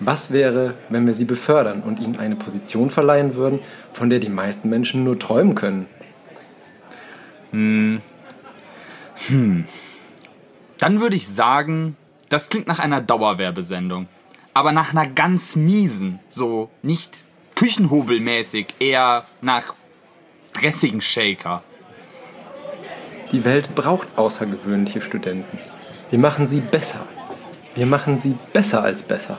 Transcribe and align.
Was 0.00 0.32
wäre, 0.32 0.74
wenn 0.88 1.06
wir 1.06 1.12
sie 1.12 1.26
befördern 1.26 1.82
und 1.82 2.00
ihnen 2.00 2.18
eine 2.18 2.36
Position 2.36 2.88
verleihen 2.88 3.34
würden, 3.34 3.60
von 3.92 4.08
der 4.08 4.18
die 4.18 4.30
meisten 4.30 4.70
Menschen 4.70 5.04
nur 5.04 5.18
träumen 5.18 5.54
können? 5.54 5.86
Hm. 7.50 8.00
Hm. 9.28 9.64
Dann 10.78 11.00
würde 11.00 11.16
ich 11.16 11.28
sagen, 11.28 11.96
das 12.30 12.48
klingt 12.48 12.66
nach 12.66 12.78
einer 12.78 13.02
Dauerwerbesendung. 13.02 14.08
Aber 14.54 14.72
nach 14.72 14.94
einer 14.94 15.06
ganz 15.06 15.54
miesen, 15.54 16.18
so 16.30 16.70
nicht 16.82 17.24
Küchenhobelmäßig, 17.54 18.68
eher 18.78 19.26
nach 19.42 19.74
dressigen 20.54 21.02
Shaker. 21.02 21.62
Die 23.32 23.44
Welt 23.44 23.74
braucht 23.74 24.08
außergewöhnliche 24.16 25.02
Studenten. 25.02 25.58
Wir 26.10 26.18
machen 26.18 26.46
sie 26.48 26.60
besser. 26.60 27.06
Wir 27.74 27.86
machen 27.86 28.18
sie 28.18 28.36
besser 28.52 28.82
als 28.82 29.02
besser. 29.02 29.38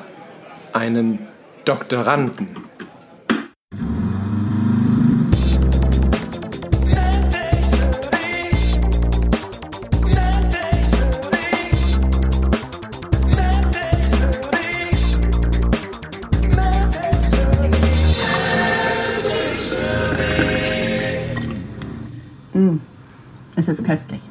Einen 0.74 1.28
Doktoranden. 1.66 2.56
Es 23.56 23.68
ist 23.68 23.84
köstlich. 23.86 24.22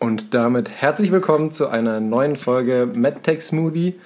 Und 0.00 0.34
damit 0.34 0.68
herzlich 0.68 1.12
willkommen 1.12 1.52
zu 1.52 1.68
einer 1.68 2.00
neuen 2.00 2.34
Folge 2.36 2.90
MedTech 2.92 3.42
Smoothie, 3.42 4.00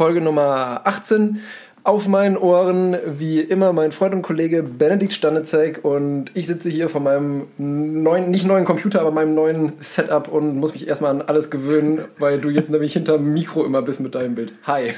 Folge 0.00 0.22
Nummer 0.22 0.80
18. 0.84 1.42
Auf 1.84 2.08
meinen 2.08 2.38
Ohren, 2.38 2.96
wie 3.04 3.38
immer, 3.38 3.74
mein 3.74 3.92
Freund 3.92 4.14
und 4.14 4.22
Kollege 4.22 4.62
Benedikt 4.62 5.12
Standezek 5.12 5.84
und 5.84 6.30
ich 6.32 6.46
sitze 6.46 6.70
hier 6.70 6.88
vor 6.88 7.02
meinem 7.02 7.48
neuen, 7.58 8.30
nicht 8.30 8.46
neuen 8.46 8.64
Computer, 8.64 9.02
aber 9.02 9.10
meinem 9.10 9.34
neuen 9.34 9.74
Setup 9.80 10.26
und 10.28 10.56
muss 10.56 10.72
mich 10.72 10.88
erstmal 10.88 11.10
an 11.10 11.20
alles 11.20 11.50
gewöhnen, 11.50 12.06
weil 12.18 12.40
du 12.40 12.48
jetzt 12.48 12.70
nämlich 12.70 12.94
hinterm 12.94 13.34
Mikro 13.34 13.66
immer 13.66 13.82
bist 13.82 14.00
mit 14.00 14.14
deinem 14.14 14.36
Bild. 14.36 14.54
Hi. 14.66 14.94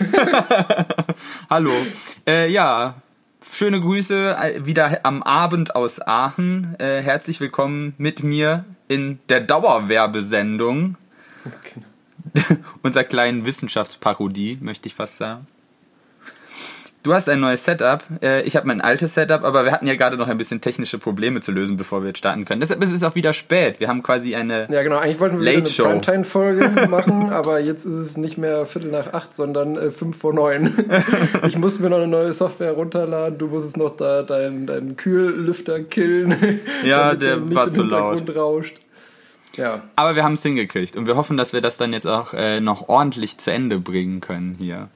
Hallo. 1.50 1.72
Äh, 2.25 2.48
ja, 2.53 2.94
schöne 3.44 3.81
Grüße 3.81 4.37
äh, 4.41 4.64
wieder 4.64 5.00
am 5.03 5.25
Abend 5.25 5.75
aus 5.75 6.00
Aachen. 6.00 6.77
Äh, 6.78 7.03
herzlich 7.03 7.41
willkommen 7.41 7.94
mit 7.98 8.22
mir 8.22 8.66
in 8.87 9.19
der 9.28 9.41
Dauerwerbesendung. 9.41 10.97
Okay. 11.44 11.83
Unserer 12.83 13.05
kleinen 13.05 13.47
Wissenschaftsparodie, 13.47 14.59
möchte 14.61 14.89
ich 14.89 14.95
fast 14.95 15.17
sagen. 15.17 15.47
Du 17.03 17.12
hast 17.12 17.28
ein 17.28 17.41
neues 17.41 17.65
Setup, 17.65 18.05
äh, 18.23 18.42
ich 18.42 18.55
habe 18.55 18.69
mein 18.69 18.81
altes 18.81 19.15
Setup, 19.15 19.42
aber 19.42 19.65
wir 19.65 19.73
hatten 19.73 19.89
ja 19.89 19.97
gerade 19.97 20.17
noch 20.17 20.28
ein 20.28 20.39
bisschen 20.39 20.61
technische 20.61 20.98
Probleme 20.98 21.41
zu 21.41 21.50
lösen, 21.50 21.77
bevor 21.77 22.03
wir 22.03 22.09
jetzt 22.09 22.19
starten 22.19 22.45
können. 22.45 22.61
Deshalb 22.61 22.81
ist 22.84 22.93
es 22.93 23.03
auch 23.03 23.17
wieder 23.17 23.33
spät. 23.33 23.81
Wir 23.81 23.89
haben 23.89 24.05
quasi 24.05 24.37
eine 24.37 24.69
Ja 24.70 24.84
genau, 24.84 24.98
eigentlich 24.98 25.19
wollten 25.19 25.41
wir 25.41 25.53
Late 25.53 25.84
eine 25.84 26.00
Primetime-Folge 26.00 26.87
machen, 26.89 27.31
aber 27.31 27.59
jetzt 27.59 27.84
ist 27.84 27.95
es 27.95 28.17
nicht 28.17 28.39
mehr 28.39 28.67
Viertel 28.67 28.93
nach 28.93 29.12
acht, 29.12 29.34
sondern 29.34 29.77
äh, 29.77 29.91
fünf 29.91 30.17
vor 30.19 30.33
neun. 30.33 30.73
ich 31.48 31.59
muss 31.59 31.81
mir 31.81 31.91
noch 31.91 31.97
eine 31.97 32.06
neue 32.06 32.33
Software 32.34 32.70
runterladen, 32.70 33.37
du 33.37 33.48
musstest 33.48 33.77
noch 33.77 33.97
da 33.97 34.23
deinen 34.23 34.67
dein 34.67 34.97
Kühllüfter 34.97 35.81
killen. 35.83 36.61
Ja, 36.84 37.17
der, 37.17 37.39
der 37.39 37.55
war 37.55 37.69
zu 37.70 37.83
laut. 37.83 38.23
Rauscht. 38.33 38.77
Ja. 39.56 39.83
Aber 39.97 40.14
wir 40.14 40.25
haben 40.25 40.34
es 40.34 40.42
hingekriegt 40.42 40.97
und 40.97 41.06
wir 41.06 41.17
hoffen, 41.17 41.36
dass 41.36 41.53
wir 41.53 41.61
das 41.61 41.77
dann 41.77 41.92
jetzt 41.92 42.06
auch 42.06 42.33
äh, 42.33 42.61
noch 42.61 42.89
ordentlich 42.89 43.39
zu 43.39 43.53
Ende 43.53 43.78
bringen 43.78 44.20
können 44.20 44.55
hier. 44.59 44.89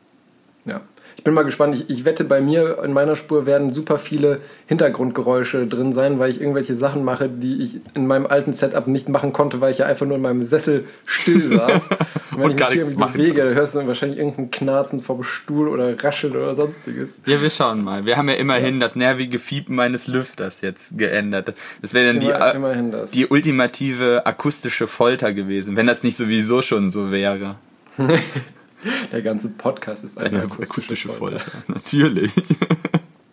Ja 0.64 0.80
bin 1.26 1.34
mal 1.34 1.42
gespannt. 1.42 1.74
Ich, 1.74 1.90
ich, 1.90 2.04
wette, 2.04 2.22
bei 2.22 2.40
mir 2.40 2.78
in 2.84 2.92
meiner 2.92 3.16
Spur 3.16 3.46
werden 3.46 3.72
super 3.72 3.98
viele 3.98 4.40
Hintergrundgeräusche 4.66 5.66
drin 5.66 5.92
sein, 5.92 6.20
weil 6.20 6.30
ich 6.30 6.40
irgendwelche 6.40 6.76
Sachen 6.76 7.02
mache, 7.02 7.28
die 7.28 7.62
ich 7.64 7.80
in 7.94 8.06
meinem 8.06 8.26
alten 8.26 8.52
Setup 8.52 8.86
nicht 8.86 9.08
machen 9.08 9.32
konnte, 9.32 9.60
weil 9.60 9.72
ich 9.72 9.78
ja 9.78 9.86
einfach 9.86 10.06
nur 10.06 10.16
in 10.16 10.22
meinem 10.22 10.42
Sessel 10.42 10.84
still 11.04 11.40
saß. 11.56 11.88
Und 12.36 12.42
wenn 12.42 12.50
ich 12.52 12.60
mich 12.60 12.78
irgendwie 12.78 13.12
bewege, 13.12 13.42
dann 13.42 13.54
hörst 13.54 13.74
du 13.74 13.84
wahrscheinlich 13.88 14.18
irgendein 14.18 14.52
Knarzen 14.52 15.02
vom 15.02 15.24
Stuhl 15.24 15.66
oder 15.66 16.00
Rascheln 16.00 16.36
oder 16.36 16.54
sonstiges. 16.54 17.18
Ja, 17.26 17.42
wir 17.42 17.50
schauen 17.50 17.82
mal. 17.82 18.04
Wir 18.04 18.16
haben 18.16 18.28
ja 18.28 18.36
immerhin 18.36 18.74
ja. 18.74 18.80
das 18.80 18.94
nervige 18.94 19.40
Fiepen 19.40 19.74
meines 19.74 20.06
Lüfters 20.06 20.60
jetzt 20.60 20.96
geändert. 20.96 21.54
Das 21.82 21.92
wäre 21.92 22.14
dann 22.14 22.22
Immer, 22.54 23.02
die, 23.06 23.10
die 23.12 23.26
ultimative 23.26 24.24
akustische 24.26 24.86
Folter 24.86 25.32
gewesen, 25.32 25.74
wenn 25.74 25.88
das 25.88 26.04
nicht 26.04 26.16
sowieso 26.16 26.62
schon 26.62 26.90
so 26.92 27.10
wäre. 27.10 27.56
Der 29.12 29.22
ganze 29.22 29.50
Podcast 29.50 30.04
ist 30.04 30.18
eine, 30.18 30.28
eine 30.28 30.42
akustische, 30.42 30.70
akustische 30.70 31.08
Folter. 31.08 31.40
Folter. 31.40 31.72
Natürlich. 31.72 32.32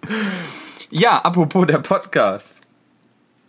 ja, 0.89 1.19
apropos 1.19 1.67
der 1.67 1.79
Podcast. 1.79 2.61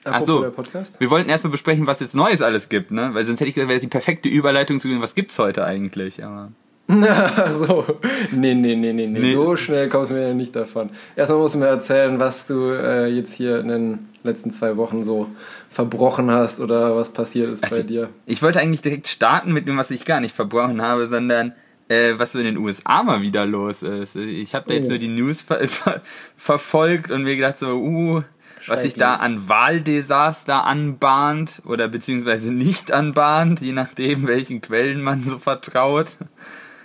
Achso, 0.05 0.43
der 0.43 0.51
Podcast? 0.51 1.01
wir 1.01 1.09
wollten 1.09 1.31
erstmal 1.31 1.51
besprechen, 1.51 1.87
was 1.87 2.01
jetzt 2.01 2.15
Neues 2.15 2.43
alles 2.43 2.69
gibt, 2.69 2.91
ne? 2.91 3.11
Weil 3.15 3.25
sonst 3.25 3.41
hätte 3.41 3.49
ich 3.49 3.55
gesagt, 3.55 3.71
wäre 3.71 3.81
die 3.81 3.87
perfekte 3.87 4.29
Überleitung 4.29 4.79
zu 4.79 4.89
gehen, 4.89 5.01
was 5.01 5.15
gibt's 5.15 5.39
heute 5.39 5.65
eigentlich, 5.65 6.23
aber. 6.23 6.53
Na, 6.87 7.51
so. 7.53 7.87
Nee, 8.31 8.55
nee, 8.55 8.77
nee, 8.77 8.93
nee, 8.93 9.07
nee. 9.07 9.33
So 9.33 9.57
schnell 9.57 9.89
kommst 9.89 10.11
du 10.11 10.15
mir 10.15 10.29
ja 10.29 10.35
nicht 10.35 10.55
davon. 10.55 10.91
Erstmal 11.17 11.39
musst 11.39 11.55
du 11.55 11.59
mir 11.59 11.69
erzählen, 11.69 12.19
was 12.19 12.47
du 12.47 12.73
äh, 12.73 13.07
jetzt 13.07 13.33
hier 13.33 13.61
in 13.61 13.69
den 13.69 14.09
letzten 14.23 14.51
zwei 14.51 14.77
Wochen 14.77 15.03
so 15.03 15.29
verbrochen 15.71 16.31
hast 16.31 16.61
oder 16.61 16.95
was 16.97 17.11
passiert 17.11 17.51
ist 17.51 17.65
also, 17.65 17.77
bei 17.77 17.83
dir. 17.83 18.11
Ich 18.27 18.43
wollte 18.43 18.61
eigentlich 18.61 18.83
direkt 18.83 19.09
starten 19.09 19.53
mit 19.55 19.67
dem, 19.67 19.79
was 19.79 19.91
ich 19.91 20.05
gar 20.05 20.21
nicht 20.21 20.35
verbrochen 20.35 20.83
habe, 20.83 21.07
sondern 21.07 21.55
äh, 21.89 22.13
was 22.17 22.33
so 22.33 22.39
in 22.39 22.47
den 22.47 22.59
USA 22.59 23.03
mal 23.03 23.23
wieder 23.23 23.47
los 23.47 23.83
ist. 23.83 24.17
Ich 24.17 24.55
habe 24.55 24.65
da 24.69 24.75
jetzt 24.75 24.87
oh. 24.87 24.91
nur 24.91 24.99
die 24.99 25.09
News 25.09 25.43
ver 25.43 25.69
ver 25.69 26.01
verfolgt 26.37 27.11
und 27.11 27.25
mir 27.25 27.37
gedacht 27.37 27.59
so, 27.59 27.77
uh, 27.77 28.23
was 28.67 28.83
sich 28.83 28.95
da 28.95 29.17
an 29.17 29.49
Wahldesaster 29.49 30.65
anbahnt 30.65 31.63
oder 31.67 31.89
beziehungsweise 31.89 32.53
nicht 32.53 32.93
anbahnt, 32.93 33.61
je 33.61 33.73
nachdem, 33.73 34.27
welchen 34.27 34.61
Quellen 34.61 35.03
man 35.03 35.23
so 35.23 35.39
vertraut. 35.39 36.09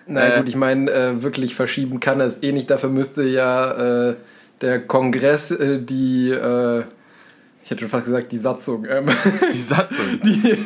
Na 0.05 0.27
äh, 0.27 0.37
gut, 0.39 0.49
ich 0.49 0.55
meine, 0.55 0.91
äh, 0.91 1.23
wirklich 1.23 1.55
verschieben 1.55 1.99
kann 1.99 2.19
es 2.19 2.43
eh 2.43 2.51
nicht. 2.51 2.69
Dafür 2.69 2.89
müsste 2.89 3.23
ja 3.23 4.09
äh, 4.09 4.15
der 4.61 4.85
Kongress 4.85 5.51
äh, 5.51 5.81
die 5.81 6.31
äh, 6.31 6.83
ich 7.69 7.71
hätte 7.71 7.81
schon 7.81 7.89
fast 7.89 8.05
gesagt, 8.05 8.31
die 8.31 8.39
Satzung. 8.39 8.85
Ähm, 8.89 9.05
die 9.53 9.57
Satzung. 9.57 10.19
Die, 10.23 10.57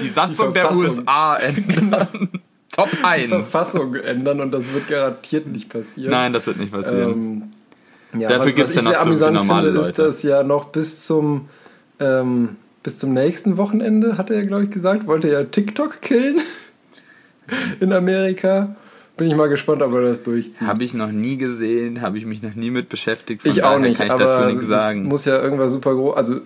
die 0.00 0.08
Satzung 0.08 0.54
die 0.54 0.54
der 0.54 0.74
USA 0.74 1.36
ändern. 1.36 2.30
Top 2.80 3.04
1. 3.04 3.22
Die 3.22 3.28
Verfassung 3.28 3.94
ändern 3.94 4.40
und 4.40 4.52
das 4.52 4.72
wird 4.72 4.88
garantiert 4.88 5.46
nicht 5.46 5.68
passieren. 5.68 6.10
Nein, 6.10 6.32
das 6.32 6.46
wird 6.46 6.58
nicht 6.58 6.72
passieren. 6.72 7.50
Ähm, 8.12 8.20
ja, 8.20 8.28
Dafür 8.28 8.52
gibt 8.52 8.68
es 8.68 8.74
ja 8.74 8.82
noch 8.82 9.02
zu 9.02 9.12
viele 9.12 9.32
normale 9.32 9.68
finde, 9.68 9.76
Leute. 9.76 9.88
ist 9.88 9.98
das 9.98 10.22
ja 10.22 10.42
noch 10.42 10.66
bis 10.66 11.04
zum 11.06 11.48
ähm, 12.00 12.56
bis 12.82 12.98
zum 12.98 13.12
nächsten 13.12 13.56
Wochenende, 13.56 14.16
hat 14.16 14.30
er 14.30 14.38
ja, 14.38 14.42
glaube 14.42 14.64
ich, 14.64 14.70
gesagt, 14.70 15.06
wollte 15.06 15.28
er 15.28 15.40
ja 15.40 15.46
TikTok 15.46 16.00
killen 16.00 16.40
in 17.80 17.92
Amerika. 17.92 18.74
Bin 19.20 19.28
ich 19.30 19.36
mal 19.36 19.50
gespannt, 19.50 19.82
ob 19.82 19.92
er 19.92 20.00
das 20.00 20.22
durchzieht. 20.22 20.66
Habe 20.66 20.82
ich 20.82 20.94
noch 20.94 21.12
nie 21.12 21.36
gesehen, 21.36 22.00
habe 22.00 22.16
ich 22.16 22.24
mich 22.24 22.42
noch 22.42 22.54
nie 22.54 22.70
mit 22.70 22.88
beschäftigt. 22.88 23.42
Von 23.42 23.50
ich 23.50 23.62
auch 23.62 23.78
nicht, 23.78 23.98
kann 23.98 24.06
ich 24.06 24.12
aber 24.14 24.24
dazu 24.24 24.46
nichts 24.46 24.66
sagen. 24.66 25.02
muss 25.02 25.26
ja 25.26 25.38
irgendwas 25.42 25.72
super 25.72 25.94
groß, 25.94 26.16
also 26.16 26.40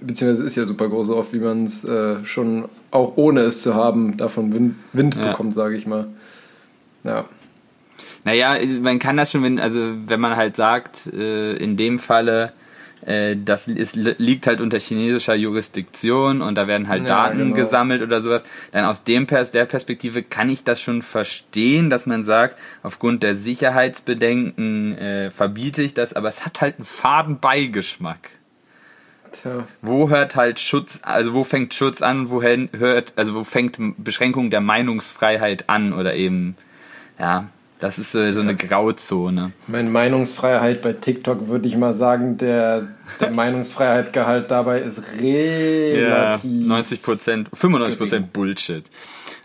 beziehungsweise 0.00 0.46
ist 0.46 0.54
ja 0.54 0.64
super 0.64 0.88
groß, 0.88 1.08
so 1.08 1.16
oft 1.16 1.32
wie 1.32 1.40
man 1.40 1.64
es 1.64 1.82
äh, 1.82 2.24
schon 2.24 2.68
auch 2.92 3.14
ohne 3.16 3.40
es 3.40 3.62
zu 3.62 3.74
haben 3.74 4.16
davon 4.16 4.54
Wind, 4.54 4.76
Wind 4.92 5.16
ja. 5.16 5.32
bekommt, 5.32 5.54
sage 5.54 5.74
ich 5.74 5.88
mal. 5.88 6.06
Ja. 7.02 7.24
Naja, 8.22 8.54
man 8.80 9.00
kann 9.00 9.16
das 9.16 9.32
schon, 9.32 9.42
wenn, 9.42 9.58
also 9.58 9.80
wenn 10.06 10.20
man 10.20 10.36
halt 10.36 10.54
sagt, 10.54 11.08
äh, 11.12 11.56
in 11.56 11.76
dem 11.76 11.98
Falle 11.98 12.52
das 13.36 13.66
ist, 13.66 13.96
liegt 13.96 14.46
halt 14.46 14.60
unter 14.60 14.78
chinesischer 14.78 15.34
Jurisdiktion 15.34 16.42
und 16.42 16.56
da 16.56 16.66
werden 16.66 16.88
halt 16.88 17.02
ja, 17.02 17.08
Daten 17.08 17.38
genau. 17.38 17.54
gesammelt 17.54 18.02
oder 18.02 18.20
sowas. 18.20 18.42
Dann 18.72 18.84
aus 18.84 19.04
dem 19.04 19.26
Pers 19.26 19.50
der 19.50 19.64
Perspektive 19.64 20.22
kann 20.22 20.48
ich 20.48 20.64
das 20.64 20.80
schon 20.80 21.02
verstehen, 21.02 21.88
dass 21.88 22.06
man 22.06 22.24
sagt, 22.24 22.56
aufgrund 22.82 23.22
der 23.22 23.34
Sicherheitsbedenken 23.34 24.98
äh, 24.98 25.30
verbiete 25.30 25.82
ich 25.82 25.94
das, 25.94 26.12
aber 26.12 26.28
es 26.28 26.44
hat 26.44 26.60
halt 26.60 26.76
einen 26.76 26.84
faden 26.84 27.40
Beigeschmack. 27.40 28.30
Tja. 29.32 29.64
Wo 29.80 30.10
hört 30.10 30.36
halt 30.36 30.60
Schutz, 30.60 31.00
also 31.02 31.34
wo 31.34 31.44
fängt 31.44 31.72
Schutz 31.72 32.02
an, 32.02 32.30
wo 32.30 32.42
hört, 32.42 33.12
also 33.16 33.34
wo 33.34 33.44
fängt 33.44 33.78
Beschränkung 33.96 34.50
der 34.50 34.60
Meinungsfreiheit 34.60 35.68
an 35.68 35.92
oder 35.92 36.14
eben, 36.14 36.56
ja, 37.18 37.48
das 37.80 37.98
ist 37.98 38.12
so, 38.12 38.30
so 38.30 38.40
eine 38.40 38.54
Grauzone. 38.54 39.52
Meine 39.66 39.90
Meinungsfreiheit 39.90 40.82
bei 40.82 40.92
TikTok 40.92 41.48
würde 41.48 41.66
ich 41.66 41.76
mal 41.76 41.94
sagen, 41.94 42.36
der, 42.36 42.88
der 43.20 43.30
Meinungsfreiheitgehalt 43.32 44.50
dabei 44.50 44.80
ist 44.80 45.02
relativ. 45.20 45.98
Ja, 45.98 46.40
90 46.44 47.02
Prozent, 47.02 47.48
95 47.52 47.98
Prozent 47.98 48.32
Bullshit. 48.32 48.84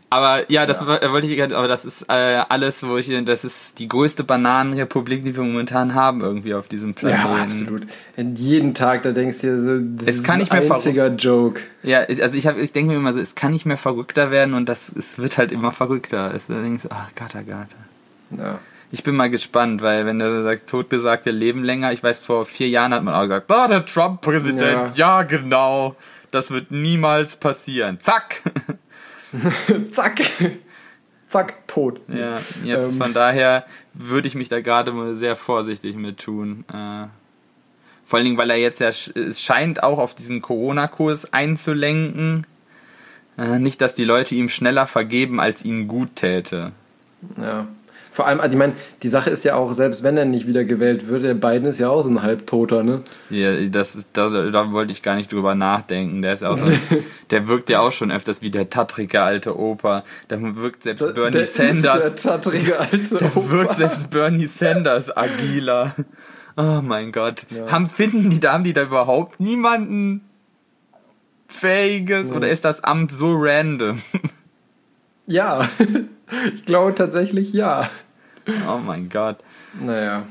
Aber 0.10 0.50
ja, 0.50 0.66
das 0.66 0.82
ja. 0.82 1.12
wollte 1.12 1.28
ich, 1.28 1.42
aber 1.42 1.68
das 1.68 1.84
ist 1.84 2.04
äh, 2.04 2.42
alles, 2.48 2.88
wo 2.88 2.98
ich, 2.98 3.12
das 3.26 3.44
ist 3.44 3.80
die 3.80 3.88
größte 3.88 4.24
Bananenrepublik, 4.24 5.26
die 5.26 5.36
wir 5.36 5.44
momentan 5.44 5.96
haben, 5.96 6.22
irgendwie 6.22 6.54
auf 6.54 6.68
diesem 6.68 6.94
Planeten. 6.94 7.28
Ja, 7.28 7.44
absolut. 7.44 7.88
Und 8.16 8.40
jeden 8.40 8.74
Tag, 8.74 9.04
da 9.04 9.12
denkst 9.12 9.42
du 9.42 9.48
dir 9.48 9.62
so, 9.62 9.80
das 9.98 10.08
es 10.08 10.16
ist 10.18 10.24
kann 10.24 10.40
nicht 10.40 10.52
ein 10.52 10.72
einziger 10.72 11.08
Joke. 11.08 11.62
Ja, 11.84 12.02
also 12.02 12.38
ich, 12.38 12.48
hab, 12.48 12.58
ich 12.58 12.72
denke 12.72 12.94
mir 12.94 12.98
immer 12.98 13.14
so, 13.14 13.20
es 13.20 13.36
kann 13.36 13.52
nicht 13.52 13.66
mehr 13.66 13.78
verrückter 13.78 14.32
werden 14.32 14.54
und 14.54 14.70
das, 14.70 14.90
es 14.90 15.18
wird 15.18 15.38
halt 15.38 15.52
immer 15.52 15.72
verrückter. 15.72 16.34
Es, 16.34 16.48
da 16.48 16.62
denkst 16.62 16.84
du, 16.84 16.90
ach, 16.92 17.14
Gata, 17.16 17.42
Gata. 17.42 17.76
Ja. 18.32 18.60
Ich 18.92 19.04
bin 19.04 19.16
mal 19.16 19.30
gespannt, 19.30 19.82
weil 19.82 20.06
wenn 20.06 20.20
du 20.20 20.44
sagst, 20.44 20.70
Totgesagte 20.70 21.32
leben 21.32 21.64
länger, 21.64 21.92
ich 21.92 22.04
weiß, 22.04 22.20
vor 22.20 22.46
vier 22.46 22.70
Jahren 22.70 22.94
hat 22.94 23.04
man 23.04 23.14
auch 23.14 23.24
gesagt, 23.24 23.52
oh, 23.52 23.68
der 23.68 23.86
Trump-Präsident, 23.86 24.96
ja. 24.96 25.20
ja 25.20 25.24
genau, 25.24 25.96
das 26.32 26.52
wird 26.52 26.72
niemals 26.72 27.36
passieren. 27.36 28.00
Zack! 28.00 28.42
Zack! 29.92 30.22
Zack, 31.28 31.68
tot. 31.68 32.00
Ja, 32.08 32.40
jetzt 32.64 32.94
ähm. 32.94 32.98
von 32.98 33.14
daher 33.14 33.66
würde 33.94 34.28
ich 34.28 34.36
mich 34.36 34.48
da 34.48 34.62
gerade 34.62 34.92
mal 34.92 35.16
sehr 35.16 35.36
vorsichtig 35.36 35.96
mit 35.96 36.20
tun. 36.20 36.64
Äh, 36.70 37.08
vor 38.06 38.18
allen 38.18 38.26
Dingen, 38.26 38.38
weil 38.38 38.52
er 38.52 38.58
jetzt 38.58 38.80
ja, 38.80 38.90
es 38.90 39.42
scheint 39.42 39.84
auch 39.84 39.98
auf 39.98 40.14
diesen 40.14 40.42
Corona-Kurs 40.42 41.34
einzulenken. 41.34 42.46
Äh, 43.38 43.60
nicht, 43.60 43.82
dass 43.82 43.96
die 43.96 44.06
Leute 44.06 44.36
ihm 44.36 44.48
schneller 44.48 44.88
vergeben, 44.88 45.40
als 45.40 45.66
ihnen 45.66 45.88
gut 45.88 46.16
täte. 46.16 46.72
Ja. 47.38 47.68
Vor 48.16 48.28
allem, 48.28 48.40
also 48.40 48.54
ich 48.54 48.58
meine, 48.58 48.76
die 49.04 49.10
Sache 49.10 49.30
ist 49.30 49.44
ja 49.44 49.56
auch, 49.56 49.74
selbst 49.74 50.02
wenn 50.02 50.16
er 50.16 50.24
nicht 50.24 50.48
wieder 50.48 50.64
gewählt 50.64 51.10
wird, 51.10 51.26
der 51.26 51.34
Biden 51.34 51.68
ist 51.68 51.80
ja 51.80 51.90
auch 51.90 52.02
so 52.02 52.10
ein 52.10 52.22
Halbtoter, 52.22 52.82
ne? 52.82 53.02
Ja, 53.30 53.54
das 53.68 53.94
ist, 53.96 54.08
da, 54.14 54.30
da 54.30 54.72
wollte 54.72 54.94
ich 54.94 55.02
gar 55.02 55.16
nicht 55.16 55.34
drüber 55.34 55.54
nachdenken. 55.54 56.22
Der 56.22 56.34
ist 56.34 56.42
auch 56.42 56.56
so, 56.56 56.66
der 57.30 57.50
wirkt 57.50 57.70
ja 57.70 57.82
auch 57.82 57.92
schon 57.92 58.14
öfters 58.14 58.42
wie 58.42 58.52
der 58.52 58.70
tattrige 58.70 59.22
alte 59.22 59.60
Opa. 59.60 60.06
Da 60.30 60.38
wirkt 60.40 60.84
selbst 60.84 61.02
da, 61.02 61.08
Bernie 61.08 61.32
der 61.32 61.46
Sanders. 61.46 62.06
Ist 62.06 62.24
der 62.24 62.32
tattrige 62.32 62.80
alte 62.80 63.16
da 63.16 63.26
Opa. 63.26 63.50
wirkt 63.50 63.76
selbst 63.76 64.10
Bernie 64.10 64.48
Sanders 64.48 65.16
agiler. 65.16 65.94
Oh 66.56 66.80
mein 66.82 67.12
Gott. 67.12 67.46
Ja. 67.50 67.70
Haben, 67.70 67.90
finden 67.90 68.30
die, 68.30 68.40
da 68.40 68.54
haben 68.54 68.64
die 68.64 68.72
da 68.72 68.84
überhaupt 68.84 69.42
niemanden 69.42 70.22
fähiges 71.50 72.30
nee. 72.30 72.38
oder 72.38 72.50
ist 72.50 72.64
das 72.64 72.82
Amt 72.82 73.12
so 73.12 73.36
random? 73.38 74.02
Ja, 75.28 75.68
ich 76.56 76.66
glaube 76.66 76.96
tatsächlich 76.96 77.52
ja. 77.52 77.90
Oh 78.68 78.78
mein 78.78 79.10
Gott. 79.10 79.38
Naja. 79.80 80.24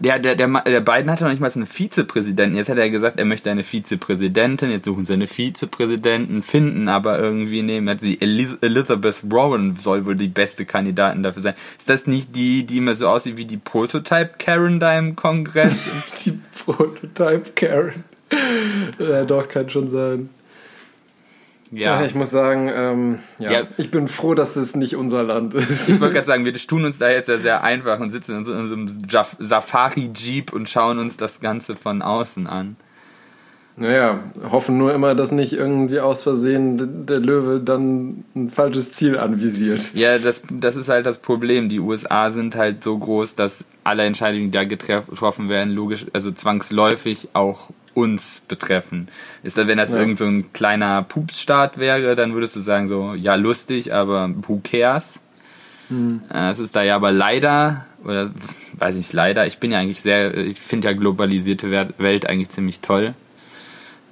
Der, 0.00 0.18
der, 0.18 0.36
der, 0.36 0.48
der 0.62 0.80
Biden 0.80 1.10
hatte 1.10 1.24
noch 1.24 1.30
nicht 1.30 1.40
mal 1.40 1.50
einen 1.50 1.66
Vizepräsidenten. 1.66 2.56
Jetzt 2.56 2.68
hat 2.68 2.78
er 2.78 2.90
gesagt, 2.90 3.18
er 3.18 3.24
möchte 3.24 3.50
eine 3.50 3.64
Vizepräsidentin. 3.64 4.70
Jetzt 4.70 4.84
suchen 4.84 5.04
sie 5.04 5.14
eine 5.14 5.26
Vizepräsidenten, 5.26 6.42
finden 6.42 6.88
aber 6.88 7.18
irgendwie, 7.18 7.62
nehmen 7.62 7.88
hat 7.88 8.00
sie 8.00 8.20
Elizabeth 8.20 9.30
Warren 9.30 9.76
soll 9.76 10.06
wohl 10.06 10.16
die 10.16 10.28
beste 10.28 10.66
Kandidatin 10.66 11.22
dafür 11.22 11.42
sein. 11.42 11.54
Ist 11.78 11.90
das 11.90 12.06
nicht 12.06 12.36
die, 12.36 12.64
die 12.64 12.78
immer 12.78 12.94
so 12.94 13.08
aussieht 13.08 13.36
wie 13.36 13.46
die 13.46 13.56
Prototype 13.56 14.32
Karen 14.38 14.78
da 14.78 14.96
im 14.98 15.16
Kongress? 15.16 15.76
die 16.24 16.38
Prototype 16.64 17.50
Karen. 17.56 18.04
Ja, 18.98 19.24
doch, 19.24 19.48
kann 19.48 19.68
schon 19.68 19.90
sein. 19.90 20.30
Ja. 21.72 22.00
ja. 22.00 22.06
ich 22.06 22.14
muss 22.14 22.30
sagen, 22.30 22.70
ähm, 22.74 23.18
ja, 23.38 23.52
ja, 23.52 23.62
ich 23.76 23.90
bin 23.90 24.08
froh, 24.08 24.34
dass 24.34 24.56
es 24.56 24.74
nicht 24.74 24.96
unser 24.96 25.22
Land 25.22 25.54
ist. 25.54 25.88
Ich 25.88 26.00
wollte 26.00 26.14
gerade 26.14 26.26
sagen, 26.26 26.44
wir 26.44 26.54
tun 26.54 26.84
uns 26.84 26.98
da 26.98 27.10
jetzt 27.10 27.28
ja 27.28 27.38
sehr 27.38 27.62
einfach 27.62 28.00
und 28.00 28.10
sitzen 28.10 28.38
in 28.38 28.44
so, 28.44 28.52
in 28.52 28.66
so 28.66 28.74
einem 28.74 28.88
Safari-Jeep 29.38 30.52
und 30.52 30.68
schauen 30.68 30.98
uns 30.98 31.16
das 31.16 31.40
Ganze 31.40 31.76
von 31.76 32.02
außen 32.02 32.46
an. 32.46 32.76
Naja, 33.76 34.20
hoffen 34.50 34.76
nur 34.76 34.92
immer, 34.92 35.14
dass 35.14 35.32
nicht 35.32 35.54
irgendwie 35.54 36.00
aus 36.00 36.22
Versehen 36.22 37.06
der 37.06 37.18
Löwe 37.18 37.60
dann 37.60 38.24
ein 38.34 38.50
falsches 38.50 38.92
Ziel 38.92 39.16
anvisiert. 39.16 39.94
Ja, 39.94 40.18
das, 40.18 40.42
das 40.52 40.76
ist 40.76 40.90
halt 40.90 41.06
das 41.06 41.16
Problem. 41.18 41.70
Die 41.70 41.80
USA 41.80 42.30
sind 42.30 42.56
halt 42.56 42.84
so 42.84 42.98
groß, 42.98 43.36
dass 43.36 43.64
alle 43.82 44.02
Entscheidungen, 44.02 44.46
die 44.46 44.50
da 44.50 44.64
getroffen 44.64 45.48
werden, 45.48 45.72
logisch, 45.72 46.04
also 46.12 46.30
zwangsläufig 46.30 47.28
auch 47.32 47.70
uns 48.00 48.42
betreffen. 48.46 49.08
Ist 49.42 49.58
da, 49.58 49.66
wenn 49.66 49.78
das 49.78 49.92
ja. 49.92 50.00
irgend 50.00 50.18
so 50.18 50.26
ein 50.26 50.52
kleiner 50.52 51.02
Pupsstaat 51.02 51.78
wäre, 51.78 52.16
dann 52.16 52.34
würdest 52.34 52.56
du 52.56 52.60
sagen 52.60 52.88
so, 52.88 53.14
ja 53.14 53.34
lustig, 53.34 53.92
aber 53.92 54.30
who 54.46 54.60
cares? 54.62 55.20
Hm. 55.88 56.22
Es 56.28 56.58
ist 56.58 56.76
da 56.76 56.82
ja 56.82 56.96
aber 56.96 57.12
leider, 57.12 57.86
oder 58.04 58.30
weiß 58.74 58.96
ich 58.96 59.12
leider, 59.12 59.46
ich 59.46 59.58
bin 59.58 59.72
ja 59.72 59.78
eigentlich 59.78 60.00
sehr, 60.00 60.36
ich 60.36 60.58
finde 60.58 60.88
ja 60.88 60.94
globalisierte 60.94 61.70
Welt 61.98 62.26
eigentlich 62.26 62.50
ziemlich 62.50 62.80
toll. 62.80 63.14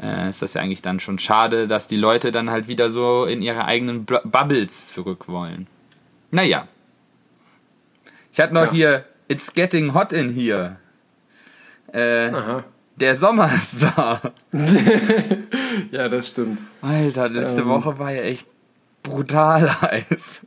Äh, 0.03 0.29
ist 0.29 0.43
das 0.43 0.55
ja 0.55 0.63
eigentlich 0.63 0.83
dann 0.83 1.01
schon 1.01 1.19
schade, 1.19 1.67
dass 1.67 1.89
die 1.89 1.97
Leute 1.97 2.31
dann 2.31 2.51
halt 2.51 2.69
wieder 2.69 2.91
so 2.91 3.25
in 3.25 3.43
ihre 3.43 3.65
eigenen 3.65 4.05
Bubbles 4.05 4.93
zurück 4.93 5.29
wollen. 5.29 5.67
Naja. 6.31 6.69
Ich 8.33 8.41
hatte 8.41 8.55
noch 8.55 8.67
ja. 8.67 8.73
hier 8.73 9.05
It's 9.29 9.53
Getting 9.55 9.95
Hot 9.95 10.13
in 10.13 10.33
Here. 10.33 10.77
Äh, 11.93 12.31
Aha. 12.31 12.65
Der 13.01 13.15
Sommer 13.15 13.51
ist 13.55 13.83
da. 13.83 14.21
ja, 15.93 16.09
das 16.09 16.29
stimmt. 16.29 16.59
Alter, 16.83 17.29
letzte 17.29 17.61
ähm. 17.63 17.69
Woche 17.69 17.99
war 17.99 18.13
ja 18.13 18.23
echt 18.23 18.47
brutal 19.03 19.81
heiß. 19.83 20.41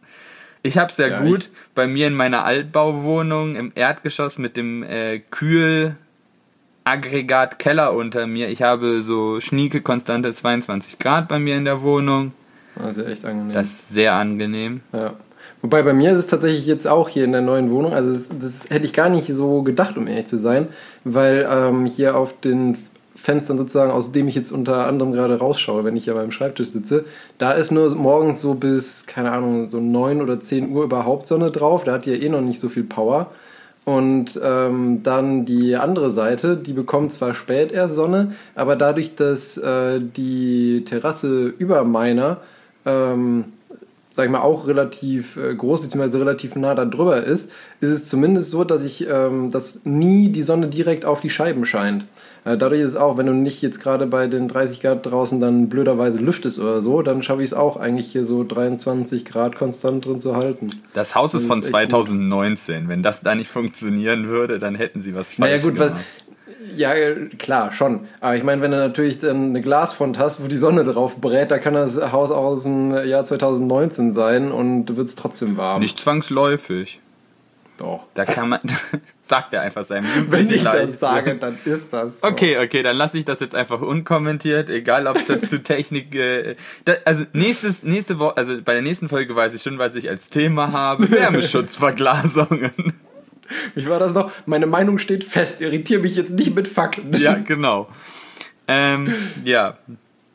Ich 0.64 0.78
hab's 0.78 0.98
ja, 0.98 1.08
ja 1.08 1.22
gut 1.22 1.50
bei 1.74 1.88
mir 1.88 2.08
in 2.08 2.14
meiner 2.14 2.44
Altbauwohnung 2.44 3.56
im 3.56 3.72
Erdgeschoss 3.74 4.38
mit 4.38 4.58
dem 4.58 4.84
äh, 4.84 5.20
Kühlaggregat 5.20 7.58
Keller 7.58 7.94
unter 7.94 8.28
mir. 8.28 8.50
Ich 8.50 8.62
habe 8.62 9.02
so 9.02 9.40
schnieke 9.40 9.82
konstante 9.82 10.34
22 10.34 11.00
Grad 11.00 11.30
bei 11.30 11.40
mir 11.40 11.56
in 11.56 11.66
der 11.66 11.82
Wohnung. 11.82 12.34
Also 12.76 13.04
echt 13.04 13.26
angenehm. 13.26 13.54
Das 13.54 13.70
ist 13.70 13.90
sehr 13.90 14.14
angenehm. 14.14 14.82
Ja. 14.94 15.16
Wobei 15.62 15.84
bei 15.84 15.94
mir 15.94 16.12
ist 16.12 16.20
es 16.20 16.28
tatsächlich 16.28 16.66
jetzt 16.66 16.88
auch 16.88 17.08
hier 17.08 17.24
in 17.24 17.32
der 17.32 17.42
neuen 17.42 17.70
Wohnung, 17.70 17.94
also 17.94 18.12
das, 18.12 18.30
das 18.40 18.70
hätte 18.70 18.86
ich 18.86 18.94
gar 18.94 19.10
nicht 19.10 19.28
so 19.34 19.62
gedacht, 19.62 19.96
um 19.96 20.08
ehrlich 20.08 20.26
zu 20.26 20.38
sein, 20.38 20.70
weil 21.04 21.48
ähm, 21.50 21.86
hier 21.86 22.18
auf 22.18 22.40
den 22.40 22.78
Fenstern 23.16 23.58
sozusagen, 23.60 23.92
aus 23.92 24.12
dem 24.12 24.28
ich 24.28 24.34
jetzt 24.34 24.52
unter 24.52 24.88
anderem 24.88 25.12
gerade 25.12 25.38
rausschaue, 25.38 25.84
wenn 25.84 25.96
ich 25.96 26.08
ja 26.08 26.16
beim 26.16 26.32
Schreibtisch 26.32 26.70
sitze, 26.70 27.06
da 27.38 27.52
ist 27.52 27.72
nur 27.72 27.94
morgens 27.94 28.42
so 28.42 28.56
bis, 28.56 29.06
keine 29.06 29.32
Ahnung, 29.32 29.70
so 29.70 29.80
9 29.80 30.22
oder 30.22 30.40
10 30.40 30.72
Uhr 30.72 30.84
überhaupt 30.84 31.28
Sonne 31.28 31.52
drauf, 31.52 31.84
da 31.84 31.94
hat 31.94 32.06
die 32.06 32.12
ja 32.12 32.18
eh 32.18 32.30
noch 32.30 32.42
nicht 32.42 32.60
so 32.60 32.68
viel 32.68 32.84
Power. 32.84 33.32
Und 33.84 34.40
ähm, 34.44 35.02
dann 35.04 35.46
die 35.46 35.76
andere 35.76 36.12
Seite, 36.12 36.56
die 36.56 36.74
bekommt 36.74 37.14
zwar 37.14 37.34
spät 37.34 37.72
erst 37.72 37.96
Sonne, 37.96 38.34
aber 38.56 38.76
dadurch, 38.76 39.16
dass 39.16 39.58
äh, 39.58 40.00
die 40.00 40.84
Terrasse 40.86 41.48
über 41.48 41.84
meiner 41.84 42.38
ähm, 42.86 43.46
sag 44.12 44.26
ich 44.26 44.32
mal, 44.32 44.42
auch 44.42 44.68
relativ 44.68 45.38
äh, 45.38 45.56
groß 45.56 45.82
bzw. 45.82 46.18
relativ 46.18 46.56
nah 46.56 46.76
da 46.76 46.86
drüber 46.86 47.24
ist, 47.24 47.50
ist 47.80 47.90
es 47.90 48.10
zumindest 48.10 48.52
so, 48.52 48.64
dass 48.66 48.84
ich, 48.84 49.08
ähm, 49.10 49.52
dass 49.52 49.86
nie 49.86 50.30
die 50.30 50.42
Sonne 50.42 50.68
direkt 50.68 51.06
auf 51.06 51.22
die 51.22 51.30
Scheiben 51.30 51.66
scheint. 51.66 52.06
Äh, 52.44 52.58
dadurch 52.58 52.82
ist 52.82 52.90
es 52.92 52.96
auch, 52.98 53.18
wenn 53.18 53.28
du 53.28 53.34
nicht 53.34 53.62
jetzt 53.62 53.80
gerade 53.80 54.08
bei 54.08 54.28
den 54.28 54.50
30 54.50 54.82
Grad 54.82 55.06
draußen 55.06 55.40
dann 55.40 55.70
blöderweise 55.70 56.20
lüftest 56.20 56.60
oder 56.60 56.82
so, 56.82 57.02
dann 57.02 57.24
schaffe 57.24 57.42
ich 57.42 57.52
es 57.52 57.54
auch 57.54 57.78
eigentlich 57.78 58.12
hier 58.12 58.26
so 58.26 58.44
23 58.44 59.24
Grad 59.24 59.56
konstant 59.56 60.06
drin 60.06 60.20
zu 60.20 60.36
halten. 60.36 60.70
Das 60.94 61.16
Haus 61.16 61.34
ist, 61.34 61.44
das 61.44 61.48
von 61.48 61.64
2019. 61.64 62.82
Gut. 62.82 62.90
Wenn 62.90 63.04
das 63.04 63.22
da 63.22 63.34
nicht 63.34 63.50
funktionieren 63.50 64.28
würde, 64.28 64.60
dann 64.60 64.76
hätten 64.76 65.00
sie 65.00 65.16
was 65.16 65.34
falsch 65.34 65.40
naja, 65.40 65.62
gut, 65.62 65.76
gemacht. 65.76 65.96
Was, 65.96 66.31
ja, 66.76 66.94
klar, 67.40 67.74
schon. 67.74 68.02
Aber 68.20 68.36
ich 68.36 68.44
meine, 68.44 68.62
wenn 68.62 68.72
du 68.72 68.78
natürlich 68.78 69.20
dann 69.20 69.50
eine 69.50 69.62
Glasfront 69.62 70.18
hast, 70.18 70.44
wo 70.44 70.48
die 70.48 70.58
Sonne 70.58 70.84
drauf 70.84 71.22
brät, 71.22 71.52
da 71.52 71.60
kann 71.60 71.74
das 71.74 71.96
Haus 72.12 72.32
auch 72.32 72.44
aus 72.44 72.64
dem 72.64 72.92
Jahr 73.06 73.24
2019 73.24 74.12
sein 74.12 74.52
und 74.52 74.86
du 74.86 74.98
wird 74.98 75.08
es 75.08 75.16
trotzdem 75.16 75.58
warm. 75.58 75.82
Nicht 75.82 76.00
zwangsläufig. 76.00 77.00
Doch. 77.78 78.06
Da 78.14 78.26
kann 78.26 78.50
man. 78.50 78.60
sagt 79.32 79.54
er 79.54 79.62
einfach 79.62 79.86
seinem 79.86 80.30
Wenn 80.30 80.50
ich 80.50 80.62
das 80.62 81.00
sage, 81.00 81.36
dann 81.36 81.58
ist 81.64 81.94
das 81.94 82.20
so. 82.20 82.28
Okay, 82.28 82.58
okay, 82.58 82.84
dann 82.84 82.98
lasse 82.98 83.18
ich 83.18 83.24
das 83.24 83.40
jetzt 83.40 83.56
einfach 83.56 83.80
unkommentiert, 83.80 84.70
egal 84.70 85.08
ob 85.08 85.16
es 85.16 85.50
zu 85.50 85.64
Technik. 85.64 86.14
Äh, 86.14 86.58
da, 86.84 86.96
also 87.06 87.24
nächstes, 87.32 87.82
nächste 87.82 88.20
Woche, 88.20 88.36
also 88.36 88.62
bei 88.62 88.74
der 88.74 88.82
nächsten 88.82 89.08
Folge 89.08 89.34
weiß 89.34 89.54
ich 89.54 89.64
schon, 89.64 89.78
was 89.78 89.96
ich 89.96 90.10
als 90.10 90.30
Thema 90.30 90.74
habe. 90.74 91.10
Wärmeschutzverglasungen. 91.12 92.94
Wie 93.76 93.88
war 93.88 94.00
das 94.00 94.14
noch? 94.14 94.32
Meine 94.46 94.66
Meinung 94.66 94.98
steht 94.98 95.24
fest. 95.24 95.62
Irritiere 95.62 96.02
mich 96.02 96.16
jetzt 96.16 96.32
nicht 96.32 96.56
mit 96.56 96.68
Fakten. 96.68 97.14
Ja, 97.14 97.36
genau. 97.36 97.88
Ähm, 98.68 99.14
ja, 99.44 99.78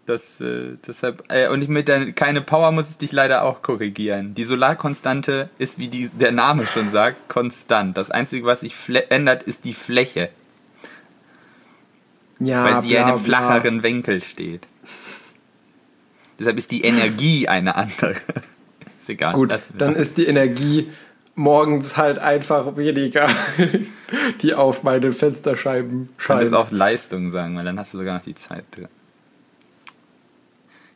das, 0.07 0.41
äh, 0.41 0.77
deshalb, 0.87 1.25
äh, 1.29 1.49
und 1.49 1.63
ich 1.63 1.69
mit 1.69 1.89
der 1.89 2.13
keine 2.13 2.41
Power 2.41 2.71
muss 2.71 2.91
ich 2.91 2.99
dich 2.99 3.13
leider 3.13 3.43
auch 3.43 3.63
korrigieren. 3.63 4.35
Die 4.35 4.45
Solarkonstante 4.45 5.51
ist, 5.59 5.79
wie 5.79 5.89
die, 5.89 6.09
der 6.09 6.33
Name 6.33 6.67
schon 6.67 6.89
sagt, 6.89 7.29
konstant. 7.29 7.97
Das 7.97 8.11
Einzige, 8.11 8.47
was 8.47 8.61
sich 8.61 8.75
ändert, 9.09 9.43
ist 9.43 9.65
die 9.65 9.75
Fläche. 9.75 10.29
Ja, 12.39 12.65
weil 12.65 12.81
sie 12.83 12.91
bla, 12.91 13.01
in 13.01 13.05
einem 13.07 13.19
flacheren 13.19 13.81
bla. 13.81 13.89
Winkel 13.89 14.23
steht. 14.23 14.67
Deshalb 16.39 16.59
ist 16.59 16.71
die 16.71 16.83
Energie 16.83 17.49
eine 17.49 17.77
andere. 17.77 18.15
ist 19.01 19.09
egal. 19.09 19.35
Gut, 19.35 19.53
dann 19.77 19.97
ist 19.97 20.19
die 20.19 20.27
Energie 20.27 20.91
morgens 21.37 21.97
halt 21.97 22.19
einfach 22.19 22.77
weniger, 22.77 23.29
die 24.43 24.55
auf 24.55 24.83
meine 24.83 25.13
Fensterscheiben 25.13 26.09
scheinen. 26.17 26.41
Du 26.41 26.51
kannst 26.51 26.55
auch 26.55 26.71
Leistung 26.73 27.31
sagen, 27.31 27.57
weil 27.57 27.65
dann 27.65 27.79
hast 27.79 27.95
du 27.95 27.99
sogar 27.99 28.17
noch 28.17 28.25
die 28.25 28.35
Zeit 28.35 28.65
drin. 28.73 28.89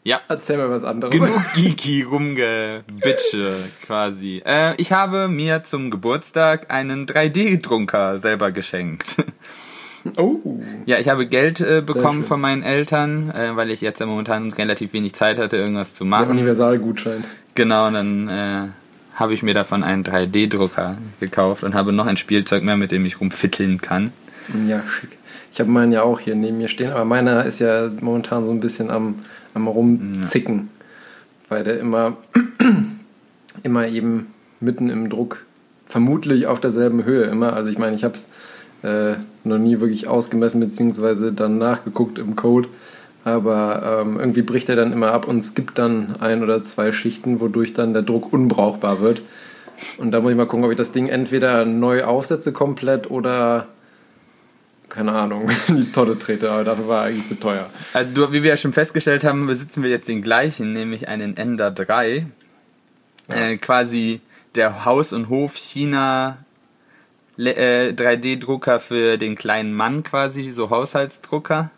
Ja. 0.02 0.20
Erzähl 0.28 0.56
mal 0.56 0.70
was 0.70 0.82
anderes. 0.82 1.12
Genug 1.12 1.52
geeky 1.54 2.02
rumgebitsche 2.02 3.54
quasi. 3.84 4.42
Äh, 4.46 4.74
ich 4.78 4.92
habe 4.92 5.28
mir 5.28 5.62
zum 5.62 5.90
Geburtstag 5.90 6.70
einen 6.70 7.06
3D-Drucker 7.06 8.18
selber 8.18 8.50
geschenkt. 8.50 9.16
Oh. 10.16 10.38
Ja, 10.86 10.98
ich 10.98 11.10
habe 11.10 11.26
Geld 11.26 11.60
äh, 11.60 11.82
bekommen 11.84 12.24
von 12.24 12.40
meinen 12.40 12.62
Eltern, 12.62 13.30
äh, 13.32 13.54
weil 13.54 13.70
ich 13.70 13.82
jetzt 13.82 14.00
ja 14.00 14.06
momentan 14.06 14.50
relativ 14.50 14.94
wenig 14.94 15.12
Zeit 15.14 15.36
hatte, 15.36 15.58
irgendwas 15.58 15.92
zu 15.92 16.06
machen. 16.06 16.28
Der 16.28 16.36
Universalgutschein. 16.36 17.22
Genau, 17.54 17.88
und 17.88 17.92
dann 17.92 18.28
äh, 18.28 18.68
habe 19.20 19.34
ich 19.34 19.42
mir 19.42 19.54
davon 19.54 19.84
einen 19.84 20.02
3D-Drucker 20.02 20.96
gekauft 21.20 21.62
und 21.62 21.74
habe 21.74 21.92
noch 21.92 22.06
ein 22.06 22.16
Spielzeug 22.16 22.62
mehr, 22.64 22.76
mit 22.76 22.90
dem 22.90 23.04
ich 23.04 23.20
rumfitteln 23.20 23.80
kann. 23.80 24.12
Ja, 24.66 24.82
schick. 24.88 25.18
Ich 25.52 25.60
habe 25.60 25.70
meinen 25.70 25.92
ja 25.92 26.02
auch 26.02 26.20
hier 26.20 26.34
neben 26.34 26.58
mir 26.58 26.68
stehen, 26.68 26.90
aber 26.90 27.04
meiner 27.04 27.44
ist 27.44 27.58
ja 27.58 27.90
momentan 28.00 28.44
so 28.44 28.50
ein 28.50 28.60
bisschen 28.60 28.90
am, 28.90 29.16
am 29.52 29.68
rumzicken, 29.68 30.56
ja. 30.56 30.64
weil 31.48 31.64
der 31.64 31.78
immer, 31.80 32.16
immer 33.62 33.88
eben 33.88 34.28
mitten 34.60 34.90
im 34.90 35.10
Druck, 35.10 35.44
vermutlich 35.86 36.46
auf 36.46 36.60
derselben 36.60 37.04
Höhe 37.04 37.24
immer. 37.24 37.52
Also 37.52 37.70
ich 37.70 37.78
meine, 37.78 37.96
ich 37.96 38.04
habe 38.04 38.14
es 38.14 38.26
äh, 38.82 39.16
noch 39.44 39.58
nie 39.58 39.80
wirklich 39.80 40.08
ausgemessen, 40.08 40.60
beziehungsweise 40.60 41.32
dann 41.32 41.58
nachgeguckt 41.58 42.18
im 42.18 42.36
Code. 42.36 42.68
Aber 43.24 44.00
ähm, 44.02 44.18
irgendwie 44.18 44.42
bricht 44.42 44.68
er 44.68 44.76
dann 44.76 44.92
immer 44.92 45.12
ab 45.12 45.28
und 45.28 45.38
es 45.38 45.54
gibt 45.54 45.78
dann 45.78 46.16
ein 46.20 46.42
oder 46.42 46.62
zwei 46.62 46.90
Schichten, 46.92 47.40
wodurch 47.40 47.74
dann 47.74 47.92
der 47.92 48.02
Druck 48.02 48.32
unbrauchbar 48.32 49.00
wird. 49.00 49.20
Und 49.98 50.12
da 50.12 50.20
muss 50.20 50.30
ich 50.30 50.36
mal 50.36 50.46
gucken, 50.46 50.64
ob 50.64 50.70
ich 50.70 50.76
das 50.76 50.92
Ding 50.92 51.08
entweder 51.08 51.64
neu 51.64 52.04
aufsetze 52.04 52.52
komplett 52.52 53.10
oder 53.10 53.66
keine 54.90 55.12
Ahnung, 55.12 55.48
in 55.68 55.76
die 55.76 55.92
Tonne 55.92 56.18
trete, 56.18 56.50
aber 56.50 56.64
dafür 56.64 56.88
war 56.88 57.04
er 57.04 57.10
eigentlich 57.10 57.28
zu 57.28 57.38
teuer. 57.38 57.70
Also 57.94 58.10
du, 58.12 58.32
wie 58.32 58.42
wir 58.42 58.50
ja 58.50 58.56
schon 58.56 58.72
festgestellt 58.72 59.24
haben, 59.24 59.46
besitzen 59.46 59.82
wir 59.82 59.90
jetzt 59.90 60.08
den 60.08 60.20
gleichen, 60.20 60.72
nämlich 60.72 61.08
einen 61.08 61.36
Ender 61.36 61.70
3. 61.70 62.26
Ja. 63.28 63.34
Äh, 63.34 63.56
quasi 63.56 64.20
der 64.56 64.84
Haus- 64.84 65.12
und 65.12 65.28
Hof-China 65.28 66.38
äh, 67.38 67.92
3D-Drucker 67.92 68.80
für 68.80 69.16
den 69.16 69.36
kleinen 69.36 69.72
Mann 69.72 70.02
quasi, 70.02 70.50
so 70.50 70.70
Haushaltsdrucker. 70.70 71.70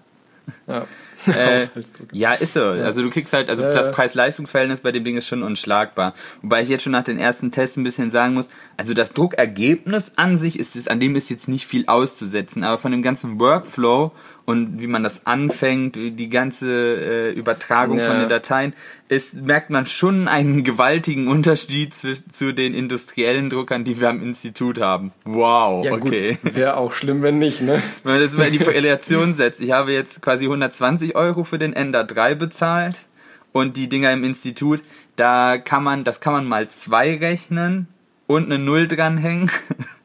Ja. 0.67 0.87
äh, 1.27 1.69
ja, 2.13 2.33
ist 2.35 2.55
so. 2.55 2.61
Ja. 2.61 2.85
Also 2.85 3.03
du 3.03 3.11
kriegst 3.11 3.33
halt, 3.33 3.49
also 3.49 3.63
ja, 3.65 3.73
das 3.73 3.91
Preis-Leistungs-Verhältnis 3.91 4.81
bei 4.81 4.93
dem 4.93 5.05
Ding 5.05 5.17
ist 5.17 5.27
schon 5.27 5.43
unschlagbar. 5.43 6.15
Wobei 6.43 6.63
ich 6.63 6.69
jetzt 6.69 6.83
schon 6.83 6.93
nach 6.93 7.05
den 7.05 7.19
ersten 7.19 7.51
Tests 7.51 7.77
ein 7.77 7.85
bisschen 7.85 8.11
sagen 8.11 8.35
muss, 8.35 8.49
also 8.77 8.95
das 8.95 9.13
Druckergebnis 9.13 10.13
an 10.17 10.39
sich 10.39 10.59
ist 10.59 10.77
es, 10.77 10.89
an 10.89 11.01
dem 11.01 11.17
ist 11.17 11.31
jetzt 11.31 11.49
nicht 11.49 11.67
viel 11.67 11.87
auszusetzen, 11.87 12.65
aber 12.65 12.79
von 12.79 12.91
dem 12.91 13.03
ganzen 13.03 13.39
Workflow 13.39 14.13
und 14.45 14.81
wie 14.81 14.87
man 14.87 15.05
das 15.05 15.27
anfängt, 15.27 15.97
die 15.97 16.29
ganze 16.29 16.67
äh, 16.67 17.33
Übertragung 17.33 17.99
ja. 17.99 18.07
von 18.07 18.19
den 18.19 18.29
Dateien, 18.29 18.75
ist, 19.09 19.35
merkt 19.35 19.71
man 19.71 19.87
schon 19.87 20.27
einen 20.27 20.65
gewaltigen 20.65 21.29
Unterschied 21.29 21.95
zu, 21.95 22.15
zu, 22.29 22.53
den 22.53 22.75
industriellen 22.75 23.51
Druckern, 23.51 23.85
die 23.85 24.01
wir 24.01 24.09
am 24.09 24.23
Institut 24.23 24.81
haben. 24.81 25.13
Wow, 25.25 25.85
ja, 25.85 25.93
okay. 25.93 26.39
Wäre 26.43 26.77
auch 26.77 26.95
schlimm, 26.95 27.23
wenn 27.23 27.39
nicht, 27.39 27.61
ne? 27.61 27.83
Wenn 28.03 28.13
man 28.15 28.23
das 28.23 28.37
mal 28.37 28.47
in 28.47 28.53
die 28.53 28.63
Relation 28.65 29.35
setzt. 29.35 29.61
Ich 29.61 29.71
habe 29.71 29.93
jetzt 29.93 30.23
quasi 30.23 30.45
120 30.47 31.12
Euro 31.15 31.45
für 31.45 31.59
den 31.59 31.73
Ender 31.73 32.05
3 32.05 32.35
bezahlt 32.35 33.07
und 33.53 33.77
die 33.77 33.89
Dinger 33.89 34.13
im 34.13 34.25
Institut, 34.25 34.83
da 35.17 35.59
kann 35.59 35.85
man, 35.85 36.05
das 36.05 36.21
kann 36.21 36.33
man 36.33 36.47
mal 36.47 36.69
zwei 36.69 37.17
rechnen 37.17 37.89
und 38.27 38.47
eine 38.47 38.59
Null 38.59 38.89
dranhängen. 38.89 39.51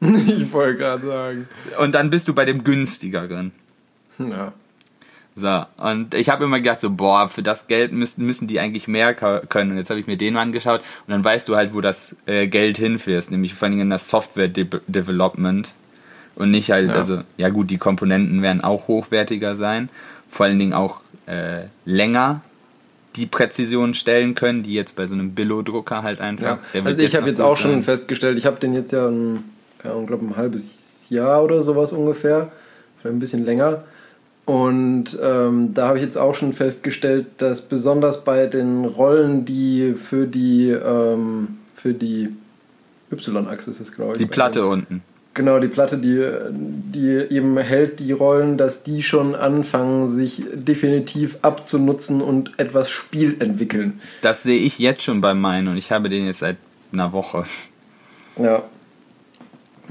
ich 0.00 0.52
wollte 0.52 0.78
gerade 0.78 1.06
sagen. 1.06 1.48
Und 1.78 1.94
dann 1.94 2.10
bist 2.10 2.28
du 2.28 2.34
bei 2.34 2.44
dem 2.44 2.64
günstigeren. 2.64 3.52
Ja. 4.18 4.52
So, 5.38 5.64
und 5.76 6.14
ich 6.14 6.30
habe 6.30 6.44
immer 6.44 6.58
gedacht, 6.58 6.80
so, 6.80 6.90
boah, 6.90 7.28
für 7.28 7.44
das 7.44 7.68
Geld 7.68 7.92
müssen, 7.92 8.26
müssen 8.26 8.48
die 8.48 8.58
eigentlich 8.58 8.88
mehr 8.88 9.14
können. 9.14 9.70
Und 9.70 9.76
jetzt 9.76 9.88
habe 9.88 10.00
ich 10.00 10.08
mir 10.08 10.16
den 10.16 10.34
mal 10.34 10.42
angeschaut 10.42 10.80
und 10.80 11.12
dann 11.12 11.24
weißt 11.24 11.48
du 11.48 11.54
halt, 11.54 11.74
wo 11.74 11.80
das 11.80 12.16
äh, 12.26 12.48
Geld 12.48 12.76
hinfließt, 12.76 13.30
nämlich 13.30 13.54
vor 13.54 13.68
allem 13.68 13.80
in 13.80 13.90
das 13.90 14.10
Software 14.10 14.48
De 14.48 14.66
Development. 14.88 15.68
Und 16.34 16.50
nicht 16.50 16.70
halt, 16.70 16.88
ja. 16.88 16.94
also, 16.94 17.22
ja 17.36 17.48
gut, 17.50 17.70
die 17.70 17.78
Komponenten 17.78 18.42
werden 18.42 18.62
auch 18.62 18.88
hochwertiger 18.88 19.56
sein, 19.56 19.88
vor 20.28 20.46
allen 20.46 20.58
Dingen 20.58 20.72
auch 20.72 21.00
äh, 21.26 21.62
länger 21.84 22.42
die 23.16 23.26
Präzision 23.26 23.94
stellen 23.94 24.34
können, 24.34 24.62
die 24.62 24.74
jetzt 24.74 24.96
bei 24.96 25.06
so 25.06 25.14
einem 25.14 25.32
Billo-Drucker 25.32 26.02
halt 26.02 26.20
einfach. 26.20 26.58
Ja. 26.72 26.84
Also 26.84 27.02
ich 27.02 27.16
habe 27.16 27.28
jetzt 27.28 27.40
auch 27.40 27.58
sein. 27.58 27.72
schon 27.72 27.82
festgestellt, 27.82 28.38
ich 28.38 28.46
habe 28.46 28.60
den 28.60 28.72
jetzt 28.72 28.92
ja 28.92 29.08
ein, 29.08 29.44
ja, 29.84 29.92
glaube 30.04 30.24
ein 30.24 30.36
halbes 30.36 31.06
Jahr 31.10 31.42
oder 31.42 31.62
sowas 31.62 31.92
ungefähr, 31.92 32.52
vielleicht 33.00 33.16
ein 33.16 33.18
bisschen 33.20 33.44
länger. 33.44 33.84
Und 34.44 35.18
ähm, 35.22 35.74
da 35.74 35.88
habe 35.88 35.98
ich 35.98 36.04
jetzt 36.04 36.16
auch 36.16 36.34
schon 36.34 36.54
festgestellt, 36.54 37.26
dass 37.36 37.60
besonders 37.60 38.24
bei 38.24 38.46
den 38.46 38.86
Rollen, 38.86 39.44
die 39.44 39.94
für 39.94 40.26
die, 40.26 40.70
ähm, 40.70 41.58
für 41.74 41.92
die 41.92 42.30
Y-Achse 43.12 43.70
ist 43.70 43.80
es, 43.80 43.92
glaube 43.92 44.12
ich. 44.12 44.18
Die 44.18 44.26
Platte 44.26 44.66
unten. 44.66 45.02
Genau, 45.38 45.60
die 45.60 45.68
Platte, 45.68 45.98
die, 45.98 46.20
die 46.50 47.32
eben 47.32 47.56
hält 47.58 48.00
die 48.00 48.10
Rollen, 48.10 48.58
dass 48.58 48.82
die 48.82 49.04
schon 49.04 49.36
anfangen, 49.36 50.08
sich 50.08 50.42
definitiv 50.52 51.38
abzunutzen 51.42 52.20
und 52.20 52.58
etwas 52.58 52.90
Spiel 52.90 53.36
entwickeln. 53.38 54.00
Das 54.20 54.42
sehe 54.42 54.58
ich 54.58 54.80
jetzt 54.80 55.04
schon 55.04 55.20
bei 55.20 55.34
meinen 55.34 55.68
und 55.68 55.76
ich 55.76 55.92
habe 55.92 56.08
den 56.08 56.26
jetzt 56.26 56.40
seit 56.40 56.56
einer 56.92 57.12
Woche. 57.12 57.44
Ja, 58.36 58.64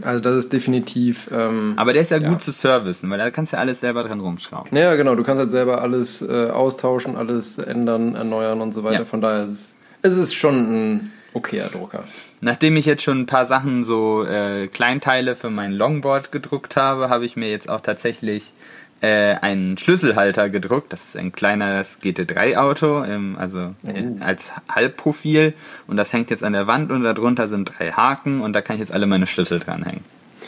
also 0.01 0.20
das 0.20 0.36
ist 0.36 0.51
definitiv. 0.51 1.30
Ähm, 1.32 1.75
Aber 1.77 1.94
der 1.94 2.01
ist 2.01 2.12
ja, 2.12 2.18
ja, 2.18 2.27
gut 2.27 2.42
zu 2.42 2.51
servicen, 2.51 3.10
weil 3.10 3.18
da 3.18 3.32
kannst 3.32 3.54
du 3.54 3.56
ja 3.56 3.62
alles 3.62 3.80
selber 3.80 4.04
dran 4.04 4.20
rumschrauben. 4.20 4.77
Ja, 4.77 4.96
genau. 4.96 5.16
Du 5.16 5.24
kannst 5.24 5.39
halt 5.39 5.51
selber 5.51 5.82
alles 5.82 6.22
äh, 6.22 6.50
austauschen, 6.50 7.16
alles 7.16 7.58
ändern, 7.58 8.16
erneuern 8.16 8.60
und 8.60 8.74
so 8.74 8.84
weiter. 8.84 9.00
Ja. 9.00 9.06
Von 9.06 9.22
daher 9.22 9.46
ist 9.46 9.75
es 10.01 10.18
ist 10.18 10.36
schon 10.36 10.56
ein 10.56 11.12
okayer 11.38 11.70
Drucker. 11.70 12.03
Nachdem 12.41 12.77
ich 12.77 12.86
jetzt 12.86 13.03
schon 13.03 13.22
ein 13.22 13.25
paar 13.25 13.46
Sachen 13.46 13.84
so 13.84 14.25
äh, 14.25 14.67
Kleinteile 14.67 15.36
für 15.36 15.50
mein 15.50 15.74
Longboard 15.74 16.32
gedruckt 16.32 16.75
habe, 16.75 17.10
habe 17.10 17.25
ich 17.25 17.36
mir 17.36 17.50
jetzt 17.50 17.70
auch 17.70 17.82
tatsächlich 17.82 18.53
äh, 19.01 19.36
einen 19.36 19.77
Schlüsselhalter 19.77 20.50
gedruckt. 20.50 20.91
Das 20.91 21.06
ist 21.06 21.17
ein 21.17 21.32
kleines 21.32 22.01
GT3-Auto, 22.01 23.06
also 23.38 23.75
oh. 23.84 23.89
als 24.20 24.51
Halbprofil. 24.70 25.53
Und 25.88 25.98
das 25.98 26.13
hängt 26.13 26.29
jetzt 26.29 26.44
an 26.44 26.53
der 26.53 26.67
Wand 26.67 26.91
und 26.91 27.03
darunter 27.03 27.48
sind 27.48 27.72
drei 27.77 27.91
Haken 27.91 28.41
und 28.41 28.53
da 28.53 28.62
kann 28.62 28.75
ich 28.75 28.79
jetzt 28.82 28.91
alle 28.91 29.08
meine 29.08 29.27
Schlüssel 29.27 29.60
dranhängen. 29.60 30.03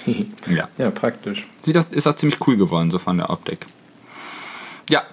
ja. 0.48 0.68
ja, 0.78 0.92
praktisch. 0.92 1.46
Sieht 1.62 1.78
auch, 1.78 1.86
ist 1.92 2.08
auch 2.08 2.16
ziemlich 2.16 2.40
cool 2.48 2.58
geworden, 2.58 2.92
so 2.92 3.00
von 3.00 3.18
der 3.18 3.30
Optik. 3.30 3.66
Ja, 4.90 5.04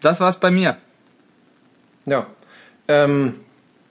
das 0.00 0.20
war's 0.20 0.40
bei 0.40 0.50
mir. 0.50 0.76
Ja. 2.06 2.26
Ähm, 2.88 3.34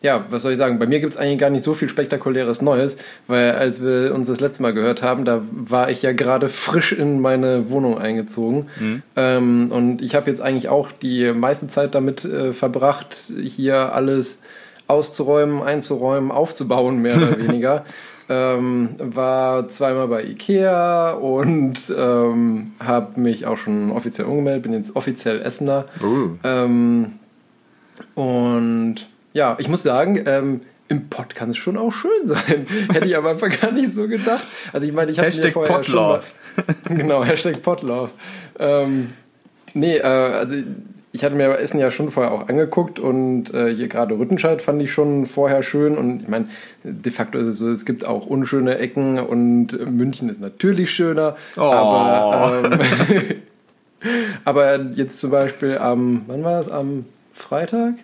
ja, 0.06 0.24
was 0.30 0.44
soll 0.44 0.52
ich 0.52 0.60
sagen? 0.60 0.78
Bei 0.78 0.86
mir 0.86 1.00
gibt 1.00 1.14
es 1.14 1.20
eigentlich 1.20 1.40
gar 1.40 1.50
nicht 1.50 1.64
so 1.64 1.74
viel 1.74 1.90
spektakuläres 1.90 2.62
Neues, 2.62 2.96
weil 3.26 3.54
als 3.54 3.82
wir 3.82 4.14
uns 4.14 4.28
das 4.28 4.40
letzte 4.40 4.62
Mal 4.62 4.72
gehört 4.72 5.02
haben, 5.02 5.26
da 5.26 5.42
war 5.52 5.90
ich 5.90 6.04
ja 6.04 6.14
gerade 6.14 6.48
frisch 6.48 6.94
in 6.94 7.20
meine 7.20 7.72
Wohnung 7.72 7.98
eingezogen. 7.98 8.68
Mhm. 8.80 9.02
Ähm, 9.16 9.72
und 9.72 10.04
ich 10.04 10.14
habe 10.14 10.30
jetzt 10.30 10.42
eigentlich 10.42 10.70
auch 10.70 10.92
die 10.92 11.34
meiste 11.34 11.68
Zeit 11.68 11.96
damit 11.96 12.24
äh, 12.24 12.54
verbracht, 12.54 13.32
hier 13.36 13.94
alles 13.94 14.40
auszuräumen, 14.88 15.64
einzuräumen, 15.64 16.30
aufzubauen, 16.30 17.02
mehr 17.02 17.18
oder 17.18 17.40
weniger. 17.48 17.84
Ähm, 18.30 18.90
war 19.00 19.70
zweimal 19.70 20.08
bei 20.08 20.24
Ikea 20.24 21.14
und 21.14 21.94
ähm, 21.98 22.74
habe 22.80 23.20
mich 23.20 23.48
auch 23.48 23.58
schon 23.58 23.92
offiziell 23.92 24.28
umgemeldet, 24.28 24.64
bin 24.64 24.74
jetzt 24.74 24.96
offiziell 24.96 25.42
Essener. 25.42 25.86
Uh. 26.04 26.30
Ähm, 26.44 27.14
und 28.14 29.08
ja, 29.36 29.58
ich 29.60 29.68
muss 29.68 29.84
sagen, 29.84 30.24
ähm, 30.25 30.62
im 30.88 31.10
Pott 31.10 31.36
kann 31.36 31.50
es 31.50 31.58
schon 31.58 31.75
auch 31.77 31.92
schön 31.92 32.25
sein. 32.25 32.65
Hätte 32.94 33.06
ich 33.06 33.18
aber 33.18 33.32
einfach 33.32 33.50
gar 33.62 33.72
nicht 33.72 33.92
so 33.92 34.08
gedacht. 34.08 34.44
Also 34.72 34.88
ich 34.88 34.94
meine, 34.94 35.12
ich 35.12 35.20
habe 35.20 35.30
mir 35.30 35.51
vorher 35.51 35.75
Potlove. 35.75 36.24
schon 36.24 36.65
mal, 36.89 36.98
genau 36.98 37.24
Hashtag 37.24 37.62
Potlove. 37.62 38.12
Ähm, 38.58 39.10
nee, 39.74 39.98
äh, 39.98 40.04
also 40.04 40.56
ich 41.12 41.25
hatte 41.25 41.36
mir 41.36 41.58
Essen 41.60 41.80
ja 41.80 41.92
schon 41.92 42.12
vorher 42.12 42.32
auch 42.32 42.48
angeguckt 42.48 42.98
und 42.98 43.54
äh, 43.54 43.75
hier 43.75 43.89
gerade 43.89 44.18
Rüttenscheid 44.18 44.62
fand 44.62 44.82
ich 44.82 44.94
schon 44.94 45.25
vorher 45.25 45.63
schön 45.63 45.98
und 45.98 46.22
ich 46.22 46.27
meine, 46.30 46.48
de 46.84 47.12
facto 47.12 47.38
ist 47.38 47.46
es 47.46 47.58
so, 47.58 47.70
es 47.70 47.86
gibt 47.86 48.06
auch 48.06 48.25
unschöne 48.25 48.77
Ecken 48.77 49.20
und 49.20 49.74
München 49.92 50.30
ist 50.30 50.39
natürlich 50.39 50.92
schöner, 50.92 51.36
oh. 51.58 51.62
aber, 51.62 52.70
ähm, 52.72 53.36
aber 54.46 54.82
jetzt 54.94 55.20
zum 55.20 55.32
Beispiel 55.32 55.77
am, 55.77 56.24
wann 56.27 56.44
war 56.44 56.58
das, 56.58 56.70
am 56.70 57.06
Freitag? 57.34 57.96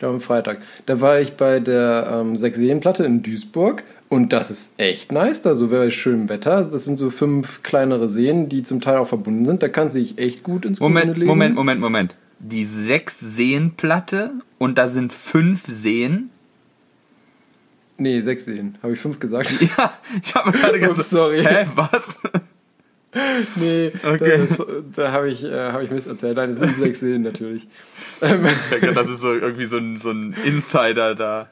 Glaube 0.00 0.14
am 0.14 0.20
Freitag. 0.20 0.58
Da 0.86 1.00
war 1.00 1.20
ich 1.20 1.34
bei 1.34 1.60
der 1.60 2.10
ähm, 2.12 2.36
Sechseenplatte 2.36 3.04
in 3.04 3.22
Duisburg 3.22 3.84
und 4.08 4.32
das 4.32 4.50
ist 4.50 4.80
echt 4.80 5.12
nice, 5.12 5.42
da 5.42 5.54
so 5.54 5.70
wäre 5.70 5.90
schönem 5.92 6.28
Wetter. 6.28 6.64
Das 6.64 6.84
sind 6.84 6.98
so 6.98 7.10
fünf 7.10 7.62
kleinere 7.62 8.08
Seen, 8.08 8.48
die 8.48 8.64
zum 8.64 8.80
Teil 8.80 8.98
auch 8.98 9.06
verbunden 9.06 9.46
sind. 9.46 9.62
Da 9.62 9.68
kannst 9.68 9.94
du 9.94 10.00
dich 10.00 10.18
echt 10.18 10.42
gut 10.42 10.64
ins 10.64 10.80
Moment, 10.80 11.16
legen. 11.16 11.28
Moment, 11.28 11.54
Moment, 11.54 11.80
Moment. 11.80 12.16
Die 12.40 12.64
Sechs-Seen-Platte 12.64 14.32
und 14.58 14.78
da 14.78 14.88
sind 14.88 15.12
fünf 15.12 15.62
Seen. 15.66 16.30
Nee, 17.98 18.22
sechs 18.22 18.46
Seen. 18.46 18.78
Habe 18.82 18.94
ich 18.94 18.98
fünf 18.98 19.20
gesagt? 19.20 19.54
Ja, 19.60 19.92
ich 20.22 20.34
habe 20.34 20.52
gerade 20.52 20.80
gesagt. 20.80 21.04
Sorry. 21.04 21.44
Hä, 21.44 21.66
was? 21.76 22.18
Nee, 23.56 23.92
okay. 24.04 24.38
das, 24.38 24.62
da 24.94 25.12
habe 25.12 25.30
ich, 25.30 25.44
äh, 25.44 25.72
hab 25.72 25.82
ich 25.82 25.90
Mist 25.90 26.06
erzählt. 26.06 26.36
Nein, 26.36 26.50
es 26.50 26.58
sind 26.58 26.76
sechs 26.76 27.00
Seen 27.00 27.22
natürlich. 27.22 27.66
das 28.20 29.08
ist 29.08 29.20
so 29.20 29.32
irgendwie 29.32 29.64
so 29.64 29.78
ein, 29.78 29.96
so 29.96 30.10
ein 30.10 30.34
Insider 30.44 31.14
da. 31.14 31.48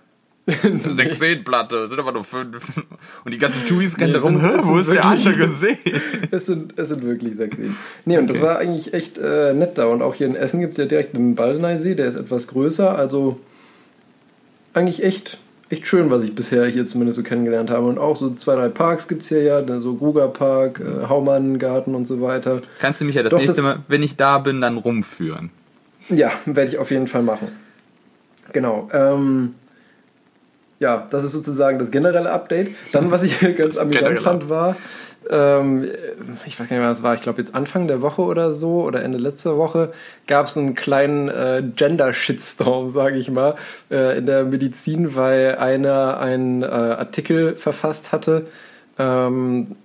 Sechs 0.89 1.19
Seenplatte, 1.19 1.87
sind 1.87 1.99
aber 1.99 2.13
nur 2.13 2.25
fünf. 2.25 2.83
Und 3.25 3.35
die 3.35 3.39
ganzen 3.39 3.67
Touris 3.67 3.99
rennen 4.01 4.13
nee, 4.13 4.19
rum, 4.19 4.41
sind, 4.41 4.67
wo 4.67 4.79
ist 4.79 4.91
der 4.91 5.05
andere 5.05 5.49
See? 5.49 5.77
es, 6.31 6.47
sind, 6.47 6.79
es 6.79 6.89
sind 6.89 7.05
wirklich 7.05 7.37
sechs 7.37 7.59
Seen. 7.59 7.77
Nee, 8.07 8.17
und 8.17 8.25
okay. 8.25 8.33
das 8.33 8.43
war 8.43 8.59
eigentlich 8.59 8.95
echt 8.95 9.19
äh, 9.19 9.53
nett 9.53 9.77
da. 9.77 9.85
Und 9.87 10.01
auch 10.01 10.15
hier 10.15 10.27
in 10.27 10.35
Essen 10.35 10.61
gibt 10.61 10.73
es 10.73 10.79
ja 10.79 10.87
direkt 10.87 11.15
einen 11.15 11.35
Baldeneysee, 11.35 11.95
der 11.95 12.07
ist 12.07 12.15
etwas 12.15 12.47
größer. 12.47 12.97
Also 12.97 13.39
eigentlich 14.73 15.03
echt 15.05 15.39
echt 15.71 15.87
schön, 15.87 16.11
was 16.11 16.23
ich 16.23 16.35
bisher 16.35 16.67
hier 16.67 16.87
zumindest 16.87 17.17
so 17.17 17.23
kennengelernt 17.23 17.71
habe. 17.71 17.87
Und 17.87 17.99
auch 17.99 18.17
so 18.17 18.31
zwei, 18.35 18.55
drei 18.55 18.69
Parks 18.69 19.09
gibt 19.09 19.23
es 19.23 19.29
hier 19.29 19.43
ja, 19.43 19.81
so 19.81 19.95
Gruger 19.95 20.29
Park, 20.29 20.81
äh, 20.81 21.09
Haumann 21.09 21.59
Garten 21.59 21.95
und 21.95 22.07
so 22.07 22.21
weiter. 22.21 22.61
Kannst 22.81 23.01
du 23.01 23.05
mich 23.05 23.15
ja 23.15 23.23
das 23.23 23.31
Doch, 23.31 23.39
nächste 23.39 23.63
das 23.63 23.77
Mal, 23.77 23.81
wenn 23.89 24.03
ich 24.03 24.17
da 24.17 24.39
bin, 24.39 24.61
dann 24.61 24.79
rumführen? 24.79 25.51
Ja, 26.09 26.33
werde 26.47 26.71
ich 26.71 26.79
auf 26.79 26.91
jeden 26.91 27.07
Fall 27.07 27.23
machen. 27.23 27.49
Genau. 28.53 28.89
Ähm, 28.93 29.55
ja, 30.81 31.07
das 31.11 31.25
ist 31.25 31.33
sozusagen 31.33 31.79
das 31.79 31.91
generelle 31.91 32.31
Update. 32.31 32.71
Dann, 32.93 33.11
was 33.11 33.23
ich 33.23 33.39
ganz 33.57 33.77
amüsant 33.77 34.21
fand, 34.21 34.49
war, 34.49 34.77
ähm, 35.31 35.91
ich 36.47 36.59
weiß 36.59 36.69
gar 36.69 36.77
nicht 36.77 36.83
mehr, 36.83 36.91
was 36.91 37.03
war, 37.03 37.15
ich 37.15 37.21
glaube 37.21 37.41
jetzt 37.41 37.55
Anfang 37.55 37.89
der 37.89 38.01
Woche 38.01 38.23
oder 38.23 38.53
so 38.53 38.83
oder 38.83 39.03
Ende 39.03 39.19
letzter 39.19 39.57
Woche 39.57 39.93
gab 40.27 40.47
es 40.47 40.57
einen 40.57 40.75
kleinen 40.75 41.29
äh, 41.29 41.63
Gender-Shitstorm, 41.75 42.91
sage 42.91 43.17
ich 43.17 43.31
mal, 43.31 43.57
äh, 43.91 44.19
in 44.19 44.27
der 44.27 44.45
Medizin, 44.45 45.17
weil 45.17 45.57
einer 45.57 46.19
einen 46.19 46.63
äh, 46.63 46.67
Artikel 46.67 47.57
verfasst 47.57 48.13
hatte, 48.13 48.47
ähm, 48.99 49.77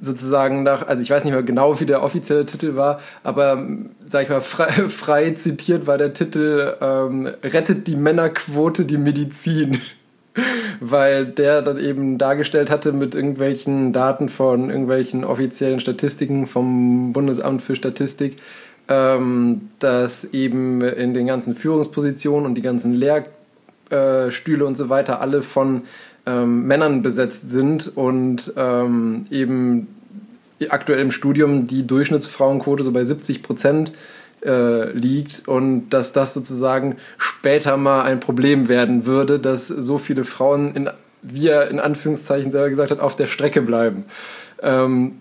sozusagen 0.00 0.62
nach, 0.62 0.86
also 0.86 1.02
ich 1.02 1.10
weiß 1.10 1.24
nicht 1.24 1.32
mehr 1.32 1.42
genau, 1.42 1.80
wie 1.80 1.86
der 1.86 2.02
offizielle 2.02 2.44
Titel 2.44 2.76
war, 2.76 3.00
aber 3.22 3.66
sag 4.08 4.24
ich 4.24 4.28
mal, 4.28 4.40
frei, 4.42 4.70
frei 4.88 5.30
zitiert 5.32 5.86
war 5.86 5.98
der 5.98 6.12
Titel 6.12 6.76
ähm, 6.80 7.28
Rettet 7.42 7.86
die 7.86 7.96
Männerquote 7.96 8.84
die 8.84 8.98
Medizin 8.98 9.80
weil 10.80 11.26
der 11.26 11.62
dann 11.62 11.78
eben 11.78 12.18
dargestellt 12.18 12.70
hatte 12.70 12.92
mit 12.92 13.14
irgendwelchen 13.14 13.92
Daten 13.92 14.28
von 14.28 14.70
irgendwelchen 14.70 15.24
offiziellen 15.24 15.80
Statistiken 15.80 16.46
vom 16.46 17.12
Bundesamt 17.12 17.62
für 17.62 17.76
Statistik, 17.76 18.36
ähm, 18.88 19.68
dass 19.78 20.24
eben 20.32 20.82
in 20.82 21.14
den 21.14 21.26
ganzen 21.26 21.54
Führungspositionen 21.54 22.46
und 22.46 22.54
die 22.54 22.62
ganzen 22.62 22.94
Lehrstühle 22.94 24.66
und 24.66 24.76
so 24.76 24.88
weiter 24.88 25.20
alle 25.20 25.42
von 25.42 25.82
ähm, 26.26 26.66
Männern 26.66 27.02
besetzt 27.02 27.50
sind 27.50 27.96
und 27.96 28.52
ähm, 28.56 29.26
eben 29.30 29.88
aktuell 30.68 31.00
im 31.00 31.10
Studium 31.10 31.66
die 31.66 31.86
Durchschnittsfrauenquote 31.86 32.82
so 32.82 32.92
bei 32.92 33.04
70 33.04 33.42
Prozent 33.42 33.92
äh, 34.46 34.90
liegt 34.92 35.46
und 35.48 35.90
dass 35.90 36.12
das 36.12 36.34
sozusagen 36.34 36.96
später 37.18 37.76
mal 37.76 38.02
ein 38.02 38.20
Problem 38.20 38.68
werden 38.68 39.06
würde, 39.06 39.38
dass 39.38 39.68
so 39.68 39.98
viele 39.98 40.24
Frauen, 40.24 40.74
in, 40.74 40.90
wie 41.22 41.48
er 41.48 41.70
in 41.70 41.80
Anführungszeichen 41.80 42.52
selber 42.52 42.70
gesagt 42.70 42.90
hat, 42.90 43.00
auf 43.00 43.16
der 43.16 43.26
Strecke 43.26 43.62
bleiben. 43.62 44.04
Ähm, 44.62 45.18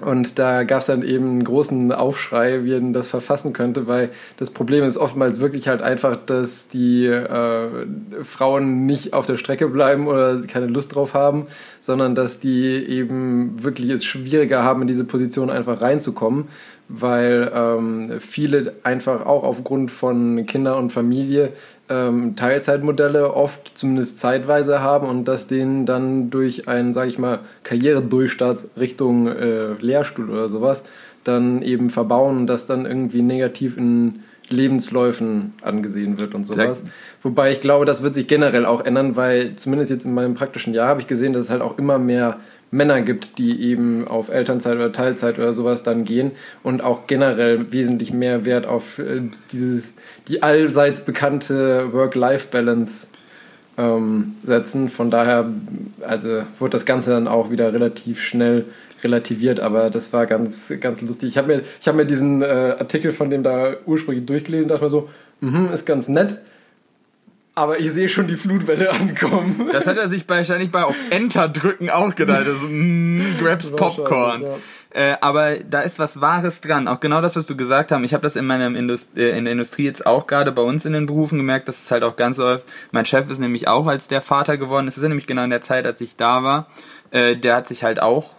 und 0.00 0.38
da 0.38 0.64
gab 0.64 0.80
es 0.80 0.86
dann 0.86 1.02
eben 1.02 1.26
einen 1.26 1.44
großen 1.44 1.92
Aufschrei, 1.92 2.64
wie 2.64 2.72
er 2.72 2.80
das 2.80 3.08
verfassen 3.08 3.52
könnte, 3.52 3.86
weil 3.86 4.10
das 4.38 4.50
Problem 4.50 4.84
ist 4.84 4.96
oftmals 4.96 5.40
wirklich 5.40 5.68
halt 5.68 5.82
einfach, 5.82 6.16
dass 6.16 6.68
die 6.68 7.04
äh, 7.06 7.86
Frauen 8.22 8.86
nicht 8.86 9.12
auf 9.12 9.26
der 9.26 9.36
Strecke 9.36 9.68
bleiben 9.68 10.06
oder 10.06 10.40
keine 10.42 10.66
Lust 10.66 10.94
drauf 10.94 11.12
haben, 11.12 11.46
sondern 11.82 12.14
dass 12.14 12.40
die 12.40 12.64
eben 12.64 13.62
wirklich 13.62 13.90
es 13.90 14.04
schwieriger 14.04 14.62
haben, 14.64 14.82
in 14.82 14.88
diese 14.88 15.04
Position 15.04 15.50
einfach 15.50 15.82
reinzukommen, 15.82 16.46
weil 16.92 17.50
ähm, 17.54 18.12
viele 18.18 18.74
einfach 18.82 19.24
auch 19.24 19.44
aufgrund 19.44 19.90
von 19.90 20.44
Kinder 20.46 20.76
und 20.76 20.92
Familie 20.92 21.52
ähm, 21.88 22.36
Teilzeitmodelle 22.36 23.34
oft 23.34 23.72
zumindest 23.74 24.18
zeitweise 24.18 24.80
haben 24.80 25.08
und 25.08 25.26
dass 25.26 25.46
denen 25.46 25.86
dann 25.86 26.30
durch 26.30 26.68
einen, 26.68 26.92
sage 26.92 27.10
ich 27.10 27.18
mal, 27.18 27.40
Karrieredurchstart 27.62 28.68
Richtung 28.78 29.28
äh, 29.28 29.74
Lehrstuhl 29.74 30.30
oder 30.30 30.48
sowas 30.48 30.84
dann 31.24 31.62
eben 31.62 31.90
verbauen 31.90 32.38
und 32.38 32.46
das 32.46 32.66
dann 32.66 32.86
irgendwie 32.86 33.22
negativ 33.22 33.76
in 33.76 34.20
Lebensläufen 34.48 35.54
angesehen 35.62 36.18
wird 36.18 36.34
und 36.34 36.44
sowas. 36.44 36.82
Wobei 37.22 37.52
ich 37.52 37.60
glaube, 37.60 37.84
das 37.84 38.02
wird 38.02 38.14
sich 38.14 38.26
generell 38.26 38.66
auch 38.66 38.84
ändern, 38.84 39.14
weil 39.16 39.54
zumindest 39.54 39.90
jetzt 39.90 40.04
in 40.04 40.14
meinem 40.14 40.34
praktischen 40.34 40.74
Jahr 40.74 40.88
habe 40.88 41.00
ich 41.00 41.06
gesehen, 41.06 41.32
dass 41.32 41.44
es 41.44 41.50
halt 41.50 41.62
auch 41.62 41.78
immer 41.78 41.98
mehr 41.98 42.38
Männer 42.70 43.02
gibt, 43.02 43.38
die 43.38 43.60
eben 43.62 44.06
auf 44.06 44.28
Elternzeit 44.28 44.76
oder 44.76 44.92
Teilzeit 44.92 45.38
oder 45.38 45.54
sowas 45.54 45.82
dann 45.82 46.04
gehen 46.04 46.32
und 46.62 46.84
auch 46.84 47.06
generell 47.06 47.72
wesentlich 47.72 48.12
mehr 48.12 48.44
Wert 48.44 48.66
auf 48.66 48.98
äh, 48.98 49.22
dieses, 49.50 49.94
die 50.28 50.42
allseits 50.42 51.04
bekannte 51.04 51.92
Work-Life-Balance 51.92 53.08
ähm, 53.76 54.36
setzen. 54.44 54.88
Von 54.88 55.10
daher 55.10 55.50
also 56.00 56.42
wird 56.58 56.74
das 56.74 56.84
Ganze 56.84 57.10
dann 57.10 57.26
auch 57.26 57.50
wieder 57.50 57.72
relativ 57.72 58.20
schnell 58.22 58.66
relativiert, 59.02 59.60
aber 59.60 59.90
das 59.90 60.12
war 60.12 60.26
ganz, 60.26 60.72
ganz 60.80 61.00
lustig. 61.00 61.30
Ich 61.30 61.38
habe 61.38 61.48
mir, 61.48 61.62
hab 61.84 61.94
mir 61.96 62.04
diesen 62.04 62.42
äh, 62.42 62.76
Artikel 62.78 63.12
von 63.12 63.30
dem 63.30 63.42
da 63.42 63.74
ursprünglich 63.86 64.26
durchgelesen 64.26 64.64
und 64.64 64.70
dachte 64.70 64.84
mir 64.84 64.90
so, 64.90 65.08
mh, 65.40 65.72
ist 65.72 65.86
ganz 65.86 66.08
nett 66.08 66.38
aber 67.54 67.78
ich 67.80 67.90
sehe 67.92 68.08
schon 68.08 68.28
die 68.28 68.36
Flutwelle 68.36 68.90
ankommen. 68.90 69.68
Das 69.72 69.86
hat 69.86 69.96
er 69.96 70.08
sich 70.08 70.28
wahrscheinlich 70.28 70.70
bei 70.70 70.84
auf 70.84 70.96
Enter 71.10 71.48
drücken 71.48 71.90
auch 71.90 72.14
gedacht. 72.14 72.46
Also, 72.46 72.66
mm, 72.68 73.36
grabs 73.38 73.70
Popcorn. 73.76 74.42
Ja. 74.42 74.56
Äh, 74.92 75.16
aber 75.20 75.56
da 75.56 75.82
ist 75.82 75.98
was 75.98 76.20
Wahres 76.20 76.60
dran. 76.60 76.88
Auch 76.88 77.00
genau 77.00 77.20
das, 77.20 77.36
was 77.36 77.46
du 77.46 77.56
gesagt 77.56 77.92
hast. 77.92 78.02
Ich 78.02 78.12
habe 78.12 78.22
das 78.22 78.36
in 78.36 78.46
meiner 78.46 78.66
Indust 78.66 79.16
äh, 79.16 79.36
in 79.36 79.44
der 79.44 79.52
Industrie 79.52 79.84
jetzt 79.84 80.04
auch 80.04 80.26
gerade 80.26 80.52
bei 80.52 80.62
uns 80.62 80.84
in 80.84 80.92
den 80.92 81.06
Berufen 81.06 81.38
gemerkt, 81.38 81.68
dass 81.68 81.84
es 81.84 81.90
halt 81.90 82.02
auch 82.02 82.16
ganz 82.16 82.38
oft. 82.40 82.64
Mein 82.90 83.06
Chef 83.06 83.30
ist 83.30 83.38
nämlich 83.38 83.68
auch 83.68 83.86
als 83.86 84.08
der 84.08 84.20
Vater 84.20 84.56
geworden. 84.56 84.88
Es 84.88 84.96
ist 84.96 85.02
ja 85.02 85.08
nämlich 85.08 85.28
genau 85.28 85.44
in 85.44 85.50
der 85.50 85.60
Zeit, 85.60 85.86
als 85.86 86.00
ich 86.00 86.16
da 86.16 86.42
war. 86.42 86.66
Äh, 87.12 87.36
der 87.36 87.56
hat 87.56 87.68
sich 87.68 87.84
halt 87.84 88.02
auch 88.02 88.34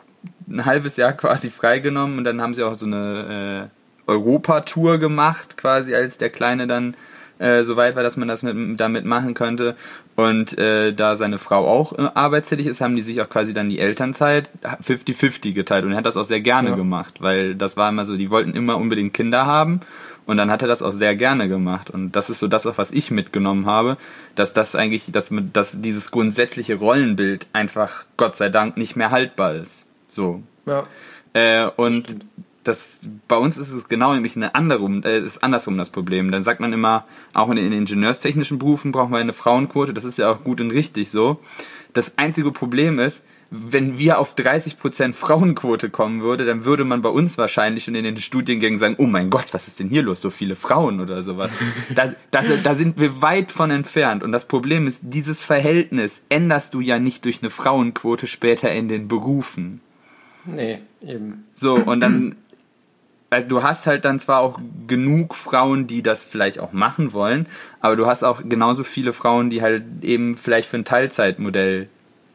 ein 0.49 0.65
halbes 0.65 0.97
Jahr 0.97 1.13
quasi 1.17 1.49
freigenommen 1.49 2.17
und 2.17 2.23
dann 2.25 2.41
haben 2.41 2.53
sie 2.53 2.63
auch 2.63 2.75
so 2.75 2.85
eine 2.85 3.69
äh, 4.07 4.11
Europatour 4.11 4.97
gemacht, 4.97 5.55
quasi 5.55 5.95
als 5.95 6.17
der 6.17 6.29
Kleine 6.29 6.67
dann 6.67 6.95
äh, 7.41 7.63
so 7.63 7.75
weit 7.75 7.95
war, 7.95 8.03
dass 8.03 8.17
man 8.17 8.27
das 8.27 8.43
mit, 8.43 8.79
damit 8.79 9.03
machen 9.05 9.33
könnte. 9.33 9.75
Und 10.15 10.57
äh, 10.57 10.93
da 10.93 11.15
seine 11.15 11.39
Frau 11.39 11.67
auch 11.67 11.97
äh, 11.97 12.09
arbeitstätig 12.13 12.67
ist, 12.67 12.81
haben 12.81 12.95
die 12.95 13.01
sich 13.01 13.21
auch 13.21 13.29
quasi 13.29 13.53
dann 13.53 13.69
die 13.69 13.79
Elternzeit 13.79 14.49
50-50 14.63 15.53
geteilt. 15.53 15.85
Und 15.85 15.91
er 15.91 15.97
hat 15.97 16.05
das 16.05 16.17
auch 16.17 16.25
sehr 16.25 16.41
gerne 16.41 16.69
ja. 16.69 16.75
gemacht, 16.75 17.15
weil 17.19 17.55
das 17.55 17.77
war 17.77 17.89
immer 17.89 18.05
so, 18.05 18.15
die 18.15 18.29
wollten 18.29 18.51
immer 18.51 18.77
unbedingt 18.77 19.13
Kinder 19.13 19.45
haben. 19.45 19.81
Und 20.27 20.37
dann 20.37 20.51
hat 20.51 20.61
er 20.61 20.67
das 20.67 20.83
auch 20.83 20.91
sehr 20.91 21.15
gerne 21.15 21.49
gemacht. 21.49 21.89
Und 21.89 22.11
das 22.11 22.29
ist 22.29 22.39
so 22.39 22.47
das, 22.47 22.65
was 22.77 22.91
ich 22.91 23.09
mitgenommen 23.09 23.65
habe, 23.65 23.97
dass 24.35 24.53
das 24.53 24.75
eigentlich, 24.75 25.11
dass, 25.11 25.33
dass 25.51 25.81
dieses 25.81 26.11
grundsätzliche 26.11 26.75
Rollenbild 26.75 27.47
einfach, 27.53 28.05
Gott 28.17 28.35
sei 28.35 28.49
Dank, 28.49 28.77
nicht 28.77 28.95
mehr 28.95 29.09
haltbar 29.09 29.55
ist. 29.55 29.87
So. 30.09 30.43
Ja. 30.67 30.85
Äh, 31.33 31.69
und 31.75 32.17
das 32.63 33.01
bei 33.27 33.37
uns 33.37 33.57
ist 33.57 33.71
es 33.71 33.87
genau 33.87 34.13
nämlich 34.13 34.35
eine 34.35 34.55
andere, 34.55 34.85
äh, 35.03 35.19
ist 35.19 35.43
andersrum 35.43 35.77
das 35.77 35.89
Problem. 35.89 36.31
Dann 36.31 36.43
sagt 36.43 36.59
man 36.59 36.73
immer, 36.73 37.05
auch 37.33 37.49
in 37.49 37.55
den 37.55 37.73
ingenieurstechnischen 37.73 38.59
Berufen 38.59 38.91
brauchen 38.91 39.11
wir 39.11 39.19
eine 39.19 39.33
Frauenquote. 39.33 39.93
Das 39.93 40.05
ist 40.05 40.17
ja 40.17 40.31
auch 40.31 40.43
gut 40.43 40.61
und 40.61 40.71
richtig 40.71 41.09
so. 41.09 41.39
Das 41.93 42.17
einzige 42.17 42.51
Problem 42.51 42.99
ist, 42.99 43.23
wenn 43.53 43.97
wir 43.97 44.17
auf 44.17 44.33
30% 44.35 45.11
Frauenquote 45.11 45.89
kommen 45.89 46.21
würde, 46.21 46.45
dann 46.45 46.63
würde 46.63 46.85
man 46.85 47.01
bei 47.01 47.09
uns 47.09 47.37
wahrscheinlich 47.37 47.83
schon 47.83 47.95
in 47.95 48.05
den 48.05 48.15
Studiengängen 48.15 48.79
sagen, 48.79 48.95
oh 48.97 49.05
mein 49.05 49.29
Gott, 49.29 49.53
was 49.53 49.67
ist 49.67 49.81
denn 49.81 49.89
hier 49.89 50.03
los? 50.03 50.21
So 50.21 50.29
viele 50.29 50.55
Frauen 50.55 51.01
oder 51.01 51.21
sowas. 51.21 51.51
Da, 51.93 52.13
das, 52.31 52.47
da 52.63 52.75
sind 52.75 52.99
wir 52.99 53.21
weit 53.21 53.51
von 53.51 53.69
entfernt. 53.69 54.23
Und 54.23 54.31
das 54.31 54.45
Problem 54.45 54.87
ist, 54.87 54.99
dieses 55.01 55.41
Verhältnis 55.41 56.23
änderst 56.29 56.73
du 56.73 56.79
ja 56.79 56.99
nicht 56.99 57.25
durch 57.25 57.41
eine 57.41 57.49
Frauenquote 57.49 58.27
später 58.27 58.71
in 58.71 58.87
den 58.87 59.09
Berufen. 59.09 59.81
Nee, 60.45 60.79
eben. 61.01 61.43
So, 61.53 61.75
und 61.75 61.99
dann 61.99 62.35
also 63.31 63.47
du 63.47 63.63
hast 63.63 63.87
halt 63.87 64.05
dann 64.05 64.19
zwar 64.19 64.41
auch 64.41 64.59
genug 64.87 65.35
Frauen, 65.35 65.87
die 65.87 66.03
das 66.03 66.25
vielleicht 66.25 66.59
auch 66.59 66.73
machen 66.73 67.13
wollen, 67.13 67.47
aber 67.79 67.95
du 67.95 68.05
hast 68.05 68.23
auch 68.23 68.41
genauso 68.43 68.83
viele 68.83 69.13
Frauen, 69.13 69.49
die 69.49 69.61
halt 69.61 69.83
eben 70.01 70.37
vielleicht 70.37 70.69
für 70.69 70.77
ein 70.77 70.85
Teilzeitmodell 70.85 71.87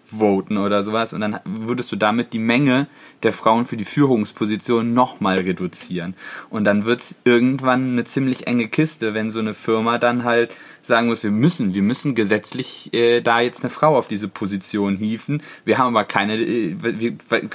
voten 0.04 0.56
oder 0.56 0.82
sowas 0.82 1.12
und 1.12 1.20
dann 1.20 1.38
würdest 1.44 1.92
du 1.92 1.96
damit 1.96 2.32
die 2.32 2.38
Menge 2.38 2.86
der 3.24 3.32
Frauen 3.32 3.66
für 3.66 3.76
die 3.76 3.84
Führungsposition 3.84 4.94
nochmal 4.94 5.38
reduzieren. 5.38 6.14
Und 6.48 6.64
dann 6.64 6.86
wird's 6.86 7.16
irgendwann 7.24 7.90
eine 7.90 8.04
ziemlich 8.04 8.46
enge 8.46 8.68
Kiste, 8.68 9.14
wenn 9.14 9.30
so 9.30 9.40
eine 9.40 9.52
Firma 9.52 9.98
dann 9.98 10.24
halt 10.24 10.54
sagen 10.82 11.08
muss, 11.08 11.24
wir 11.24 11.32
müssen, 11.32 11.74
wir 11.74 11.82
müssen 11.82 12.14
gesetzlich 12.14 12.94
äh, 12.94 13.20
da 13.20 13.40
jetzt 13.40 13.64
eine 13.64 13.70
Frau 13.70 13.98
auf 13.98 14.06
diese 14.06 14.28
Position 14.28 14.96
hieven. 14.96 15.42
Wir 15.64 15.76
haben 15.76 15.94
aber 15.94 16.04
keine, 16.04 16.36
äh, 16.36 16.76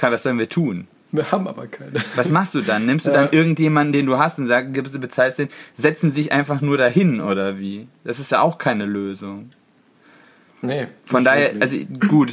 was 0.00 0.22
sollen 0.22 0.38
wir 0.38 0.48
tun? 0.50 0.86
Wir 1.12 1.30
haben 1.30 1.46
aber 1.46 1.66
keine. 1.66 1.92
Was 2.16 2.30
machst 2.30 2.54
du 2.54 2.62
dann? 2.62 2.86
Nimmst 2.86 3.06
du 3.06 3.10
dann 3.10 3.28
irgendjemanden, 3.30 3.92
den 3.92 4.06
du 4.06 4.18
hast 4.18 4.38
und 4.38 4.46
sagst, 4.46 4.72
gibst 4.72 4.94
du 4.94 4.98
bezahlst 4.98 5.38
den, 5.38 5.48
setzen 5.74 6.10
sich 6.10 6.32
einfach 6.32 6.62
nur 6.62 6.78
dahin 6.78 7.20
oder 7.20 7.58
wie? 7.58 7.86
Das 8.02 8.18
ist 8.18 8.32
ja 8.32 8.40
auch 8.40 8.56
keine 8.56 8.86
Lösung. 8.86 9.50
Nee. 10.64 10.86
Von 11.04 11.24
daher, 11.24 11.54
also 11.58 11.76
gut, 12.08 12.32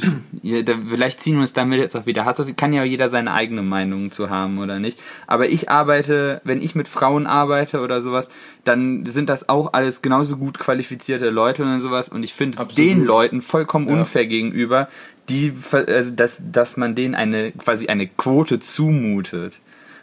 vielleicht 0.88 1.20
ziehen 1.20 1.34
wir 1.34 1.42
uns 1.42 1.52
damit 1.52 1.80
jetzt 1.80 1.96
auch 1.96 2.06
wieder 2.06 2.24
Hass 2.24 2.38
auf. 2.38 2.46
Kann 2.56 2.72
ja 2.72 2.84
jeder 2.84 3.08
seine 3.08 3.32
eigene 3.32 3.62
Meinung 3.62 4.12
zu 4.12 4.30
haben 4.30 4.58
oder 4.58 4.78
nicht. 4.78 5.00
Aber 5.26 5.48
ich 5.48 5.68
arbeite, 5.68 6.40
wenn 6.44 6.62
ich 6.62 6.76
mit 6.76 6.86
Frauen 6.86 7.26
arbeite 7.26 7.80
oder 7.80 8.00
sowas, 8.00 8.30
dann 8.62 9.04
sind 9.04 9.28
das 9.28 9.48
auch 9.48 9.72
alles 9.72 10.00
genauso 10.00 10.36
gut 10.36 10.60
qualifizierte 10.60 11.28
Leute 11.30 11.64
und 11.64 11.80
sowas. 11.80 12.08
Und 12.08 12.22
ich 12.22 12.32
finde 12.32 12.58
es 12.62 12.68
den 12.68 13.04
Leuten 13.04 13.40
vollkommen 13.40 13.88
ja. 13.88 13.94
unfair 13.94 14.26
gegenüber, 14.26 14.88
die, 15.28 15.52
also 15.72 16.12
dass, 16.12 16.40
dass 16.52 16.76
man 16.76 16.94
denen 16.94 17.16
eine 17.16 17.50
quasi 17.50 17.88
eine 17.88 18.06
Quote 18.06 18.60
zumutet. 18.60 19.58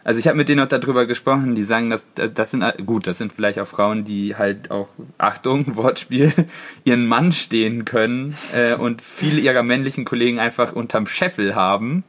Also 0.08 0.22
ich 0.22 0.28
habe 0.30 0.38
mit 0.38 0.48
denen 0.48 0.62
auch 0.62 0.70
darüber 0.70 1.06
gesprochen, 1.06 1.54
die 1.54 1.63
sagen, 1.63 1.89
dass 1.89 2.06
das 2.15 2.52
sind 2.52 2.63
gut, 2.86 3.08
das 3.08 3.17
sind 3.17 3.34
vielleicht 3.34 3.60
auch 3.60 3.67
Frauen, 3.67 4.06
die 4.06 4.38
halt 4.38 4.72
auch 4.72 4.88
Achtung 5.17 5.65
Wortspiel 5.76 6.32
ihren 6.86 7.08
Mann 7.08 7.34
stehen 7.34 7.84
können 7.84 8.38
äh, 8.56 8.76
und 8.76 9.02
viele 9.02 9.41
ihrer 9.41 9.63
männlichen 9.63 10.06
Kollegen 10.06 10.39
einfach 10.39 10.72
unterm 10.72 11.08
Scheffel 11.08 11.56
haben. 11.56 12.06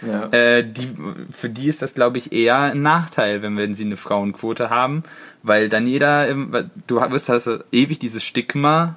Ja. 0.00 0.28
Äh, 0.28 0.62
die, 0.62 0.90
für 1.32 1.48
die 1.48 1.66
ist 1.66 1.82
das, 1.82 1.94
glaube 1.94 2.18
ich, 2.18 2.30
eher 2.30 2.56
ein 2.56 2.82
Nachteil, 2.82 3.42
wenn, 3.42 3.56
wenn 3.56 3.74
sie 3.74 3.84
eine 3.84 3.96
Frauenquote 3.96 4.70
haben, 4.70 5.02
weil 5.42 5.68
dann 5.68 5.88
jeder, 5.88 6.32
du 6.86 7.00
hast, 7.00 7.28
hast 7.28 7.48
ewig 7.72 7.98
dieses 7.98 8.22
Stigma, 8.22 8.94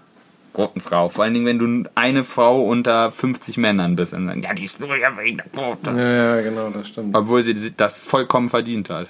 roten 0.57 0.81
Frau. 0.81 1.09
Vor 1.09 1.23
allen 1.23 1.33
Dingen, 1.33 1.45
wenn 1.45 1.59
du 1.59 1.89
eine 1.95 2.23
Frau 2.23 2.63
unter 2.63 3.11
50 3.11 3.57
Männern 3.57 3.95
bist. 3.95 4.13
Und 4.13 4.27
dann, 4.27 4.41
ja, 4.41 4.53
die 4.53 4.65
ist 4.65 4.79
nur 4.79 4.95
ja 4.95 5.17
wegen 5.17 5.37
der 5.37 5.47
Quote. 5.47 5.91
Ja, 5.91 6.35
ja, 6.35 6.41
genau, 6.41 6.69
das 6.69 6.87
stimmt. 6.89 7.15
Obwohl 7.15 7.43
sie 7.43 7.73
das 7.75 7.97
vollkommen 7.97 8.49
verdient 8.49 8.89
hat. 8.89 9.09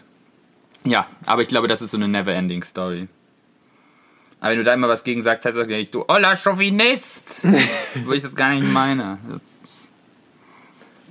Ja, 0.86 1.06
aber 1.26 1.42
ich 1.42 1.48
glaube, 1.48 1.68
das 1.68 1.82
ist 1.82 1.92
so 1.92 1.98
eine 1.98 2.08
never-ending 2.08 2.64
Story. 2.64 3.08
Aber 4.40 4.52
wenn 4.52 4.58
du 4.58 4.64
da 4.66 4.74
immer 4.74 4.90
was 4.90 5.06
gegen 5.06 5.22
sagst, 5.22 5.46
heißt 5.46 5.58
das 5.58 5.68
ich, 5.68 5.92
du 5.92 6.04
Oller 6.08 6.36
Chauvinist! 6.36 7.48
Wo 8.06 8.12
ich 8.12 8.24
das 8.24 8.36
gar 8.36 8.50
nicht 8.50 8.70
meine. 8.70 9.18
Das 9.32 9.92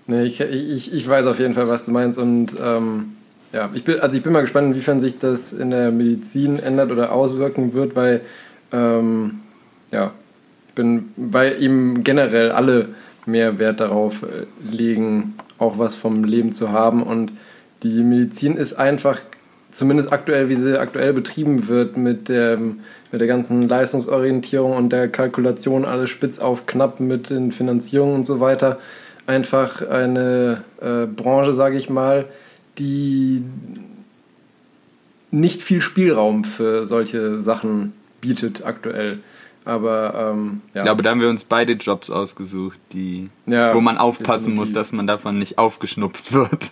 nee, 0.06 0.24
ich, 0.24 0.40
ich, 0.40 0.92
ich 0.92 1.08
weiß 1.08 1.26
auf 1.26 1.38
jeden 1.38 1.54
Fall, 1.54 1.68
was 1.68 1.86
du 1.86 1.92
meinst 1.92 2.18
und 2.18 2.50
ähm, 2.62 3.16
ja, 3.52 3.70
ich 3.72 3.84
bin, 3.84 4.00
also 4.00 4.16
ich 4.16 4.22
bin 4.22 4.32
mal 4.32 4.42
gespannt, 4.42 4.68
inwiefern 4.68 5.00
sich 5.00 5.18
das 5.18 5.52
in 5.52 5.70
der 5.70 5.90
Medizin 5.90 6.58
ändert 6.58 6.90
oder 6.90 7.12
auswirken 7.12 7.72
wird, 7.72 7.96
weil 7.96 8.20
ähm, 8.70 9.40
ja, 9.90 10.12
bin, 10.74 11.12
weil 11.16 11.62
eben 11.62 12.04
generell 12.04 12.50
alle 12.52 12.88
mehr 13.26 13.58
Wert 13.58 13.80
darauf 13.80 14.22
äh, 14.22 14.46
legen, 14.64 15.34
auch 15.58 15.78
was 15.78 15.94
vom 15.94 16.24
Leben 16.24 16.52
zu 16.52 16.70
haben. 16.70 17.02
Und 17.02 17.32
die 17.82 18.02
Medizin 18.02 18.56
ist 18.56 18.74
einfach, 18.74 19.20
zumindest 19.70 20.12
aktuell, 20.12 20.48
wie 20.48 20.54
sie 20.54 20.78
aktuell 20.78 21.12
betrieben 21.12 21.68
wird, 21.68 21.96
mit 21.96 22.28
der, 22.28 22.58
mit 22.58 23.20
der 23.20 23.26
ganzen 23.26 23.68
Leistungsorientierung 23.68 24.72
und 24.72 24.90
der 24.90 25.08
Kalkulation, 25.08 25.84
alles 25.84 26.10
spitz 26.10 26.38
auf 26.38 26.66
knapp 26.66 27.00
mit 27.00 27.30
den 27.30 27.52
Finanzierungen 27.52 28.14
und 28.16 28.26
so 28.26 28.40
weiter, 28.40 28.78
einfach 29.26 29.86
eine 29.88 30.62
äh, 30.80 31.06
Branche, 31.06 31.52
sage 31.52 31.76
ich 31.76 31.88
mal, 31.88 32.26
die 32.78 33.44
nicht 35.30 35.62
viel 35.62 35.80
Spielraum 35.80 36.44
für 36.44 36.86
solche 36.86 37.40
Sachen 37.40 37.92
bietet 38.20 38.64
aktuell. 38.64 39.18
Aber 39.64 40.32
ähm, 40.32 40.60
ja. 40.74 40.80
Ich 40.80 40.84
glaube, 40.84 41.02
da 41.02 41.10
haben 41.10 41.20
wir 41.20 41.28
uns 41.28 41.44
beide 41.44 41.74
Jobs 41.74 42.10
ausgesucht, 42.10 42.78
die, 42.92 43.30
ja, 43.46 43.74
wo 43.74 43.80
man 43.80 43.96
aufpassen 43.96 44.54
muss, 44.54 44.72
dass 44.72 44.92
man 44.92 45.06
davon 45.06 45.38
nicht 45.38 45.58
aufgeschnupft 45.58 46.32
wird. 46.32 46.70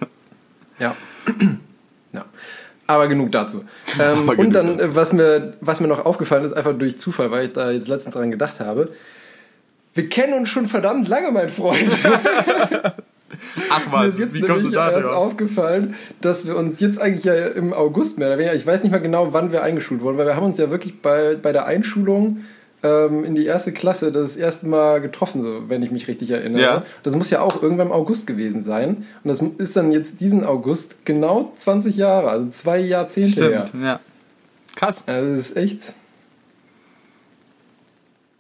Ja. 0.79 0.97
ja. 2.13 2.25
Aber 2.87 3.07
genug 3.09 3.31
dazu. 3.33 3.65
Ähm, 4.01 4.27
genug 4.27 4.39
und 4.39 4.53
dann, 4.53 4.79
dazu. 4.79 4.97
Was, 4.97 5.13
mir, 5.13 5.55
was 5.61 5.81
mir 5.81 5.89
noch 5.89 6.05
aufgefallen 6.05 6.45
ist, 6.45 6.53
einfach 6.53 6.77
durch 6.77 6.99
Zufall, 6.99 7.31
weil 7.31 7.47
ich 7.47 7.53
da 7.53 7.71
jetzt 7.71 7.89
letztens 7.89 8.15
dran 8.15 8.31
gedacht 8.31 8.61
habe. 8.61 8.87
Wir 9.95 10.09
kennen 10.09 10.35
uns 10.35 10.49
schon 10.49 10.67
verdammt 10.67 11.09
lange, 11.09 11.33
mein 11.33 11.49
Freund. 11.49 11.91
Ach 13.71 13.87
was, 13.91 14.03
mir 14.03 14.09
ist 14.09 14.19
jetzt 14.19 14.35
wie 14.35 14.41
kommst 14.41 14.67
du 14.67 14.71
da 14.71 14.91
erst 14.91 15.09
aufgefallen, 15.09 15.95
dass 16.21 16.47
wir 16.47 16.57
uns 16.57 16.81
jetzt 16.81 17.01
eigentlich 17.01 17.25
ja 17.25 17.35
im 17.35 17.73
August 17.73 18.19
mehr 18.19 18.29
oder 18.29 18.39
weniger, 18.39 18.55
ich 18.55 18.67
weiß 18.67 18.83
nicht 18.83 18.93
mal 18.93 19.01
genau, 19.01 19.33
wann 19.33 19.53
wir 19.53 19.63
eingeschult 19.63 20.01
wurden, 20.01 20.19
weil 20.19 20.27
wir 20.27 20.37
haben 20.37 20.47
uns 20.47 20.59
ja 20.59 20.71
wirklich 20.71 21.01
bei, 21.01 21.37
bei 21.41 21.53
der 21.53 21.67
Einschulung 21.67 22.45
ähm, 22.83 23.25
in 23.25 23.35
die 23.35 23.45
erste 23.45 23.73
Klasse 23.73 24.11
das 24.11 24.37
erste 24.37 24.67
Mal 24.67 25.01
getroffen, 25.01 25.43
so, 25.43 25.69
wenn 25.69 25.83
ich 25.83 25.91
mich 25.91 26.09
richtig 26.09 26.31
erinnere. 26.31 26.63
Ja. 26.63 26.85
Das 27.03 27.15
muss 27.15 27.31
ja 27.31 27.41
auch 27.41 27.63
irgendwann 27.63 27.89
im 27.89 27.93
August 27.93 28.27
gewesen 28.27 28.63
sein. 28.63 29.07
Und 29.23 29.29
das 29.29 29.41
ist 29.59 29.77
dann 29.77 29.93
jetzt 29.93 30.21
diesen 30.21 30.45
August 30.45 31.05
genau 31.05 31.53
20 31.57 31.97
Jahre, 31.97 32.31
also 32.31 32.49
zwei 32.49 32.79
Jahrzehnte 32.79 33.33
Stimmt, 33.33 33.51
her. 33.51 33.67
Ja. 33.83 34.01
Krass. 34.77 35.03
Also 35.07 35.31
das 35.31 35.51
ist 35.51 35.57
echt. 35.57 35.95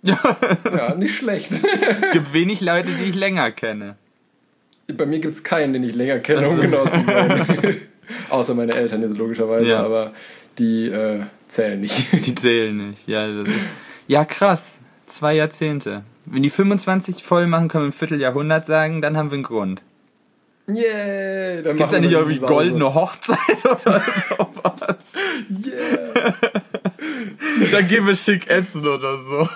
Ja. 0.02 0.18
ja, 0.74 0.94
nicht 0.94 1.16
schlecht. 1.16 1.50
gibt 2.12 2.32
wenig 2.32 2.60
Leute, 2.62 2.92
die 2.92 3.04
ich 3.04 3.14
länger 3.14 3.50
kenne. 3.50 3.96
Bei 4.96 5.06
mir 5.06 5.20
gibt 5.20 5.34
es 5.34 5.44
keinen, 5.44 5.74
den 5.74 5.84
ich 5.84 5.94
länger 5.94 6.18
kenne, 6.18 6.48
um 6.48 6.60
genau 6.60 6.84
zu 6.86 7.00
sein. 7.04 7.76
Außer 8.30 8.54
meine 8.54 8.72
Eltern 8.72 9.02
jetzt 9.02 9.16
logischerweise, 9.16 9.68
ja. 9.68 9.84
aber 9.84 10.12
die 10.58 10.86
äh, 10.86 11.20
zählen 11.46 11.80
nicht. 11.80 12.06
Die 12.12 12.34
zählen 12.34 12.88
nicht, 12.88 13.06
ja. 13.06 13.28
Ja, 14.10 14.24
krass. 14.24 14.80
Zwei 15.06 15.34
Jahrzehnte. 15.34 16.02
Wenn 16.24 16.42
die 16.42 16.50
25 16.50 17.22
voll 17.22 17.46
machen, 17.46 17.68
können 17.68 17.84
wir 17.84 17.88
ein 17.90 17.92
Vierteljahrhundert 17.92 18.66
sagen, 18.66 19.02
dann 19.02 19.16
haben 19.16 19.30
wir 19.30 19.36
einen 19.36 19.44
Grund. 19.44 19.82
Yeah! 20.68 21.62
Dann 21.62 21.76
Gibt's 21.76 21.92
da 21.92 22.00
nicht 22.00 22.10
irgendwie 22.10 22.40
goldene 22.40 22.92
Hochzeit 22.92 23.38
oder 23.64 24.02
sowas? 24.02 24.98
Yeah! 25.48 26.34
dann 27.70 27.86
gehen 27.86 28.04
wir 28.04 28.16
schick 28.16 28.50
essen 28.50 28.84
oder 28.84 29.16
so. 29.16 29.48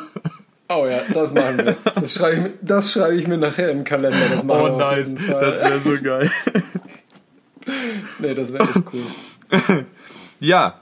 Oh 0.68 0.86
ja, 0.86 1.00
das 1.12 1.34
machen 1.34 1.58
wir. 1.58 1.76
Das 1.96 2.14
schreibe 2.14 2.52
ich, 2.62 2.90
schreib 2.92 3.12
ich 3.14 3.26
mir 3.26 3.38
nachher 3.38 3.72
im 3.72 3.82
Kalender. 3.82 4.18
Das 4.36 4.44
oh 4.46 4.68
nice, 4.76 5.08
das 5.26 5.60
wäre 5.62 5.80
so 5.80 6.00
geil. 6.00 6.30
nee, 8.20 8.34
das 8.34 8.52
wäre 8.52 8.62
echt 8.62 8.84
cool. 8.92 9.84
ja, 10.38 10.78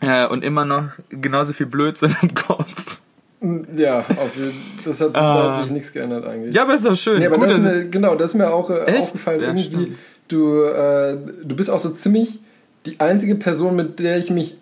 äh, 0.00 0.26
und 0.26 0.44
immer 0.44 0.64
noch 0.64 0.90
genauso 1.10 1.52
viel 1.52 1.66
Blödsinn 1.66 2.14
im 2.22 2.34
Kopf. 2.34 3.00
Ja, 3.76 4.00
auf 4.00 4.36
jeden, 4.36 4.54
das 4.84 5.00
hat, 5.00 5.14
ah. 5.14 5.58
hat 5.58 5.64
sich 5.64 5.72
nichts 5.72 5.92
geändert 5.92 6.24
eigentlich. 6.24 6.54
Ja, 6.54 6.62
aber 6.62 6.74
ist 6.74 6.86
doch 6.86 6.96
schön. 6.96 7.18
Nee, 7.18 7.28
Gut, 7.28 7.50
das 7.50 7.58
mir, 7.58 7.84
genau, 7.84 8.14
das 8.14 8.28
ist 8.30 8.34
mir 8.34 8.50
auch 8.50 8.70
äh, 8.70 8.98
aufgefallen. 8.98 9.40
Ja, 9.42 9.48
irgendwie, 9.48 9.96
du, 10.28 10.62
äh, 10.62 11.18
du 11.44 11.54
bist 11.54 11.68
auch 11.68 11.80
so 11.80 11.90
ziemlich 11.90 12.40
die 12.86 13.00
einzige 13.00 13.34
Person, 13.34 13.76
mit 13.76 13.98
der 13.98 14.16
ich 14.16 14.30
mich 14.30 14.56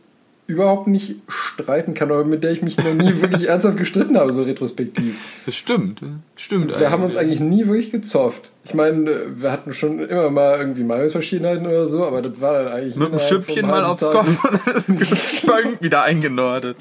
überhaupt 0.52 0.86
nicht 0.86 1.16
streiten 1.28 1.94
kann 1.94 2.10
oder 2.10 2.24
mit 2.24 2.44
der 2.44 2.52
ich 2.52 2.62
mich 2.62 2.76
noch 2.76 2.94
nie 2.94 3.20
wirklich 3.20 3.48
ernsthaft 3.48 3.78
gestritten 3.78 4.16
habe, 4.16 4.32
so 4.32 4.42
retrospektiv. 4.42 5.18
Das 5.46 5.56
stimmt, 5.56 6.02
stimmt. 6.36 6.68
Wir 6.68 6.76
eigentlich. 6.76 6.90
haben 6.90 7.02
uns 7.04 7.16
eigentlich 7.16 7.40
nie 7.40 7.66
wirklich 7.66 7.90
gezofft. 7.90 8.50
Ich 8.64 8.74
meine, 8.74 9.40
wir 9.40 9.50
hatten 9.50 9.72
schon 9.72 9.98
immer 9.98 10.30
mal 10.30 10.58
irgendwie 10.58 10.84
Meinungsverschiedenheiten 10.84 11.66
oder 11.66 11.86
so, 11.86 12.04
aber 12.04 12.22
das 12.22 12.40
war 12.40 12.52
dann 12.62 12.72
eigentlich. 12.72 12.96
Mit 12.96 13.08
einem 13.08 13.18
Schüppchen 13.18 13.66
mal 13.66 13.84
aufs 13.84 14.02
Kopf 14.02 14.44
und 14.44 14.60
dann 14.66 14.76
ist 14.76 14.88
wieder 15.80 16.04
eingenordet. 16.04 16.76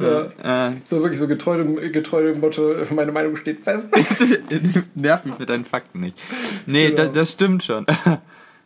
Ja. 0.00 0.68
Äh. 0.68 0.72
So 0.84 1.02
wirklich 1.02 1.20
so 1.20 1.28
getreu 1.28 1.58
dem, 1.58 1.92
getreu 1.92 2.32
dem 2.32 2.40
Motto, 2.40 2.74
meine 2.90 3.12
Meinung 3.12 3.36
steht 3.36 3.60
fest. 3.60 3.88
Nerv 4.94 5.24
mich 5.24 5.38
mit 5.38 5.48
deinen 5.48 5.64
Fakten 5.64 6.00
nicht. 6.00 6.20
Nee, 6.66 6.90
genau. 6.90 7.04
da, 7.04 7.08
das 7.08 7.32
stimmt 7.32 7.62
schon. 7.62 7.86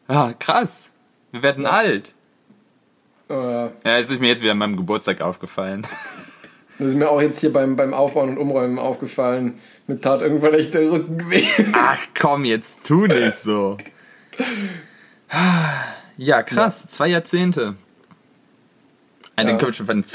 ja, 0.08 0.32
krass. 0.38 0.90
Wir 1.32 1.42
werden 1.42 1.64
ja. 1.64 1.70
alt. 1.70 2.14
Oh, 3.28 3.70
ja. 3.84 3.98
es 3.98 4.10
ist 4.10 4.20
mir 4.20 4.28
jetzt 4.28 4.42
wieder 4.42 4.52
an 4.52 4.58
meinem 4.58 4.76
Geburtstag 4.76 5.20
aufgefallen. 5.20 5.86
Das 6.78 6.88
ist 6.88 6.96
mir 6.96 7.10
auch 7.10 7.20
jetzt 7.20 7.40
hier 7.40 7.52
beim, 7.52 7.76
beim 7.76 7.92
Aufbauen 7.92 8.30
und 8.30 8.38
Umräumen 8.38 8.78
aufgefallen. 8.78 9.58
Mir 9.88 10.00
tat 10.00 10.20
irgendwann 10.20 10.54
echt 10.54 10.74
der 10.74 10.90
Rücken 10.90 11.28
weh. 11.28 11.44
Ach 11.72 11.98
komm, 12.18 12.44
jetzt 12.44 12.86
tu 12.86 13.06
nicht 13.06 13.42
so. 13.42 13.76
Ja, 16.16 16.42
krass. 16.42 16.82
Ja. 16.84 16.90
Zwei 16.90 17.08
Jahrzehnte. 17.08 17.74
Ja. 19.36 19.56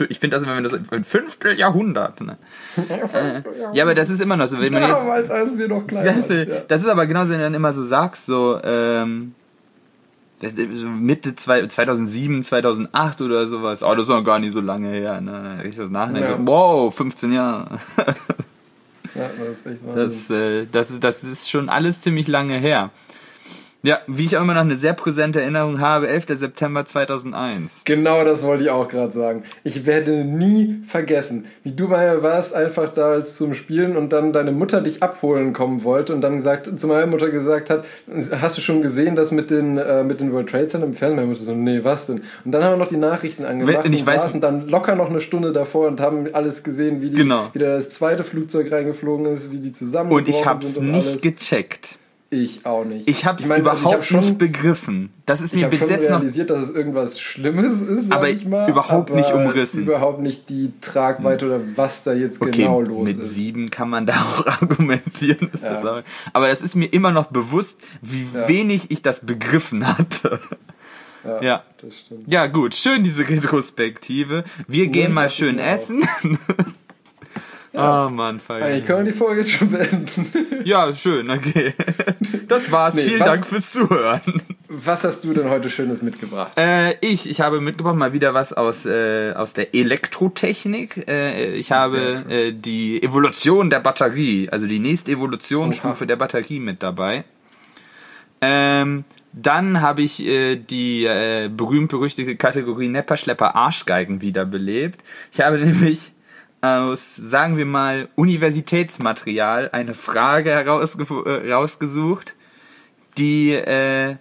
Ich 0.09 0.19
finde 0.19 0.35
das 0.35 0.43
immer, 0.43 0.57
wenn 0.57 0.65
das 0.65 0.73
ein 0.73 1.03
Fünfteljahrhundert. 1.05 2.19
Ne? 2.19 2.37
äh, 2.77 3.41
ja, 3.73 3.83
aber 3.83 3.93
das 3.93 4.09
ist 4.09 4.21
immer 4.21 4.35
noch 4.35 4.47
so. 4.47 4.59
Wenn 4.59 4.73
man 4.73 4.81
Damals, 4.81 5.29
jetzt, 5.29 5.31
als 5.31 5.57
wir 5.57 5.69
noch 5.69 5.87
klein 5.87 6.03
das, 6.03 6.29
waren. 6.29 6.49
Ja. 6.49 6.55
Das 6.67 6.83
ist 6.83 6.89
aber 6.89 7.05
genauso, 7.07 7.31
wenn 7.31 7.37
du 7.37 7.43
dann 7.43 7.53
immer 7.53 7.71
so 7.71 7.85
sagst, 7.85 8.25
so, 8.25 8.59
ähm, 8.63 9.33
so 9.37 9.42
Mitte 10.87 11.35
2007, 11.35 12.43
2008 12.43 13.21
oder 13.21 13.47
sowas. 13.47 13.83
Oh, 13.83 13.93
das 13.93 14.03
ist 14.03 14.09
noch 14.09 14.23
gar 14.23 14.39
nicht 14.39 14.53
so 14.53 14.61
lange 14.61 14.89
her. 14.89 15.21
Ne? 15.21 15.63
Ich 15.67 15.75
das 15.75 15.89
nachdenke, 15.89 16.31
ja. 16.31 16.39
wow, 16.39 16.93
15 16.93 17.33
Jahre. 17.33 17.79
ja, 19.15 19.29
das 19.37 19.59
ist 19.59 19.65
echt 19.65 19.81
das, 19.95 20.29
äh, 20.29 20.65
das, 20.71 20.99
das 20.99 21.23
ist 21.23 21.49
schon 21.49 21.69
alles 21.69 22.01
ziemlich 22.01 22.27
lange 22.27 22.57
her. 22.57 22.91
Ja, 23.85 23.99
wie 24.07 24.23
ich 24.23 24.37
auch 24.37 24.41
immer 24.41 24.53
noch 24.53 24.61
eine 24.61 24.77
sehr 24.77 24.93
präsente 24.93 25.41
Erinnerung 25.41 25.81
habe, 25.81 26.07
11. 26.07 26.27
September 26.39 26.85
2001. 26.85 27.81
Genau 27.83 28.23
das 28.23 28.43
wollte 28.43 28.63
ich 28.63 28.69
auch 28.69 28.87
gerade 28.87 29.11
sagen. 29.11 29.43
Ich 29.65 29.85
werde 29.85 30.23
nie 30.23 30.81
vergessen, 30.87 31.47
wie 31.63 31.73
du 31.73 31.89
mal 31.89 32.23
warst, 32.23 32.55
einfach 32.55 32.93
da 32.93 33.11
als 33.11 33.35
zum 33.35 33.53
Spielen 33.53 33.97
und 33.97 34.13
dann 34.13 34.31
deine 34.31 34.53
Mutter 34.53 34.79
dich 34.79 35.03
abholen 35.03 35.51
kommen 35.51 35.83
wollte 35.83 36.15
und 36.15 36.21
dann 36.21 36.37
gesagt, 36.37 36.79
zu 36.79 36.87
meiner 36.87 37.07
Mutter 37.07 37.29
gesagt 37.29 37.69
hat, 37.69 37.83
hast 38.31 38.57
du 38.57 38.61
schon 38.61 38.81
gesehen, 38.81 39.17
das 39.17 39.33
mit 39.33 39.51
den, 39.51 39.77
äh, 39.77 40.05
mit 40.05 40.21
den 40.21 40.31
World 40.31 40.49
Trade 40.49 40.67
Center 40.67 40.87
im 40.87 40.93
Fernsehen? 40.93 41.17
Meine 41.17 41.27
Mutter 41.27 41.43
so, 41.43 41.53
nee, 41.53 41.81
was 41.83 42.05
denn? 42.05 42.21
Und 42.45 42.53
dann 42.53 42.63
haben 42.63 42.71
wir 42.71 42.77
noch 42.77 42.87
die 42.87 42.95
Nachrichten 42.95 43.43
angemacht 43.43 43.85
und, 43.85 43.91
ich 43.91 43.99
und 43.99 44.07
weiß, 44.07 44.21
saßen 44.21 44.39
dann 44.39 44.69
locker 44.69 44.95
noch 44.95 45.09
eine 45.09 45.19
Stunde 45.19 45.51
davor 45.51 45.89
und 45.89 45.99
haben 45.99 46.27
alles 46.31 46.63
gesehen, 46.63 47.01
wie, 47.01 47.09
die, 47.09 47.17
genau. 47.17 47.49
wie 47.51 47.59
da 47.59 47.65
das 47.65 47.89
zweite 47.89 48.23
Flugzeug 48.23 48.71
reingeflogen 48.71 49.25
ist, 49.25 49.51
wie 49.51 49.57
die 49.57 49.73
zusammen 49.73 50.09
Und 50.13 50.29
ich 50.29 50.45
hab's 50.45 50.79
nicht 50.79 51.09
alles. 51.09 51.21
gecheckt. 51.21 51.97
Ich 52.33 52.65
auch 52.65 52.83
nicht. 52.83 53.07
Ich 53.07 53.25
habe 53.25 53.37
es 53.37 53.43
ich 53.43 53.49
mein, 53.49 53.61
überhaupt 53.61 53.85
also 53.85 53.89
ich 53.89 53.95
hab 53.95 54.05
schon, 54.05 54.19
nicht 54.21 54.37
begriffen. 54.39 55.11
Das 55.27 55.39
ist 55.39 55.53
mir 55.53 55.67
bis 55.67 55.87
jetzt 55.87 56.09
noch. 56.09 56.17
Ich 56.17 56.23
realisiert, 56.23 56.49
dass 56.49 56.61
es 56.61 56.71
irgendwas 56.71 57.19
Schlimmes 57.19 57.79
ist, 57.79 58.11
aber 58.11 58.27
ich 58.27 58.45
mal, 58.47 58.67
überhaupt 58.67 59.11
aber 59.11 59.19
nicht 59.19 59.31
umrissen. 59.31 59.83
Überhaupt 59.83 60.19
nicht 60.19 60.49
die 60.49 60.73
Tragweite 60.81 61.45
oder 61.45 61.61
was 61.75 62.01
da 62.03 62.13
jetzt 62.13 62.41
okay, 62.41 62.63
genau 62.63 62.81
los 62.81 63.03
mit 63.03 63.17
ist. 63.17 63.23
Mit 63.23 63.31
sieben 63.31 63.69
kann 63.69 63.87
man 63.89 64.07
da 64.07 64.13
auch 64.15 64.47
argumentieren. 64.47 65.51
Ja. 65.61 65.69
Das 65.69 66.03
aber 66.33 66.47
das 66.47 66.63
ist 66.63 66.75
mir 66.75 66.87
immer 66.87 67.11
noch 67.11 67.27
bewusst, 67.27 67.79
wie 68.01 68.25
ja. 68.33 68.47
wenig 68.47 68.89
ich 68.89 69.03
das 69.03 69.19
begriffen 69.19 69.87
hatte. 69.87 70.39
Ja. 71.41 71.63
Das 71.83 71.99
stimmt. 71.99 72.31
Ja, 72.31 72.47
gut, 72.47 72.75
schön 72.75 73.03
diese 73.03 73.27
Retrospektive. 73.27 74.45
Wir 74.69 74.87
gehen 74.87 75.11
mal 75.11 75.29
schön 75.29 75.57
mir 75.57 75.63
auch. 75.63 76.01
essen. 77.73 77.85
Oh 77.85 78.09
Mann, 78.09 78.39
Feier. 78.39 78.81
können 78.81 79.05
wir 79.05 79.11
die 79.11 79.17
Folge 79.17 79.41
jetzt 79.41 79.51
schon 79.51 79.69
beenden. 79.71 80.27
Ja, 80.65 80.93
schön, 80.95 81.29
okay. 81.29 81.73
Das 82.47 82.71
war's. 82.71 82.95
Nee, 82.95 83.03
Vielen 83.03 83.19
was- 83.19 83.27
Dank 83.27 83.45
fürs 83.45 83.69
Zuhören. 83.71 84.41
Was 84.69 85.03
hast 85.03 85.23
du 85.25 85.33
denn 85.33 85.49
heute 85.49 85.69
Schönes 85.69 86.01
mitgebracht? 86.01 86.53
Äh, 86.57 86.93
ich, 87.01 87.29
ich 87.29 87.41
habe 87.41 87.59
mitgebracht 87.59 87.95
mal 87.97 88.13
wieder 88.13 88.33
was 88.33 88.53
aus, 88.53 88.85
äh, 88.85 89.33
aus 89.35 89.51
der 89.53 89.75
Elektrotechnik. 89.75 91.05
Äh, 91.07 91.53
ich 91.55 91.71
habe 91.73 92.23
äh, 92.29 92.53
die 92.53 93.03
Evolution 93.03 93.69
der 93.69 93.81
Batterie, 93.81 94.47
also 94.49 94.65
die 94.67 94.79
nächste 94.79 95.11
Evolutionsstufe 95.11 96.03
Oha. 96.03 96.07
der 96.07 96.15
Batterie 96.15 96.59
mit 96.61 96.81
dabei. 96.81 97.25
Ähm, 98.41 99.03
dann 99.33 99.81
habe 99.81 100.01
ich 100.01 100.25
äh, 100.25 100.55
die 100.55 101.05
äh, 101.05 101.49
berühmt-berüchtigte 101.49 102.35
Kategorie 102.35 102.87
Nepperschlepper 102.87 103.55
Arschgeigen 103.55 104.21
wiederbelebt. 104.21 105.03
Ich 105.31 105.41
habe 105.41 105.57
nämlich 105.63 106.13
aus, 106.63 107.15
sagen 107.15 107.57
wir 107.57 107.65
mal, 107.65 108.07
Universitätsmaterial 108.15 109.69
eine 109.73 109.93
Frage 109.93 110.49
herausge 110.51 111.03
äh, 111.25 111.47
die 113.17 113.51
äh, 113.51 114.15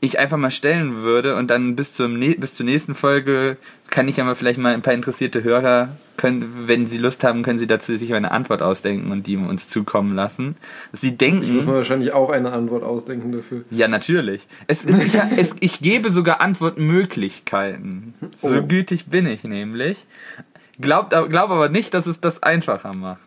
ich 0.00 0.18
einfach 0.18 0.36
mal 0.36 0.50
stellen 0.50 0.96
würde 0.96 1.36
und 1.36 1.48
dann 1.50 1.74
bis 1.76 1.94
zum 1.94 2.18
bis 2.20 2.54
zur 2.54 2.66
nächsten 2.66 2.94
Folge 2.94 3.56
kann 3.88 4.08
ich 4.08 4.16
ja 4.18 4.24
mal 4.24 4.34
vielleicht 4.34 4.58
mal 4.58 4.74
ein 4.74 4.82
paar 4.82 4.92
interessierte 4.92 5.42
Hörer 5.42 5.96
können, 6.16 6.64
wenn 6.66 6.86
sie 6.86 6.98
Lust 6.98 7.22
haben, 7.24 7.42
können 7.42 7.58
sie 7.58 7.66
dazu 7.66 7.96
sich 7.96 8.12
eine 8.14 8.30
Antwort 8.30 8.60
ausdenken 8.62 9.10
und 9.12 9.26
die 9.26 9.36
uns 9.36 9.68
zukommen 9.68 10.14
lassen. 10.14 10.56
Sie 10.92 11.10
Ich 11.10 11.16
denken, 11.18 11.54
muss 11.54 11.66
mir 11.66 11.74
wahrscheinlich 11.74 12.12
auch 12.12 12.30
eine 12.30 12.52
Antwort 12.52 12.82
ausdenken 12.82 13.32
dafür. 13.32 13.64
ja 13.70 13.86
natürlich. 13.88 14.48
Es, 14.66 14.84
ist 14.84 15.02
ich, 15.02 15.18
es, 15.36 15.56
ich 15.60 15.80
gebe 15.80 16.10
sogar 16.10 16.40
Antwortmöglichkeiten. 16.40 18.14
So 18.36 18.58
Oh. 18.58 18.62
gütig 18.62 19.06
bin 19.06 19.26
ich 19.26 19.44
nämlich. 19.44 20.06
Glaubt, 20.80 21.10
glaub 21.30 21.50
aber 21.50 21.68
nicht, 21.68 21.94
dass 21.94 22.06
es 22.06 22.20
das 22.20 22.42
einfacher 22.42 22.94
macht. 22.94 23.20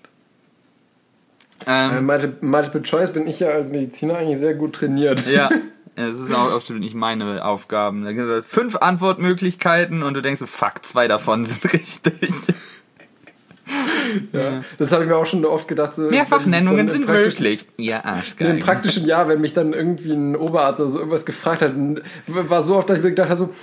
Äh, 1.65 1.97
Ähm, 1.97 2.05
Multi- 2.05 2.33
Multiple 2.41 2.81
Choice 2.83 3.11
bin 3.11 3.27
ich 3.27 3.39
ja 3.39 3.49
als 3.49 3.69
Mediziner 3.71 4.17
eigentlich 4.17 4.39
sehr 4.39 4.53
gut 4.55 4.73
trainiert. 4.73 5.25
Ja, 5.31 5.49
es 6.11 6.17
ist 6.19 6.33
auch 6.33 6.53
absolut 6.53 6.81
nicht 6.81 6.95
meine 6.95 7.43
Aufgaben. 7.43 8.05
Da 8.05 8.13
gibt 8.13 8.25
es 8.27 8.45
fünf 8.45 8.77
Antwortmöglichkeiten 8.77 10.01
und 10.03 10.13
du 10.13 10.21
denkst, 10.21 10.39
so, 10.39 10.45
fuck, 10.45 10.85
zwei 10.85 11.07
davon 11.09 11.43
sind 11.43 11.73
richtig. 11.73 12.31
Ja. 14.31 14.63
Das 14.77 14.91
habe 14.91 15.03
ich 15.03 15.09
mir 15.09 15.15
auch 15.17 15.25
schon 15.25 15.45
oft 15.45 15.67
gedacht. 15.67 15.95
So, 15.95 16.03
Mehrfachnennungen 16.09 16.89
sind 16.89 17.05
möglich. 17.07 17.65
Ja, 17.77 17.97
Nee, 17.97 18.03
Arschgeil. 18.09 18.49
Im 18.51 18.59
praktischen 18.59 19.05
Jahr, 19.05 19.27
wenn 19.27 19.41
mich 19.41 19.53
dann 19.53 19.73
irgendwie 19.73 20.13
ein 20.13 20.35
Oberarzt 20.35 20.79
oder 20.81 20.89
so 20.89 20.97
irgendwas 20.99 21.25
gefragt 21.25 21.61
hat, 21.61 21.75
und 21.75 22.01
war 22.27 22.61
so 22.63 22.77
oft, 22.77 22.89
dass 22.89 22.97
ich 22.97 23.03
mir 23.03 23.09
gedacht 23.11 23.29
habe, 23.29 23.37
so, 23.37 23.53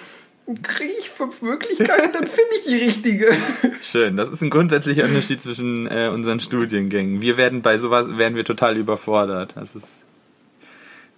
kriege 0.63 0.93
ich 1.01 1.11
fünf 1.11 1.43
Möglichkeiten, 1.43 2.13
dann 2.13 2.27
finde 2.27 2.51
ich 2.57 2.65
die 2.65 2.77
richtige. 2.77 3.33
Schön, 3.81 4.17
das 4.17 4.31
ist 4.31 4.43
ein 4.43 4.51
grundsätzlicher 4.51 5.05
Unterschied 5.05 5.43
zwischen 5.43 5.87
äh, 5.87 6.09
unseren 6.13 6.41
Studiengängen. 6.41 7.21
Wir 7.21 7.37
werden 7.37 7.63
bei 7.63 7.79
sowas 7.79 8.17
werden 8.17 8.37
wir 8.37 8.45
total 8.45 8.77
überfordert. 8.77 9.53
Das 9.57 9.75
ist 9.75 10.03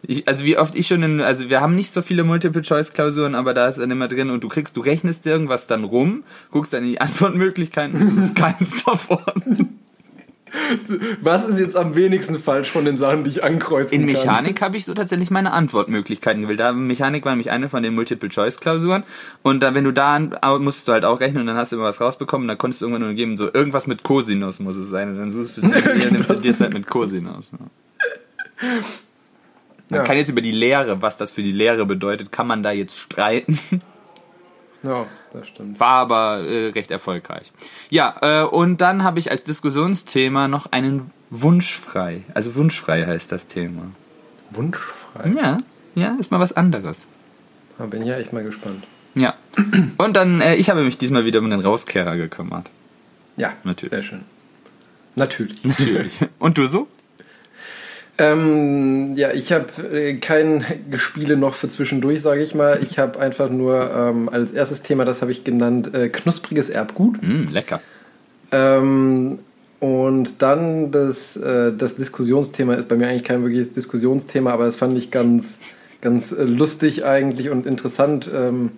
ich, 0.02 0.28
also 0.28 0.44
wie 0.44 0.56
oft 0.56 0.76
ich 0.76 0.86
schon 0.86 1.02
in, 1.02 1.20
also 1.20 1.50
wir 1.50 1.60
haben 1.60 1.74
nicht 1.74 1.92
so 1.92 2.02
viele 2.02 2.22
Multiple-Choice-Klausuren, 2.22 3.34
aber 3.34 3.52
da 3.52 3.68
ist 3.68 3.78
dann 3.78 3.90
immer 3.90 4.06
drin 4.06 4.30
und 4.30 4.44
du 4.44 4.48
kriegst, 4.48 4.76
du 4.76 4.80
rechnest 4.80 5.26
irgendwas 5.26 5.66
dann 5.66 5.84
rum, 5.84 6.22
guckst 6.50 6.72
dann 6.72 6.84
die 6.84 7.00
Antwortmöglichkeiten 7.00 8.00
und 8.00 8.08
es 8.08 8.16
ist 8.16 8.36
keins 8.36 8.84
davon. 8.84 9.77
Was 11.22 11.44
ist 11.44 11.58
jetzt 11.58 11.76
am 11.76 11.94
wenigsten 11.94 12.38
falsch 12.38 12.70
von 12.70 12.84
den 12.84 12.96
Sachen, 12.96 13.24
die 13.24 13.30
ich 13.30 13.44
ankreuzen 13.44 13.94
In 13.94 14.06
kann? 14.06 14.12
Mechanik 14.12 14.60
habe 14.62 14.76
ich 14.76 14.84
so 14.84 14.94
tatsächlich 14.94 15.30
meine 15.30 15.52
Antwortmöglichkeiten 15.52 16.42
gewählt. 16.42 16.60
Da 16.60 16.72
Mechanik 16.72 17.24
war 17.24 17.32
nämlich 17.32 17.50
eine 17.50 17.68
von 17.68 17.82
den 17.82 17.94
Multiple-Choice-Klausuren. 17.94 19.04
Und 19.42 19.62
da, 19.62 19.74
wenn 19.74 19.84
du 19.84 19.92
da 19.92 20.18
musstest 20.58 20.88
du 20.88 20.92
halt 20.92 21.04
auch 21.04 21.20
rechnen 21.20 21.42
und 21.42 21.46
dann 21.46 21.56
hast 21.56 21.72
du 21.72 21.76
immer 21.76 21.86
was 21.86 22.00
rausbekommen, 22.00 22.48
dann 22.48 22.58
konntest 22.58 22.80
du 22.80 22.86
irgendwann 22.86 23.02
nur 23.06 23.14
geben, 23.14 23.36
so 23.36 23.52
irgendwas 23.52 23.86
mit 23.86 24.02
Cosinus 24.02 24.58
muss 24.60 24.76
es 24.76 24.88
sein. 24.88 25.08
Und 25.10 25.18
dann 25.18 25.30
suchst 25.30 25.58
du, 25.58 25.60
dir, 25.68 26.10
nimmst 26.10 26.30
du 26.30 26.34
dir 26.34 26.50
es 26.50 26.60
halt 26.60 26.72
mit 26.74 26.86
Cosinus. 26.86 27.52
Ne? 27.52 27.58
Man 29.90 30.00
Ja. 30.00 30.04
kann 30.04 30.16
jetzt 30.16 30.28
über 30.28 30.42
die 30.42 30.52
Lehre, 30.52 31.00
was 31.00 31.16
das 31.16 31.30
für 31.30 31.42
die 31.42 31.52
Lehre 31.52 31.86
bedeutet, 31.86 32.30
kann 32.30 32.46
man 32.46 32.62
da 32.62 32.72
jetzt 32.72 32.98
streiten. 32.98 33.58
Ja, 34.82 35.06
das 35.32 35.48
stimmt. 35.48 35.80
War 35.80 36.00
aber 36.00 36.40
äh, 36.46 36.68
recht 36.68 36.90
erfolgreich. 36.90 37.52
Ja, 37.90 38.16
äh, 38.22 38.44
und 38.44 38.80
dann 38.80 39.02
habe 39.02 39.18
ich 39.18 39.30
als 39.30 39.44
Diskussionsthema 39.44 40.48
noch 40.48 40.70
einen 40.72 41.10
Wunsch 41.30 41.76
frei. 41.76 42.22
Also 42.34 42.54
wunschfrei 42.54 43.04
heißt 43.06 43.32
das 43.32 43.48
Thema. 43.48 43.90
Wunschfrei. 44.50 45.32
Ja, 45.36 45.58
ja, 45.94 46.16
ist 46.18 46.30
mal 46.30 46.40
was 46.40 46.52
anderes. 46.52 47.08
Da 47.76 47.86
bin 47.86 48.02
ich 48.02 48.08
ja 48.08 48.18
echt 48.18 48.32
mal 48.32 48.44
gespannt. 48.44 48.84
Ja. 49.14 49.34
Und 49.96 50.16
dann, 50.16 50.40
äh, 50.40 50.54
ich 50.56 50.70
habe 50.70 50.82
mich 50.82 50.98
diesmal 50.98 51.24
wieder 51.24 51.40
um 51.40 51.50
den 51.50 51.60
Rauskehrer 51.60 52.16
gekümmert. 52.16 52.70
Ja, 53.36 53.52
Natürlich. 53.64 53.90
Sehr 53.90 54.02
schön. 54.02 54.24
Natürlich. 55.14 55.64
Natürlich. 55.64 56.18
Und 56.38 56.58
du 56.58 56.68
so? 56.68 56.88
Ähm, 58.20 59.14
ja, 59.14 59.32
ich 59.32 59.52
habe 59.52 59.66
äh, 59.92 60.14
kein 60.14 60.64
Gespiele 60.90 61.36
noch 61.36 61.54
für 61.54 61.68
zwischendurch, 61.68 62.20
sage 62.20 62.42
ich 62.42 62.52
mal. 62.52 62.80
Ich 62.82 62.98
habe 62.98 63.20
einfach 63.20 63.48
nur 63.48 63.90
ähm, 63.94 64.28
als 64.28 64.50
erstes 64.50 64.82
Thema, 64.82 65.04
das 65.04 65.22
habe 65.22 65.30
ich 65.30 65.44
genannt, 65.44 65.94
äh, 65.94 66.08
knuspriges 66.08 66.68
Erbgut. 66.68 67.22
Mm, 67.22 67.52
lecker. 67.52 67.80
Ähm, 68.50 69.38
und 69.78 70.42
dann 70.42 70.90
das, 70.90 71.36
äh, 71.36 71.72
das 71.72 71.94
Diskussionsthema 71.94 72.74
ist 72.74 72.88
bei 72.88 72.96
mir 72.96 73.06
eigentlich 73.06 73.22
kein 73.22 73.42
wirkliches 73.42 73.70
Diskussionsthema, 73.70 74.50
aber 74.50 74.64
das 74.64 74.74
fand 74.74 74.98
ich 74.98 75.12
ganz, 75.12 75.60
ganz 76.00 76.32
äh, 76.32 76.42
lustig 76.42 77.04
eigentlich 77.04 77.50
und 77.50 77.66
interessant, 77.66 78.28
ähm, 78.34 78.72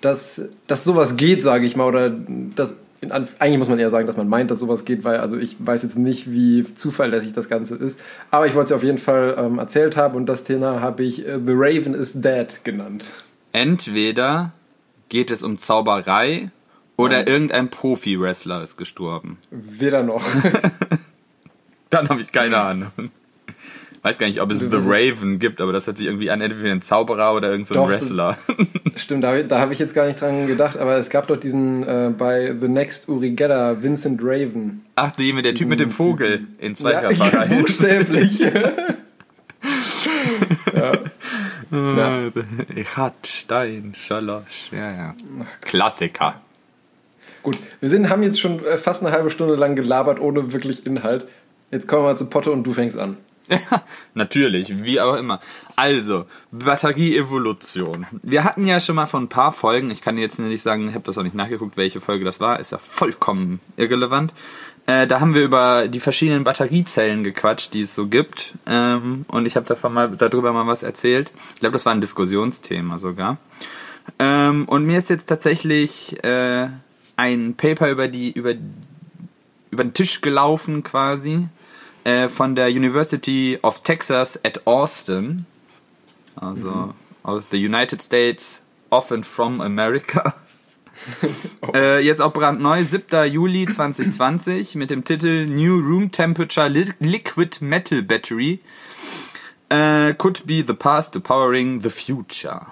dass, 0.00 0.42
dass 0.66 0.82
sowas 0.82 1.16
geht, 1.16 1.44
sage 1.44 1.66
ich 1.66 1.76
mal, 1.76 1.86
oder 1.86 2.10
dass 2.56 2.74
eigentlich 3.02 3.58
muss 3.58 3.68
man 3.68 3.78
eher 3.78 3.90
sagen, 3.90 4.06
dass 4.06 4.16
man 4.16 4.28
meint, 4.28 4.50
dass 4.50 4.58
sowas 4.58 4.84
geht, 4.84 5.04
weil 5.04 5.18
also 5.18 5.36
ich 5.38 5.56
weiß 5.58 5.82
jetzt 5.82 5.96
nicht, 5.96 6.30
wie 6.30 6.66
zuverlässig 6.74 7.32
das 7.32 7.48
Ganze 7.48 7.76
ist, 7.76 7.98
aber 8.30 8.46
ich 8.46 8.54
wollte 8.54 8.74
es 8.74 8.76
auf 8.76 8.82
jeden 8.82 8.98
Fall 8.98 9.36
ähm, 9.38 9.58
erzählt 9.58 9.96
haben 9.96 10.14
und 10.14 10.26
das 10.26 10.44
Thema 10.44 10.80
habe 10.80 11.02
ich 11.02 11.26
äh, 11.26 11.38
The 11.44 11.52
Raven 11.54 11.94
is 11.94 12.20
Dead 12.20 12.46
genannt. 12.62 13.10
Entweder 13.52 14.52
geht 15.08 15.30
es 15.30 15.42
um 15.42 15.56
Zauberei 15.56 16.50
oder 16.96 17.26
irgendein 17.26 17.70
Profi-Wrestler 17.70 18.62
ist 18.62 18.76
gestorben. 18.76 19.38
Weder 19.50 20.02
noch. 20.02 20.22
Dann 21.90 22.08
habe 22.08 22.20
ich 22.20 22.30
keine 22.30 22.58
Ahnung. 22.58 23.10
Weiß 24.02 24.16
gar 24.16 24.26
nicht, 24.26 24.40
ob 24.40 24.50
es 24.50 24.60
The 24.60 24.68
Das 24.68 24.84
ist- 24.84 24.90
Raven 24.90 25.38
gibt, 25.38 25.60
aber 25.60 25.72
das 25.72 25.86
hört 25.86 25.98
sich 25.98 26.06
irgendwie 26.06 26.30
an, 26.30 26.40
entweder 26.40 26.72
ein 26.72 26.80
Zauberer 26.80 27.34
oder 27.34 27.48
irgendein 27.50 27.66
so 27.66 27.74
Doch, 27.74 27.90
das- 27.90 28.02
Wrestler. 28.02 28.36
Stimmt, 28.96 29.24
da, 29.24 29.42
da 29.42 29.58
habe 29.60 29.72
ich 29.74 29.78
jetzt 29.78 29.94
gar 29.94 30.06
nicht 30.06 30.20
dran 30.20 30.46
gedacht, 30.46 30.78
aber 30.78 30.96
es 30.96 31.10
gab 31.10 31.26
doch 31.28 31.36
diesen 31.36 31.82
äh, 31.82 32.10
bei 32.16 32.54
The 32.58 32.68
Next 32.68 33.08
Uri 33.10 33.30
Geller, 33.32 33.82
Vincent 33.82 34.20
Raven. 34.22 34.84
Ach, 34.96 35.10
du, 35.12 35.42
der 35.42 35.54
Typ 35.54 35.68
mit 35.68 35.80
dem 35.80 35.90
Vogel 35.90 36.46
in 36.58 36.74
Zweikämpferei. 36.74 37.46
Ja, 37.50 37.60
buchstäblich. 37.60 38.40
Ja. 41.72 42.30
Ich 42.74 42.96
hat 42.96 43.26
Stein, 43.26 43.94
Schalosch. 43.96 44.70
Ja, 44.72 44.90
ja. 44.92 45.14
Klassiker. 45.60 46.34
Gut, 47.42 47.58
wir 47.80 47.88
sind, 47.88 48.08
haben 48.08 48.22
jetzt 48.22 48.40
schon 48.40 48.64
äh, 48.64 48.76
fast 48.78 49.02
eine 49.04 49.12
halbe 49.12 49.30
Stunde 49.30 49.54
lang 49.54 49.76
gelabert, 49.76 50.20
ohne 50.20 50.52
wirklich 50.52 50.84
Inhalt. 50.86 51.26
Jetzt 51.70 51.86
kommen 51.88 52.02
wir 52.02 52.08
mal 52.08 52.16
zu 52.16 52.28
Potte 52.28 52.50
und 52.50 52.64
du 52.64 52.72
fängst 52.72 52.98
an. 52.98 53.16
Natürlich, 54.14 54.82
wie 54.84 55.00
auch 55.00 55.14
immer. 55.14 55.40
Also, 55.76 56.26
Batterieevolution. 56.52 58.06
Wir 58.22 58.44
hatten 58.44 58.66
ja 58.66 58.80
schon 58.80 58.96
mal 58.96 59.06
von 59.06 59.24
ein 59.24 59.28
paar 59.28 59.52
Folgen, 59.52 59.90
ich 59.90 60.00
kann 60.00 60.18
jetzt 60.18 60.38
nicht 60.38 60.62
sagen, 60.62 60.88
ich 60.88 60.94
habe 60.94 61.04
das 61.04 61.18
auch 61.18 61.22
nicht 61.22 61.34
nachgeguckt, 61.34 61.76
welche 61.76 62.00
Folge 62.00 62.24
das 62.24 62.40
war, 62.40 62.60
ist 62.60 62.72
ja 62.72 62.78
vollkommen 62.78 63.60
irrelevant. 63.76 64.32
Äh, 64.86 65.06
da 65.06 65.20
haben 65.20 65.34
wir 65.34 65.44
über 65.44 65.88
die 65.88 66.00
verschiedenen 66.00 66.44
Batteriezellen 66.44 67.22
gequatscht, 67.22 67.74
die 67.74 67.82
es 67.82 67.94
so 67.94 68.06
gibt. 68.06 68.54
Ähm, 68.66 69.24
und 69.28 69.46
ich 69.46 69.56
habe 69.56 69.66
davon 69.66 69.92
mal, 69.92 70.08
darüber 70.08 70.52
mal 70.52 70.66
was 70.66 70.82
erzählt. 70.82 71.30
Ich 71.54 71.60
glaube, 71.60 71.74
das 71.74 71.86
war 71.86 71.94
ein 71.94 72.00
Diskussionsthema 72.00 72.98
sogar. 72.98 73.38
Ähm, 74.18 74.64
und 74.66 74.86
mir 74.86 74.98
ist 74.98 75.10
jetzt 75.10 75.26
tatsächlich 75.26 76.22
äh, 76.24 76.68
ein 77.16 77.54
Paper 77.54 77.90
über 77.90 78.08
die, 78.08 78.32
über, 78.32 78.54
über 79.70 79.84
den 79.84 79.94
Tisch 79.94 80.20
gelaufen 80.20 80.82
quasi 80.82 81.48
äh, 82.04 82.28
von 82.28 82.54
der 82.54 82.68
University 82.68 83.58
of 83.62 83.82
Texas 83.82 84.38
at 84.44 84.66
Austin, 84.66 85.46
also 86.36 86.94
aus 87.22 87.44
the 87.50 87.64
United 87.64 88.02
States 88.02 88.60
of 88.90 89.10
and 89.12 89.26
from 89.26 89.60
America. 89.60 90.34
äh, 91.74 92.00
jetzt 92.00 92.20
auch 92.20 92.32
brandneu, 92.32 92.84
7. 92.84 93.30
Juli 93.30 93.66
2020 93.66 94.74
mit 94.74 94.90
dem 94.90 95.04
Titel 95.04 95.46
New 95.46 95.78
Room 95.78 96.12
Temperature 96.12 96.68
Li 96.68 96.92
Liquid 97.00 97.62
Metal 97.62 98.02
Battery 98.02 98.60
äh, 99.70 100.14
could 100.14 100.46
be 100.46 100.62
the 100.66 100.74
path 100.74 101.10
to 101.12 101.20
powering 101.20 101.82
the 101.82 101.90
future. 101.90 102.66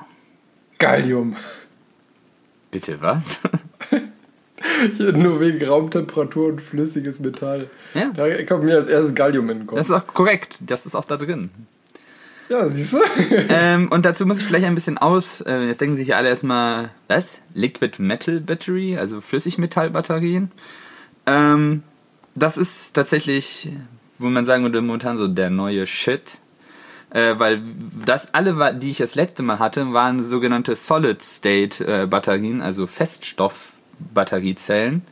Gallium. 0.79 1.37
Bitte 2.71 3.01
was? 3.01 3.41
Nur 4.99 5.41
wegen 5.41 5.65
Raumtemperatur 5.65 6.49
und 6.49 6.61
flüssiges 6.61 7.21
Metall. 7.21 7.69
Ja. 7.95 8.11
Da 8.15 8.43
kommt 8.45 8.65
mir 8.65 8.77
als 8.77 8.89
erstes 8.89 9.15
Gallium 9.15 9.49
in 9.51 9.59
den 9.59 9.67
Kopf. 9.67 9.79
Das 9.79 9.89
ist 9.89 9.95
auch 9.95 10.07
korrekt, 10.07 10.59
das 10.67 10.87
ist 10.87 10.95
auch 10.95 11.05
da 11.05 11.17
drin. 11.17 11.51
Ja, 12.49 12.69
siehst 12.69 12.95
du? 12.95 12.99
ähm, 13.49 13.89
und 13.91 14.05
dazu 14.05 14.25
muss 14.27 14.41
ich 14.41 14.47
vielleicht 14.47 14.67
ein 14.67 14.75
bisschen 14.75 14.99
aus. 14.99 15.41
Äh, 15.43 15.67
jetzt 15.67 15.81
denken 15.81 15.97
sich 15.97 16.09
ja 16.09 16.17
alle 16.17 16.29
erstmal, 16.29 16.91
was? 17.07 17.41
Liquid 17.55 18.03
Metal 18.03 18.41
Battery, 18.41 18.97
also 18.97 19.21
Flüssigmetallbatterien. 19.21 20.51
Ähm, 21.27 21.83
das 22.35 22.57
ist 22.57 22.95
tatsächlich, 22.95 23.71
wo 24.19 24.29
man 24.29 24.45
sagen 24.45 24.63
würde, 24.63 24.81
momentan 24.81 25.19
so 25.19 25.29
der 25.29 25.51
neue 25.51 25.87
Shit. 25.87 26.39
Äh, 27.11 27.39
weil 27.39 27.63
das 28.05 28.35
alle, 28.35 28.75
die 28.75 28.91
ich 28.91 28.99
das 28.99 29.15
letzte 29.15 29.43
Mal 29.43 29.59
hatte, 29.59 29.93
waren 29.95 30.23
sogenannte 30.23 30.77
Solid-State-Batterien, 30.77 32.61
also 32.61 32.87
Feststoff-Batteriezellen. 33.99 35.03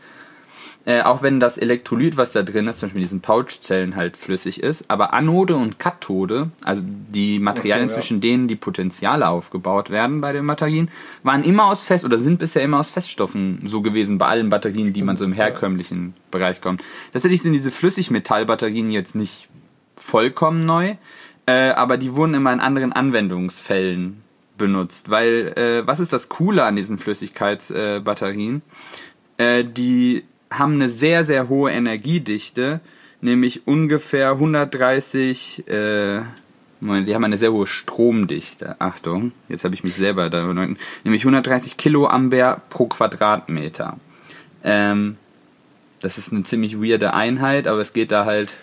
Äh, 0.84 1.02
auch 1.02 1.20
wenn 1.20 1.40
das 1.40 1.58
Elektrolyt, 1.58 2.16
was 2.16 2.30
da 2.30 2.44
drin 2.44 2.68
ist, 2.68 2.78
zum 2.78 2.86
Beispiel 2.86 3.00
in 3.00 3.06
diesen 3.06 3.20
Pouchzellen 3.20 3.96
halt 3.96 4.16
flüssig 4.16 4.62
ist, 4.62 4.88
aber 4.88 5.12
Anode 5.12 5.56
und 5.56 5.80
Kathode, 5.80 6.50
also 6.62 6.82
die 6.84 7.40
Materialien, 7.40 7.86
okay, 7.86 7.96
ja. 7.96 8.00
zwischen 8.00 8.20
denen 8.20 8.46
die 8.46 8.54
Potenziale 8.54 9.28
aufgebaut 9.28 9.90
werden 9.90 10.20
bei 10.20 10.32
den 10.32 10.46
Batterien, 10.46 10.88
waren 11.24 11.42
immer 11.42 11.64
aus 11.64 11.82
Fest 11.82 12.04
oder 12.04 12.18
sind 12.18 12.38
bisher 12.38 12.62
immer 12.62 12.78
aus 12.78 12.90
Feststoffen 12.90 13.62
so 13.64 13.82
gewesen 13.82 14.18
bei 14.18 14.26
allen 14.26 14.48
Batterien, 14.48 14.92
die 14.92 15.02
man 15.02 15.16
so 15.16 15.24
im 15.24 15.32
herkömmlichen 15.32 16.14
Bereich 16.30 16.60
kommt. 16.60 16.84
Tatsächlich 17.12 17.42
sind 17.42 17.52
diese 17.52 17.72
Flüssigmetallbatterien 17.72 18.90
jetzt 18.90 19.16
nicht 19.16 19.48
vollkommen 19.96 20.66
neu, 20.66 20.94
äh, 21.46 21.70
aber 21.70 21.96
die 21.96 22.14
wurden 22.14 22.34
immer 22.34 22.52
in 22.52 22.60
anderen 22.60 22.92
Anwendungsfällen 22.92 24.22
benutzt, 24.58 25.10
weil 25.10 25.52
äh, 25.56 25.86
was 25.86 26.00
ist 26.00 26.12
das 26.12 26.28
Coole 26.28 26.64
an 26.64 26.76
diesen 26.76 26.98
Flüssigkeitsbatterien? 26.98 28.62
Äh, 29.38 29.64
die 29.64 30.24
haben 30.50 30.74
eine 30.74 30.88
sehr, 30.88 31.24
sehr 31.24 31.48
hohe 31.48 31.70
Energiedichte, 31.70 32.80
nämlich 33.20 33.66
ungefähr 33.66 34.30
130, 34.30 35.68
äh, 35.68 36.20
Moment, 36.80 37.08
die 37.08 37.14
haben 37.14 37.24
eine 37.24 37.38
sehr 37.38 37.52
hohe 37.52 37.66
Stromdichte. 37.66 38.76
Achtung, 38.80 39.32
jetzt 39.48 39.64
habe 39.64 39.74
ich 39.74 39.82
mich 39.82 39.94
selber 39.94 40.28
da 40.28 40.44
nämlich 40.44 41.22
130 41.22 41.76
Kiloampere 41.76 42.60
pro 42.68 42.86
Quadratmeter. 42.86 43.98
Ähm, 44.62 45.16
das 46.00 46.18
ist 46.18 46.32
eine 46.32 46.42
ziemlich 46.42 46.80
weirde 46.80 47.14
Einheit, 47.14 47.66
aber 47.66 47.80
es 47.80 47.92
geht 47.92 48.12
da 48.12 48.26
halt 48.26 48.56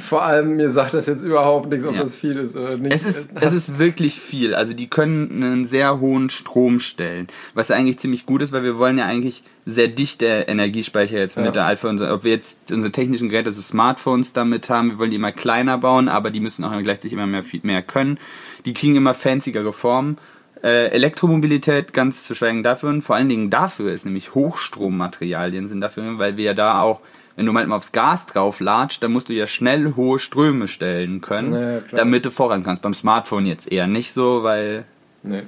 vor 0.00 0.22
allem, 0.22 0.56
mir 0.56 0.70
sagt 0.70 0.94
das 0.94 1.06
jetzt 1.06 1.22
überhaupt 1.22 1.70
nichts, 1.70 1.84
ob 1.84 1.94
ja. 1.94 2.00
das 2.00 2.14
viel 2.14 2.36
ist 2.36 2.56
oder 2.56 2.76
nicht. 2.76 2.92
Es 2.92 3.04
ist, 3.04 3.30
es 3.34 3.52
ist 3.52 3.78
wirklich 3.78 4.20
viel. 4.20 4.54
Also 4.54 4.74
die 4.74 4.88
können 4.88 5.42
einen 5.42 5.64
sehr 5.64 6.00
hohen 6.00 6.30
Strom 6.30 6.80
stellen. 6.80 7.28
Was 7.54 7.70
eigentlich 7.70 7.98
ziemlich 7.98 8.26
gut 8.26 8.42
ist, 8.42 8.52
weil 8.52 8.62
wir 8.62 8.78
wollen 8.78 8.98
ja 8.98 9.06
eigentlich 9.06 9.42
sehr 9.66 9.88
dichte 9.88 10.26
Energiespeicher 10.26 11.18
jetzt 11.18 11.36
ja. 11.36 11.42
mit 11.42 11.54
der 11.54 11.66
Alpha. 11.66 11.88
Und 11.88 12.00
ob 12.00 12.24
wir 12.24 12.32
jetzt 12.32 12.72
unsere 12.72 12.90
technischen 12.92 13.28
Geräte, 13.28 13.48
also 13.48 13.60
Smartphones 13.60 14.32
damit 14.32 14.70
haben, 14.70 14.90
wir 14.90 14.98
wollen 14.98 15.10
die 15.10 15.16
immer 15.16 15.32
kleiner 15.32 15.78
bauen, 15.78 16.08
aber 16.08 16.30
die 16.30 16.40
müssen 16.40 16.64
auch 16.64 16.70
gleichzeitig 16.82 17.12
immer 17.12 17.26
mehr, 17.26 17.42
viel 17.42 17.60
mehr 17.62 17.82
können. 17.82 18.18
Die 18.64 18.74
kriegen 18.74 18.96
immer 18.96 19.14
fancyere 19.14 19.72
Formen. 19.72 20.16
Äh, 20.62 20.88
Elektromobilität 20.88 21.92
ganz 21.92 22.26
zu 22.26 22.34
schweigen 22.34 22.64
dafür 22.64 22.88
und 22.88 23.02
vor 23.02 23.14
allen 23.14 23.28
Dingen 23.28 23.48
dafür 23.48 23.92
ist 23.92 24.04
nämlich 24.04 24.34
Hochstrommaterialien 24.34 25.68
sind 25.68 25.80
dafür, 25.80 26.18
weil 26.18 26.36
wir 26.36 26.44
ja 26.44 26.54
da 26.54 26.80
auch 26.82 27.00
wenn 27.38 27.46
du 27.46 27.52
mal 27.52 27.70
aufs 27.70 27.92
Gas 27.92 28.26
drauf 28.26 28.58
latscht, 28.58 29.00
dann 29.00 29.12
musst 29.12 29.28
du 29.28 29.32
ja 29.32 29.46
schnell 29.46 29.94
hohe 29.94 30.18
Ströme 30.18 30.66
stellen 30.66 31.20
können, 31.20 31.50
naja, 31.50 31.82
damit 31.92 32.24
du 32.24 32.32
voran 32.32 32.64
kannst. 32.64 32.82
Beim 32.82 32.94
Smartphone 32.94 33.46
jetzt 33.46 33.70
eher 33.70 33.86
nicht 33.86 34.12
so, 34.12 34.42
weil 34.42 34.84
nee. 35.22 35.44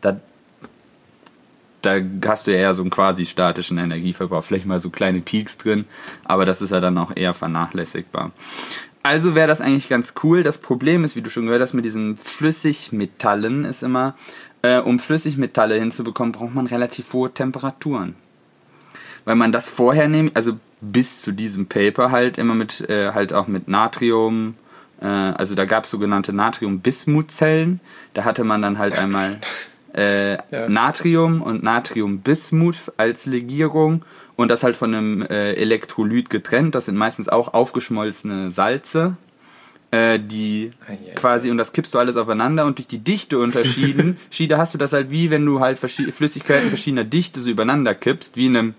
da, 0.00 0.18
da 1.82 1.96
hast 2.24 2.46
du 2.46 2.52
ja 2.52 2.60
eher 2.60 2.72
so 2.72 2.82
einen 2.82 2.90
quasi 2.90 3.26
statischen 3.26 3.76
Energieverbrauch. 3.76 4.42
Vielleicht 4.42 4.64
mal 4.64 4.80
so 4.80 4.88
kleine 4.88 5.20
Peaks 5.20 5.58
drin, 5.58 5.84
aber 6.24 6.46
das 6.46 6.62
ist 6.62 6.70
ja 6.70 6.80
dann 6.80 6.96
auch 6.96 7.12
eher 7.14 7.34
vernachlässigbar. 7.34 8.30
Also 9.02 9.34
wäre 9.34 9.48
das 9.48 9.60
eigentlich 9.60 9.90
ganz 9.90 10.14
cool. 10.24 10.42
Das 10.42 10.56
Problem 10.56 11.04
ist, 11.04 11.16
wie 11.16 11.22
du 11.22 11.28
schon 11.28 11.44
gehört 11.44 11.60
hast, 11.60 11.74
mit 11.74 11.84
diesen 11.84 12.16
Flüssigmetallen 12.16 13.66
ist 13.66 13.82
immer, 13.82 14.14
äh, 14.62 14.78
um 14.78 14.98
Flüssigmetalle 14.98 15.74
hinzubekommen, 15.74 16.32
braucht 16.32 16.54
man 16.54 16.66
relativ 16.66 17.12
hohe 17.12 17.30
Temperaturen. 17.30 18.14
Weil 19.26 19.36
man 19.36 19.52
das 19.52 19.68
vorher 19.68 20.08
nimmt, 20.08 20.34
also 20.34 20.54
bis 20.80 21.22
zu 21.22 21.32
diesem 21.32 21.66
Paper 21.66 22.10
halt 22.10 22.38
immer 22.38 22.54
mit, 22.54 22.88
äh, 22.88 23.12
halt 23.12 23.32
auch 23.32 23.46
mit 23.46 23.68
Natrium, 23.68 24.54
äh, 25.00 25.06
also 25.06 25.54
da 25.54 25.64
gab 25.64 25.84
es 25.84 25.90
sogenannte 25.90 26.32
Natrium-Bismut-Zellen. 26.32 27.80
Da 28.14 28.24
hatte 28.24 28.44
man 28.44 28.62
dann 28.62 28.78
halt 28.78 28.96
einmal 28.96 29.38
äh, 29.94 30.32
ja. 30.50 30.68
Natrium 30.68 31.42
und 31.42 31.62
Natrium-Bismut 31.62 32.92
als 32.96 33.26
Legierung 33.26 34.04
und 34.36 34.48
das 34.50 34.62
halt 34.62 34.76
von 34.76 34.94
einem 34.94 35.22
äh, 35.22 35.52
Elektrolyt 35.54 36.30
getrennt. 36.30 36.74
Das 36.74 36.86
sind 36.86 36.96
meistens 36.96 37.28
auch 37.28 37.52
aufgeschmolzene 37.52 38.50
Salze. 38.50 39.16
Äh, 39.92 40.20
die 40.20 40.70
quasi, 41.16 41.50
und 41.50 41.58
das 41.58 41.72
kippst 41.72 41.92
du 41.94 41.98
alles 41.98 42.16
aufeinander 42.16 42.64
und 42.64 42.78
durch 42.78 42.86
die 42.86 43.02
Dichteunterschiede 43.02 44.14
hast 44.56 44.72
du 44.72 44.78
das 44.78 44.92
halt 44.92 45.10
wie, 45.10 45.32
wenn 45.32 45.44
du 45.44 45.58
halt 45.58 45.80
Flüssigkeiten 45.80 46.68
verschiedener 46.68 47.02
Dichte 47.02 47.40
so 47.40 47.50
übereinander 47.50 47.96
kippst, 47.96 48.36
wie 48.36 48.46
in 48.46 48.56
einem 48.56 48.74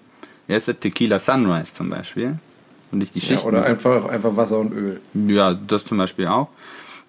ja, 0.52 0.58
ist 0.58 0.68
der 0.68 0.78
Tequila 0.78 1.18
Sunrise 1.18 1.74
zum 1.74 1.90
Beispiel. 1.90 2.36
Und 2.92 2.98
nicht 2.98 3.16
die 3.16 3.22
Schichten. 3.22 3.54
Ja, 3.54 3.60
oder 3.60 3.66
einfach, 3.66 4.10
einfach 4.10 4.36
Wasser 4.36 4.60
und 4.60 4.74
Öl. 4.74 5.00
Ja, 5.14 5.54
das 5.54 5.86
zum 5.86 5.98
Beispiel 5.98 6.28
auch. 6.28 6.50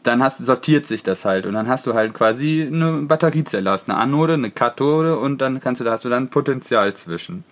Dann 0.05 0.23
hast, 0.23 0.39
sortiert 0.47 0.87
sich 0.87 1.03
das 1.03 1.25
halt 1.25 1.45
und 1.45 1.55
dann 1.55 1.69
hast 1.69 1.87
du 1.89 1.95
halt 1.95 2.15
quasi 2.15 2.69
eine 2.73 3.03
Batteriezelle, 3.03 3.69
hast 3.69 3.89
eine 3.89 3.99
Anode, 3.99 4.35
eine 4.35 4.51
Kathode 4.51 5.19
und 5.19 5.41
dann 5.41 5.61
kannst 5.61 5.81
du, 5.81 5.85
da 5.85 5.93
hast 5.93 6.05
du 6.05 6.09
dann 6.09 6.29
Potenzial 6.29 6.95
zwischen. 6.95 7.43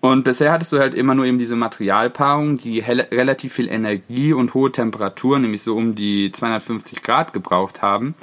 Und 0.00 0.24
bisher 0.24 0.52
hattest 0.52 0.72
du 0.72 0.78
halt 0.78 0.94
immer 0.94 1.14
nur 1.14 1.26
eben 1.26 1.38
diese 1.38 1.56
Materialpaarung, 1.56 2.56
die 2.56 2.80
relativ 2.80 3.52
viel 3.52 3.68
Energie 3.68 4.32
und 4.32 4.54
hohe 4.54 4.72
Temperatur, 4.72 5.38
nämlich 5.38 5.62
so 5.62 5.76
um 5.76 5.94
die 5.94 6.32
250 6.32 7.02
Grad 7.02 7.34
gebraucht 7.34 7.82
haben, 7.82 8.14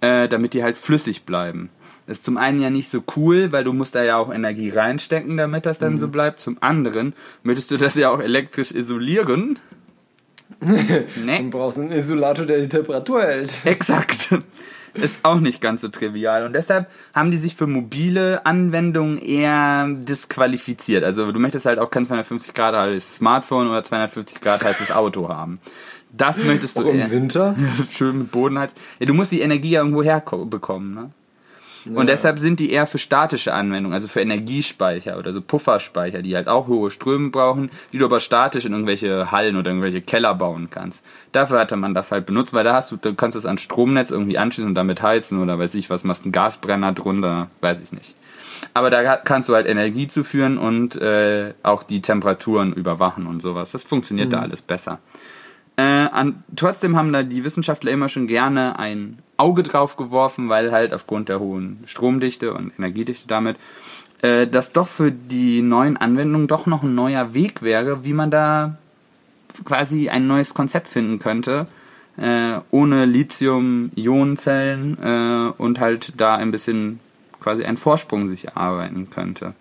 äh, 0.00 0.28
damit 0.28 0.54
die 0.54 0.62
halt 0.62 0.78
flüssig 0.78 1.24
bleiben. 1.24 1.70
Ist 2.06 2.24
zum 2.24 2.36
einen 2.36 2.58
ja 2.58 2.70
nicht 2.70 2.90
so 2.90 3.02
cool, 3.16 3.52
weil 3.52 3.64
du 3.64 3.72
musst 3.72 3.94
da 3.94 4.02
ja 4.02 4.16
auch 4.16 4.32
Energie 4.32 4.70
reinstecken, 4.70 5.36
damit 5.36 5.66
das 5.66 5.78
dann 5.78 5.94
mhm. 5.94 5.98
so 5.98 6.08
bleibt. 6.08 6.40
Zum 6.40 6.56
anderen 6.60 7.14
möchtest 7.42 7.70
du 7.70 7.76
das 7.76 7.94
ja 7.94 8.10
auch 8.10 8.20
elektrisch 8.20 8.72
isolieren. 8.72 9.58
ne? 10.60 11.04
Du 11.42 11.50
brauchst 11.50 11.78
einen 11.78 11.92
Isolator, 11.92 12.46
der 12.46 12.60
die 12.60 12.68
Temperatur 12.68 13.22
hält. 13.22 13.52
Exakt. 13.64 14.30
Ist 14.94 15.20
auch 15.22 15.40
nicht 15.40 15.60
ganz 15.60 15.80
so 15.80 15.88
trivial. 15.88 16.44
Und 16.44 16.52
deshalb 16.52 16.88
haben 17.14 17.30
die 17.30 17.38
sich 17.38 17.54
für 17.54 17.66
mobile 17.66 18.44
Anwendungen 18.44 19.18
eher 19.18 19.88
disqualifiziert. 19.88 21.02
Also 21.02 21.32
du 21.32 21.40
möchtest 21.40 21.66
halt 21.66 21.78
auch 21.78 21.90
kein 21.90 22.04
250 22.04 22.52
Grad 22.52 22.74
heißes 22.74 23.16
Smartphone 23.16 23.68
oder 23.68 23.82
250 23.82 24.40
Grad 24.40 24.62
heißes 24.62 24.92
Auto 24.92 25.28
haben. 25.28 25.60
Das 26.10 26.44
möchtest 26.44 26.78
du. 26.78 26.82
Auch 26.82 26.92
im 26.92 27.10
Winter? 27.10 27.56
Schön 27.90 28.18
mit 28.18 28.32
Bodenheiz. 28.32 28.74
Ja, 28.98 29.06
du 29.06 29.14
musst 29.14 29.32
die 29.32 29.40
Energie 29.40 29.70
ja 29.70 29.80
irgendwo 29.80 30.02
herbekommen, 30.02 30.94
ne? 30.94 31.10
Ja. 31.84 31.98
Und 31.98 32.08
deshalb 32.08 32.38
sind 32.38 32.60
die 32.60 32.70
eher 32.70 32.86
für 32.86 32.98
statische 32.98 33.52
Anwendungen, 33.52 33.94
also 33.94 34.08
für 34.08 34.20
Energiespeicher 34.20 35.18
oder 35.18 35.32
so 35.32 35.40
Pufferspeicher, 35.40 36.22
die 36.22 36.36
halt 36.36 36.48
auch 36.48 36.68
hohe 36.68 36.90
Ströme 36.90 37.30
brauchen, 37.30 37.70
die 37.92 37.98
du 37.98 38.04
aber 38.04 38.20
statisch 38.20 38.64
in 38.64 38.72
irgendwelche 38.72 39.30
Hallen 39.30 39.56
oder 39.56 39.70
irgendwelche 39.70 40.00
Keller 40.00 40.34
bauen 40.34 40.68
kannst. 40.70 41.04
Dafür 41.32 41.58
hatte 41.58 41.76
man 41.76 41.94
das 41.94 42.12
halt 42.12 42.26
benutzt, 42.26 42.54
weil 42.54 42.64
da 42.64 42.74
hast 42.74 42.92
du, 42.92 42.96
du 42.96 43.14
kannst 43.14 43.36
es 43.36 43.46
an 43.46 43.58
Stromnetz 43.58 44.10
irgendwie 44.10 44.38
anschließen 44.38 44.68
und 44.68 44.74
damit 44.74 45.02
heizen 45.02 45.42
oder 45.42 45.58
weiß 45.58 45.74
ich 45.74 45.90
was, 45.90 46.04
machst 46.04 46.24
einen 46.24 46.32
Gasbrenner 46.32 46.92
drunter, 46.92 47.48
weiß 47.60 47.80
ich 47.80 47.92
nicht. 47.92 48.14
Aber 48.74 48.90
da 48.90 49.16
kannst 49.16 49.48
du 49.48 49.54
halt 49.54 49.66
Energie 49.66 50.06
zuführen 50.08 50.58
und 50.58 50.96
äh, 50.96 51.52
auch 51.62 51.82
die 51.82 52.00
Temperaturen 52.00 52.72
überwachen 52.72 53.26
und 53.26 53.42
sowas. 53.42 53.72
Das 53.72 53.84
funktioniert 53.84 54.28
mhm. 54.28 54.32
da 54.32 54.38
alles 54.40 54.62
besser. 54.62 54.98
Äh, 55.76 55.82
an, 55.82 56.44
trotzdem 56.54 56.96
haben 56.96 57.12
da 57.12 57.22
die 57.22 57.44
Wissenschaftler 57.44 57.92
immer 57.92 58.08
schon 58.08 58.26
gerne 58.26 58.78
ein 58.78 59.18
Auge 59.36 59.62
drauf 59.62 59.96
geworfen, 59.96 60.48
weil 60.48 60.70
halt 60.70 60.92
aufgrund 60.92 61.28
der 61.28 61.40
hohen 61.40 61.80
Stromdichte 61.86 62.52
und 62.52 62.72
Energiedichte 62.78 63.26
damit 63.26 63.56
äh, 64.20 64.46
das 64.46 64.72
doch 64.72 64.88
für 64.88 65.10
die 65.10 65.62
neuen 65.62 65.96
Anwendungen 65.96 66.46
doch 66.46 66.66
noch 66.66 66.82
ein 66.82 66.94
neuer 66.94 67.34
Weg 67.34 67.62
wäre, 67.62 68.04
wie 68.04 68.12
man 68.12 68.30
da 68.30 68.76
quasi 69.64 70.08
ein 70.08 70.26
neues 70.26 70.54
Konzept 70.54 70.88
finden 70.88 71.18
könnte, 71.18 71.66
äh, 72.16 72.60
ohne 72.70 73.04
Lithium-Ionenzellen 73.06 74.98
äh, 75.02 75.52
und 75.56 75.80
halt 75.80 76.12
da 76.18 76.36
ein 76.36 76.50
bisschen 76.50 77.00
quasi 77.40 77.64
einen 77.64 77.76
Vorsprung 77.76 78.28
sich 78.28 78.46
erarbeiten 78.46 79.10
könnte. 79.10 79.54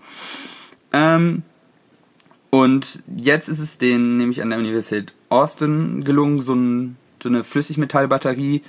Ähm, 0.94 1.44
und 2.52 3.02
jetzt 3.18 3.48
ist 3.48 3.60
es 3.60 3.78
denen 3.78 4.18
nämlich 4.18 4.42
an 4.44 4.50
der 4.52 4.60
Universität 4.60 5.14
Austin 5.30 6.04
gelungen, 6.04 6.40
so, 6.40 6.54
ein, 6.54 6.98
so 7.24 7.30
eine 7.30 7.44
Flüssigmetallbatterie 7.44 8.62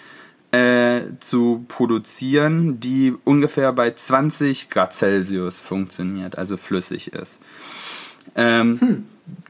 äh, 0.53 1.01
zu 1.19 1.65
produzieren, 1.67 2.79
die 2.79 3.13
ungefähr 3.25 3.73
bei 3.73 3.91
20 3.91 4.71
Grad 4.71 4.95
Celsius 4.95 5.59
funktioniert, 5.59 6.39
also 6.39 6.57
flüssig 6.57 7.13
ist. 7.13 7.43
Ähm, 8.37 8.81
hm. 8.81 9.07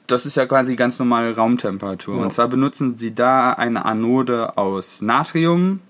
Das 0.07 0.25
ist 0.27 0.37
ja 0.37 0.47
quasi 0.47 0.77
ganz 0.77 0.99
normale 0.99 1.37
Raumtemperatur. 1.37 2.17
Ja. 2.17 2.23
Und 2.23 2.33
zwar 2.33 2.49
benutzen 2.49 2.97
sie 2.97 3.15
da 3.15 3.53
eine 3.53 3.85
Anode 3.85 4.57
aus 4.57 5.03
Natrium, 5.03 5.81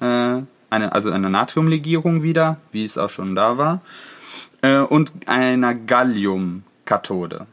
äh, 0.00 0.42
eine, 0.70 0.92
also 0.92 1.10
eine 1.10 1.30
Natriumlegierung 1.30 2.22
wieder, 2.22 2.58
wie 2.72 2.84
es 2.84 2.98
auch 2.98 3.10
schon 3.10 3.34
da 3.34 3.56
war, 3.56 3.80
äh, 4.62 4.80
und 4.80 5.12
einer 5.26 5.74
Galliumkathode. 5.74 7.46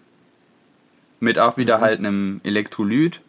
Mit 1.19 1.39
auch 1.39 1.57
wieder 1.57 1.77
mhm. 1.77 1.81
halt 1.81 1.99
einem 1.99 2.41
Elektrolyt. 2.43 3.21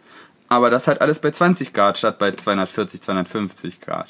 aber 0.49 0.71
das 0.71 0.87
halt 0.89 1.01
alles 1.01 1.19
bei 1.21 1.31
20 1.31 1.73
Grad 1.73 1.99
statt 1.99 2.19
bei 2.19 2.33
240, 2.33 3.03
250 3.03 3.81
Grad. 3.81 4.09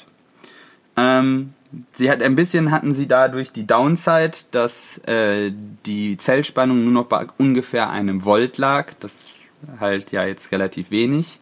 Ähm, 0.95 1.53
sie 1.93 2.09
hat 2.09 2.21
ein 2.21 2.35
bisschen 2.35 2.71
hatten 2.71 2.93
sie 2.93 3.07
dadurch 3.07 3.51
die 3.51 3.67
Downside, 3.67 4.37
dass 4.51 4.97
äh, 5.05 5.51
die 5.85 6.17
Zellspannung 6.17 6.83
nur 6.83 6.93
noch 6.93 7.07
bei 7.07 7.27
ungefähr 7.37 7.89
einem 7.89 8.25
Volt 8.25 8.57
lag. 8.57 8.93
Das 8.99 9.35
halt 9.79 10.11
ja 10.11 10.25
jetzt 10.25 10.51
relativ 10.51 10.91
wenig. 10.91 11.39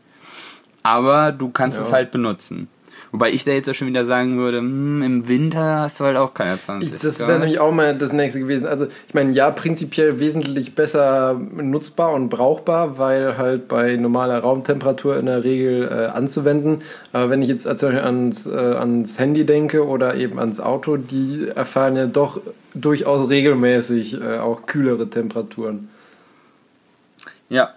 Aber 0.83 1.31
du 1.31 1.49
kannst 1.49 1.79
ja. 1.79 1.85
es 1.85 1.91
halt 1.91 2.11
benutzen. 2.11 2.69
Wobei 3.11 3.31
ich 3.31 3.45
da 3.45 3.51
jetzt 3.51 3.67
ja 3.67 3.73
schon 3.73 3.87
wieder 3.87 4.05
sagen 4.05 4.37
würde, 4.37 4.59
hm, 4.59 5.01
im 5.01 5.27
Winter 5.27 5.79
hast 5.79 5.99
du 5.99 6.05
halt 6.05 6.17
auch 6.17 6.33
keine 6.33 6.59
20 6.59 6.93
ich, 6.93 6.99
Das 6.99 7.19
wäre 7.19 7.39
nämlich 7.39 7.59
auch 7.59 7.71
mal 7.71 7.97
das 7.97 8.13
nächste 8.13 8.39
gewesen. 8.39 8.65
Also 8.65 8.87
ich 9.07 9.13
meine, 9.13 9.31
ja, 9.31 9.49
prinzipiell 9.51 10.19
wesentlich 10.19 10.75
besser 10.75 11.39
nutzbar 11.55 12.13
und 12.13 12.29
brauchbar, 12.29 12.97
weil 12.97 13.37
halt 13.37 13.67
bei 13.67 13.95
normaler 13.95 14.39
Raumtemperatur 14.39 15.17
in 15.17 15.27
der 15.27 15.43
Regel 15.43 15.87
äh, 15.89 16.05
anzuwenden. 16.07 16.81
Aber 17.13 17.29
wenn 17.29 17.41
ich 17.41 17.49
jetzt 17.49 17.63
zum 17.63 17.73
Beispiel 17.73 17.99
ans, 17.99 18.45
äh, 18.45 18.49
ans 18.51 19.19
Handy 19.19 19.45
denke 19.45 19.85
oder 19.85 20.15
eben 20.15 20.39
ans 20.39 20.59
Auto, 20.59 20.97
die 20.97 21.47
erfahren 21.47 21.95
ja 21.95 22.07
doch 22.07 22.41
durchaus 22.73 23.29
regelmäßig 23.29 24.19
äh, 24.21 24.37
auch 24.39 24.65
kühlere 24.65 25.09
Temperaturen. 25.09 25.89
Ja, 27.49 27.73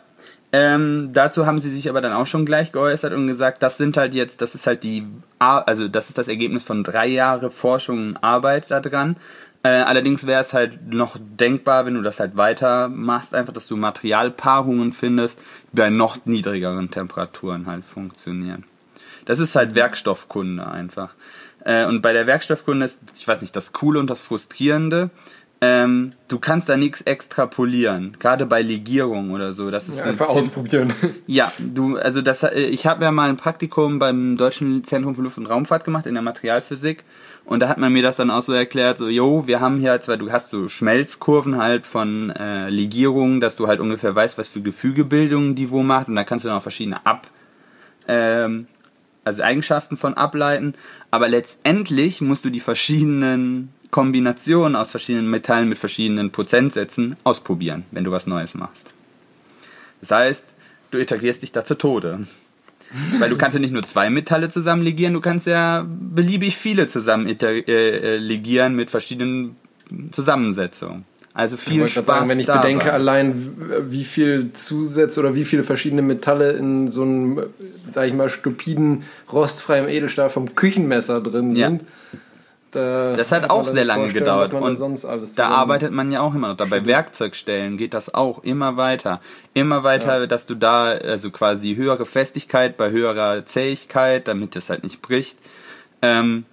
ähm, 0.52 1.10
dazu 1.12 1.46
haben 1.46 1.60
sie 1.60 1.70
sich 1.70 1.88
aber 1.88 2.00
dann 2.00 2.12
auch 2.12 2.26
schon 2.26 2.44
gleich 2.44 2.72
geäußert 2.72 3.12
und 3.12 3.26
gesagt, 3.26 3.62
das 3.62 3.76
sind 3.76 3.96
halt 3.96 4.14
jetzt, 4.14 4.40
das 4.40 4.54
ist 4.54 4.66
halt 4.66 4.82
die, 4.82 5.06
also 5.38 5.86
das 5.86 6.08
ist 6.08 6.18
das 6.18 6.28
Ergebnis 6.28 6.64
von 6.64 6.82
drei 6.82 7.06
Jahren 7.06 7.50
Forschung 7.52 7.98
und 7.98 8.16
Arbeit 8.16 8.70
daran. 8.70 9.16
Äh, 9.62 9.68
allerdings 9.68 10.26
wäre 10.26 10.40
es 10.40 10.54
halt 10.54 10.92
noch 10.92 11.16
denkbar, 11.20 11.84
wenn 11.84 11.94
du 11.94 12.02
das 12.02 12.18
halt 12.18 12.36
weiter 12.36 12.88
machst, 12.88 13.34
einfach, 13.34 13.52
dass 13.52 13.68
du 13.68 13.76
Materialpaarungen 13.76 14.92
findest, 14.92 15.38
die 15.72 15.76
bei 15.76 15.90
noch 15.90 16.24
niedrigeren 16.24 16.90
Temperaturen 16.90 17.66
halt 17.66 17.84
funktionieren. 17.84 18.64
Das 19.26 19.38
ist 19.38 19.54
halt 19.54 19.74
Werkstoffkunde 19.74 20.66
einfach. 20.66 21.14
Äh, 21.64 21.84
und 21.86 22.00
bei 22.00 22.12
der 22.12 22.26
Werkstoffkunde 22.26 22.86
ist, 22.86 23.00
ich 23.14 23.28
weiß 23.28 23.42
nicht, 23.42 23.54
das 23.54 23.72
Coole 23.72 24.00
und 24.00 24.08
das 24.08 24.22
Frustrierende, 24.22 25.10
ähm, 25.62 26.10
du 26.28 26.38
kannst 26.38 26.70
da 26.70 26.78
nichts 26.78 27.02
extrapolieren, 27.02 28.16
gerade 28.18 28.46
bei 28.46 28.62
Legierung 28.62 29.30
oder 29.30 29.52
so. 29.52 29.70
Das 29.70 29.90
ist 29.90 29.98
ja, 29.98 30.04
einfach 30.04 30.28
ausprobieren. 30.28 30.94
Ja, 31.26 31.52
du, 31.58 31.98
also 31.98 32.22
das, 32.22 32.42
äh, 32.42 32.60
ich 32.60 32.86
habe 32.86 33.04
ja 33.04 33.12
mal 33.12 33.28
ein 33.28 33.36
Praktikum 33.36 33.98
beim 33.98 34.38
Deutschen 34.38 34.84
Zentrum 34.84 35.14
für 35.14 35.22
Luft- 35.22 35.36
und 35.36 35.46
Raumfahrt 35.46 35.84
gemacht 35.84 36.06
in 36.06 36.14
der 36.14 36.22
Materialphysik 36.22 37.04
und 37.44 37.60
da 37.60 37.68
hat 37.68 37.76
man 37.76 37.92
mir 37.92 38.02
das 38.02 38.16
dann 38.16 38.30
auch 38.30 38.40
so 38.40 38.54
erklärt, 38.54 38.96
so, 38.96 39.08
jo, 39.08 39.46
wir 39.46 39.60
haben 39.60 39.80
hier 39.80 40.00
zwar, 40.00 40.16
du 40.16 40.32
hast 40.32 40.48
so 40.48 40.68
Schmelzkurven 40.68 41.58
halt 41.58 41.84
von 41.84 42.30
äh, 42.30 42.70
Legierungen, 42.70 43.40
dass 43.40 43.56
du 43.56 43.66
halt 43.66 43.80
ungefähr 43.80 44.14
weißt, 44.14 44.38
was 44.38 44.48
für 44.48 44.62
Gefügebildungen 44.62 45.54
die 45.54 45.70
wo 45.70 45.82
macht 45.82 46.08
und 46.08 46.16
da 46.16 46.24
kannst 46.24 46.46
du 46.46 46.48
dann 46.48 46.56
auch 46.56 46.62
verschiedene 46.62 47.04
ab, 47.04 47.26
ähm, 48.08 48.66
also 49.24 49.42
Eigenschaften 49.42 49.98
von 49.98 50.14
ableiten, 50.14 50.74
aber 51.10 51.28
letztendlich 51.28 52.22
musst 52.22 52.46
du 52.46 52.50
die 52.50 52.60
verschiedenen 52.60 53.74
Kombinationen 53.90 54.76
aus 54.76 54.90
verschiedenen 54.90 55.28
Metallen 55.30 55.68
mit 55.68 55.78
verschiedenen 55.78 56.30
Prozentsätzen 56.30 57.16
ausprobieren, 57.24 57.84
wenn 57.90 58.04
du 58.04 58.10
was 58.10 58.26
Neues 58.26 58.54
machst. 58.54 58.88
Das 60.00 60.12
heißt, 60.12 60.44
du 60.90 60.98
iterierst 60.98 61.42
dich 61.42 61.52
da 61.52 61.64
zu 61.64 61.74
Tode. 61.76 62.20
Weil 63.18 63.30
du 63.30 63.36
kannst 63.36 63.54
ja 63.54 63.60
nicht 63.60 63.72
nur 63.72 63.84
zwei 63.84 64.10
Metalle 64.10 64.50
zusammen 64.50 64.82
legieren, 64.82 65.12
du 65.12 65.20
kannst 65.20 65.46
ja 65.46 65.86
beliebig 65.88 66.56
viele 66.56 66.88
zusammen 66.88 67.28
äh, 67.28 67.58
äh, 67.60 68.16
legieren 68.16 68.74
mit 68.74 68.90
verschiedenen 68.90 69.54
Zusammensetzungen. 70.10 71.04
Also 71.32 71.56
viel 71.56 71.84
ich 71.84 71.92
Spaß 71.92 72.06
sagen, 72.06 72.28
wenn 72.28 72.40
ich 72.40 72.46
dabei. 72.46 72.62
bedenke 72.62 72.92
allein, 72.92 73.54
wie 73.88 74.02
viel 74.02 74.52
Zusätze 74.52 75.20
oder 75.20 75.36
wie 75.36 75.44
viele 75.44 75.62
verschiedene 75.62 76.02
Metalle 76.02 76.52
in 76.52 76.88
so 76.88 77.02
einem, 77.02 77.42
sag 77.92 78.08
ich 78.08 78.14
mal, 78.14 78.28
stupiden, 78.28 79.04
rostfreien 79.32 79.88
Edelstahl 79.88 80.28
vom 80.28 80.56
Küchenmesser 80.56 81.20
drin 81.20 81.54
sind. 81.54 81.82
Ja 81.82 82.18
da 82.70 83.16
das 83.16 83.32
hat 83.32 83.50
auch 83.50 83.66
sehr 83.66 83.84
lange 83.84 84.12
gedauert. 84.12 84.52
Und 84.52 84.78
da 85.36 85.48
arbeitet 85.48 85.92
man 85.92 86.10
ja 86.12 86.20
auch 86.20 86.34
immer 86.34 86.48
noch. 86.48 86.56
Da 86.56 86.64
bei 86.64 86.86
Werkzeugstellen 86.86 87.76
geht 87.76 87.94
das 87.94 88.14
auch 88.14 88.42
immer 88.42 88.76
weiter. 88.76 89.20
Immer 89.54 89.82
weiter, 89.84 90.20
ja. 90.20 90.26
dass 90.26 90.46
du 90.46 90.54
da, 90.54 90.84
also 90.92 91.30
quasi 91.30 91.74
höhere 91.74 92.06
Festigkeit 92.06 92.76
bei 92.76 92.90
höherer 92.90 93.44
Zähigkeit, 93.46 94.28
damit 94.28 94.56
das 94.56 94.70
halt 94.70 94.84
nicht 94.84 95.02
bricht. 95.02 95.38
Ähm, 96.02 96.44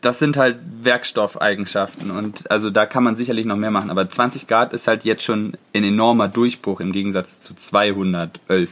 das 0.00 0.18
sind 0.18 0.36
halt 0.36 0.58
Werkstoffeigenschaften 0.82 2.10
und 2.10 2.50
also 2.50 2.70
da 2.70 2.86
kann 2.86 3.02
man 3.02 3.16
sicherlich 3.16 3.44
noch 3.44 3.56
mehr 3.56 3.70
machen. 3.70 3.90
Aber 3.90 4.08
20 4.08 4.46
Grad 4.46 4.72
ist 4.72 4.86
halt 4.86 5.04
jetzt 5.04 5.24
schon 5.24 5.54
ein 5.74 5.84
enormer 5.84 6.28
Durchbruch 6.28 6.80
im 6.80 6.92
Gegensatz 6.92 7.40
zu 7.40 7.54
211. 7.54 8.70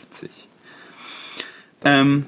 Ähm, 1.84 2.26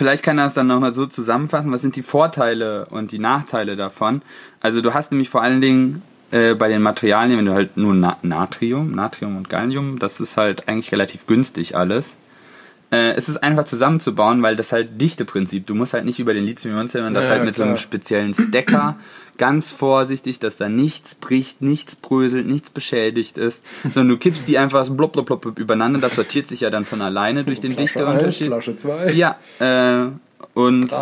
vielleicht 0.00 0.22
kann 0.22 0.38
er 0.38 0.46
es 0.46 0.54
dann 0.54 0.66
nochmal 0.66 0.94
so 0.94 1.04
zusammenfassen. 1.04 1.70
Was 1.72 1.82
sind 1.82 1.94
die 1.94 2.02
Vorteile 2.02 2.86
und 2.86 3.12
die 3.12 3.18
Nachteile 3.18 3.76
davon? 3.76 4.22
Also 4.58 4.80
du 4.80 4.94
hast 4.94 5.12
nämlich 5.12 5.28
vor 5.28 5.42
allen 5.42 5.60
Dingen 5.60 6.00
äh, 6.30 6.54
bei 6.54 6.68
den 6.68 6.80
Materialien, 6.80 7.36
wenn 7.36 7.44
du 7.44 7.52
halt 7.52 7.76
nur 7.76 7.92
Na 7.92 8.16
Natrium, 8.22 8.92
Natrium 8.92 9.36
und 9.36 9.50
Gallium, 9.50 9.98
das 9.98 10.18
ist 10.18 10.38
halt 10.38 10.68
eigentlich 10.68 10.90
relativ 10.90 11.26
günstig 11.26 11.76
alles. 11.76 12.16
Äh, 12.90 13.12
es 13.12 13.28
ist 13.28 13.42
einfach 13.42 13.64
zusammenzubauen, 13.64 14.42
weil 14.42 14.56
das 14.56 14.72
halt 14.72 14.98
Dichteprinzip. 14.98 15.66
Du 15.66 15.74
musst 15.74 15.92
halt 15.92 16.06
nicht 16.06 16.18
über 16.18 16.32
den 16.32 16.46
Lithium-Ionen-Zellen, 16.46 17.12
das 17.12 17.26
ja, 17.26 17.32
halt 17.32 17.44
mit 17.44 17.56
klar. 17.56 17.66
so 17.66 17.68
einem 17.68 17.76
speziellen 17.76 18.32
Stacker 18.32 18.96
ganz 19.40 19.70
vorsichtig, 19.70 20.38
dass 20.38 20.58
da 20.58 20.68
nichts 20.68 21.14
bricht, 21.14 21.62
nichts 21.62 21.96
bröselt, 21.96 22.46
nichts 22.46 22.68
beschädigt 22.68 23.38
ist, 23.38 23.64
sondern 23.82 24.10
du 24.10 24.18
kippst 24.18 24.46
die 24.46 24.58
einfach 24.58 24.84
so 24.84 24.92
blub, 24.92 25.14
blub, 25.14 25.26
blub 25.40 25.58
übereinander. 25.58 25.98
Das 25.98 26.14
sortiert 26.14 26.46
sich 26.46 26.60
ja 26.60 26.68
dann 26.68 26.84
von 26.84 27.00
alleine 27.00 27.42
durch 27.42 27.58
den 27.58 27.74
Dichteunterschied. 27.74 28.48
Flasche 28.48 28.76
2. 28.76 29.12
Ja, 29.12 29.38
äh, 29.58 30.10
und 30.52 30.92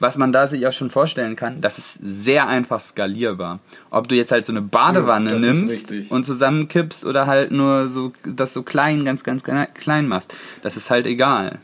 was 0.00 0.18
man 0.18 0.32
da 0.32 0.46
sich 0.46 0.66
auch 0.66 0.72
schon 0.72 0.90
vorstellen 0.90 1.34
kann, 1.34 1.62
das 1.62 1.78
ist 1.78 1.98
sehr 2.02 2.46
einfach 2.46 2.80
skalierbar. 2.80 3.60
Ob 3.90 4.06
du 4.08 4.16
jetzt 4.16 4.32
halt 4.32 4.44
so 4.44 4.52
eine 4.52 4.62
Badewanne 4.62 5.32
ja, 5.32 5.38
nimmst 5.38 5.90
und 6.10 6.26
zusammenkippst 6.26 7.06
oder 7.06 7.26
halt 7.26 7.52
nur 7.52 7.88
so 7.88 8.12
das 8.26 8.52
so 8.52 8.62
klein, 8.62 9.06
ganz, 9.06 9.24
ganz 9.24 9.42
klein 9.42 10.08
machst, 10.08 10.34
das 10.62 10.76
ist 10.76 10.90
halt 10.90 11.06
egal. 11.06 11.58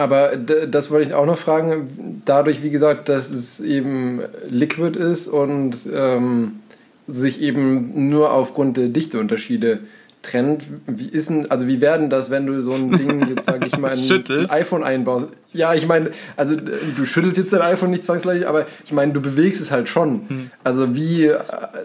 Aber 0.00 0.34
das 0.34 0.90
wollte 0.90 1.10
ich 1.10 1.14
auch 1.14 1.26
noch 1.26 1.36
fragen. 1.36 2.22
Dadurch, 2.24 2.62
wie 2.62 2.70
gesagt, 2.70 3.10
dass 3.10 3.28
es 3.30 3.60
eben 3.60 4.22
liquid 4.48 4.98
ist 4.98 5.28
und 5.28 5.76
ähm, 5.92 6.60
sich 7.06 7.42
eben 7.42 8.08
nur 8.08 8.32
aufgrund 8.32 8.78
der 8.78 8.88
Dichteunterschiede 8.88 9.80
trennt, 10.22 10.64
wie 10.86 11.08
ist 11.08 11.30
denn, 11.30 11.50
also 11.50 11.66
wie 11.66 11.80
werden 11.80 12.10
das, 12.10 12.30
wenn 12.30 12.46
du 12.46 12.62
so 12.62 12.72
ein 12.72 12.90
Ding 12.92 13.28
jetzt, 13.28 13.46
sag 13.46 13.66
ich 13.66 13.78
mal, 13.78 13.92
ein, 13.98 14.24
ein 14.28 14.50
iPhone 14.50 14.84
einbaust? 14.84 15.28
Ja, 15.52 15.74
ich 15.74 15.86
meine, 15.88 16.12
also 16.36 16.54
du 16.54 17.06
schüttelst 17.06 17.36
jetzt 17.36 17.52
dein 17.52 17.62
iPhone 17.62 17.90
nicht 17.90 18.04
zwangsläufig, 18.04 18.46
aber 18.46 18.66
ich 18.84 18.92
meine, 18.92 19.12
du 19.12 19.20
bewegst 19.20 19.60
es 19.60 19.72
halt 19.72 19.88
schon. 19.88 20.28
Hm. 20.28 20.50
Also 20.62 20.94
wie, 20.94 21.32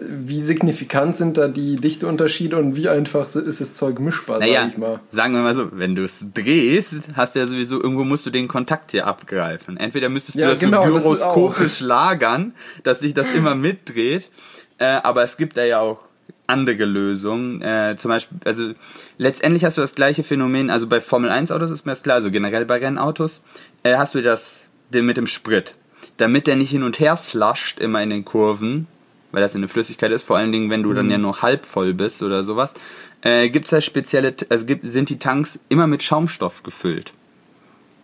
wie 0.08 0.40
signifikant 0.40 1.16
sind 1.16 1.36
da 1.36 1.48
die 1.48 1.74
Dichteunterschiede 1.74 2.56
und 2.56 2.76
wie 2.76 2.88
einfach 2.88 3.26
ist 3.26 3.60
das 3.60 3.74
Zeug 3.74 3.98
mischbar, 3.98 4.38
naja, 4.38 4.62
sag 4.62 4.70
ich 4.70 4.78
mal. 4.78 5.00
Sagen 5.10 5.34
wir 5.34 5.40
mal 5.40 5.54
so, 5.54 5.68
wenn 5.72 5.96
du 5.96 6.04
es 6.04 6.26
drehst, 6.32 7.08
hast 7.14 7.34
du 7.34 7.40
ja 7.40 7.46
sowieso, 7.46 7.82
irgendwo 7.82 8.04
musst 8.04 8.24
du 8.24 8.30
den 8.30 8.46
Kontakt 8.46 8.92
hier 8.92 9.06
abgreifen. 9.06 9.76
Entweder 9.76 10.10
müsstest 10.10 10.36
du 10.36 10.42
ja, 10.42 10.50
das 10.50 10.60
genau, 10.60 10.86
so 10.86 10.92
gyroskopisch 10.92 11.78
das 11.78 11.80
lagern, 11.80 12.54
dass 12.84 13.00
sich 13.00 13.14
das 13.14 13.32
immer 13.32 13.56
mitdreht, 13.56 14.30
äh, 14.78 14.84
aber 14.84 15.24
es 15.24 15.36
gibt 15.36 15.56
da 15.56 15.64
ja 15.64 15.80
auch 15.80 16.05
andere 16.46 16.84
Lösungen. 16.84 17.62
Äh, 17.62 17.96
zum 17.98 18.10
Beispiel, 18.10 18.38
also 18.44 18.72
letztendlich 19.18 19.64
hast 19.64 19.76
du 19.76 19.80
das 19.80 19.94
gleiche 19.94 20.22
Phänomen, 20.22 20.70
also 20.70 20.86
bei 20.86 21.00
Formel 21.00 21.30
1 21.30 21.50
Autos 21.52 21.70
ist 21.70 21.86
mir 21.86 21.92
das 21.92 22.02
klar, 22.02 22.16
also 22.16 22.30
generell 22.30 22.64
bei 22.64 22.78
Rennautos, 22.78 23.42
äh, 23.82 23.96
hast 23.96 24.14
du 24.14 24.22
das 24.22 24.68
mit 24.92 25.16
dem 25.16 25.26
Sprit. 25.26 25.74
Damit 26.16 26.46
der 26.46 26.56
nicht 26.56 26.70
hin 26.70 26.82
und 26.82 26.98
her 27.00 27.16
slusht 27.16 27.78
immer 27.78 28.02
in 28.02 28.10
den 28.10 28.24
Kurven, 28.24 28.86
weil 29.32 29.42
das 29.42 29.54
eine 29.54 29.68
Flüssigkeit 29.68 30.12
ist, 30.12 30.22
vor 30.22 30.36
allen 30.36 30.52
Dingen, 30.52 30.70
wenn 30.70 30.82
du 30.82 30.90
mhm. 30.90 30.94
dann 30.94 31.10
ja 31.10 31.18
nur 31.18 31.42
halb 31.42 31.66
voll 31.66 31.92
bist 31.92 32.22
oder 32.22 32.42
sowas, 32.42 32.74
äh, 33.22 33.48
gibt's 33.50 33.70
da 33.70 33.80
spezielle, 33.80 34.34
also 34.48 34.66
gibt, 34.66 34.84
sind 34.86 35.10
die 35.10 35.18
Tanks 35.18 35.58
immer 35.68 35.86
mit 35.86 36.02
Schaumstoff 36.02 36.62
gefüllt. 36.62 37.12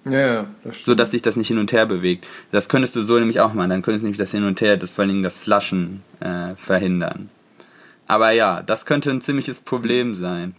Ja, 0.05 0.19
ja. 0.19 0.47
so 0.81 0.97
dass 0.97 1.13
sich 1.13 1.23
das 1.23 1.37
nicht 1.37 1.49
hin 1.49 1.59
und 1.59 1.71
her 1.73 1.87
bewegt. 1.87 2.27
Das 2.51 2.69
könntest 2.69 2.97
du 2.97 3.03
so 3.03 3.19
nämlich 3.19 3.41
auch 3.41 3.55
machen. 3.55 3.71
Dann 3.71 3.83
könntest 3.83 4.03
du 4.03 4.07
nämlich 4.07 4.19
das 4.19 4.33
hin 4.33 4.45
und 4.45 4.61
her, 4.61 4.77
das 4.77 4.91
vor 4.91 5.03
allen 5.03 5.11
Dingen 5.11 5.23
das 5.23 5.43
Slushen 5.43 6.03
äh, 6.21 6.57
verhindern. 6.57 7.31
Aber 8.07 8.31
ja, 8.31 8.63
das 8.63 8.87
könnte 8.87 9.11
ein 9.11 9.21
ziemliches 9.21 9.61
Problem 9.61 10.15
sein. 10.15 10.55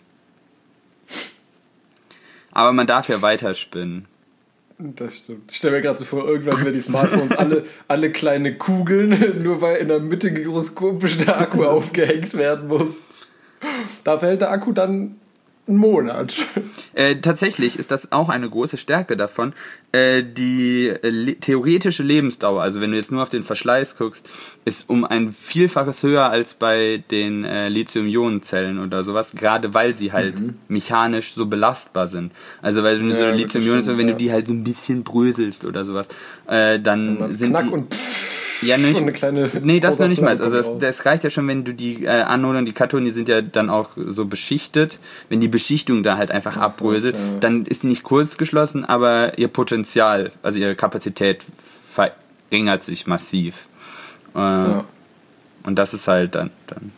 Aber 2.52 2.72
man 2.72 2.88
darf 2.88 3.10
ja 3.10 3.22
weiterspinnen. 3.22 4.06
Das 4.78 5.18
stimmt. 5.18 5.52
Ich 5.52 5.58
stelle 5.58 5.78
mir 5.78 5.82
gerade 5.82 6.00
so 6.00 6.06
vor, 6.06 6.28
irgendwann 6.28 6.60
werden 6.60 6.74
die 6.74 6.82
Smartphones 6.82 7.38
alle, 7.38 7.66
alle 7.88 8.12
kleine 8.12 8.58
Kugeln, 8.58 9.42
nur 9.44 9.62
weil 9.62 9.78
in 9.78 9.88
der 9.88 10.00
Mitte 10.00 10.34
gyroskopisch 10.34 11.18
der 11.20 11.40
Akku 11.40 11.64
aufgehängt 11.64 12.34
werden 12.34 12.68
muss. 12.68 13.10
Da 14.04 14.18
fällt 14.18 14.42
der 14.42 14.52
Akku 14.52 14.72
dann 14.72 15.16
einen 15.68 15.78
Monat. 15.78 16.36
Äh, 16.94 17.16
tatsächlich 17.16 17.80
ist 17.80 17.90
das 17.92 18.12
auch 18.12 18.28
eine 18.30 18.50
große 18.50 18.78
Stärke 18.78 19.16
davon. 19.16 19.54
Äh, 19.94 20.24
die 20.24 20.90
äh, 20.90 21.10
le 21.10 21.36
theoretische 21.36 22.04
Lebensdauer, 22.04 22.62
also 22.62 22.82
wenn 22.82 22.92
du 22.92 22.98
jetzt 22.98 23.12
nur 23.12 23.24
auf 23.24 23.30
den 23.30 23.44
Verschleiß 23.44 23.98
guckst, 23.98 24.28
ist 24.66 24.90
um 24.90 25.06
ein 25.06 25.32
Vielfaches 25.32 26.04
höher 26.04 26.30
als 26.30 26.56
bei 26.56 27.04
den 27.12 27.46
äh, 27.46 27.70
Lithium-Ionen-Zellen 27.70 28.80
oder 28.80 29.04
sowas, 29.04 29.32
gerade 29.34 29.74
weil 29.74 29.96
sie 29.96 30.12
halt 30.12 30.40
Mhm. 30.40 30.56
mechanisch 30.68 31.34
so 31.34 31.46
belastbar 31.46 32.08
sind. 32.08 32.32
Also 32.62 32.84
weil 32.84 33.00
du 33.00 33.12
so 33.14 33.22
Ja, 33.22 33.30
das 33.32 33.38
Lithium-Ionen, 33.38 33.86
wenn 33.88 33.96
stimmt, 33.96 34.10
du 34.12 34.16
die 34.16 34.32
halt 34.32 34.48
so 34.48 34.54
ein 34.54 34.64
bisschen 34.64 35.04
bröselst 35.04 35.64
oder 35.66 35.86
sowas, 35.86 36.08
äh, 36.48 36.80
dann 36.80 37.20
Man 37.20 37.34
sind 37.34 37.52
knack 37.52 37.64
die... 37.68 37.70
und 37.70 37.94
pff, 37.94 38.43
Ja, 38.66 38.78
nicht, 38.78 39.02
eine 39.02 39.14
kleine 39.14 39.50
nee, 39.62 39.80
das 39.80 40.00
noch 40.00 40.08
nicht 40.08 40.22
mal. 40.22 40.40
Also 40.40 40.56
das, 40.56 40.78
das 40.80 41.06
reicht 41.06 41.24
ja 41.24 41.30
schon, 41.30 41.48
wenn 41.48 41.64
du 41.64 41.74
die 41.74 42.06
äh, 42.06 42.10
Anode 42.10 42.60
und 42.60 42.66
die 42.66 42.74
Kathode, 42.74 43.04
die 43.04 43.12
sind 43.12 43.30
ja 43.30 43.42
dann 43.42 43.70
auch 43.70 43.92
so 43.96 44.26
beschichtet. 44.26 45.00
Wenn 45.30 45.40
die 45.40 45.48
Beschichtung 45.48 46.04
da 46.04 46.18
halt 46.18 46.32
einfach 46.32 46.58
abbröselt, 46.58 47.16
ja. 47.16 47.40
dann 47.40 47.66
ist 47.66 47.84
die 47.84 47.88
nicht 47.88 48.04
kurz 48.04 48.38
geschlossen, 48.38 48.86
aber 48.86 49.38
ihr 49.38 49.48
Potenzial, 49.48 50.32
also 50.42 50.60
ihre 50.60 50.76
Kapazität 50.76 51.44
verringert 51.92 52.84
sich 52.84 53.08
massiv. 53.08 53.68
Äh, 54.36 54.40
Ja. 54.40 54.86
Und 55.64 55.80
das 55.80 55.94
ist 55.94 56.08
halt 56.08 56.36
dann, 56.36 56.52
dann 56.68 56.92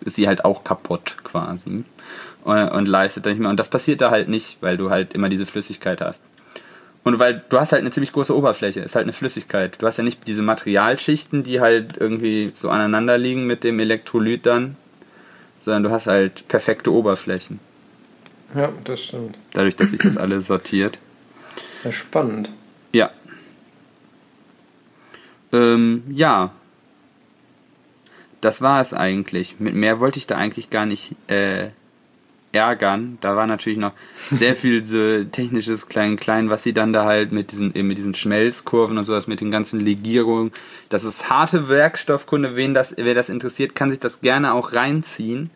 ist 0.00 0.16
sie 0.16 0.26
halt 0.26 0.44
auch 0.44 0.64
kaputt 0.64 1.16
quasi. 1.22 1.84
Und, 2.42 2.68
und 2.68 2.88
leistet 2.88 3.26
dann 3.26 3.32
nicht 3.32 3.40
mehr. 3.40 3.50
Und 3.50 3.60
das 3.60 3.70
passiert 3.70 4.00
da 4.00 4.10
halt 4.10 4.28
nicht, 4.28 4.58
weil 4.60 4.76
du 4.76 4.90
halt 4.90 5.12
immer 5.12 5.28
diese 5.28 5.46
Flüssigkeit 5.46 6.00
hast. 6.00 6.22
Und 7.02 7.18
weil 7.18 7.42
du 7.48 7.58
hast 7.58 7.72
halt 7.72 7.80
eine 7.80 7.90
ziemlich 7.90 8.12
große 8.12 8.36
Oberfläche, 8.36 8.80
ist 8.80 8.94
halt 8.94 9.04
eine 9.04 9.12
Flüssigkeit. 9.12 9.80
Du 9.80 9.86
hast 9.86 9.96
ja 9.96 10.04
nicht 10.04 10.26
diese 10.26 10.42
Materialschichten, 10.42 11.42
die 11.42 11.60
halt 11.60 11.96
irgendwie 11.96 12.50
so 12.52 12.68
aneinander 12.68 13.16
liegen 13.16 13.46
mit 13.46 13.64
dem 13.64 13.80
Elektrolyt 13.80 14.44
dann, 14.44 14.76
sondern 15.60 15.84
du 15.84 15.90
hast 15.90 16.06
halt 16.06 16.46
perfekte 16.48 16.92
Oberflächen. 16.92 17.58
ja, 18.54 18.70
das 18.84 19.04
stimmt. 19.04 19.36
Dadurch, 19.52 19.76
dass 19.76 19.90
sich 19.90 20.00
das 20.00 20.16
alles 20.18 20.46
sortiert. 20.46 20.98
Ja, 21.84 21.92
spannend. 21.92 22.50
Ja. 22.92 23.10
Ähm, 25.52 26.02
ja. 26.10 26.52
Das 28.42 28.62
war 28.62 28.80
es 28.80 28.94
eigentlich. 28.94 29.56
Mit 29.58 29.74
mehr 29.74 30.00
wollte 30.00 30.18
ich 30.18 30.26
da 30.26 30.36
eigentlich 30.36 30.70
gar 30.70 30.86
nicht 30.86 31.14
äh, 31.28 31.68
ärgern. 32.52 33.18
Da 33.20 33.36
war 33.36 33.46
natürlich 33.46 33.78
noch 33.78 33.92
sehr 34.30 34.56
viel 34.56 34.84
so 34.84 35.24
technisches 35.24 35.88
Klein-Klein, 35.88 36.50
was 36.50 36.62
sie 36.62 36.72
dann 36.72 36.92
da 36.92 37.04
halt 37.04 37.32
mit 37.32 37.52
diesen, 37.52 37.72
mit 37.86 37.98
diesen 37.98 38.14
Schmelzkurven 38.14 38.98
und 38.98 39.04
sowas, 39.04 39.26
mit 39.26 39.40
den 39.40 39.50
ganzen 39.50 39.80
Legierungen. 39.80 40.52
Das 40.88 41.04
ist 41.04 41.30
harte 41.30 41.68
Werkstoffkunde. 41.68 42.56
Wen 42.56 42.74
das, 42.74 42.94
wer 42.96 43.14
das 43.14 43.28
interessiert, 43.28 43.74
kann 43.74 43.90
sich 43.90 44.00
das 44.00 44.20
gerne 44.20 44.54
auch 44.54 44.72
reinziehen. 44.72 45.50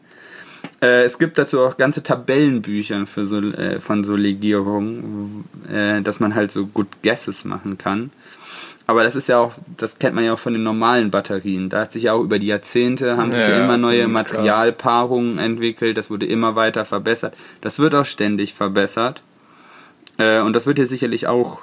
Äh, 0.80 1.05
es 1.05 1.18
gibt 1.18 1.38
dazu 1.38 1.61
auch 1.61 1.76
ganze 1.76 2.03
Tabellenbücher 2.03 3.07
für 3.07 3.24
so, 3.24 3.40
äh, 3.40 3.80
von 3.80 4.05
so 4.05 4.14
Legierungen, 4.14 5.45
äh, 5.70 6.03
dass 6.03 6.20
man 6.20 6.34
halt 6.34 6.51
so 6.51 6.66
gut 6.66 6.88
Guesses 7.03 7.45
machen 7.45 7.78
kann. 7.78 8.11
Aber 8.87 9.03
das 9.03 9.16
ist 9.16 9.28
ja 9.28 9.39
auch, 9.39 9.53
das 9.78 9.99
kennt 9.99 10.14
man 10.14 10.24
ja 10.24 10.35
auch 10.35 10.39
von 10.39 10.53
den 10.53 10.62
normalen 10.62 11.11
Batterien. 11.11 11.70
Da 11.70 11.80
hat 11.80 11.93
sich 11.93 12.05
ja 12.05 12.12
auch 12.12 12.22
über 12.22 12.39
die 12.39 12.49
Jahrzehnte, 12.49 13.16
haben 13.16 13.32
sich 13.32 13.47
ja 13.47 13.57
Ja, 13.57 13.64
immer 13.64 13.78
neue 13.78 14.09
Materialpaarungen 14.09 15.39
entwickelt, 15.39 15.97
das 15.97 16.11
wurde 16.11 16.26
immer 16.26 16.55
weiter 16.55 16.85
verbessert. 16.85 17.35
Das 17.62 17.78
wird 17.78 17.95
auch 17.95 18.05
ständig 18.05 18.53
verbessert. 18.53 19.22
Äh, 20.18 20.41
und 20.41 20.53
das 20.53 20.66
wird 20.66 20.76
hier 20.78 20.87
sicherlich 20.87 21.26
auch 21.26 21.61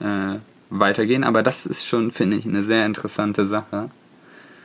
äh, 0.00 0.36
weitergehen, 0.70 1.24
aber 1.24 1.42
das 1.42 1.66
ist 1.66 1.84
schon, 1.86 2.12
finde 2.12 2.36
ich, 2.36 2.46
eine 2.46 2.62
sehr 2.62 2.86
interessante 2.86 3.44
Sache. 3.44 3.90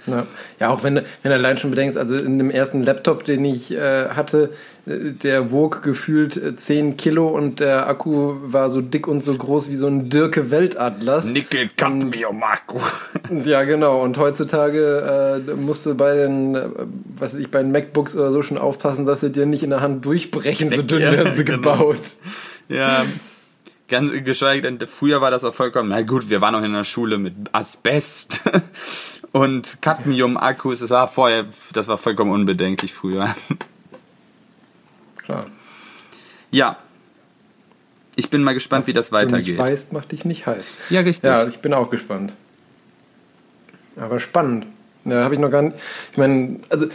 Ja, 0.08 0.26
ja 0.60 0.70
auch 0.70 0.84
wenn, 0.84 0.96
wenn 0.96 1.06
du 1.24 1.34
allein 1.34 1.58
schon 1.58 1.70
bedenkst, 1.70 1.98
also 1.98 2.16
in 2.16 2.38
dem 2.38 2.50
ersten 2.50 2.84
Laptop, 2.84 3.26
den 3.26 3.44
ich 3.46 3.72
äh, 3.72 4.10
hatte, 4.10 4.52
äh, 4.86 5.12
der 5.12 5.52
wog 5.52 5.84
gefühlt 5.84 6.38
äh, 6.38 6.56
10 6.56 6.98
Kilo 6.98 7.28
und 7.28 7.60
der 7.60 7.88
Akku 7.88 8.36
war 8.42 8.70
so 8.70 8.82
dick 8.82 9.08
und 9.08 9.24
so 9.24 9.36
groß 9.36 9.70
wie 9.70 9.76
so 9.76 9.88
ein 9.88 10.10
Dirke 10.10 10.50
Weltatlas. 10.50 11.26
Nickel, 11.26 11.70
Cadmium, 11.76 12.42
Akku. 12.44 12.80
Ja, 13.44 13.64
genau. 13.64 14.02
Und 14.02 14.18
heutzutage 14.18 15.44
äh, 15.48 15.54
musst 15.54 15.86
du 15.86 15.96
bei 15.96 16.16
den, 16.16 16.56
äh, 16.56 16.70
was 17.18 17.34
ich, 17.34 17.52
bei 17.52 17.62
den 17.62 17.72
MacBooks 17.72 18.16
oder 18.16 18.32
so 18.32 18.42
schon 18.42 18.58
aufpassen, 18.58 19.06
dass 19.06 19.22
sie 19.22 19.32
dir 19.32 19.46
nicht 19.46 19.64
in 19.64 19.72
der 19.72 19.82
Hand 19.82 20.06
durchbrechen, 20.06 20.70
so 20.70 20.82
dünn 20.82 21.02
werden 21.02 21.34
sie 21.34 21.46
genau. 21.46 21.58
gebaut. 21.58 22.16
Ja, 22.70 23.06
ganz 23.88 24.12
geschweige 24.24 24.62
denn, 24.62 24.86
früher 24.88 25.22
war 25.22 25.32
das 25.32 25.44
auch 25.44 25.54
vollkommen, 25.54 25.90
na 25.90 26.02
gut, 26.02 26.30
wir 26.30 26.42
waren 26.42 26.54
noch 26.54 26.64
in 26.64 26.74
der 26.74 26.84
Schule 26.84 27.18
mit 27.18 27.34
Asbest 27.52 28.42
und 29.38 29.82
Cadmium-Akkus, 29.82 30.80
das 30.80 30.90
war 30.90 31.08
vorher, 31.08 31.46
das 31.74 31.88
war 31.88 31.98
vollkommen 31.98 32.32
unbedenklich 32.32 32.94
früher. 32.94 33.34
Klar. 35.18 35.48
Ja. 36.52 36.78
Ich 38.16 38.30
bin 38.30 38.44
mal 38.44 38.54
gespannt, 38.54 38.88
wie 38.88 38.94
das 38.94 39.10
Du 39.10 39.16
nicht 39.18 39.28
weitergeht. 39.28 39.58
weißt, 39.58 39.94
macht 39.94 40.12
dich 40.12 40.26
nicht 40.26 40.48
heiß. 40.48 40.66
Ja, 40.90 41.02
richtig. 41.02 41.26
Ja, 41.30 41.46
ich 41.48 41.60
bin 41.60 41.74
auch 41.74 41.90
gespannt. 41.90 42.34
Aber 43.96 44.20
spannend. 44.20 44.66
Ja, 45.06 45.24
habe 45.24 45.36
ich 45.36 45.40
noch 45.40 45.52
gar 45.52 45.62
nicht. 45.62 45.76
Ich 46.12 46.18
meine, 46.18 46.60
also 46.70 46.88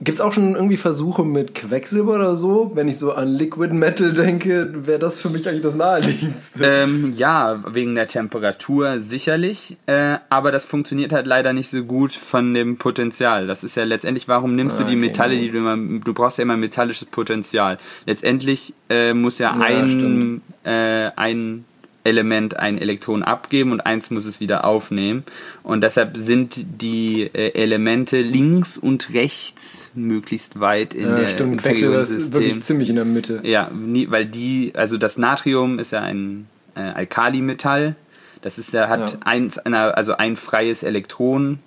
gibt 0.00 0.16
es 0.16 0.20
auch 0.20 0.32
schon 0.32 0.54
irgendwie 0.54 0.76
Versuche 0.76 1.24
mit 1.24 1.54
Quecksilber 1.54 2.14
oder 2.14 2.36
so? 2.36 2.72
Wenn 2.74 2.88
ich 2.88 2.98
so 2.98 3.12
an 3.12 3.28
Liquid 3.28 3.72
Metal 3.72 4.12
denke, 4.12 4.86
wäre 4.86 4.98
das 4.98 5.18
für 5.18 5.30
mich 5.30 5.48
eigentlich 5.48 5.62
das 5.62 5.74
naheliegendste. 5.74 6.64
Ähm, 6.64 7.14
ja, 7.16 7.60
wegen 7.72 7.94
der 7.94 8.06
Temperatur 8.06 8.98
sicherlich, 8.98 9.76
äh, 9.86 10.18
aber 10.28 10.52
das 10.52 10.66
funktioniert 10.66 11.12
halt 11.12 11.26
leider 11.26 11.52
nicht 11.52 11.68
so 11.68 11.82
gut 11.84 12.12
von 12.12 12.54
dem 12.54 12.76
Potenzial. 12.76 13.46
Das 13.46 13.64
ist 13.64 13.76
ja 13.76 13.84
letztendlich, 13.84 14.28
warum 14.28 14.54
nimmst 14.54 14.78
du 14.78 14.84
Ah, 14.84 14.86
die 14.86 14.92
okay, 14.92 15.06
Metalle, 15.06 15.36
die 15.36 15.50
du 15.50 15.58
immer, 15.58 15.76
du 15.76 16.12
brauchst 16.14 16.38
ja 16.38 16.42
immer 16.42 16.56
metallisches 16.56 17.06
Potenzial. 17.06 17.78
Letztendlich 18.04 18.74
äh, 18.88 19.14
muss 19.14 19.38
ja, 19.38 19.54
Ja, 19.56 19.60
ein, 19.64 20.42
äh, 20.64 21.10
ein 21.16 21.64
Element 22.06 22.56
ein 22.56 22.78
Elektron 22.78 23.22
abgeben 23.22 23.72
und 23.72 23.80
eins 23.82 24.10
muss 24.10 24.24
es 24.24 24.40
wieder 24.40 24.64
aufnehmen. 24.64 25.24
Und 25.62 25.82
deshalb 25.82 26.16
sind 26.16 26.80
die 26.80 27.22
äh, 27.34 27.52
Elemente 27.54 28.22
links 28.22 28.78
und 28.78 29.12
rechts 29.12 29.90
möglichst 29.94 30.60
weit 30.60 30.94
in 30.94 31.08
ja, 31.10 31.16
der 31.16 31.28
stimmt, 31.28 31.52
im 31.52 31.56
ist 31.58 31.62
Periodensystem. 31.64 32.32
wirklich 32.42 32.64
ziemlich 32.64 32.88
in 32.88 32.96
der 32.96 33.04
Mitte. 33.04 33.40
Ja, 33.44 33.70
nie, 33.70 34.10
weil 34.10 34.24
die, 34.24 34.72
also 34.74 34.96
das 34.96 35.18
Natrium 35.18 35.78
ist 35.78 35.92
ja 35.92 36.00
ein 36.00 36.46
äh, 36.74 36.80
Alkalimetall. 36.80 37.96
Das 38.42 38.58
ist 38.58 38.72
ja, 38.72 38.88
hat 38.88 39.10
Ja. 39.12 39.18
eins, 39.24 39.58
einer, 39.58 39.96
also 39.96 40.16
ein 40.16 40.36
freies 40.36 40.82
Elektron, 40.82 41.58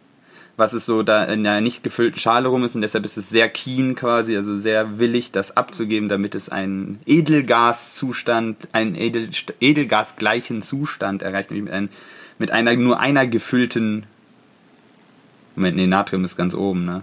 was 0.60 0.74
es 0.74 0.86
so 0.86 1.01
da 1.01 1.24
in 1.24 1.47
einer 1.47 1.62
nicht 1.62 1.84
gefüllten 1.84 2.20
Schale 2.20 2.49
rum 2.49 2.64
ist 2.64 2.76
und 2.76 2.82
deshalb 2.82 3.05
ist 3.05 3.18
es 3.18 3.30
sehr 3.30 3.49
keen 3.49 3.95
quasi, 3.95 4.36
also 4.36 4.55
sehr 4.55 4.99
willig, 4.99 5.32
das 5.32 5.57
abzugeben, 5.57 6.10
damit 6.10 6.36
es 6.36 6.49
einen 6.49 6.99
Edelgaszustand, 7.05 8.68
einen 8.74 8.95
Edel, 8.95 9.30
Edelgasgleichen 9.60 10.62
Zustand 10.62 11.22
erreicht, 11.22 11.49
nämlich 11.51 11.66
mit, 11.66 11.74
ein, 11.74 11.89
mit 12.38 12.51
einer 12.51 12.76
nur 12.76 12.99
einer 12.99 13.26
gefüllten 13.26 14.05
Moment, 15.60 15.76
nee, 15.76 15.88
Natrium 15.88 16.24
ist 16.24 16.38
ganz 16.38 16.55
oben, 16.55 16.86
ne? 16.86 17.01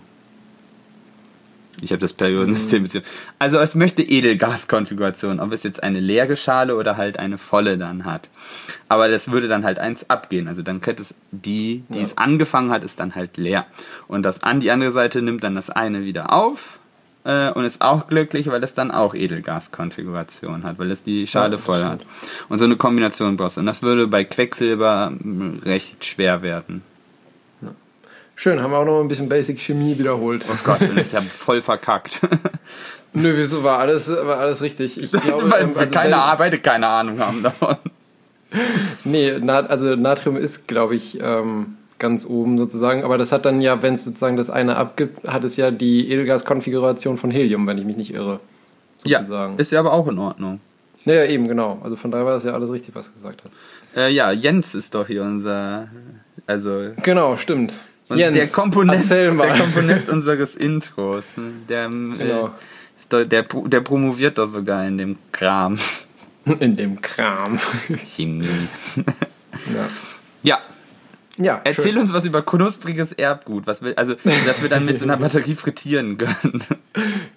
Ich 1.82 1.90
habe 1.90 2.00
das 2.00 2.12
Periodensystem. 2.14 2.82
beziehungsweise- 2.84 3.14
Also 3.38 3.58
es 3.58 3.74
möchte 3.74 4.02
Edelgaskonfiguration, 4.02 5.40
ob 5.40 5.52
es 5.52 5.62
jetzt 5.62 5.82
eine 5.82 6.00
leere 6.00 6.36
Schale 6.36 6.76
oder 6.76 6.96
halt 6.96 7.18
eine 7.18 7.38
volle 7.38 7.76
dann 7.78 8.04
hat. 8.04 8.28
Aber 8.88 9.08
das 9.08 9.30
würde 9.30 9.48
dann 9.48 9.64
halt 9.64 9.78
eins 9.78 10.08
abgehen. 10.10 10.48
Also 10.48 10.62
dann 10.62 10.80
könnte 10.80 11.02
es 11.02 11.14
die, 11.32 11.84
die 11.88 12.00
es 12.00 12.16
angefangen 12.18 12.70
hat, 12.70 12.84
ist 12.84 13.00
dann 13.00 13.14
halt 13.14 13.36
leer. 13.36 13.66
Und 14.08 14.22
das 14.22 14.42
an 14.42 14.60
die 14.60 14.70
andere 14.70 14.90
Seite 14.90 15.22
nimmt 15.22 15.44
dann 15.44 15.54
das 15.54 15.70
eine 15.70 16.04
wieder 16.04 16.32
auf 16.32 16.78
äh, 17.24 17.50
und 17.50 17.64
ist 17.64 17.82
auch 17.82 18.06
glücklich, 18.06 18.46
weil 18.46 18.62
es 18.64 18.74
dann 18.74 18.90
auch 18.90 19.14
Edelgaskonfiguration 19.14 20.62
hat, 20.64 20.78
weil 20.78 20.90
es 20.90 21.02
die 21.02 21.26
Schale 21.26 21.52
das 21.52 21.62
voll 21.62 21.84
hat. 21.84 22.06
Und 22.48 22.58
so 22.58 22.64
eine 22.64 22.76
Kombination 22.76 23.36
brauchst 23.36 23.56
du. 23.56 23.60
Und 23.60 23.66
das 23.66 23.82
würde 23.82 24.06
bei 24.06 24.24
Quecksilber 24.24 25.12
mh, 25.18 25.64
recht 25.64 26.04
schwer 26.04 26.42
werden. 26.42 26.82
Schön, 28.38 28.62
haben 28.62 28.70
wir 28.70 28.78
auch 28.78 28.84
noch 28.84 29.00
ein 29.00 29.08
bisschen 29.08 29.30
Basic 29.30 29.58
Chemie 29.58 29.98
wiederholt. 29.98 30.44
Oh 30.48 30.56
Gott, 30.62 30.82
das 30.82 30.90
ist 30.90 31.12
ja 31.14 31.20
voll 31.22 31.62
verkackt. 31.62 32.20
Nö, 33.14 33.32
wieso 33.34 33.64
war 33.64 33.78
alles, 33.78 34.10
war 34.10 34.38
alles 34.38 34.60
richtig? 34.60 35.02
Ich 35.02 35.10
glaube, 35.10 35.50
Weil 35.50 35.62
ähm, 35.62 35.74
wir 35.74 35.80
also 35.80 35.94
keine 35.94 36.16
beide 36.36 36.58
keine 36.58 36.86
Ahnung 36.86 37.18
haben 37.18 37.42
davon. 37.42 37.76
Nee, 39.04 39.32
also 39.32 39.96
Natrium 39.96 40.36
ist, 40.36 40.66
glaube 40.66 40.94
ich, 40.94 41.18
ähm, 41.20 41.76
ganz 41.98 42.24
oben 42.24 42.56
sozusagen. 42.56 43.04
Aber 43.04 43.18
das 43.18 43.32
hat 43.32 43.44
dann 43.44 43.60
ja, 43.60 43.82
wenn 43.82 43.94
es 43.94 44.04
sozusagen 44.04 44.36
das 44.36 44.50
eine 44.50 44.76
abgibt, 44.76 45.26
hat 45.26 45.44
es 45.44 45.56
ja 45.56 45.70
die 45.70 46.10
Edelgas-Konfiguration 46.10 47.18
von 47.18 47.30
Helium, 47.30 47.66
wenn 47.66 47.76
ich 47.76 47.84
mich 47.84 47.96
nicht 47.96 48.14
irre. 48.14 48.40
Sozusagen. 48.98 49.58
ist 49.58 49.72
ja 49.72 49.80
aber 49.80 49.92
auch 49.92 50.08
in 50.08 50.18
Ordnung. 50.18 50.60
Ja, 51.04 51.14
ja, 51.14 51.24
eben, 51.24 51.48
genau. 51.48 51.78
Also 51.82 51.96
von 51.96 52.10
daher 52.10 52.24
war 52.24 52.34
das 52.34 52.44
ja 52.44 52.52
alles 52.52 52.70
richtig, 52.70 52.94
was 52.94 53.06
du 53.08 53.12
gesagt 53.14 53.42
hast. 53.44 53.54
Äh, 53.96 54.10
ja, 54.10 54.32
Jens 54.32 54.74
ist 54.74 54.94
doch 54.94 55.06
hier 55.06 55.22
unser, 55.22 55.88
also 56.46 56.90
Genau, 57.02 57.36
stimmt. 57.36 57.74
Und 58.08 58.18
Jens, 58.18 58.36
der 58.36 58.46
Komponist, 58.48 59.10
der 59.10 59.34
Komponist 59.34 60.08
unseres 60.08 60.54
Intros. 60.54 61.34
Der, 61.68 61.88
Genau. 61.88 62.46
äh, 62.46 62.50
ist 62.98 63.12
doch, 63.12 63.24
der, 63.24 63.42
pro- 63.42 63.66
der 63.68 63.80
promoviert 63.80 64.38
doch 64.38 64.48
sogar 64.48 64.86
in 64.86 64.98
dem 64.98 65.16
Kram. 65.32 65.76
In 66.60 66.76
dem 66.76 67.00
Kram. 67.02 67.58
Chemie. 68.04 68.48
ja. 69.74 69.88
Ja, 70.44 70.60
Ja, 71.38 71.60
Erzähl 71.64 71.92
schön. 71.92 71.98
uns 72.02 72.12
was 72.12 72.24
über 72.24 72.42
knuspriges 72.42 73.12
Erbgut, 73.12 73.66
was 73.66 73.82
wir, 73.82 73.98
also, 73.98 74.14
dass 74.46 74.62
wir 74.62 74.68
dann 74.68 74.84
mit 74.84 74.98
so 75.00 75.04
einer 75.06 75.16
Batterie 75.16 75.56
frittieren 75.56 76.16
können. 76.18 76.62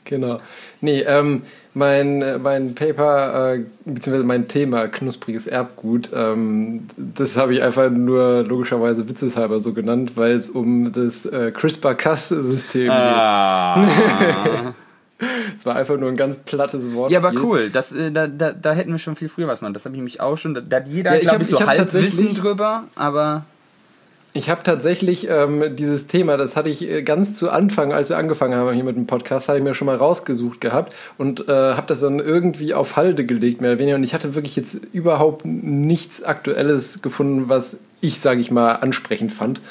Genau. 0.05 0.39
Nee, 0.81 1.01
ähm, 1.01 1.41
mein, 1.79 2.41
mein 2.43 2.75
Paper, 2.75 3.53
äh, 3.55 3.63
beziehungsweise 3.85 4.23
mein 4.23 4.47
Thema 4.47 4.87
knuspriges 4.87 5.47
Erbgut, 5.47 6.11
ähm, 6.13 6.87
das 6.97 7.37
habe 7.37 7.55
ich 7.55 7.63
einfach 7.63 7.89
nur 7.89 8.43
logischerweise 8.43 9.09
witzeshalber 9.09 9.59
so 9.59 9.73
genannt, 9.73 10.11
weil 10.15 10.33
es 10.33 10.51
um 10.51 10.91
das 10.91 11.25
äh, 11.25 11.51
CRISPR-Cas-System 11.51 12.91
ah. 12.91 13.81
geht. 14.21 14.73
Es 15.57 15.65
war 15.65 15.75
einfach 15.75 15.97
nur 15.97 16.07
ein 16.07 16.15
ganz 16.15 16.37
plattes 16.37 16.93
Wort. 16.93 17.11
Ja, 17.11 17.19
aber 17.19 17.33
cool. 17.41 17.69
Das, 17.69 17.91
äh, 17.91 18.09
da, 18.09 18.27
da, 18.27 18.53
da 18.53 18.71
hätten 18.71 18.91
wir 18.91 18.99
schon 18.99 19.17
viel 19.17 19.27
früher 19.27 19.47
was 19.47 19.59
machen. 19.59 19.73
Das 19.73 19.83
habe 19.83 19.93
ich 19.95 20.01
mich 20.01 20.21
auch 20.21 20.37
schon. 20.37 20.53
Da, 20.53 20.61
da 20.61 20.77
hat 20.77 20.87
jeder, 20.87 21.15
ja, 21.15 21.19
glaube 21.19 21.43
ich, 21.43 21.49
so 21.49 21.59
halb 21.59 21.93
Wissen 21.93 22.33
drüber, 22.35 22.85
aber. 22.95 23.43
Ich 24.33 24.49
habe 24.51 24.61
tatsächlich 24.63 25.27
ähm, 25.27 25.75
dieses 25.75 26.05
Thema, 26.05 26.37
das 26.37 26.55
hatte 26.55 26.69
ich 26.69 26.87
äh, 26.87 27.01
ganz 27.01 27.35
zu 27.35 27.49
Anfang, 27.49 27.93
als 27.93 28.09
wir 28.09 28.17
angefangen 28.17 28.53
haben 28.53 28.71
hier 28.73 28.83
mit 28.83 28.95
dem 28.95 29.07
Podcast, 29.07 29.49
hatte 29.49 29.57
ich 29.57 29.63
mir 29.63 29.73
schon 29.73 29.87
mal 29.87 29.95
rausgesucht 29.95 30.61
gehabt 30.61 30.95
und 31.17 31.49
äh, 31.49 31.51
habe 31.51 31.87
das 31.87 32.01
dann 32.01 32.19
irgendwie 32.19 32.75
auf 32.75 32.95
Halde 32.95 33.25
gelegt, 33.25 33.59
mehr 33.59 33.71
oder 33.71 33.79
weniger. 33.79 33.95
Und 33.95 34.03
ich 34.03 34.13
hatte 34.13 34.35
wirklich 34.35 34.55
jetzt 34.55 34.85
überhaupt 34.93 35.45
nichts 35.45 36.23
Aktuelles 36.23 37.01
gefunden, 37.01 37.49
was 37.49 37.79
ich, 38.01 38.19
sage 38.19 38.39
ich 38.39 38.51
mal, 38.51 38.73
ansprechend 38.73 39.31
fand. 39.31 39.61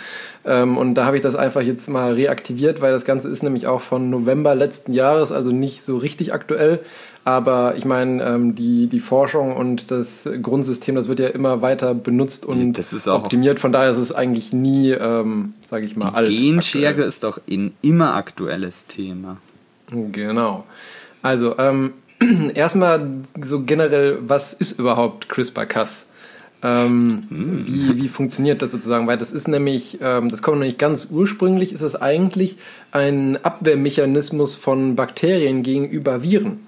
Ähm, 0.45 0.77
und 0.77 0.97
da 0.97 1.05
habe 1.05 1.17
ich 1.17 1.23
das 1.23 1.37
einfach 1.37 1.63
jetzt 1.63 1.89
mal 1.89 2.15
reaktiviert, 2.15 2.81
weil 2.81 2.93
das 2.93 3.05
Ganze 3.05 3.29
ist 3.29 3.45
nämlich 3.45 3.69
auch 3.69 3.81
von 3.81 4.11
November 4.11 4.57
letzten 4.57 4.93
Jahres, 4.93 5.31
also 5.31 5.53
nicht 5.53 5.85
so 5.85 5.99
richtig 5.99 6.33
aktuell. 6.33 6.81
Aber 7.29 7.75
ich 7.77 7.85
meine, 7.85 8.25
ähm, 8.25 8.55
die, 8.55 8.87
die 8.87 9.01
Forschung 9.01 9.55
und 9.55 9.91
das 9.91 10.27
Grundsystem, 10.41 10.95
das 10.95 11.09
wird 11.09 11.21
ja 11.21 11.29
immer 11.29 11.61
weiter 11.61 11.93
benutzt 11.93 12.47
und 12.47 12.79
optimiert. 13.07 13.61
Von 13.61 13.71
daher 13.71 13.91
ist 13.91 13.99
es 13.99 14.13
eigentlich 14.13 14.55
nie, 14.55 14.93
ähm, 14.93 15.53
sage 15.61 15.85
ich 15.85 15.95
mal, 15.95 16.09
die 16.09 16.17
alt. 16.17 16.29
Genschere 16.31 16.87
aktuell. 16.87 17.07
ist 17.07 17.25
doch 17.25 17.39
ein 17.47 17.75
immer 17.83 18.15
aktuelles 18.15 18.87
Thema. 18.87 19.37
Genau. 19.91 20.65
Also, 21.21 21.59
ähm, 21.59 21.97
erstmal 22.55 23.07
so 23.45 23.63
generell, 23.63 24.21
was 24.23 24.55
ist 24.55 24.79
überhaupt 24.79 25.29
CRISPR-Cas? 25.29 26.07
Ähm, 26.63 27.21
hm. 27.29 27.65
wie, 27.67 28.05
wie 28.05 28.09
funktioniert 28.09 28.63
das 28.63 28.73
sozusagen? 28.73 29.07
Weil 29.07 29.19
das 29.19 29.33
ist 29.33 29.49
nämlich, 29.49 29.99
ähm, 30.01 30.31
das 30.31 30.41
kommt 30.41 30.61
nämlich 30.61 30.79
ganz 30.79 31.09
ursprünglich, 31.11 31.75
ist 31.75 31.83
es 31.83 31.95
eigentlich 31.95 32.57
ein 32.91 33.37
Abwehrmechanismus 33.45 34.55
von 34.55 34.97
Bakterien 34.97 35.63
gegenüber 35.63 36.23
Viren. 36.23 36.61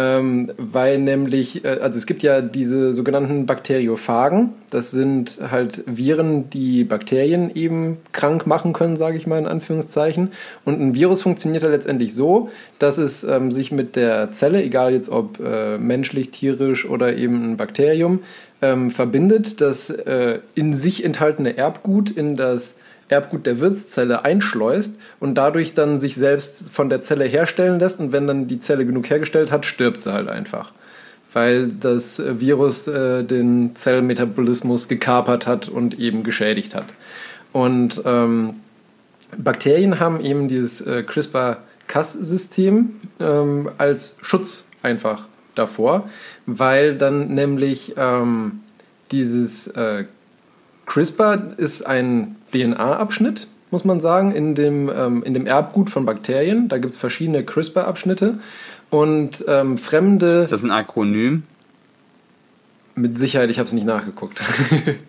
Ähm, 0.00 0.52
weil 0.58 1.00
nämlich, 1.00 1.64
äh, 1.64 1.78
also 1.80 1.98
es 1.98 2.06
gibt 2.06 2.22
ja 2.22 2.40
diese 2.40 2.94
sogenannten 2.94 3.46
Bakteriophagen. 3.46 4.50
Das 4.70 4.92
sind 4.92 5.40
halt 5.50 5.82
Viren, 5.86 6.50
die 6.50 6.84
Bakterien 6.84 7.50
eben 7.52 7.96
krank 8.12 8.46
machen 8.46 8.72
können, 8.72 8.96
sage 8.96 9.16
ich 9.16 9.26
mal 9.26 9.40
in 9.40 9.48
Anführungszeichen. 9.48 10.30
Und 10.64 10.80
ein 10.80 10.94
Virus 10.94 11.22
funktioniert 11.22 11.64
ja 11.64 11.68
letztendlich 11.68 12.14
so, 12.14 12.48
dass 12.78 12.96
es 12.96 13.24
ähm, 13.24 13.50
sich 13.50 13.72
mit 13.72 13.96
der 13.96 14.30
Zelle, 14.30 14.62
egal 14.62 14.92
jetzt 14.92 15.08
ob 15.08 15.40
äh, 15.40 15.78
menschlich, 15.78 16.30
tierisch 16.30 16.88
oder 16.88 17.16
eben 17.16 17.50
ein 17.52 17.56
Bakterium, 17.56 18.20
ähm, 18.62 18.92
verbindet, 18.92 19.60
das 19.60 19.90
äh, 19.90 20.38
in 20.54 20.74
sich 20.74 21.04
enthaltene 21.04 21.56
Erbgut 21.56 22.10
in 22.10 22.36
das 22.36 22.76
Erbgut 23.08 23.46
der 23.46 23.60
Wirtszelle 23.60 24.24
einschleust 24.24 24.98
und 25.20 25.34
dadurch 25.34 25.74
dann 25.74 25.98
sich 26.00 26.14
selbst 26.14 26.72
von 26.72 26.90
der 26.90 27.02
Zelle 27.02 27.24
herstellen 27.24 27.78
lässt 27.78 28.00
und 28.00 28.12
wenn 28.12 28.26
dann 28.26 28.48
die 28.48 28.60
Zelle 28.60 28.84
genug 28.84 29.08
hergestellt 29.08 29.50
hat, 29.50 29.66
stirbt 29.66 30.00
sie 30.00 30.12
halt 30.12 30.28
einfach. 30.28 30.72
Weil 31.32 31.68
das 31.68 32.22
Virus 32.40 32.86
äh, 32.86 33.22
den 33.22 33.76
Zellmetabolismus 33.76 34.88
gekapert 34.88 35.46
hat 35.46 35.68
und 35.68 35.98
eben 35.98 36.22
geschädigt 36.22 36.74
hat. 36.74 36.94
Und 37.52 38.02
ähm, 38.04 38.56
Bakterien 39.36 40.00
haben 40.00 40.20
eben 40.20 40.48
dieses 40.48 40.80
äh, 40.80 41.02
CRISPR-Cas-System 41.02 42.96
ähm, 43.20 43.70
als 43.76 44.18
Schutz 44.22 44.68
einfach 44.82 45.26
davor, 45.54 46.08
weil 46.46 46.96
dann 46.96 47.34
nämlich 47.34 47.94
ähm, 47.96 48.60
dieses 49.10 49.66
äh, 49.68 50.04
CRISPR 50.88 51.52
ist 51.58 51.86
ein 51.86 52.36
DNA-Abschnitt, 52.50 53.46
muss 53.70 53.84
man 53.84 54.00
sagen, 54.00 54.32
in 54.32 54.54
dem, 54.54 54.90
ähm, 54.90 55.22
in 55.22 55.34
dem 55.34 55.46
Erbgut 55.46 55.90
von 55.90 56.06
Bakterien. 56.06 56.68
Da 56.68 56.78
gibt 56.78 56.94
es 56.94 56.98
verschiedene 56.98 57.44
CRISPR-Abschnitte. 57.44 58.40
Und 58.90 59.44
ähm, 59.46 59.76
fremde. 59.76 60.40
Ist 60.40 60.50
das 60.50 60.62
ein 60.62 60.70
Akronym? 60.70 61.42
Mit 62.94 63.18
Sicherheit, 63.18 63.50
ich 63.50 63.58
habe 63.58 63.66
es 63.66 63.74
nicht 63.74 63.84
nachgeguckt. 63.86 64.40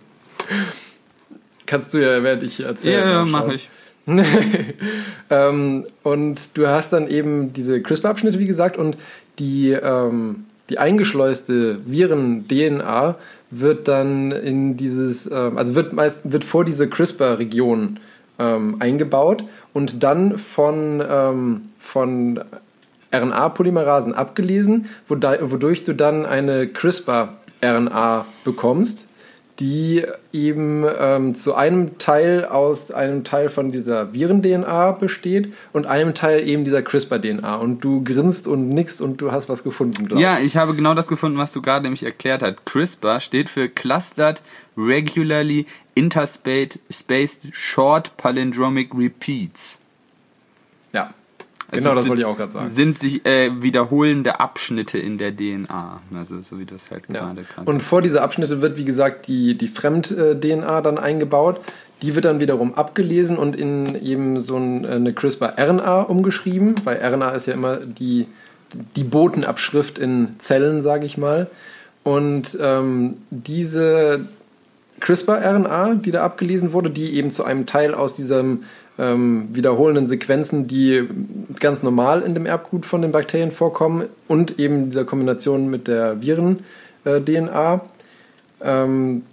Kannst 1.66 1.94
du 1.94 2.00
ja, 2.00 2.24
werde 2.24 2.46
ich 2.46 2.60
erzählen. 2.60 3.08
Ja, 3.08 3.12
ja 3.12 3.26
mache 3.26 3.56
ich. 3.56 3.70
ähm, 5.30 5.86
und 6.04 6.58
du 6.58 6.68
hast 6.68 6.92
dann 6.92 7.08
eben 7.08 7.54
diese 7.54 7.82
CRISPR-Abschnitte, 7.82 8.40
wie 8.40 8.48
gesagt, 8.48 8.76
und 8.76 8.98
die, 9.38 9.70
ähm, 9.72 10.46
die 10.70 10.78
eingeschleuste 10.78 11.80
Viren-DNA 11.86 13.16
wird 13.52 13.88
dann 13.88 14.32
in 14.32 14.78
dieses, 14.78 15.30
ähm, 15.32 15.58
also 15.58 15.76
wird 15.76 15.94
meist 15.94 16.32
wird 16.32 16.44
vor 16.44 16.66
diese 16.66 16.88
CRISPR-Region 16.88 18.00
ähm, 18.38 18.78
eingebaut 18.80 19.44
und 19.74 20.04
dann 20.04 20.38
von, 20.38 21.04
ähm, 21.08 21.62
von 21.80 22.40
RNA-Polymerasen 23.12 24.14
abgelesen, 24.14 24.90
wodurch 25.08 25.84
du 25.84 25.94
dann 25.94 26.26
eine 26.26 26.68
CRISPR-RNA 26.68 28.26
bekommst, 28.44 29.09
die 29.60 30.06
eben 30.32 30.86
ähm, 30.98 31.36
zu 31.36 31.54
einem 31.54 31.98
Teil 31.98 32.46
aus 32.46 32.92
einem 32.92 33.24
Teil 33.24 33.50
von 33.50 33.72
dieser 33.72 34.14
Viren-DNA 34.14 34.94
besteht 34.94 35.54
und 35.74 35.86
einem 35.86 36.16
Teil 36.16 36.48
eben 36.48 36.64
dieser 36.64 36.82
CRISPR-DNA. 36.82 37.56
Und 37.56 37.82
du 37.82 38.04
grinst 38.04 38.48
und 38.48 38.70
nickst 38.70 39.02
und 39.02 39.18
du 39.20 39.32
hast 39.32 39.50
was 39.50 39.64
gefunden, 39.64 40.06
glaube 40.06 40.16
ich. 40.16 40.22
Ja, 40.22 40.40
ich 40.40 40.56
habe 40.56 40.76
genau 40.76 40.94
das 40.94 41.08
gefunden, 41.08 41.38
was 41.38 41.52
du 41.52 41.62
gerade 41.62 41.84
nämlich 41.84 42.04
erklärt 42.04 42.42
hast. 42.42 42.66
CRISPR 42.66 43.20
steht 43.20 43.50
für 43.50 43.68
Clustered 43.68 44.42
Regularly 44.78 45.66
Interspaced 45.94 46.80
Short 47.52 48.16
Palindromic 48.16 48.96
Repeats. 48.96 49.79
Genau, 51.72 51.96
das 51.96 52.08
wollte 52.08 52.22
ich 52.22 52.26
auch 52.26 52.38
gerade 52.38 52.52
sagen. 52.52 52.68
Sind 52.68 52.98
sich 52.98 53.26
äh, 53.26 53.52
wiederholende 53.62 54.40
Abschnitte 54.40 54.98
in 54.98 55.18
der 55.18 55.36
DNA, 55.36 56.02
also 56.16 56.42
so 56.42 56.60
wie 56.60 56.66
das 56.66 56.90
halt 56.92 57.04
ja. 57.10 57.20
gerade 57.20 57.44
kann. 57.44 57.66
Und 57.66 57.82
vor 57.82 58.02
diese 58.02 58.22
Abschnitte 58.22 58.62
wird, 58.62 58.78
wie 58.78 58.86
gesagt, 58.86 59.28
die, 59.28 59.58
die 59.58 59.68
Fremd-DNA 59.68 60.82
dann 60.82 60.98
eingebaut. 60.98 61.62
Die 62.02 62.16
wird 62.16 62.26
dann 62.26 62.40
wiederum 62.40 62.76
abgelesen 62.76 63.38
und 63.38 63.58
in 63.58 64.02
eben 64.02 64.42
so 64.42 64.56
eine 64.56 65.14
CRISPR-RNA 65.14 66.04
umgeschrieben, 66.04 66.76
weil 66.86 66.98
RNA 66.98 67.32
ist 67.32 67.48
ja 67.48 67.54
immer 67.54 67.76
die, 67.78 68.28
die 68.96 69.04
Botenabschrift 69.04 70.00
in 70.00 70.36
Zellen, 70.40 70.82
sage 70.82 71.06
ich 71.06 71.18
mal. 71.18 71.48
Und 72.04 72.58
ähm, 72.62 73.18
diese 73.32 74.28
CRISPR-RNA, 75.00 75.96
die 75.96 76.12
da 76.12 76.24
abgelesen 76.24 76.74
wurde, 76.74 76.90
die 76.90 77.16
eben 77.16 77.32
zu 77.32 77.44
einem 77.44 77.66
Teil 77.66 77.94
aus 77.94 78.16
diesem 78.16 78.64
ähm, 79.00 79.50
wiederholenden 79.54 80.08
Sequenzen, 80.08 80.68
die 80.68 81.08
ganz 81.60 81.84
normal 81.84 82.22
in 82.22 82.34
dem 82.34 82.46
Erbgut 82.46 82.86
von 82.86 83.02
den 83.02 83.12
Bakterien 83.12 83.52
vorkommen 83.52 84.10
und 84.28 84.60
eben 84.60 84.90
dieser 84.90 85.06
Kombination 85.06 85.70
mit 85.70 85.88
der 85.88 86.22
Viren-DNA. 86.22 87.74
Äh, 87.76 87.80
ähm, 88.62 89.24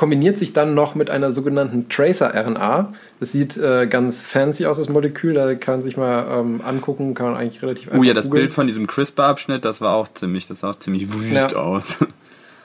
kombiniert 0.00 0.38
sich 0.38 0.54
dann 0.54 0.72
noch 0.72 0.94
mit 0.94 1.10
einer 1.10 1.30
sogenannten 1.30 1.90
Tracer-RNA. 1.90 2.94
Das 3.20 3.32
sieht 3.32 3.58
äh, 3.58 3.86
ganz 3.86 4.22
fancy 4.22 4.64
aus, 4.64 4.78
das 4.78 4.88
Molekül. 4.88 5.34
Da 5.34 5.54
kann 5.56 5.74
man 5.74 5.82
sich 5.82 5.98
mal 5.98 6.40
ähm, 6.40 6.62
angucken, 6.66 7.12
kann 7.12 7.26
man 7.26 7.36
eigentlich 7.36 7.62
relativ 7.62 7.88
einfach. 7.88 7.98
Oh 7.98 8.02
ja, 8.02 8.14
das 8.14 8.24
googlen. 8.24 8.44
Bild 8.44 8.52
von 8.54 8.66
diesem 8.66 8.86
CRISPR-Abschnitt, 8.86 9.62
das 9.62 9.82
war 9.82 9.96
auch 9.96 10.08
ziemlich, 10.08 10.46
das 10.46 10.60
sah 10.60 10.70
auch 10.70 10.78
ziemlich 10.78 11.12
wüst 11.12 11.52
ja. 11.52 11.58
aus. 11.58 11.98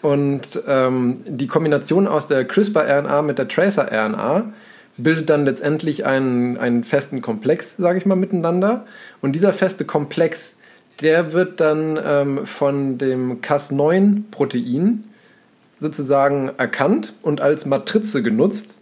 Und 0.02 0.64
ähm, 0.66 1.24
die 1.26 1.48
Kombination 1.48 2.08
aus 2.08 2.30
der 2.30 2.46
CRISPR-RNA 2.46 3.22
mit 3.24 3.38
der 3.38 3.50
Tracer-RNA 3.50 4.54
bildet 4.98 5.30
dann 5.30 5.46
letztendlich 5.46 6.06
einen, 6.06 6.58
einen 6.58 6.84
festen 6.84 7.22
Komplex, 7.22 7.76
sage 7.78 7.98
ich 7.98 8.06
mal, 8.06 8.16
miteinander. 8.16 8.86
Und 9.22 9.34
dieser 9.34 9.54
feste 9.54 9.86
Komplex, 9.86 10.56
der 11.02 11.34
wird 11.34 11.60
dann 11.60 12.00
ähm, 12.04 12.46
von 12.46 12.98
dem 12.98 13.42
Cas9-Protein 13.42 15.04
sozusagen 15.80 16.52
erkannt 16.58 17.14
und 17.22 17.42
als 17.42 17.66
Matrize 17.66 18.24
genutzt. 18.24 18.80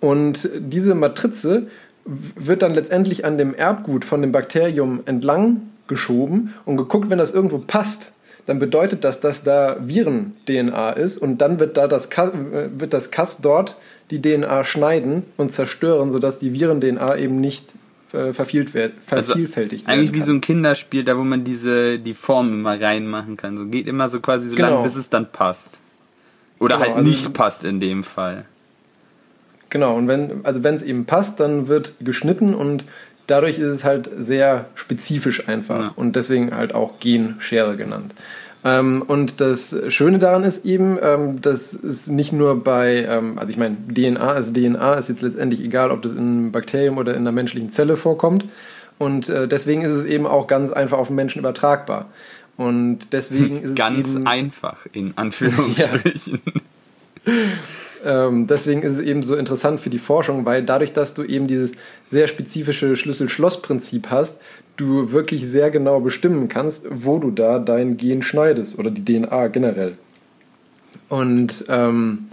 Und 0.00 0.50
diese 0.58 0.94
Matrize 0.94 1.68
wird 2.04 2.62
dann 2.62 2.74
letztendlich 2.74 3.24
an 3.24 3.38
dem 3.38 3.54
Erbgut 3.54 4.04
von 4.04 4.22
dem 4.22 4.32
Bakterium 4.32 5.02
entlang 5.06 5.62
geschoben 5.86 6.54
und 6.64 6.76
geguckt, 6.76 7.10
wenn 7.10 7.18
das 7.18 7.32
irgendwo 7.32 7.58
passt, 7.58 8.12
dann 8.46 8.58
bedeutet 8.58 9.04
das, 9.04 9.20
dass 9.20 9.44
da 9.44 9.76
Viren-DNA 9.80 10.90
ist 10.90 11.18
und 11.18 11.38
dann 11.38 11.60
wird 11.60 11.76
da 11.76 11.86
das 11.86 12.10
Cas, 12.10 12.30
äh, 12.30 12.70
wird 12.76 12.92
das 12.92 13.10
Cas 13.10 13.40
dort 13.40 13.76
die 14.12 14.20
DNA 14.20 14.64
schneiden 14.64 15.24
und 15.38 15.52
zerstören, 15.52 16.12
sodass 16.12 16.38
die 16.38 16.52
Viren-DNA 16.52 17.16
eben 17.16 17.40
nicht 17.40 17.72
äh, 18.12 18.34
vervielfältigt 18.34 19.08
also 19.10 19.32
Eigentlich 19.32 19.86
werden 19.86 20.12
wie 20.12 20.20
so 20.20 20.32
ein 20.32 20.40
Kinderspiel, 20.42 21.02
da 21.02 21.16
wo 21.16 21.24
man 21.24 21.44
diese 21.44 21.98
die 21.98 22.12
Form 22.12 22.52
immer 22.52 22.78
reinmachen 22.78 23.38
kann. 23.38 23.56
So 23.56 23.66
geht 23.66 23.88
immer 23.88 24.08
so 24.08 24.20
quasi 24.20 24.50
so 24.50 24.56
genau. 24.56 24.70
lange, 24.70 24.82
bis 24.82 24.96
es 24.96 25.08
dann 25.08 25.32
passt. 25.32 25.78
Oder 26.58 26.76
genau, 26.76 26.86
halt 26.86 26.96
also 26.98 27.10
nicht 27.10 27.32
passt 27.32 27.64
in 27.64 27.80
dem 27.80 28.04
Fall. 28.04 28.44
Genau, 29.70 29.96
und 29.96 30.08
wenn 30.08 30.44
also 30.44 30.62
wenn 30.62 30.74
es 30.74 30.82
eben 30.82 31.06
passt, 31.06 31.40
dann 31.40 31.68
wird 31.68 31.94
geschnitten 32.00 32.54
und 32.54 32.84
dadurch 33.26 33.58
ist 33.58 33.72
es 33.72 33.84
halt 33.84 34.10
sehr 34.18 34.66
spezifisch 34.74 35.48
einfach 35.48 35.80
ja. 35.80 35.92
und 35.96 36.14
deswegen 36.14 36.54
halt 36.54 36.74
auch 36.74 37.00
Genschere 37.00 37.78
genannt. 37.78 38.14
Ähm, 38.64 39.02
und 39.06 39.40
das 39.40 39.74
Schöne 39.88 40.18
daran 40.18 40.44
ist 40.44 40.64
eben, 40.64 40.98
ähm, 41.02 41.40
dass 41.42 41.72
es 41.72 42.06
nicht 42.06 42.32
nur 42.32 42.62
bei, 42.62 43.04
ähm, 43.08 43.38
also 43.38 43.52
ich 43.52 43.58
meine, 43.58 43.76
DNA 43.92 44.34
ist 44.34 44.54
DNA, 44.54 44.94
ist 44.94 45.08
jetzt 45.08 45.22
letztendlich 45.22 45.64
egal, 45.64 45.90
ob 45.90 46.02
das 46.02 46.12
in 46.12 46.18
einem 46.18 46.52
Bakterium 46.52 46.98
oder 46.98 47.12
in 47.12 47.20
einer 47.20 47.32
menschlichen 47.32 47.70
Zelle 47.70 47.96
vorkommt. 47.96 48.44
Und 48.98 49.28
äh, 49.28 49.48
deswegen 49.48 49.82
ist 49.82 49.90
es 49.90 50.04
eben 50.04 50.26
auch 50.26 50.46
ganz 50.46 50.70
einfach 50.70 50.98
auf 50.98 51.08
den 51.08 51.16
Menschen 51.16 51.40
übertragbar. 51.40 52.06
Und 52.56 53.12
deswegen 53.12 53.62
ist 53.62 53.70
es 53.70 53.74
ganz 53.74 54.16
einfach 54.24 54.86
in 54.92 55.12
Anführungsstrichen. 55.16 56.40
Ja. 57.24 57.32
Ähm, 58.04 58.46
deswegen 58.46 58.82
ist 58.82 58.94
es 58.94 59.00
eben 59.00 59.22
so 59.22 59.36
interessant 59.36 59.80
für 59.80 59.90
die 59.90 59.98
Forschung, 59.98 60.44
weil 60.44 60.62
dadurch, 60.62 60.92
dass 60.92 61.14
du 61.14 61.24
eben 61.24 61.46
dieses 61.46 61.72
sehr 62.06 62.26
spezifische 62.28 62.96
Schlüssel-Schloss-Prinzip 62.96 64.08
hast, 64.10 64.38
du 64.76 65.12
wirklich 65.12 65.46
sehr 65.48 65.70
genau 65.70 66.00
bestimmen 66.00 66.48
kannst, 66.48 66.86
wo 66.90 67.18
du 67.18 67.30
da 67.30 67.58
dein 67.58 67.96
Gen 67.96 68.22
schneidest 68.22 68.78
oder 68.78 68.90
die 68.90 69.04
DNA 69.04 69.48
generell. 69.48 69.96
Und 71.08 71.64
ähm, 71.68 72.28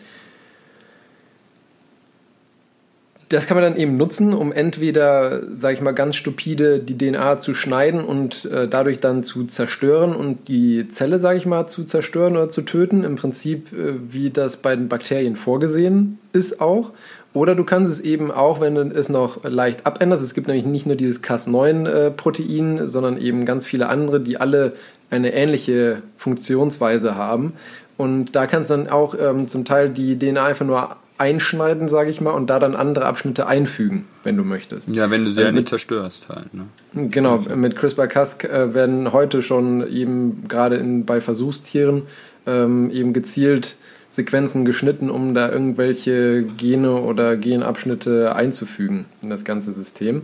das 3.29 3.45
kann 3.45 3.55
man 3.55 3.63
dann 3.63 3.77
eben 3.79 3.95
nutzen, 3.95 4.33
um 4.33 4.51
entweder, 4.51 5.41
sage 5.55 5.75
ich 5.75 5.81
mal, 5.81 5.91
ganz 5.91 6.15
stupide 6.15 6.79
die 6.79 6.97
DNA 6.97 7.37
zu 7.37 7.53
schneiden 7.53 8.03
und 8.03 8.45
äh, 8.45 8.67
dadurch 8.67 8.99
dann 8.99 9.23
zu 9.23 9.45
zerstören 9.45 10.15
und 10.15 10.47
die 10.47 10.89
Zelle, 10.89 11.19
sage 11.19 11.37
ich 11.37 11.45
mal, 11.45 11.67
zu 11.67 11.83
zerstören 11.83 12.35
oder 12.35 12.49
zu 12.49 12.63
töten. 12.63 13.03
Im 13.03 13.17
Prinzip, 13.17 13.71
äh, 13.71 13.93
wie 14.11 14.31
das 14.31 14.57
bei 14.57 14.75
den 14.75 14.89
Bakterien 14.89 15.35
vorgesehen 15.35 16.17
ist 16.33 16.59
auch. 16.59 16.91
Oder 17.33 17.53
du 17.53 17.63
kannst 17.63 17.93
es 17.93 17.99
eben 17.99 18.31
auch, 18.31 18.61
wenn 18.61 18.73
du 18.73 18.81
es 18.81 19.09
noch 19.09 19.43
leicht 19.43 19.85
abänderst. 19.85 20.23
Es 20.23 20.33
gibt 20.33 20.47
nämlich 20.47 20.65
nicht 20.65 20.87
nur 20.87 20.95
dieses 20.95 21.23
Cas9-Protein, 21.23 22.79
äh, 22.79 22.89
sondern 22.89 23.21
eben 23.21 23.45
ganz 23.45 23.67
viele 23.67 23.89
andere, 23.89 24.21
die 24.21 24.37
alle 24.37 24.73
eine 25.11 25.33
ähnliche 25.33 26.01
Funktionsweise 26.17 27.15
haben. 27.15 27.53
Und 27.95 28.35
da 28.35 28.47
kannst 28.47 28.71
du 28.71 28.75
dann 28.75 28.89
auch 28.89 29.13
ähm, 29.19 29.45
zum 29.45 29.65
Teil 29.65 29.89
die 29.89 30.17
DNA 30.17 30.45
einfach 30.45 30.65
nur 30.65 30.95
einschneiden, 31.19 31.89
sage 31.89 32.09
ich 32.09 32.21
mal, 32.21 32.31
und 32.31 32.49
da 32.49 32.59
dann 32.59 32.75
andere 32.75 33.05
Abschnitte 33.05 33.45
einfügen, 33.45 34.05
wenn 34.23 34.37
du 34.37 34.43
möchtest. 34.43 34.95
Ja, 34.95 35.11
wenn 35.11 35.25
du 35.25 35.31
sie 35.31 35.39
also 35.39 35.49
ja 35.49 35.51
nicht 35.51 35.69
zerstörst 35.69 36.29
halt. 36.29 36.53
Ne? 36.53 36.63
Genau, 36.93 37.39
mit 37.55 37.75
CRISPR-Cas 37.75 38.43
äh, 38.45 38.73
werden 38.73 39.11
heute 39.11 39.41
schon 39.43 39.85
eben 39.91 40.45
gerade 40.47 40.81
bei 41.05 41.19
Versuchstieren 41.19 42.03
ähm, 42.47 42.89
eben 42.91 43.11
gezielt 43.13 43.75
Sequenzen 44.07 44.65
geschnitten, 44.65 45.09
um 45.09 45.35
da 45.35 45.51
irgendwelche 45.51 46.43
Gene 46.57 46.95
oder 46.95 47.35
Genabschnitte 47.35 48.35
einzufügen 48.35 49.05
in 49.21 49.29
das 49.29 49.43
ganze 49.43 49.73
System. 49.73 50.23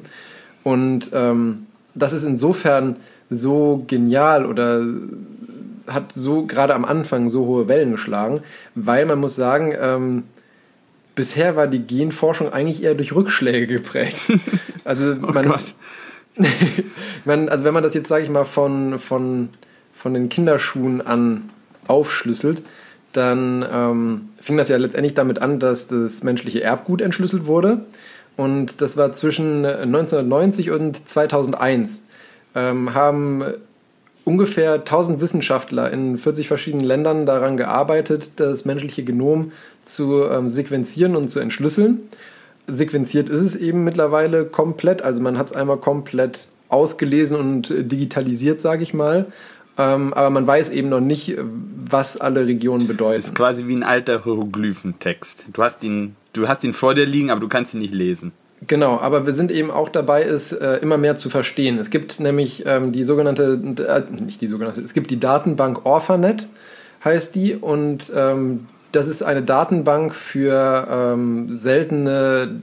Und 0.64 1.12
ähm, 1.14 1.68
das 1.94 2.14
ist 2.14 2.24
insofern 2.24 2.96
so 3.30 3.84
genial 3.88 4.46
oder 4.46 4.84
hat 5.88 6.14
so 6.14 6.46
gerade 6.46 6.74
am 6.74 6.86
Anfang 6.86 7.30
so 7.30 7.46
hohe 7.46 7.68
Wellen 7.68 7.92
geschlagen, 7.92 8.40
weil 8.74 9.06
man 9.06 9.20
muss 9.20 9.36
sagen, 9.36 9.74
ähm, 9.80 10.24
bisher 11.16 11.56
war 11.56 11.68
die 11.68 11.86
Genforschung 11.86 12.52
eigentlich 12.52 12.84
eher 12.84 12.94
durch 12.94 13.14
Rückschläge 13.14 13.68
geprägt. 13.68 14.20
Also 14.84 15.16
oh 15.20 15.32
man, 15.32 15.52
man, 17.26 17.50
also 17.50 17.66
wenn 17.66 17.74
man 17.74 17.82
das 17.82 17.96
jetzt, 17.96 18.08
sage 18.08 18.24
ich 18.24 18.30
mal, 18.30 18.46
von, 18.46 19.00
von, 19.00 19.50
von 19.96 20.14
den 20.14 20.30
Kinderschuhen 20.30 21.02
an 21.02 21.50
aufschlüsselt, 21.88 22.62
dann 23.12 23.66
ähm, 23.68 24.30
fing 24.40 24.58
das 24.58 24.70
ja 24.70 24.78
letztendlich 24.78 25.16
damit 25.16 25.42
an, 25.42 25.60
dass 25.60 25.88
das 25.88 26.22
menschliche 26.22 26.62
Erbgut 26.62 27.02
entschlüsselt 27.02 27.48
wurde. 27.48 27.86
Und 28.38 28.80
das 28.82 28.96
war 28.96 29.16
zwischen 29.16 29.66
1990 29.66 30.70
und 30.70 31.10
2001. 31.10 32.08
Ähm, 32.54 32.94
haben 32.94 33.44
ungefähr 34.26 34.74
1000 34.74 35.22
Wissenschaftler 35.22 35.92
in 35.92 36.18
40 36.18 36.48
verschiedenen 36.48 36.86
Ländern 36.86 37.26
daran 37.26 37.58
gearbeitet, 37.58 38.32
das 38.38 38.66
menschliche 38.66 39.04
Genom 39.04 39.52
zu 39.86 40.24
ähm, 40.26 40.50
sequenzieren 40.50 41.16
und 41.16 41.30
zu 41.30 41.40
entschlüsseln. 41.40 42.02
Sequenziert 42.68 43.30
ist 43.30 43.40
es 43.40 43.56
eben 43.56 43.84
mittlerweile 43.84 44.46
komplett, 44.46 45.02
also 45.02 45.22
man 45.22 45.38
hat 45.38 45.52
es 45.52 45.56
einmal 45.56 45.78
komplett 45.78 46.48
ausgelesen 46.70 47.38
und 47.38 47.70
digitalisiert, 47.70 48.60
sage 48.60 48.84
ich 48.84 48.94
mal. 48.94 49.28
Ähm, 49.78 50.14
aber 50.14 50.30
man 50.30 50.48
weiß 50.48 50.70
eben 50.70 50.90
noch 50.90 51.02
nicht, 51.02 51.36
was 51.38 52.18
alle 52.18 52.48
Regionen 52.48 52.88
bedeuten. 52.88 53.18
Das 53.18 53.26
ist 53.26 53.36
quasi 53.36 53.68
wie 53.68 53.76
ein 53.76 53.84
alter 53.84 54.24
Hieroglyphentext. 54.24 55.46
Du 55.52 55.64
hast 55.64 55.84
ihn, 55.84 56.16
du 56.34 56.48
hast 56.48 56.64
ihn 56.64 56.74
vor 56.74 56.94
dir 56.94 57.06
liegen, 57.06 57.30
aber 57.30 57.42
du 57.42 57.50
kannst 57.50 57.74
ihn 57.74 57.82
nicht 57.82 57.94
lesen. 57.94 58.32
Genau, 58.68 58.98
aber 59.00 59.26
wir 59.26 59.34
sind 59.34 59.52
eben 59.52 59.70
auch 59.70 59.90
dabei, 59.90 60.24
es 60.24 60.54
äh, 60.54 60.78
immer 60.78 60.98
mehr 60.98 61.18
zu 61.18 61.30
verstehen. 61.30 61.78
Es 61.78 61.90
gibt 61.90 62.20
nämlich 62.20 62.64
ähm, 62.66 62.94
die 62.94 63.04
sogenannte, 63.04 63.60
äh, 63.88 64.22
nicht 64.22 64.42
die 64.42 64.48
sogenannte, 64.48 64.82
es 64.82 64.94
gibt 64.94 65.12
die 65.12 65.20
Datenbank 65.20 65.86
Orphanet, 65.86 66.48
heißt 67.04 67.36
die, 67.36 67.54
und 67.56 68.12
ähm, 68.16 68.68
das 68.96 69.08
ist 69.08 69.24
eine 69.24 69.42
Datenbank 69.42 70.16
für 70.16 70.88
ähm, 70.90 71.58
seltene 71.58 72.62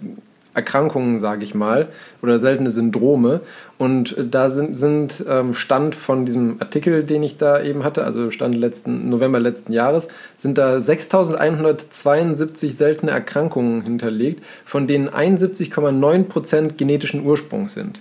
Erkrankungen, 0.55 1.19
sage 1.19 1.45
ich 1.45 1.55
mal, 1.55 1.89
oder 2.23 2.39
seltene 2.39 2.71
Syndrome. 2.71 3.41
Und 3.79 4.15
da 4.19 4.51
sind, 4.51 4.77
sind 4.77 5.25
ähm, 5.29 5.55
Stand 5.55 5.95
von 5.95 6.27
diesem 6.27 6.57
Artikel, 6.61 7.05
den 7.05 7.23
ich 7.23 7.39
da 7.39 7.63
eben 7.63 7.85
hatte, 7.85 8.05
also 8.05 8.31
Stand 8.31 8.55
letzten, 8.55 9.09
November 9.09 9.41
letzten 9.41 9.73
Jahres, 9.73 10.09
sind 10.37 10.59
da 10.59 10.81
6172 10.81 12.77
seltene 12.77 13.13
Erkrankungen 13.13 13.83
hinterlegt, 13.83 14.45
von 14.65 14.87
denen 14.87 15.09
71,9% 15.09 16.75
genetischen 16.77 17.25
Ursprungs 17.25 17.75
sind. 17.75 18.01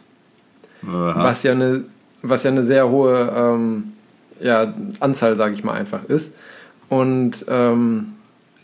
Was 0.81 1.43
ja, 1.43 1.51
eine, 1.51 1.83
was 2.21 2.43
ja 2.43 2.51
eine 2.51 2.63
sehr 2.63 2.89
hohe 2.89 3.31
ähm, 3.35 3.93
ja, 4.41 4.73
Anzahl, 4.99 5.35
sage 5.35 5.53
ich 5.53 5.63
mal, 5.63 5.73
einfach 5.73 6.05
ist. 6.05 6.35
Und 6.89 7.45
ähm, 7.47 8.13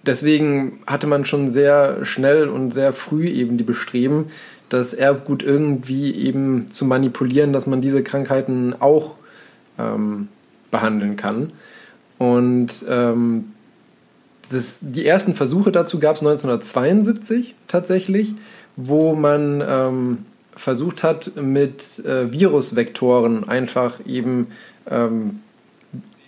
deswegen 0.08 0.80
hatte 0.88 1.08
man 1.08 1.26
schon 1.26 1.51
sehr 1.51 2.05
schnell 2.05 2.47
und 2.47 2.72
sehr 2.72 2.93
früh 2.93 3.28
eben 3.28 3.58
die 3.58 3.64
Bestreben, 3.64 4.26
das 4.70 4.93
Erbgut 4.93 5.43
irgendwie 5.43 6.12
eben 6.14 6.72
zu 6.72 6.86
manipulieren, 6.86 7.53
dass 7.53 7.68
man 7.68 7.82
diese 7.82 8.03
Krankheiten 8.03 8.76
auch 8.80 9.16
ähm, 9.78 10.28
behandeln 10.72 11.16
kann. 11.16 11.51
Und 12.18 12.70
ähm, 12.89 13.53
das, 14.49 14.80
die 14.82 15.05
ersten 15.05 15.36
Versuche 15.36 15.72
dazu 15.72 15.99
gab 15.99 16.16
es 16.16 16.22
1972 16.22 17.55
tatsächlich, 17.68 18.34
wo 18.76 19.14
man 19.14 19.64
ähm, 19.66 20.18
versucht 20.55 21.03
hat, 21.03 21.36
mit 21.36 21.99
äh, 21.99 22.32
Virusvektoren 22.32 23.47
einfach 23.47 23.99
eben 24.05 24.47
ähm, 24.89 25.39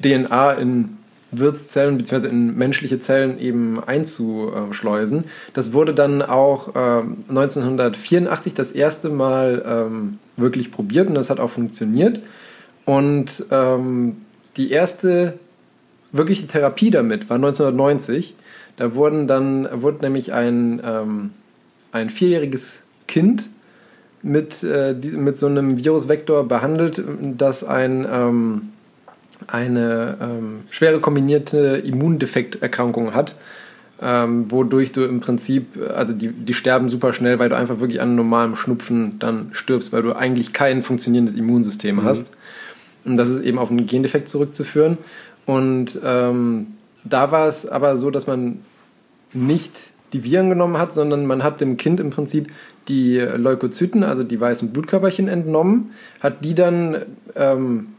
DNA 0.04 0.54
in 0.54 0.99
Wirtszellen 1.32 1.98
bzw. 1.98 2.28
in 2.28 2.58
menschliche 2.58 3.00
Zellen 3.00 3.40
eben 3.40 3.84
einzuschleusen. 3.84 5.26
Das 5.54 5.74
wurde 5.74 5.94
dann 5.94 6.22
auch 6.22 6.76
äh, 6.76 7.04
1984 7.30 8.54
das 8.54 8.72
erste 8.72 9.10
Mal 9.10 9.64
ähm, 9.66 10.20
wirklich 10.38 10.72
probiert 10.72 11.08
und 11.08 11.16
das 11.16 11.30
hat 11.30 11.40
auch 11.40 11.52
funktioniert. 11.52 12.22
Und 12.86 13.46
ähm, 13.52 14.18
die 14.58 14.72
erste 14.72 15.36
wirkliche 16.12 16.48
Therapie 16.48 16.90
damit 16.90 17.30
war 17.30 17.36
1990. 17.36 18.36
Da 18.78 18.96
wurden 18.96 19.28
dann, 19.28 19.68
wurde 19.82 20.02
nämlich 20.02 20.34
ein, 20.34 20.82
ähm, 20.84 21.32
ein 21.92 22.10
vierjähriges 22.10 22.84
Kind 23.08 23.50
mit, 24.22 24.64
äh, 24.64 24.94
mit 24.94 25.38
so 25.38 25.48
einem 25.48 25.78
Virusvektor 25.78 26.48
behandelt, 26.48 27.04
das 27.38 27.64
ein 27.64 28.08
ähm, 28.12 28.70
eine 29.48 30.18
ähm, 30.22 30.62
schwere 30.70 31.00
kombinierte 31.00 31.82
Immundefekterkrankung 31.86 33.14
hat, 33.14 33.36
ähm, 34.02 34.52
wodurch 34.52 34.92
du 34.92 35.04
im 35.04 35.20
Prinzip, 35.20 35.78
also 35.96 36.14
die, 36.14 36.30
die 36.30 36.54
sterben 36.54 36.90
super 36.90 37.14
schnell, 37.14 37.40
weil 37.40 37.50
du 37.50 37.58
einfach 37.58 37.80
wirklich 37.80 38.02
an 38.02 38.16
normalem 38.16 38.56
Schnupfen 38.56 39.20
dann 39.20 39.50
stirbst, 39.52 39.92
weil 39.92 40.04
du 40.04 40.14
eigentlich 40.14 40.54
kein 40.54 40.84
funktionierendes 40.84 41.36
Immunsystem 41.36 41.98
mhm. 41.98 42.04
hast. 42.04 42.32
Und 43.06 43.18
das 43.18 43.30
ist 43.30 43.42
eben 43.42 43.58
auf 43.58 43.72
einen 43.72 43.88
Gendefekt 43.88 44.30
zurückzuführen. 44.30 44.98
Und 45.46 46.00
ähm, 46.04 46.68
da 47.04 47.32
war 47.32 47.48
es 47.48 47.68
aber 47.68 47.98
so, 47.98 48.12
dass 48.12 48.28
man 48.28 48.60
nicht 49.34 49.72
die 50.14 50.24
Viren 50.24 50.50
genommen 50.50 50.78
hat, 50.78 50.94
sondern 50.94 51.26
man 51.26 51.44
hat 51.44 51.62
dem 51.62 51.78
Kind 51.78 52.00
im 52.00 52.10
Prinzip 52.10 52.52
die 52.88 53.20
Leukozyten, 53.20 54.04
also 54.04 54.24
die 54.24 54.40
weißen 54.40 54.72
Blutkörperchen 54.72 55.28
entnommen, 55.28 55.92
hat 56.20 56.44
die 56.44 56.56
dann 56.56 57.04
ähm, 57.36 57.90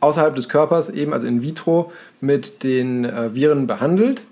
außerhalb 0.00 0.34
des 0.34 0.48
Körpers, 0.48 0.90
eben 0.90 1.12
also 1.12 1.26
in 1.26 1.42
vitro, 1.42 1.92
mit 2.20 2.62
den 2.62 3.04
äh, 3.04 3.34
Viren 3.34 3.66
behandelt 3.66 4.24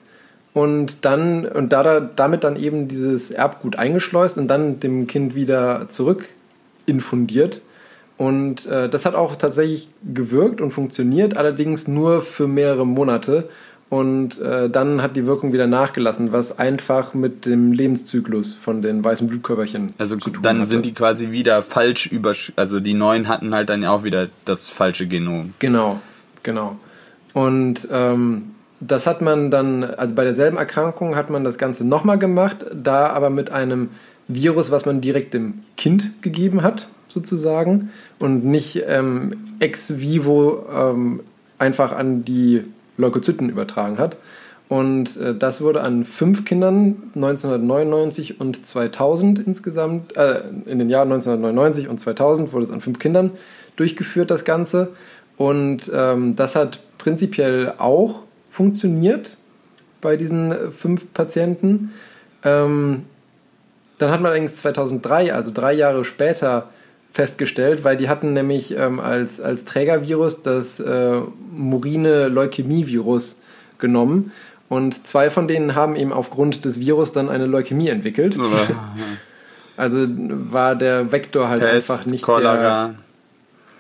und 0.53 1.05
dann 1.05 1.47
und 1.47 1.73
da, 1.73 2.01
damit 2.01 2.45
dann 2.45 2.57
eben 2.57 2.89
dieses 2.89 3.31
Erbgut 3.31 3.77
eingeschleust 3.77 4.39
und 4.39 4.49
dann 4.49 4.81
dem 4.81 5.07
Kind 5.07 5.35
wieder 5.35 5.89
zurück 5.89 6.29
infundiert. 6.87 7.61
Und 8.17 8.67
äh, 8.67 8.89
das 8.89 9.07
hat 9.07 9.17
auch 9.17 9.35
tatsächlich 9.35 9.89
gewirkt 10.13 10.61
und 10.61 10.71
funktioniert, 10.71 11.37
allerdings 11.37 11.89
nur 11.89 12.23
für 12.23 12.47
mehrere 12.47 12.87
Monate. 12.87 13.49
Und 13.91 14.41
äh, 14.41 14.69
dann 14.69 15.03
hat 15.03 15.15
die 15.15 15.27
Wirkung 15.27 15.53
wieder 15.53 15.67
nachgelassen, 15.67 16.33
was 16.33 16.59
einfach 16.59 17.15
mit 17.15 17.47
dem 17.47 17.73
Lebenszyklus 17.73 18.55
von 18.55 18.83
den 18.83 19.05
weißen 19.05 19.29
Blutkörperchen 19.29 19.89
also 19.99 20.17
zu 20.17 20.31
tun 20.31 20.43
dann 20.43 20.59
hatte. 20.59 20.67
sind 20.67 20.85
die 20.85 20.95
quasi 20.95 21.31
wieder 21.31 21.63
falsch 21.63 22.07
über 22.07 22.35
also 22.57 22.81
die 22.81 22.95
neuen 22.95 23.29
hatten 23.29 23.55
halt 23.55 23.69
dann 23.69 23.85
auch 23.85 24.03
wieder 24.03 24.29
das 24.45 24.69
falsche 24.69 25.07
Genom. 25.07 25.55
Genau, 25.59 26.01
genau. 26.43 26.77
Und 27.35 27.89
ähm, 27.91 28.55
das 28.81 29.07
hat 29.07 29.23
man 29.23 29.51
dann, 29.51 29.85
also 29.85 30.15
bei 30.15 30.25
derselben 30.25 30.57
Erkrankung 30.57 31.17
hat 31.17 31.31
man 31.31 31.45
das 31.45 31.59
Ganze 31.59 31.85
nochmal 31.87 32.19
gemacht, 32.19 32.67
da 32.73 33.09
aber 33.09 33.31
mit 33.31 33.51
einem 33.51 33.91
Virus, 34.29 34.71
was 34.71 34.87
man 34.87 35.01
direkt 35.01 35.35
dem 35.35 35.63
Kind 35.77 36.23
gegeben 36.23 36.63
hat, 36.63 36.89
sozusagen, 37.09 37.91
und 38.19 38.45
nicht 38.45 38.83
ähm, 38.87 39.55
ex 39.61 40.01
vivo 40.01 40.67
ähm, 40.75 41.21
einfach 41.59 41.93
an 41.93 42.25
die 42.25 42.65
Leukozyten 42.97 43.49
übertragen 43.49 43.99
hat. 43.99 44.17
Und 44.69 45.17
äh, 45.19 45.35
das 45.35 45.61
wurde 45.61 45.83
an 45.83 46.05
fünf 46.05 46.45
Kindern 46.45 47.11
1999 47.15 48.41
und 48.41 48.67
2000 48.67 49.41
insgesamt, 49.41 50.17
äh, 50.17 50.43
in 50.67 50.79
den 50.79 50.89
Jahren 50.89 51.13
1999 51.13 51.89
und 51.89 52.01
2000 52.01 52.53
wurde 52.53 52.65
es 52.65 52.71
an 52.71 52.81
fünf 52.81 52.99
Kindern 52.99 53.33
durchgeführt, 53.77 54.31
das 54.31 54.45
Ganze. 54.45 54.93
Und 55.37 55.91
ähm, 55.93 56.37
das 56.37 56.57
hat 56.57 56.81
prinzipiell 56.99 57.75
auch 57.79 58.21
funktioniert 58.51 59.37
bei 60.01 60.17
diesen 60.17 60.53
äh, 60.53 60.71
fünf 60.71 61.13
Patienten. 61.13 61.93
Ähm, 62.43 63.05
dann 63.99 64.11
hat 64.11 64.21
man 64.21 64.31
allerdings 64.33 64.57
2003, 64.57 65.35
also 65.35 65.51
drei 65.53 65.73
Jahre 65.73 66.05
später, 66.05 66.69
festgestellt, 67.15 67.85
weil 67.85 67.97
die 67.97 68.09
hatten 68.09 68.33
nämlich 68.33 68.77
ähm, 68.77 68.99
als, 68.99 69.41
als 69.41 69.65
Trägervirus 69.65 70.43
das 70.43 70.81
äh, 70.81 71.21
murine 71.53 72.27
Leukämie-Virus 72.27 73.39
genommen. 73.79 74.33
Und 74.69 75.07
zwei 75.07 75.31
von 75.31 75.47
denen 75.47 75.77
haben 75.77 75.95
eben 75.95 76.13
aufgrund 76.13 76.65
des 76.65 76.81
Virus 76.81 77.13
dann 77.13 77.29
eine 77.29 77.47
Leukämie 77.47 77.89
entwickelt. 77.89 78.37
also 79.77 80.07
war 80.09 80.75
der 80.75 81.13
Vektor 81.13 81.49
halt 81.49 81.61
Pest, 81.63 81.89
einfach 81.89 82.05
nicht 82.07 82.25
Cholera. 82.25 82.95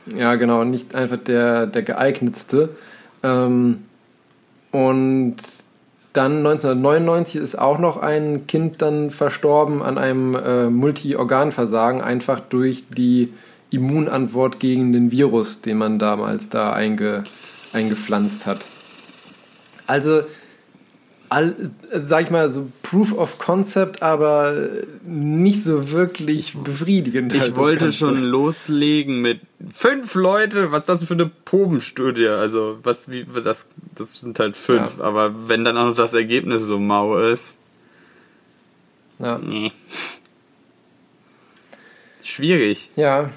der. 0.06 0.16
Ja, 0.16 0.34
genau, 0.36 0.62
nicht 0.62 0.94
einfach 0.94 1.18
der, 1.18 1.66
der 1.66 1.82
geeignetste. 1.82 2.68
Ähm, 3.24 3.82
und 4.70 5.36
dann 6.14 6.38
1999 6.38 7.36
ist 7.36 7.58
auch 7.58 7.78
noch 7.78 7.98
ein 7.98 8.46
Kind 8.46 8.80
dann 8.80 9.10
verstorben 9.10 9.82
an 9.82 9.98
einem 9.98 10.36
äh, 10.36 10.70
Multi-Organversagen, 10.70 12.00
einfach 12.00 12.38
durch 12.38 12.84
die 12.88 13.34
Immunantwort 13.70 14.60
gegen 14.60 14.92
den 14.92 15.10
Virus, 15.10 15.60
den 15.60 15.76
man 15.76 15.98
damals 15.98 16.48
da 16.48 16.72
einge, 16.72 17.24
eingepflanzt 17.72 18.46
hat. 18.46 18.60
Also 19.88 20.22
all, 21.28 21.54
sag 21.92 22.24
ich 22.24 22.30
mal, 22.30 22.48
so 22.50 22.70
Proof 22.82 23.12
of 23.12 23.38
Concept, 23.38 24.02
aber 24.02 24.68
nicht 25.04 25.62
so 25.62 25.90
wirklich 25.90 26.54
befriedigend. 26.54 27.34
Ich 27.34 27.40
halt 27.40 27.56
wollte 27.56 27.92
schon 27.92 28.22
loslegen 28.22 29.20
mit 29.20 29.40
fünf 29.72 30.14
Leute, 30.14 30.72
was 30.72 30.80
ist 30.80 30.88
das 30.88 31.04
für 31.04 31.14
eine 31.14 31.30
Probenstudie? 31.44 32.28
Also, 32.28 32.78
was, 32.82 33.10
wie, 33.10 33.26
das, 33.42 33.66
das 33.94 34.20
sind 34.20 34.38
halt 34.38 34.56
fünf, 34.56 34.98
ja. 34.98 35.04
aber 35.04 35.48
wenn 35.48 35.64
dann 35.64 35.76
auch 35.76 35.86
noch 35.86 35.96
das 35.96 36.14
Ergebnis 36.14 36.62
so 36.62 36.78
mau 36.78 37.18
ist. 37.18 37.54
Ja. 39.18 39.38
Nee. 39.38 39.72
Schwierig. 42.22 42.90
Ja, 42.96 43.30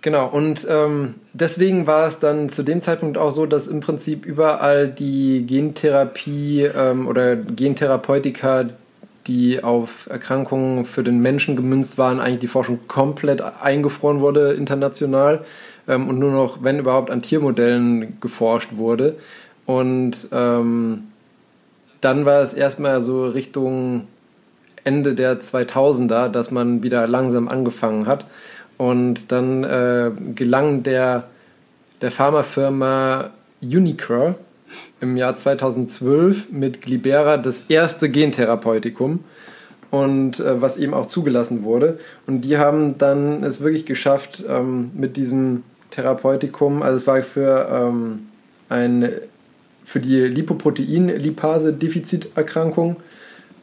Genau, 0.00 0.28
und 0.28 0.64
ähm, 0.70 1.16
deswegen 1.32 1.88
war 1.88 2.06
es 2.06 2.20
dann 2.20 2.50
zu 2.50 2.62
dem 2.62 2.80
Zeitpunkt 2.80 3.18
auch 3.18 3.30
so, 3.30 3.46
dass 3.46 3.66
im 3.66 3.80
Prinzip 3.80 4.24
überall 4.24 4.88
die 4.88 5.44
Gentherapie 5.44 6.62
ähm, 6.62 7.08
oder 7.08 7.34
Gentherapeutika, 7.34 8.66
die 9.26 9.62
auf 9.62 10.08
Erkrankungen 10.08 10.84
für 10.84 11.02
den 11.02 11.18
Menschen 11.20 11.56
gemünzt 11.56 11.98
waren, 11.98 12.20
eigentlich 12.20 12.40
die 12.40 12.46
Forschung 12.46 12.80
komplett 12.86 13.42
eingefroren 13.42 14.20
wurde 14.20 14.52
international 14.52 15.44
ähm, 15.88 16.08
und 16.08 16.20
nur 16.20 16.30
noch, 16.30 16.62
wenn 16.62 16.78
überhaupt, 16.78 17.10
an 17.10 17.22
Tiermodellen 17.22 18.20
geforscht 18.20 18.76
wurde. 18.76 19.16
Und 19.66 20.28
ähm, 20.30 21.08
dann 22.00 22.24
war 22.24 22.42
es 22.42 22.54
erstmal 22.54 23.02
so 23.02 23.26
Richtung 23.26 24.06
Ende 24.84 25.14
der 25.14 25.40
2000er, 25.40 26.28
dass 26.28 26.50
man 26.50 26.82
wieder 26.82 27.06
langsam 27.06 27.48
angefangen 27.48 28.06
hat. 28.06 28.26
Und 28.78 29.32
dann 29.32 29.64
äh, 29.64 30.10
gelang 30.34 30.82
der, 30.82 31.24
der 32.00 32.10
Pharmafirma 32.10 33.30
Unicure 33.60 34.36
im 35.00 35.16
Jahr 35.16 35.36
2012 35.36 36.50
mit 36.50 36.82
Glibera 36.82 37.36
das 37.36 37.62
erste 37.68 38.08
Gentherapeutikum 38.08 39.24
und 39.90 40.40
äh, 40.40 40.60
was 40.60 40.76
eben 40.76 40.92
auch 40.94 41.06
zugelassen 41.06 41.62
wurde. 41.64 41.98
Und 42.26 42.42
die 42.42 42.58
haben 42.58 42.98
dann 42.98 43.42
es 43.42 43.60
wirklich 43.60 43.86
geschafft 43.86 44.44
ähm, 44.48 44.92
mit 44.94 45.16
diesem 45.16 45.64
Therapeutikum, 45.90 46.82
also 46.82 46.96
es 46.96 47.06
war 47.06 47.22
für 47.22 47.68
ähm, 47.70 48.26
ein 48.68 49.08
für 49.84 50.00
die 50.00 50.20
Lipoprotein-Lipase-Defiziterkrankung 50.20 52.96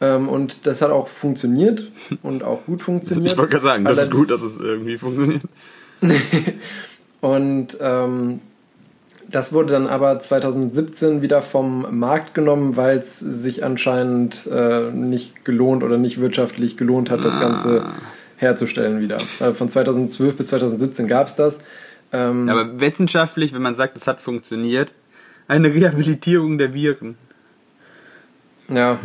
ähm, 0.01 0.27
und 0.27 0.65
das 0.65 0.81
hat 0.81 0.91
auch 0.91 1.07
funktioniert 1.07 1.89
und 2.23 2.43
auch 2.43 2.65
gut 2.65 2.83
funktioniert. 2.83 3.31
Ich 3.31 3.37
wollte 3.37 3.51
gerade 3.51 3.63
sagen, 3.63 3.85
das 3.85 3.97
ist 3.97 4.11
gut, 4.11 4.29
dass 4.31 4.41
es 4.41 4.57
irgendwie 4.57 4.97
funktioniert. 4.97 5.43
und 7.21 7.77
ähm, 7.79 8.41
das 9.29 9.53
wurde 9.53 9.73
dann 9.73 9.87
aber 9.87 10.19
2017 10.19 11.21
wieder 11.21 11.41
vom 11.41 11.97
Markt 11.97 12.33
genommen, 12.33 12.77
weil 12.77 12.99
es 12.99 13.19
sich 13.19 13.63
anscheinend 13.63 14.47
äh, 14.51 14.91
nicht 14.91 15.45
gelohnt 15.45 15.83
oder 15.83 15.97
nicht 15.97 16.21
wirtschaftlich 16.21 16.77
gelohnt 16.77 17.09
hat, 17.09 17.25
das 17.25 17.35
ah. 17.37 17.39
Ganze 17.39 17.85
herzustellen 18.37 19.01
wieder. 19.01 19.17
Also 19.39 19.53
von 19.53 19.69
2012 19.69 20.35
bis 20.35 20.47
2017 20.47 21.07
gab 21.07 21.27
es 21.27 21.35
das. 21.35 21.59
Ähm, 22.11 22.49
aber 22.49 22.79
wissenschaftlich, 22.79 23.53
wenn 23.53 23.61
man 23.61 23.75
sagt, 23.75 23.97
es 23.97 24.07
hat 24.07 24.19
funktioniert, 24.19 24.91
eine 25.47 25.73
Rehabilitierung 25.73 26.57
der 26.57 26.73
Viren. 26.73 27.17
Ja, 28.69 28.99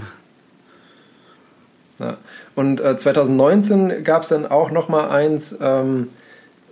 ja. 2.00 2.16
Und 2.54 2.80
äh, 2.80 2.96
2019 2.96 4.04
gab 4.04 4.22
es 4.22 4.28
dann 4.28 4.46
auch 4.46 4.70
noch 4.70 4.88
mal 4.88 5.08
eins, 5.10 5.58
ähm, 5.60 6.08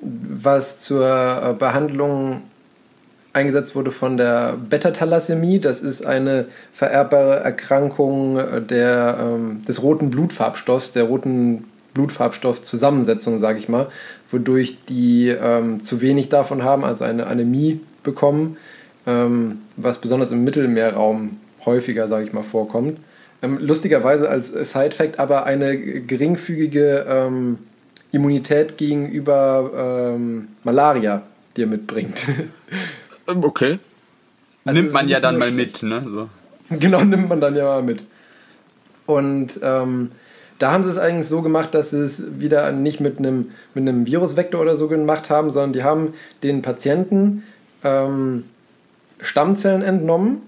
was 0.01 0.81
zur 0.81 1.07
äh, 1.07 1.55
Behandlung 1.55 2.43
eingesetzt 3.33 3.75
wurde 3.75 3.91
von 3.91 4.17
der 4.17 4.57
Beta-Thalassämie. 4.57 5.61
Das 5.61 5.81
ist 5.83 6.05
eine 6.05 6.47
vererbbare 6.73 7.37
Erkrankung 7.41 8.67
der, 8.67 9.19
ähm, 9.21 9.63
des 9.67 9.83
roten 9.83 10.11
Blutfarbstoffs, 10.11 10.93
der 10.93 11.05
roten 11.05 11.65
Blutfarbstoffzusammensetzung, 11.95 13.39
sage 13.39 13.59
ich 13.59 13.69
mal, 13.69 13.89
wodurch 14.31 14.79
die 14.89 15.29
ähm, 15.29 15.81
zu 15.81 16.01
wenig 16.01 16.29
davon 16.29 16.63
haben, 16.63 16.85
also 16.85 17.05
eine 17.05 17.27
Anämie 17.27 17.81
bekommen, 18.03 18.57
ähm, 19.07 19.59
was 19.77 19.99
besonders 19.99 20.31
im 20.31 20.45
Mittelmeerraum 20.45 21.39
häufiger, 21.65 22.09
sage 22.09 22.25
ich 22.25 22.33
mal, 22.33 22.43
vorkommt. 22.43 22.99
Ähm, 23.41 23.59
lustigerweise 23.61 24.29
als 24.29 24.49
Side-Fact 24.49 25.19
aber 25.19 25.45
eine 25.45 25.79
geringfügige 25.79 27.07
ähm, 27.09 27.59
Immunität 28.11 28.77
gegenüber 28.77 30.15
ähm, 30.17 30.49
Malaria 30.65 31.23
dir 31.57 31.67
mitbringt. 31.67 32.27
Ähm, 33.29 33.45
okay. 33.45 33.79
Also 34.65 34.81
nimmt 34.81 34.95
man 34.95 35.07
ja 35.07 35.21
dann 35.21 35.37
mal 35.37 35.51
mit, 35.51 35.83
ne? 35.83 36.03
So. 36.09 36.29
Genau, 36.71 37.05
nimmt 37.05 37.29
man 37.29 37.43
dann 37.43 37.55
ja 37.55 37.65
mal 37.65 37.83
mit. 37.83 38.01
Und 39.05 39.61
ähm, 39.63 40.13
da 40.59 40.73
haben 40.73 40.83
sie 40.83 40.91
es 40.91 40.99
eigentlich 40.99 41.29
so 41.29 41.43
gemacht, 41.43 41.75
dass 41.75 41.91
sie 41.91 42.01
es 42.01 42.41
wieder 42.41 42.73
nicht 42.73 43.01
mit 43.01 43.19
einem, 43.19 43.51
mit 43.75 43.87
einem 43.87 44.07
Virusvektor 44.07 44.61
oder 44.61 44.77
so 44.77 44.89
gemacht 44.89 45.31
haben, 45.31 45.51
sondern 45.51 45.73
die 45.73 45.83
haben 45.83 46.15
den 46.43 46.63
Patienten 46.63 47.45
ähm, 47.85 48.45
Stammzellen 49.21 49.83
entnommen 49.83 50.43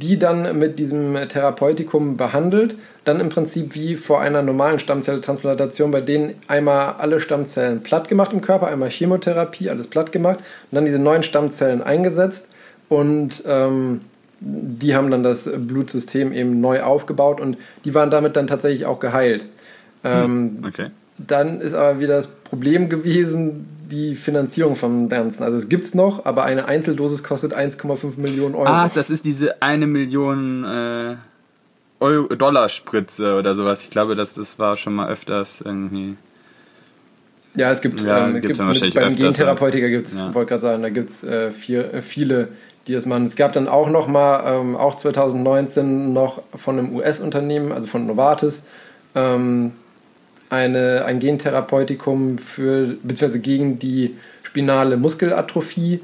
die 0.00 0.18
dann 0.18 0.58
mit 0.58 0.78
diesem 0.78 1.14
Therapeutikum 1.28 2.16
behandelt, 2.16 2.76
dann 3.04 3.20
im 3.20 3.28
Prinzip 3.28 3.74
wie 3.74 3.96
vor 3.96 4.20
einer 4.20 4.42
normalen 4.42 4.78
Stammzelltransplantation, 4.78 5.90
bei 5.90 6.00
denen 6.00 6.34
einmal 6.48 6.94
alle 6.98 7.20
Stammzellen 7.20 7.82
platt 7.82 8.08
gemacht 8.08 8.32
im 8.32 8.40
Körper, 8.40 8.68
einmal 8.68 8.90
Chemotherapie, 8.90 9.70
alles 9.70 9.88
platt 9.88 10.12
gemacht 10.12 10.38
und 10.38 10.76
dann 10.76 10.84
diese 10.84 10.98
neuen 10.98 11.22
Stammzellen 11.22 11.82
eingesetzt 11.82 12.48
und 12.88 13.42
ähm, 13.46 14.02
die 14.40 14.94
haben 14.94 15.10
dann 15.10 15.22
das 15.22 15.50
Blutsystem 15.54 16.32
eben 16.32 16.60
neu 16.60 16.82
aufgebaut 16.82 17.40
und 17.40 17.58
die 17.84 17.94
waren 17.94 18.10
damit 18.10 18.36
dann 18.36 18.46
tatsächlich 18.46 18.86
auch 18.86 18.98
geheilt. 18.98 19.46
Hm, 20.02 20.12
ähm, 20.12 20.64
okay. 20.66 20.86
Dann 21.18 21.60
ist 21.60 21.74
aber 21.74 22.00
wieder 22.00 22.14
das 22.14 22.26
Problem 22.26 22.88
gewesen, 22.88 23.66
die 23.90 24.14
Finanzierung 24.14 24.76
vom 24.76 25.08
Ganzen. 25.08 25.42
Also 25.42 25.58
es 25.58 25.68
gibt 25.68 25.84
es 25.84 25.94
noch, 25.94 26.24
aber 26.24 26.44
eine 26.44 26.66
Einzeldosis 26.66 27.22
kostet 27.22 27.54
1,5 27.54 28.20
Millionen 28.20 28.54
Euro. 28.54 28.68
Ah, 28.68 28.90
das 28.92 29.10
ist 29.10 29.24
diese 29.24 29.60
eine 29.62 29.86
Million 29.86 30.64
äh, 30.64 31.16
Euro, 32.00 32.34
Dollarspritze 32.34 33.36
oder 33.36 33.54
sowas. 33.54 33.82
Ich 33.82 33.90
glaube, 33.90 34.14
das, 34.14 34.34
das 34.34 34.58
war 34.58 34.76
schon 34.76 34.94
mal 34.94 35.08
öfters 35.08 35.60
irgendwie. 35.60 36.16
Ja, 37.54 37.72
es 37.72 37.80
gibt, 37.80 38.00
ja, 38.02 38.28
ähm, 38.28 38.40
gibt 38.40 38.58
mit, 38.58 38.94
beim 38.94 39.16
Gentherapeutiker 39.16 39.88
gibt 39.88 40.06
es, 40.06 40.18
ja. 40.18 40.32
wollte 40.32 40.50
gerade 40.50 40.62
sagen, 40.62 40.82
da 40.82 40.88
gibt 40.88 41.10
es 41.10 41.24
äh, 41.24 41.48
äh, 41.48 42.02
viele, 42.02 42.48
die 42.86 42.92
das 42.92 43.06
machen. 43.06 43.24
Es 43.24 43.34
gab 43.34 43.52
dann 43.52 43.66
auch 43.66 43.90
noch 43.90 44.06
mal, 44.06 44.60
ähm, 44.60 44.76
auch 44.76 44.96
2019 44.96 46.12
noch 46.12 46.42
von 46.54 46.78
einem 46.78 46.94
US-Unternehmen, 46.94 47.72
also 47.72 47.88
von 47.88 48.06
Novartis, 48.06 48.62
ähm, 49.16 49.72
eine, 50.50 51.04
ein 51.06 51.20
Gentherapeutikum 51.20 52.38
für, 52.38 52.96
beziehungsweise 53.02 53.40
gegen 53.40 53.78
die 53.78 54.16
spinale 54.42 54.96
Muskelatrophie, 54.96 56.00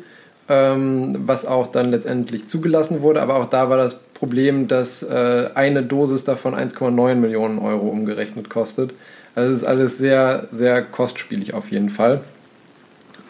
ähm, 0.48 1.18
was 1.26 1.44
auch 1.44 1.66
dann 1.66 1.90
letztendlich 1.90 2.46
zugelassen 2.46 3.02
wurde. 3.02 3.20
Aber 3.20 3.36
auch 3.36 3.46
da 3.46 3.68
war 3.68 3.76
das 3.76 3.98
Problem, 4.14 4.68
dass 4.68 5.02
äh, 5.02 5.50
eine 5.54 5.82
Dosis 5.82 6.24
davon 6.24 6.54
1,9 6.54 7.16
Millionen 7.16 7.58
Euro 7.58 7.88
umgerechnet 7.88 8.48
kostet. 8.48 8.94
Also 9.34 9.52
es 9.52 9.58
ist 9.58 9.66
alles 9.66 9.98
sehr, 9.98 10.48
sehr 10.52 10.82
kostspielig 10.82 11.52
auf 11.52 11.70
jeden 11.70 11.90
Fall. 11.90 12.22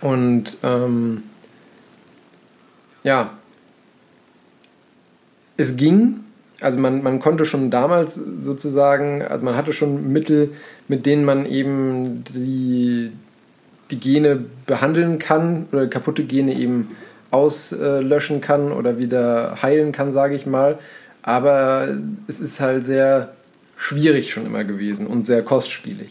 Und 0.02 0.58
ähm, 0.62 1.24
ja, 3.02 3.30
es 5.56 5.76
ging, 5.76 6.20
also 6.60 6.78
man, 6.78 7.02
man 7.02 7.18
konnte 7.20 7.44
schon 7.44 7.70
damals 7.70 8.14
sozusagen, 8.14 9.22
also 9.22 9.44
man 9.44 9.56
hatte 9.56 9.72
schon 9.72 10.12
Mittel, 10.12 10.52
mit 10.88 11.06
denen 11.06 11.24
man 11.24 11.46
eben 11.46 12.24
die, 12.34 13.12
die 13.90 14.00
Gene 14.00 14.44
behandeln 14.66 15.18
kann 15.18 15.66
oder 15.72 15.86
kaputte 15.86 16.24
Gene 16.24 16.54
eben 16.54 16.96
auslöschen 17.30 18.40
kann 18.40 18.72
oder 18.72 18.98
wieder 18.98 19.58
heilen 19.62 19.92
kann, 19.92 20.12
sage 20.12 20.34
ich 20.34 20.46
mal. 20.46 20.78
Aber 21.22 21.88
es 22.28 22.40
ist 22.40 22.60
halt 22.60 22.84
sehr 22.84 23.32
schwierig 23.76 24.32
schon 24.32 24.46
immer 24.46 24.64
gewesen 24.64 25.06
und 25.06 25.26
sehr 25.26 25.42
kostspielig. 25.42 26.10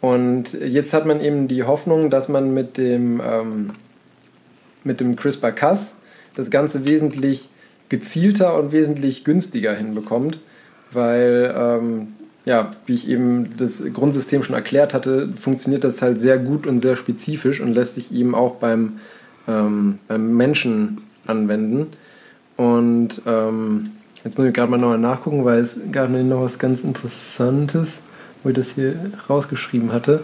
Und 0.00 0.52
jetzt 0.52 0.92
hat 0.92 1.06
man 1.06 1.20
eben 1.20 1.48
die 1.48 1.64
Hoffnung, 1.64 2.10
dass 2.10 2.28
man 2.28 2.54
mit 2.54 2.76
dem, 2.76 3.20
ähm, 3.24 3.68
mit 4.84 5.00
dem 5.00 5.16
CRISPR-Cas 5.16 5.96
das 6.36 6.50
Ganze 6.50 6.86
wesentlich 6.86 7.48
gezielter 7.88 8.56
und 8.56 8.70
wesentlich 8.72 9.24
günstiger 9.24 9.74
hinbekommt, 9.74 10.38
weil, 10.92 11.54
ähm, 11.56 12.14
ja, 12.48 12.70
wie 12.86 12.94
ich 12.94 13.06
eben 13.06 13.58
das 13.58 13.82
Grundsystem 13.92 14.42
schon 14.42 14.54
erklärt 14.54 14.94
hatte, 14.94 15.28
funktioniert 15.38 15.84
das 15.84 16.00
halt 16.00 16.18
sehr 16.18 16.38
gut 16.38 16.66
und 16.66 16.80
sehr 16.80 16.96
spezifisch 16.96 17.60
und 17.60 17.74
lässt 17.74 17.94
sich 17.96 18.10
eben 18.10 18.34
auch 18.34 18.54
beim, 18.54 19.00
ähm, 19.46 19.98
beim 20.08 20.34
Menschen 20.34 20.96
anwenden. 21.26 21.88
Und 22.56 23.20
ähm, 23.26 23.90
jetzt 24.24 24.38
muss 24.38 24.46
ich 24.46 24.54
gerade 24.54 24.70
mal 24.70 24.78
nochmal 24.78 24.98
nachgucken, 24.98 25.44
weil 25.44 25.58
es 25.58 25.78
gab 25.92 26.08
noch 26.08 26.40
was 26.40 26.58
ganz 26.58 26.80
Interessantes, 26.80 27.90
wo 28.42 28.48
ich 28.48 28.56
das 28.56 28.68
hier 28.68 28.96
rausgeschrieben 29.28 29.92
hatte. 29.92 30.22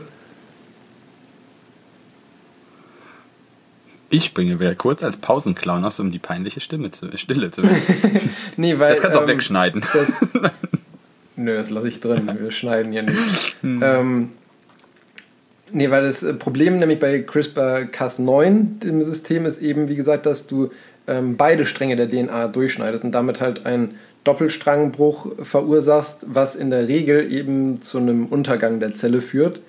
Ich 4.08 4.24
springe 4.24 4.60
wieder 4.60 4.74
kurz 4.74 5.04
als 5.04 5.18
Pausenclown 5.18 5.84
aus, 5.84 6.00
um 6.00 6.10
die 6.10 6.18
peinliche 6.18 6.60
Stimme 6.60 6.90
zu, 6.90 7.14
Stille 7.18 7.50
zu 7.50 7.60
nee, 8.56 8.78
weil, 8.78 8.92
Das 8.92 9.02
kannst 9.02 9.14
du 9.14 9.18
ähm, 9.18 9.24
auch 9.24 9.28
wegschneiden. 9.28 9.84
Das, 9.92 10.24
nö, 11.37 11.57
das 11.57 11.70
lasse 11.70 11.89
ich 11.89 12.01
drin. 12.01 12.28
Wir 12.39 12.51
schneiden 12.53 12.93
hier 12.93 13.03
nicht. 13.03 13.57
Hm. 13.61 13.80
Ähm, 13.82 14.32
nee, 15.72 15.91
weil 15.91 16.03
das 16.03 16.24
Problem 16.39 16.78
nämlich 16.78 17.01
bei 17.01 17.16
CRISPR-Cas9, 17.16 18.80
dem 18.80 19.03
System, 19.03 19.47
ist 19.47 19.61
eben, 19.61 19.89
wie 19.89 19.97
gesagt, 19.97 20.26
dass 20.26 20.47
du 20.47 20.70
ähm, 21.07 21.37
beide 21.37 21.66
Stränge 21.66 21.97
der 21.97 22.09
DNA 22.09 22.49
durchschneidest 22.49 23.05
und 23.05 23.12
damit 23.12 23.41
halt 23.41 23.66
einen 23.66 23.99
Doppelstrangbruch 24.24 25.45
verursachst, 25.45 26.26
was 26.28 26.57
in 26.57 26.70
der 26.70 26.89
Regel 26.89 27.30
eben 27.30 27.82
zu 27.82 27.99
einem 27.99 28.26
Untergang 28.26 28.80
der 28.80 28.95
Zelle 28.95 29.20
führt 29.20 29.61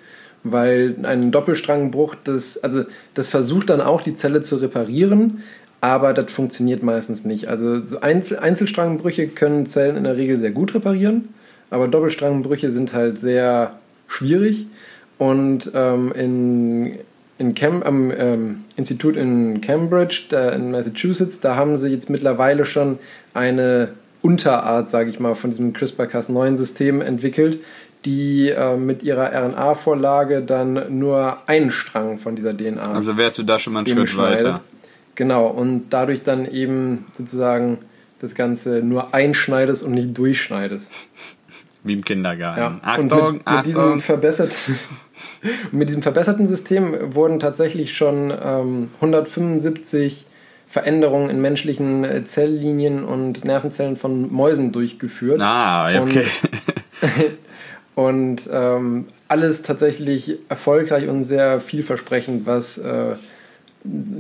weil 0.45 0.95
ein 1.03 1.32
Doppelstrangbruch, 1.32 2.16
das, 2.24 2.63
also 2.63 2.84
das 3.16 3.30
versucht 3.30 3.72
dann 3.72 3.82
auch 3.82 4.01
die 4.01 4.16
Zelle 4.16 4.43
zu 4.43 4.57
reparieren, 4.57 5.43
aber 5.82 6.13
das 6.13 6.32
funktioniert 6.32 6.84
meistens 6.84 7.26
nicht. 7.26 7.47
Also 7.47 7.82
so 7.82 7.99
Einzel 7.99 8.38
Einzelstrangbrüche 8.38 9.28
können 9.28 9.66
Zellen 9.66 9.97
in 9.97 10.03
der 10.03 10.18
Regel 10.18 10.38
sehr 10.38 10.51
gut 10.51 10.76
reparieren, 10.76 11.30
aber 11.70 11.88
Doppelstrangbrüche 11.88 12.72
sind 12.72 12.93
halt 12.93 13.20
sehr 13.20 13.80
schwierig 14.07 14.68
und 15.18 15.72
ähm, 15.74 16.11
in, 16.13 16.99
in 17.38 17.55
Cam 17.55 17.84
am 17.84 18.11
ähm, 18.11 18.63
Institut 18.76 19.16
in 19.16 19.61
Cambridge, 19.61 20.24
in 20.53 20.72
Massachusetts, 20.72 21.39
da 21.39 21.55
haben 21.55 21.78
sie 21.78 21.89
jetzt 21.89 22.09
mittlerweile 22.09 22.66
schon 22.66 22.99
eine 23.34 23.89
Unterart, 24.22 24.89
sage 24.89 25.09
ich 25.09 25.20
mal, 25.20 25.36
von 25.36 25.51
diesem 25.51 25.74
CRISPR-Cas9-System 25.74 27.01
entwickelt, 27.01 27.59
die 28.05 28.49
äh, 28.49 28.76
mit 28.76 29.03
ihrer 29.03 29.32
RNA-Vorlage 29.32 30.41
dann 30.41 30.99
nur 30.99 31.38
einen 31.47 31.72
Strang 31.72 32.18
von 32.18 32.36
dieser 32.36 32.55
DNA. 32.55 32.93
Also 32.93 33.18
wärst 33.18 33.38
du 33.38 33.43
da 33.43 33.59
schon 33.59 33.74
mal 33.74 33.86
einen 33.86 34.07
Schritt 34.07 34.18
weiter. 34.18 34.61
Genau, 35.16 35.47
und 35.47 35.86
dadurch 35.91 36.24
dann 36.24 36.49
eben 36.49 37.05
sozusagen 37.13 37.80
das 38.20 38.36
Ganze 38.36 38.82
nur 38.82 39.13
einschneidest 39.13 39.84
und 39.84 39.93
nicht 39.93 40.18
durchschneidest. 40.18 40.91
Wie 41.86 41.93
im 41.93 42.03
Kindergarten. 42.03 42.59
Ja. 42.59 42.79
Achtung, 42.81 43.11
und 43.11 43.25
mit, 43.25 43.33
mit 43.33 43.47
Achtung. 43.47 43.63
Diesem 43.63 43.99
verbesserten, 43.99 44.75
mit 45.71 45.88
diesem 45.88 46.01
verbesserten 46.01 46.47
System 46.47 47.13
wurden 47.13 47.39
tatsächlich 47.39 47.95
schon 47.95 48.33
ähm, 48.43 48.89
175 48.95 50.25
Veränderungen 50.67 51.29
in 51.29 51.39
menschlichen 51.39 52.03
äh, 52.03 52.25
Zelllinien 52.25 53.05
und 53.05 53.45
Nervenzellen 53.45 53.97
von 53.97 54.33
Mäusen 54.33 54.71
durchgeführt. 54.71 55.41
Ah, 55.41 56.01
okay. 56.01 56.25
Und 57.95 58.49
ähm, 58.51 59.05
alles 59.29 59.61
tatsächlich 59.61 60.38
erfolgreich 60.49 61.07
und 61.07 61.23
sehr 61.23 61.61
vielversprechend, 61.61 62.45
was, 62.45 62.77
äh, 62.77 63.15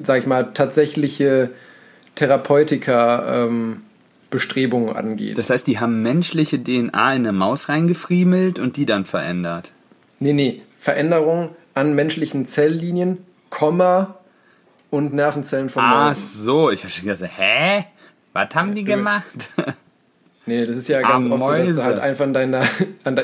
sag 0.03 0.21
ich 0.21 0.27
mal, 0.27 0.53
tatsächliche 0.53 1.49
Therapeutika 2.15 3.43
ähm, 3.45 3.81
Bestrebungen 4.35 4.93
angeht. 4.93 5.37
Das 5.37 5.49
heißt, 5.49 5.65
die 5.65 5.79
haben 5.79 6.01
menschliche 6.01 6.61
DNA 6.61 6.83
in 6.83 6.91
eine 6.91 7.31
Maus 7.31 7.69
reingefriemelt 7.69 8.59
und 8.59 8.75
die 8.75 8.85
dann 8.85 9.05
verändert? 9.05 9.71
Nee, 10.19 10.33
nee. 10.33 10.61
Veränderung 10.77 11.55
an 11.73 11.95
menschlichen 11.95 12.45
Zelllinien, 12.45 13.19
Komma 13.49 14.15
und 14.89 15.13
Nervenzellen 15.13 15.69
von 15.69 15.83
Mäusen. 15.83 16.01
Ach 16.01 16.15
so, 16.15 16.69
ich 16.69 16.81
habe 16.83 16.91
schon 16.91 17.07
gesagt, 17.07 17.31
hä? 17.37 17.85
Was 18.33 18.53
haben 18.53 18.75
die 18.75 18.83
gemacht? 18.83 19.49
Nee, 20.47 20.63
das 20.67 20.77
ist 20.77 20.89
ja 20.89 21.01
ganz 21.01 21.25
Amoise. 21.25 21.43
oft 21.43 21.57
so, 21.57 21.65
dass 21.65 21.75
du 21.75 21.83
halt 21.85 21.99
einfach 21.99 22.25
in 22.25 22.33
deiner, 22.33 22.63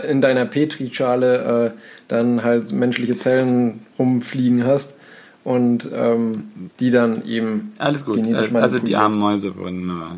in 0.10 0.22
deiner 0.22 0.46
Petrischale 0.46 1.76
äh, 1.76 1.80
dann 2.08 2.44
halt 2.44 2.72
menschliche 2.72 3.16
Zellen 3.16 3.86
rumfliegen 4.00 4.66
hast 4.66 4.96
und 5.44 5.88
ähm, 5.94 6.72
die 6.80 6.90
dann 6.90 7.24
eben 7.28 7.74
Alles 7.78 8.06
gut. 8.06 8.16
genetisch 8.16 8.52
Also 8.56 8.80
die 8.80 8.96
armen 8.96 9.20
Mäuse 9.20 9.56
wurden 9.56 9.86
nur, 9.86 10.18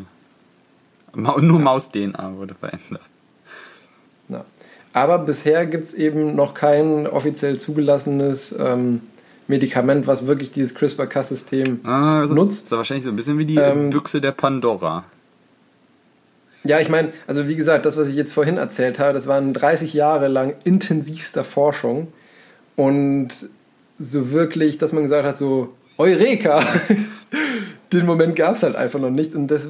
nur 1.14 1.58
Maus-DNA 1.60 2.36
wurde 2.36 2.54
verändert. 2.54 3.02
Ja. 4.28 4.44
Aber 4.92 5.18
bisher 5.18 5.66
gibt 5.66 5.84
es 5.84 5.94
eben 5.94 6.36
noch 6.36 6.54
kein 6.54 7.06
offiziell 7.06 7.58
zugelassenes 7.58 8.54
ähm, 8.58 9.00
Medikament, 9.48 10.06
was 10.06 10.26
wirklich 10.26 10.52
dieses 10.52 10.74
CRISPR-Cas-System 10.74 11.80
ah, 11.84 12.20
also 12.20 12.34
nutzt. 12.34 12.62
Das 12.62 12.72
ist 12.72 12.76
wahrscheinlich 12.76 13.04
so 13.04 13.10
ein 13.10 13.16
bisschen 13.16 13.38
wie 13.38 13.44
die 13.44 13.56
ähm, 13.56 13.90
Büchse 13.90 14.20
der 14.20 14.32
Pandora. 14.32 15.04
Ja, 16.62 16.80
ich 16.80 16.88
meine, 16.88 17.12
also 17.26 17.46
wie 17.46 17.56
gesagt, 17.56 17.84
das, 17.84 17.96
was 17.98 18.08
ich 18.08 18.14
jetzt 18.14 18.32
vorhin 18.32 18.56
erzählt 18.56 18.98
habe, 18.98 19.12
das 19.12 19.26
waren 19.26 19.52
30 19.52 19.92
Jahre 19.92 20.28
lang 20.28 20.54
intensivster 20.64 21.44
Forschung 21.44 22.08
und 22.74 23.28
so 23.98 24.32
wirklich, 24.32 24.78
dass 24.78 24.92
man 24.92 25.02
gesagt 25.02 25.26
hat, 25.26 25.36
so 25.36 25.74
Eureka! 25.98 26.62
Den 27.98 28.06
Moment 28.06 28.36
gab 28.36 28.54
es 28.54 28.62
halt 28.62 28.76
einfach 28.76 29.00
noch 29.00 29.10
nicht 29.10 29.34
und 29.34 29.48
das 29.48 29.68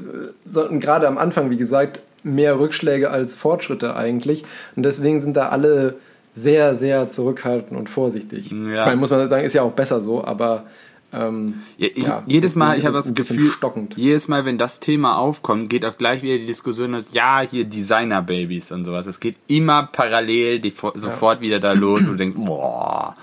sollten 0.48 0.80
gerade 0.80 1.06
am 1.06 1.18
Anfang, 1.18 1.50
wie 1.50 1.56
gesagt, 1.56 2.00
mehr 2.22 2.58
Rückschläge 2.58 3.10
als 3.10 3.36
Fortschritte 3.36 3.96
eigentlich 3.96 4.44
und 4.76 4.82
deswegen 4.82 5.20
sind 5.20 5.36
da 5.36 5.50
alle 5.50 5.96
sehr, 6.34 6.74
sehr 6.74 7.08
zurückhaltend 7.08 7.78
und 7.78 7.88
vorsichtig. 7.88 8.50
Ja. 8.50 8.56
Ich 8.56 8.80
meine, 8.80 8.96
muss 8.96 9.10
man 9.10 9.28
sagen, 9.28 9.44
ist 9.44 9.52
ja 9.52 9.62
auch 9.62 9.72
besser 9.72 10.00
so, 10.00 10.24
aber 10.24 10.64
ähm, 11.12 11.54
ja, 11.76 11.88
ich, 11.94 12.06
ja, 12.06 12.22
jedes 12.26 12.56
Mal, 12.56 12.76
ich 12.76 12.86
habe 12.86 12.96
das 12.96 13.14
Gefühl, 13.14 13.50
stockend. 13.50 13.94
jedes 13.96 14.26
Mal, 14.26 14.44
wenn 14.44 14.58
das 14.58 14.80
Thema 14.80 15.16
aufkommt, 15.16 15.70
geht 15.70 15.84
auch 15.84 15.96
gleich 15.96 16.22
wieder 16.22 16.38
die 16.38 16.46
Diskussion, 16.46 16.92
dass 16.92 17.12
ja, 17.12 17.40
hier 17.40 17.64
Designer-Babys 17.64 18.72
und 18.72 18.84
sowas. 18.84 19.06
Es 19.06 19.20
geht 19.20 19.36
immer 19.46 19.88
parallel 19.92 20.58
die, 20.58 20.72
sofort 20.94 21.40
wieder 21.40 21.60
da 21.60 21.72
los 21.72 22.00
und 22.02 22.12
du 22.12 22.16
denkst, 22.16 22.36
boah. 22.36 23.16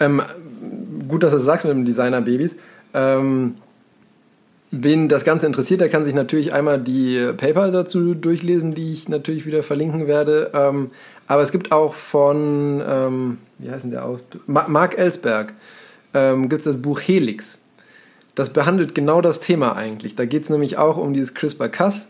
Ähm, 0.00 0.22
gut, 1.06 1.22
dass 1.22 1.32
du 1.32 1.38
das 1.38 1.44
sagst 1.44 1.66
mit 1.66 1.74
dem 1.74 1.84
Designer-Babys. 1.84 2.54
Ähm, 2.94 3.56
wen 4.82 5.08
das 5.08 5.24
Ganze 5.24 5.46
interessiert, 5.46 5.80
der 5.80 5.88
kann 5.88 6.04
sich 6.04 6.14
natürlich 6.14 6.52
einmal 6.52 6.78
die 6.80 7.32
Paper 7.36 7.70
dazu 7.70 8.14
durchlesen, 8.14 8.72
die 8.72 8.92
ich 8.92 9.08
natürlich 9.08 9.46
wieder 9.46 9.62
verlinken 9.62 10.06
werde. 10.06 10.50
Ähm, 10.54 10.90
aber 11.26 11.42
es 11.42 11.52
gibt 11.52 11.72
auch 11.72 11.94
von, 11.94 12.82
ähm, 12.86 13.38
wie 13.58 13.70
heißt 13.70 13.84
denn 13.84 13.90
der 13.90 14.04
auch? 14.04 14.18
Mark 14.46 14.98
Ellsberg 14.98 15.54
ähm, 16.12 16.48
gibt 16.48 16.60
es 16.60 16.64
das 16.64 16.82
Buch 16.82 17.00
Helix. 17.00 17.62
Das 18.34 18.52
behandelt 18.52 18.94
genau 18.94 19.20
das 19.20 19.40
Thema 19.40 19.76
eigentlich. 19.76 20.16
Da 20.16 20.24
geht 20.24 20.42
es 20.42 20.50
nämlich 20.50 20.76
auch 20.76 20.96
um 20.96 21.14
dieses 21.14 21.34
CRISPR-Cas 21.34 22.08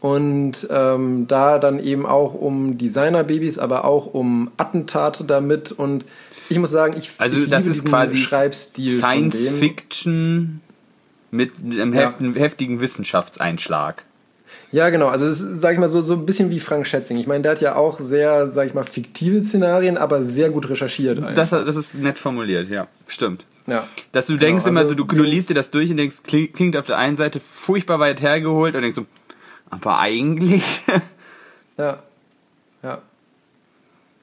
und 0.00 0.66
ähm, 0.70 1.26
da 1.28 1.58
dann 1.58 1.78
eben 1.78 2.04
auch 2.04 2.34
um 2.34 2.76
Designerbabys, 2.76 3.58
aber 3.58 3.84
auch 3.84 4.06
um 4.12 4.50
Attentate 4.58 5.24
damit. 5.24 5.72
Und 5.72 6.04
ich 6.50 6.58
muss 6.58 6.70
sagen, 6.70 6.94
ich, 6.98 7.12
also 7.18 7.40
ich 7.40 7.48
das 7.48 7.66
ist 7.66 7.86
quasi 7.86 8.18
Schreibstil 8.18 8.98
Science 8.98 9.48
Fiction 9.48 10.60
mit 11.32 11.52
einem 11.58 11.92
Ja. 11.92 12.14
heftigen 12.34 12.80
Wissenschaftseinschlag. 12.80 14.04
Ja, 14.70 14.88
genau. 14.90 15.08
Also 15.08 15.26
es 15.26 15.40
ist, 15.40 15.60
sag 15.60 15.74
ich 15.74 15.78
mal, 15.80 15.88
so, 15.88 16.00
so 16.00 16.14
ein 16.14 16.24
bisschen 16.24 16.50
wie 16.50 16.60
Frank 16.60 16.86
Schätzing. 16.86 17.16
Ich 17.18 17.26
meine, 17.26 17.42
der 17.42 17.52
hat 17.52 17.60
ja 17.60 17.74
auch 17.74 17.98
sehr, 17.98 18.48
sag 18.48 18.68
ich 18.68 18.74
mal, 18.74 18.84
fiktive 18.84 19.42
Szenarien, 19.42 19.98
aber 19.98 20.22
sehr 20.22 20.50
gut 20.50 20.68
recherchiert. 20.70 21.18
Das, 21.36 21.50
das 21.50 21.76
ist 21.76 21.94
nett 21.96 22.18
formuliert, 22.18 22.68
ja, 22.70 22.86
stimmt. 23.06 23.44
ja. 23.66 23.84
Dass 24.12 24.26
du 24.26 24.36
denkst 24.36 24.64
immer 24.66 24.80
also 24.80 24.90
so, 24.90 24.94
du, 24.94 25.04
du 25.04 25.22
liest 25.22 25.50
dir 25.50 25.54
das 25.54 25.70
durch 25.70 25.90
und 25.90 25.96
denkst, 25.98 26.22
klingt, 26.24 26.54
klingt 26.54 26.76
auf 26.76 26.86
der 26.86 26.96
einen 26.98 27.16
Seite 27.16 27.40
furchtbar 27.40 27.98
weit 28.00 28.22
hergeholt 28.22 28.74
und 28.74 28.82
denkst 28.82 28.96
so, 28.96 29.06
aber 29.70 29.98
eigentlich. 29.98 30.64
Ja. 31.78 32.02
Ja. 32.82 33.00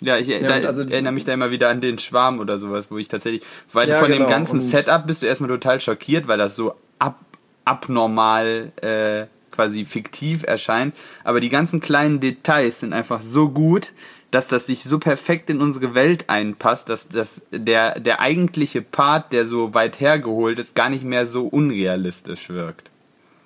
Ja, 0.02 0.18
ich 0.18 0.28
Ja, 0.28 0.40
da, 0.40 0.68
also- 0.68 0.84
erinnere 0.84 1.14
mich 1.14 1.26
da 1.26 1.34
immer 1.34 1.52
wieder 1.52 1.70
an 1.70 1.82
den 1.82 2.00
Schwarm 2.00 2.40
oder 2.40 2.58
sowas, 2.58 2.88
wo 2.90 2.98
ich 2.98 3.08
tatsächlich, 3.08 3.44
weil 3.74 3.90
Ja, 3.90 3.96
von 4.00 4.12
genau, 4.12 4.26
dem 4.26 4.30
ganzen 4.30 4.60
und- 4.60 4.66
Setup 4.66 5.06
bist 5.08 5.22
du 5.22 5.28
erstmal 5.28 5.50
total 5.50 5.80
schockiert, 5.82 6.28
weil 6.28 6.38
das 6.38 6.56
so 6.56 6.74
ab, 7.00 7.20
abnormal 7.66 8.72
äh, 8.82 9.26
quasi 9.52 9.86
fiktiv 9.86 10.44
erscheint. 10.44 10.96
Aber 11.24 11.40
die 11.40 11.50
ganzen 11.50 11.80
kleinen 11.80 12.20
Details 12.20 12.80
sind 12.80 12.94
einfach 12.94 13.22
so 13.22 13.50
gut, 13.50 13.94
dass 14.32 14.48
das 14.48 14.68
sich 14.68 14.84
so 14.84 15.00
perfekt 15.00 15.50
in 15.50 15.60
unsere 15.60 15.96
Welt 15.96 16.30
einpasst, 16.30 16.88
dass, 16.90 17.08
dass 17.10 17.42
der, 17.52 18.00
der 18.00 18.20
eigentliche 18.22 18.82
Part, 18.82 19.34
der 19.34 19.46
so 19.48 19.74
weit 19.74 20.00
hergeholt 20.00 20.60
ist, 20.60 20.76
gar 20.76 20.90
nicht 20.90 21.04
mehr 21.04 21.26
so 21.26 21.48
unrealistisch 21.48 22.50
wirkt. 22.50 22.89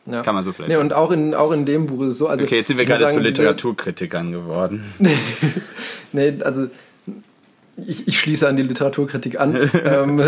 Ja. 0.05 0.21
Kann 0.21 0.35
man 0.35 0.43
so 0.43 0.51
vielleicht 0.51 0.71
Nee, 0.71 0.81
und 0.81 0.93
auch 0.93 1.11
in, 1.11 1.33
auch 1.33 1.51
in 1.51 1.65
dem 1.65 1.85
Buch 1.87 2.01
ist 2.03 2.13
es 2.13 2.17
so. 2.17 2.27
Also 2.27 2.43
Okay, 2.45 2.57
jetzt 2.57 2.67
sind 2.67 2.77
wir 2.77 2.85
gerade 2.85 3.05
zu 3.05 3.11
sagen, 3.11 3.23
diese- 3.23 3.41
Literaturkritikern 3.41 4.31
geworden. 4.31 4.83
Nee, 6.15 6.33
also 6.43 6.67
ich, 7.87 8.07
ich 8.07 8.19
schließe 8.19 8.47
an 8.47 8.55
die 8.55 8.61
Literaturkritik 8.61 9.39
an. 9.39 9.55
ähm, 9.85 10.21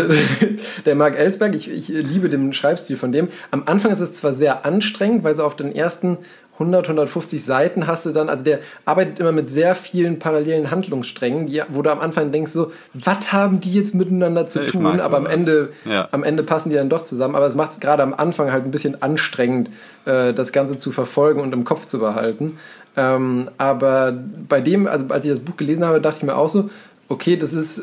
der 0.84 0.94
Mark 0.96 1.16
Ellsberg, 1.16 1.54
ich, 1.54 1.70
ich 1.70 1.88
liebe 1.88 2.28
den 2.28 2.52
Schreibstil 2.52 2.96
von 2.96 3.12
dem. 3.12 3.28
Am 3.52 3.62
Anfang 3.66 3.92
ist 3.92 4.00
es 4.00 4.14
zwar 4.14 4.34
sehr 4.34 4.64
anstrengend, 4.66 5.22
weil 5.22 5.34
so 5.36 5.44
auf 5.44 5.54
den 5.54 5.72
ersten 5.74 6.18
100, 6.58 6.86
150 6.86 7.44
Seiten 7.44 7.86
hast 7.86 8.06
du 8.06 8.10
dann, 8.12 8.28
also 8.28 8.42
der 8.42 8.60
arbeitet 8.84 9.20
immer 9.20 9.32
mit 9.32 9.50
sehr 9.50 9.74
vielen 9.74 10.18
parallelen 10.18 10.70
Handlungssträngen, 10.70 11.46
die, 11.46 11.62
wo 11.68 11.82
du 11.82 11.90
am 11.90 12.00
Anfang 12.00 12.32
denkst 12.32 12.50
so, 12.52 12.72
was 12.94 13.32
haben 13.32 13.60
die 13.60 13.72
jetzt 13.74 13.94
miteinander 13.94 14.48
zu 14.48 14.64
Ja, 14.64 14.70
tun? 14.70 15.00
Aber 15.00 15.18
am. 15.18 15.26
Ende, 15.26 15.70
Ja. 15.84 16.08
am 16.12 16.24
Ende 16.24 16.42
passen 16.42 16.70
die 16.70 16.76
dann 16.76 16.88
doch 16.88 17.04
zusammen. 17.04 17.34
Aber 17.34 17.46
es 17.46 17.54
macht 17.54 17.72
es 17.72 17.80
gerade 17.80 18.02
am 18.02 18.14
Anfang 18.14 18.52
halt 18.52 18.64
ein 18.64 18.70
bisschen 18.70 19.02
anstrengend, 19.02 19.68
äh, 20.06 20.32
das 20.32 20.52
Ganze 20.52 20.78
zu 20.78 20.92
verfolgen 20.92 21.40
und 21.40 21.52
im 21.52 21.64
Kopf 21.64 21.86
zu 21.86 21.98
behalten. 21.98 22.58
Ähm, 22.96 23.50
aber 23.58 24.16
bei 24.48 24.60
dem, 24.62 24.86
also 24.86 25.04
als 25.10 25.24
ich 25.26 25.30
das 25.30 25.40
Buch 25.40 25.56
gelesen 25.58 25.84
habe, 25.84 26.00
dachte 26.00 26.18
ich 26.18 26.22
mir 26.24 26.36
auch 26.36 26.48
so, 26.48 26.70
okay, 27.08 27.36
das 27.36 27.52
ist 27.52 27.82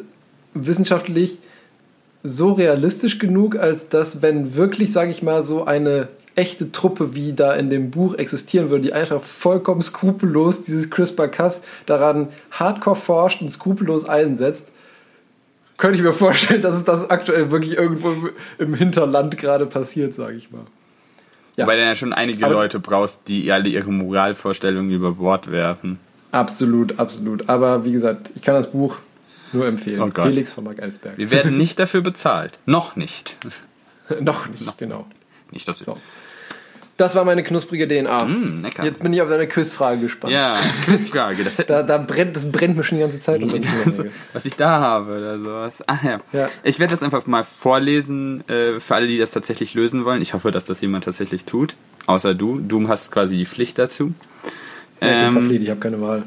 wissenschaftlich 0.56 1.38
so 2.24 2.54
realistisch 2.54 3.20
genug, 3.20 3.58
als 3.58 3.90
dass, 3.90 4.22
wenn 4.22 4.56
wirklich, 4.56 4.92
sage 4.92 5.12
ich 5.12 5.22
mal, 5.22 5.44
so 5.44 5.66
eine 5.66 6.08
echte 6.36 6.72
Truppe, 6.72 7.16
wie 7.16 7.34
da 7.34 7.54
in 7.54 7.70
dem 7.70 7.92
Buch 7.92 8.16
existieren 8.16 8.70
würde, 8.70 8.84
die 8.86 8.94
einfach 8.94 9.22
vollkommen 9.22 9.82
skrupellos 9.82 10.66
dieses 10.66 10.90
CRISPR-Cas 10.90 11.62
daran 11.86 12.30
hardcore 12.52 12.96
forscht 12.96 13.42
und 13.42 13.50
skrupellos 13.50 14.06
einsetzt, 14.06 14.72
könnte 15.78 15.98
ich 15.98 16.04
mir 16.04 16.14
vorstellen, 16.14 16.62
dass 16.62 16.76
es 16.76 16.84
das 16.84 17.10
aktuell 17.10 17.52
wirklich 17.52 17.78
irgendwo 17.78 18.30
im 18.58 18.74
Hinterland 18.74 19.38
gerade 19.38 19.66
passiert, 19.66 20.14
sage 20.14 20.36
ich 20.36 20.52
mal. 20.52 20.62
Ja. 21.56 21.68
Weil 21.68 21.78
du 21.78 21.84
ja 21.84 21.94
schon 21.94 22.14
einige 22.14 22.46
Aber- 22.46 22.56
Leute 22.56 22.80
brauchst, 22.80 23.28
die 23.28 23.52
alle 23.52 23.70
ihre 23.70 23.92
Moralvorstellungen 23.92 24.92
über 24.92 25.14
Bord 25.14 25.52
werfen. 25.52 26.00
Absolut, 26.32 26.98
absolut. 27.00 27.48
Aber 27.48 27.86
wie 27.86 27.92
gesagt, 27.92 28.32
ich 28.36 28.42
kann 28.42 28.56
das 28.56 28.72
Buch 28.72 28.96
nur 29.52 29.68
empfehlen. 29.68 30.02
Oh 30.02 30.10
Gott. 30.10 30.30
Felix 30.30 30.52
von 30.52 30.64
Mark 30.64 30.80
Ellsberg. 30.80 31.16
Wir 31.18 31.30
werden 31.30 31.58
nicht 31.58 31.78
dafür 31.78 32.02
bezahlt. 32.02 32.58
Noch 32.66 32.96
nicht. 32.96 33.38
Noch 34.20 34.48
nicht, 34.50 34.78
genau. 34.80 35.06
Nicht, 35.52 35.68
dass 35.68 35.80
So. 35.80 35.98
Das 36.96 37.16
war 37.16 37.26
meine 37.26 37.42
knusprige 37.42 37.88
DNA. 37.88 38.26
Mm. 38.26 38.68
Jetzt 38.84 39.02
bin 39.02 39.14
ich 39.14 39.22
auf 39.22 39.30
deine 39.30 39.48
Quizfrage 39.48 40.00
gespannt. 40.02 40.32
Ja, 40.32 40.58
Quizfrage. 40.86 41.44
Das 41.44 41.56
Da, 41.56 41.82
da 41.82 41.98
brennt, 41.98 42.36
das 42.36 42.52
brennt 42.52 42.78
mir 42.78 42.84
schon 42.84 43.00
die 43.00 43.04
ganze 43.04 43.20
Zeit 43.20 43.42
unter 43.42 43.58
also, 43.86 44.06
was 44.32 44.46
ich 44.46 44.56
da 44.56 44.80
habe 44.80 45.18
oder 45.18 45.40
sowas. 45.40 45.84
Ah 45.88 45.98
ja. 46.04 46.20
Ja. 46.34 46.50
Ich 46.64 46.78
werde 46.80 46.92
das 46.94 47.02
einfach 47.02 47.26
mal 47.26 47.44
vorlesen 47.44 48.48
äh, 48.48 48.80
für 48.80 48.94
alle, 48.96 49.08
die 49.08 49.18
das 49.18 49.32
tatsächlich 49.32 49.74
lösen 49.74 50.06
wollen. 50.06 50.22
Ich 50.22 50.36
hoffe, 50.36 50.52
dass 50.52 50.66
das 50.66 50.82
jemand 50.82 51.06
tatsächlich 51.06 51.46
tut. 51.46 51.76
Außer 52.06 52.36
du. 52.36 52.60
Du 52.60 52.88
hast 52.88 53.12
quasi 53.12 53.38
die 53.38 53.46
Pflicht 53.48 53.80
dazu. 53.80 54.14
Ja, 55.02 55.08
ich 55.08 55.14
bin 55.16 55.26
Ähm, 55.26 55.32
verpflichtet, 55.34 55.64
ich 55.64 55.70
habe 55.72 55.80
keine 55.80 56.00
Wahl. 56.02 56.24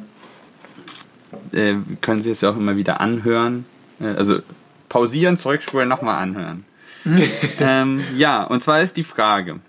äh, 1.52 1.74
können 2.00 2.22
Sie 2.22 2.30
es 2.30 2.40
ja 2.40 2.50
auch 2.50 2.56
immer 2.56 2.76
wieder 2.76 3.00
anhören. 3.00 3.66
Äh, 4.00 4.08
also 4.16 4.40
pausieren, 4.88 5.36
zurückspulen, 5.36 5.88
nochmal 5.88 6.22
anhören. 6.22 6.64
ähm, 7.60 8.02
ja, 8.16 8.42
und 8.42 8.64
zwar 8.64 8.82
ist 8.82 8.96
die 8.96 9.04
Frage. 9.04 9.60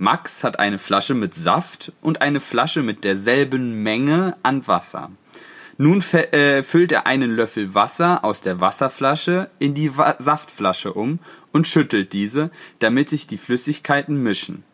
Max 0.00 0.44
hat 0.44 0.58
eine 0.58 0.78
Flasche 0.78 1.12
mit 1.12 1.34
Saft 1.34 1.92
und 2.00 2.22
eine 2.22 2.40
Flasche 2.40 2.82
mit 2.82 3.04
derselben 3.04 3.82
Menge 3.82 4.34
an 4.42 4.66
Wasser. 4.66 5.10
Nun 5.76 6.02
äh, 6.12 6.62
füllt 6.62 6.90
er 6.90 7.06
einen 7.06 7.36
Löffel 7.36 7.74
Wasser 7.74 8.24
aus 8.24 8.40
der 8.40 8.62
Wasserflasche 8.62 9.50
in 9.58 9.74
die 9.74 9.98
Wa 9.98 10.16
Saftflasche 10.18 10.94
um 10.94 11.18
und 11.52 11.66
schüttelt 11.66 12.14
diese, 12.14 12.50
damit 12.78 13.10
sich 13.10 13.26
die 13.26 13.36
Flüssigkeiten 13.36 14.22
mischen. 14.22 14.64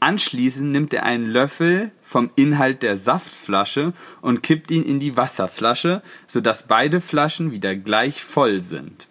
Anschließend 0.00 0.72
nimmt 0.72 0.92
er 0.92 1.04
einen 1.04 1.30
Löffel 1.30 1.92
vom 2.02 2.30
Inhalt 2.34 2.82
der 2.82 2.96
Saftflasche 2.96 3.92
und 4.22 4.42
kippt 4.42 4.72
ihn 4.72 4.82
in 4.82 4.98
die 4.98 5.16
Wasserflasche, 5.16 6.02
sodass 6.26 6.66
beide 6.66 7.00
Flaschen 7.00 7.52
wieder 7.52 7.76
gleich 7.76 8.24
voll 8.24 8.60
sind. 8.60 9.06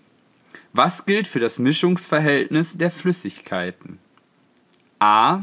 Was 0.73 1.05
gilt 1.05 1.25
für 1.25 1.39
das 1.39 1.57
Mischungsverhältnis 1.57 2.77
der 2.77 2.91
Flüssigkeiten? 2.91 3.99
A. 5.01 5.41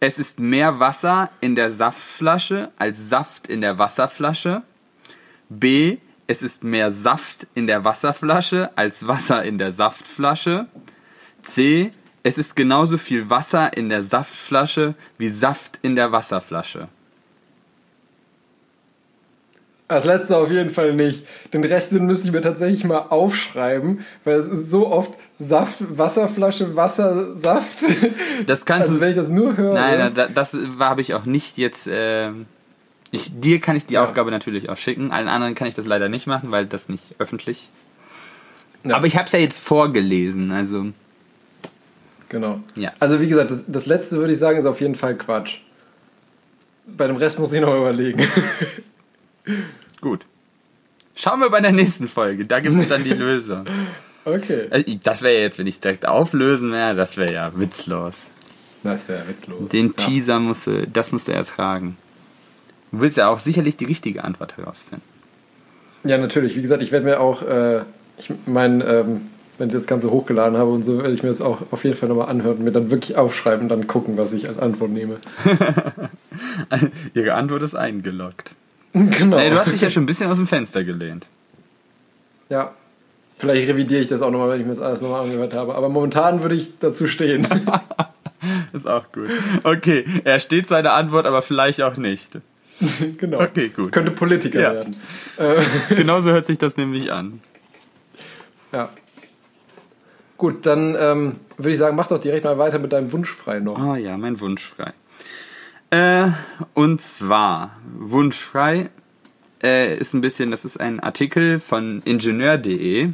Es 0.00 0.18
ist 0.18 0.40
mehr 0.40 0.80
Wasser 0.80 1.30
in 1.40 1.54
der 1.54 1.70
Saftflasche 1.70 2.72
als 2.76 3.08
Saft 3.08 3.46
in 3.46 3.60
der 3.60 3.78
Wasserflasche. 3.78 4.62
B. 5.48 5.98
Es 6.26 6.42
ist 6.42 6.64
mehr 6.64 6.90
Saft 6.90 7.46
in 7.54 7.68
der 7.68 7.84
Wasserflasche 7.84 8.70
als 8.76 9.06
Wasser 9.06 9.44
in 9.44 9.58
der 9.58 9.70
Saftflasche. 9.70 10.66
C. 11.42 11.92
Es 12.24 12.36
ist 12.36 12.56
genauso 12.56 12.98
viel 12.98 13.30
Wasser 13.30 13.76
in 13.76 13.88
der 13.88 14.02
Saftflasche 14.02 14.94
wie 15.18 15.28
Saft 15.28 15.78
in 15.82 15.94
der 15.94 16.10
Wasserflasche. 16.10 16.88
Das 19.90 20.04
letzte 20.04 20.36
auf 20.36 20.50
jeden 20.52 20.70
Fall 20.70 20.94
nicht. 20.94 21.26
Den 21.52 21.64
Rest 21.64 21.90
den 21.92 22.06
müsste 22.06 22.28
ich 22.28 22.32
mir 22.32 22.40
tatsächlich 22.42 22.84
mal 22.84 23.06
aufschreiben, 23.10 24.04
weil 24.24 24.36
es 24.36 24.46
ist 24.46 24.70
so 24.70 24.86
oft 24.88 25.10
Saft, 25.40 25.76
Wasserflasche, 25.80 26.76
Wasser, 26.76 27.34
Saft. 27.36 27.80
Das 28.46 28.64
kannst 28.64 28.82
Also 28.82 28.94
du. 28.94 29.00
wenn 29.00 29.10
ich 29.10 29.16
das 29.16 29.28
nur 29.28 29.56
höre. 29.56 29.74
Nein, 29.74 30.12
da- 30.14 30.28
das 30.28 30.56
habe 30.78 31.00
ich 31.00 31.14
auch 31.14 31.24
nicht 31.24 31.58
jetzt. 31.58 31.88
ähm, 31.90 32.46
ich, 33.10 33.40
dir 33.40 33.58
kann 33.60 33.74
ich 33.74 33.86
die 33.86 33.94
Ja. 33.94 34.04
Aufgabe 34.04 34.30
natürlich 34.30 34.68
auch 34.70 34.76
schicken. 34.76 35.10
Allen 35.10 35.26
anderen 35.26 35.56
kann 35.56 35.66
ich 35.66 35.74
das 35.74 35.86
leider 35.86 36.08
nicht 36.08 36.28
machen, 36.28 36.52
weil 36.52 36.66
das 36.66 36.88
nicht 36.88 37.16
öffentlich. 37.18 37.68
Ja. 38.84 38.94
Aber 38.94 39.06
ich 39.08 39.16
habe 39.16 39.26
es 39.26 39.32
ja 39.32 39.40
jetzt 39.40 39.58
vorgelesen, 39.58 40.52
also 40.52 40.86
Genau. 42.28 42.60
Ja. 42.76 42.92
Also 43.00 43.20
wie 43.20 43.26
gesagt, 43.28 43.50
das, 43.50 43.64
das 43.66 43.86
letzte 43.86 44.18
würde 44.18 44.32
ich 44.34 44.38
sagen, 44.38 44.56
ist 44.60 44.66
auf 44.66 44.80
jeden 44.80 44.94
Fall 44.94 45.16
Quatsch. 45.16 45.56
Bei 46.86 47.08
dem 47.08 47.16
Rest 47.16 47.40
muss 47.40 47.52
ich 47.52 47.60
noch 47.60 47.76
überlegen. 47.76 48.24
gut. 50.00 50.26
Schauen 51.14 51.40
wir 51.40 51.50
bei 51.50 51.60
der 51.60 51.72
nächsten 51.72 52.08
Folge. 52.08 52.46
Da 52.46 52.60
gibt 52.60 52.78
es 52.78 52.88
dann 52.88 53.04
die 53.04 53.10
Lösung. 53.14 53.64
Okay. 54.24 54.66
Äh, 54.70 54.96
Das 55.02 55.22
wäre 55.22 55.34
ja 55.34 55.40
jetzt, 55.40 55.58
wenn 55.58 55.66
ich 55.66 55.76
es 55.76 55.80
direkt 55.80 56.06
auflösen 56.06 56.72
wäre, 56.72 56.94
das 56.94 57.16
wäre 57.16 57.32
ja 57.32 57.58
witzlos. 57.58 58.26
Das 58.82 59.08
wäre 59.08 59.28
witzlos. 59.28 59.68
Den 59.70 59.88
ja. 59.88 59.92
Teaser 59.92 60.40
musst 60.40 60.66
du, 60.66 60.86
das 60.86 61.12
musst 61.12 61.28
du 61.28 61.32
ertragen. 61.32 61.96
Du 62.92 63.00
willst 63.00 63.16
ja 63.16 63.28
auch 63.28 63.38
sicherlich 63.38 63.76
die 63.76 63.84
richtige 63.84 64.24
Antwort 64.24 64.56
herausfinden. 64.56 65.04
Ja, 66.04 66.16
natürlich. 66.18 66.56
Wie 66.56 66.62
gesagt, 66.62 66.82
ich 66.82 66.92
werde 66.92 67.04
mir 67.04 67.20
auch, 67.20 67.42
äh, 67.42 67.82
ich 68.18 68.32
meine, 68.46 68.84
ähm, 68.84 69.20
wenn 69.58 69.68
ich 69.68 69.74
das 69.74 69.86
Ganze 69.86 70.10
hochgeladen 70.10 70.56
habe 70.58 70.70
und 70.70 70.82
so, 70.82 70.98
werde 70.98 71.12
ich 71.12 71.22
mir 71.22 71.28
das 71.28 71.42
auch 71.42 71.58
auf 71.70 71.84
jeden 71.84 71.96
Fall 71.96 72.08
nochmal 72.08 72.30
anhören 72.30 72.56
und 72.56 72.64
mir 72.64 72.72
dann 72.72 72.90
wirklich 72.90 73.18
aufschreiben 73.18 73.64
und 73.64 73.68
dann 73.68 73.86
gucken, 73.86 74.16
was 74.16 74.32
ich 74.32 74.48
als 74.48 74.58
Antwort 74.58 74.90
nehme. 74.90 75.18
Ihre 77.14 77.34
Antwort 77.34 77.62
ist 77.62 77.74
eingeloggt. 77.74 78.52
Genau. 78.92 79.36
Nee, 79.36 79.50
du 79.50 79.58
hast 79.58 79.72
dich 79.72 79.80
ja 79.80 79.90
schon 79.90 80.02
ein 80.04 80.06
bisschen 80.06 80.30
aus 80.30 80.36
dem 80.36 80.46
Fenster 80.46 80.84
gelehnt. 80.84 81.26
Ja. 82.48 82.74
Vielleicht 83.38 83.68
revidiere 83.68 84.02
ich 84.02 84.08
das 84.08 84.20
auch 84.20 84.30
nochmal, 84.30 84.50
wenn 84.50 84.60
ich 84.60 84.66
mir 84.66 84.74
das 84.74 84.82
alles 84.82 85.00
nochmal 85.00 85.22
angehört 85.24 85.54
habe. 85.54 85.74
Aber 85.74 85.88
momentan 85.88 86.42
würde 86.42 86.54
ich 86.56 86.78
dazu 86.78 87.06
stehen. 87.06 87.46
Ist 88.72 88.86
auch 88.86 89.10
gut. 89.12 89.30
Okay, 89.64 90.04
er 90.24 90.40
steht 90.40 90.66
seine 90.66 90.92
Antwort, 90.92 91.26
aber 91.26 91.40
vielleicht 91.42 91.80
auch 91.82 91.96
nicht. 91.96 92.38
genau. 93.18 93.40
Okay, 93.40 93.68
gut. 93.70 93.92
Könnte 93.92 94.10
Politiker 94.10 94.60
Ja. 94.60 94.72
werden. 94.74 94.96
Äh, 95.38 95.62
Genauso 95.94 96.30
hört 96.30 96.46
sich 96.46 96.58
das 96.58 96.76
nämlich 96.76 97.10
an. 97.12 97.40
ja. 98.72 98.88
Gut, 100.36 100.64
dann 100.64 100.96
ähm, 100.98 101.36
würde 101.58 101.72
ich 101.72 101.78
sagen, 101.78 101.96
mach 101.96 102.06
doch 102.06 102.18
direkt 102.18 102.44
mal 102.46 102.56
weiter 102.56 102.78
mit 102.78 102.94
deinem 102.94 103.12
Wunsch 103.12 103.30
frei 103.30 103.60
noch. 103.60 103.78
Oh 103.78 103.94
ja, 103.94 104.16
mein 104.16 104.40
Wunsch 104.40 104.64
frei. 104.64 104.92
Äh, 105.90 106.28
und 106.74 107.00
zwar, 107.00 107.76
Wunschfrei 107.98 108.90
äh, 109.62 109.96
ist 109.96 110.14
ein 110.14 110.20
bisschen, 110.20 110.50
das 110.50 110.64
ist 110.64 110.78
ein 110.80 111.00
Artikel 111.00 111.58
von 111.58 112.02
ingenieur.de. 112.04 113.10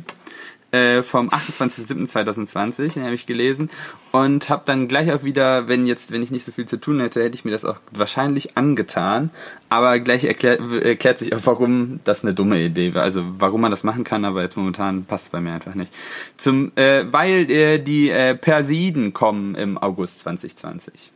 Äh, 0.73 1.05
vom 1.05 1.31
28.07.2020, 1.31 2.95
den 2.95 3.05
habe 3.05 3.15
ich 3.15 3.25
gelesen 3.25 3.71
und 4.11 4.51
habe 4.51 4.65
dann 4.67 4.89
gleich 4.89 5.13
auch 5.13 5.23
wieder, 5.23 5.69
wenn 5.69 5.87
jetzt, 5.87 6.11
wenn 6.11 6.25
ich 6.25 6.33
nicht 6.33 6.45
so 6.45 6.51
viel 6.51 6.67
zu 6.67 6.79
tun 6.79 6.99
hätte, 7.01 7.23
hätte 7.23 7.37
ich 7.37 7.45
mir 7.45 7.53
das 7.53 7.65
auch 7.65 7.77
wahrscheinlich 7.93 8.57
angetan. 8.57 9.31
Aber 9.69 10.01
gleich 10.01 10.25
erklärt, 10.25 10.61
erklärt 10.83 11.19
sich 11.19 11.33
auch, 11.35 11.41
warum 11.45 12.01
das 12.03 12.25
eine 12.25 12.35
dumme 12.35 12.61
Idee 12.61 12.95
war. 12.95 13.05
Also 13.05 13.25
warum 13.39 13.61
man 13.61 13.71
das 13.71 13.85
machen 13.85 14.03
kann, 14.03 14.25
aber 14.25 14.43
jetzt 14.43 14.57
momentan 14.57 15.05
passt 15.05 15.27
es 15.27 15.31
bei 15.31 15.41
mir 15.41 15.53
einfach 15.53 15.77
nicht. 15.77 15.95
Zum, 16.37 16.73
äh, 16.75 17.05
weil 17.13 17.49
äh, 17.49 17.79
die 17.79 18.11
äh, 18.11 18.35
Perseiden 18.35 19.13
kommen 19.13 19.55
im 19.55 19.79
August 19.79 20.21
2020. 20.21 21.13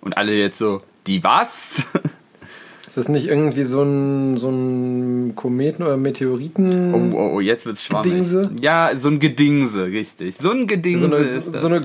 Und 0.00 0.16
alle 0.16 0.32
jetzt 0.34 0.58
so, 0.58 0.82
die 1.06 1.22
was? 1.24 1.84
Ist 2.86 2.96
das 2.96 3.08
nicht 3.08 3.26
irgendwie 3.26 3.62
so 3.62 3.82
ein, 3.82 4.36
so 4.36 4.48
ein 4.50 5.34
Kometen- 5.36 5.84
oder 5.84 5.96
Meteoriten? 5.96 7.12
Oh, 7.12 7.16
oh, 7.16 7.30
oh 7.36 7.40
jetzt 7.40 7.64
wird's 7.66 7.84
schwammig. 7.84 8.10
Gedingse? 8.10 8.50
Ja, 8.60 8.90
so 8.98 9.08
ein 9.08 9.20
Gedingse, 9.20 9.86
richtig. 9.86 10.36
So 10.36 10.50
ein 10.50 10.66
Gedingse 10.66 11.08
so 11.08 11.14
eine, 11.14 11.24
ist 11.24 11.54
das. 11.54 11.62
so 11.62 11.68
eine, 11.68 11.80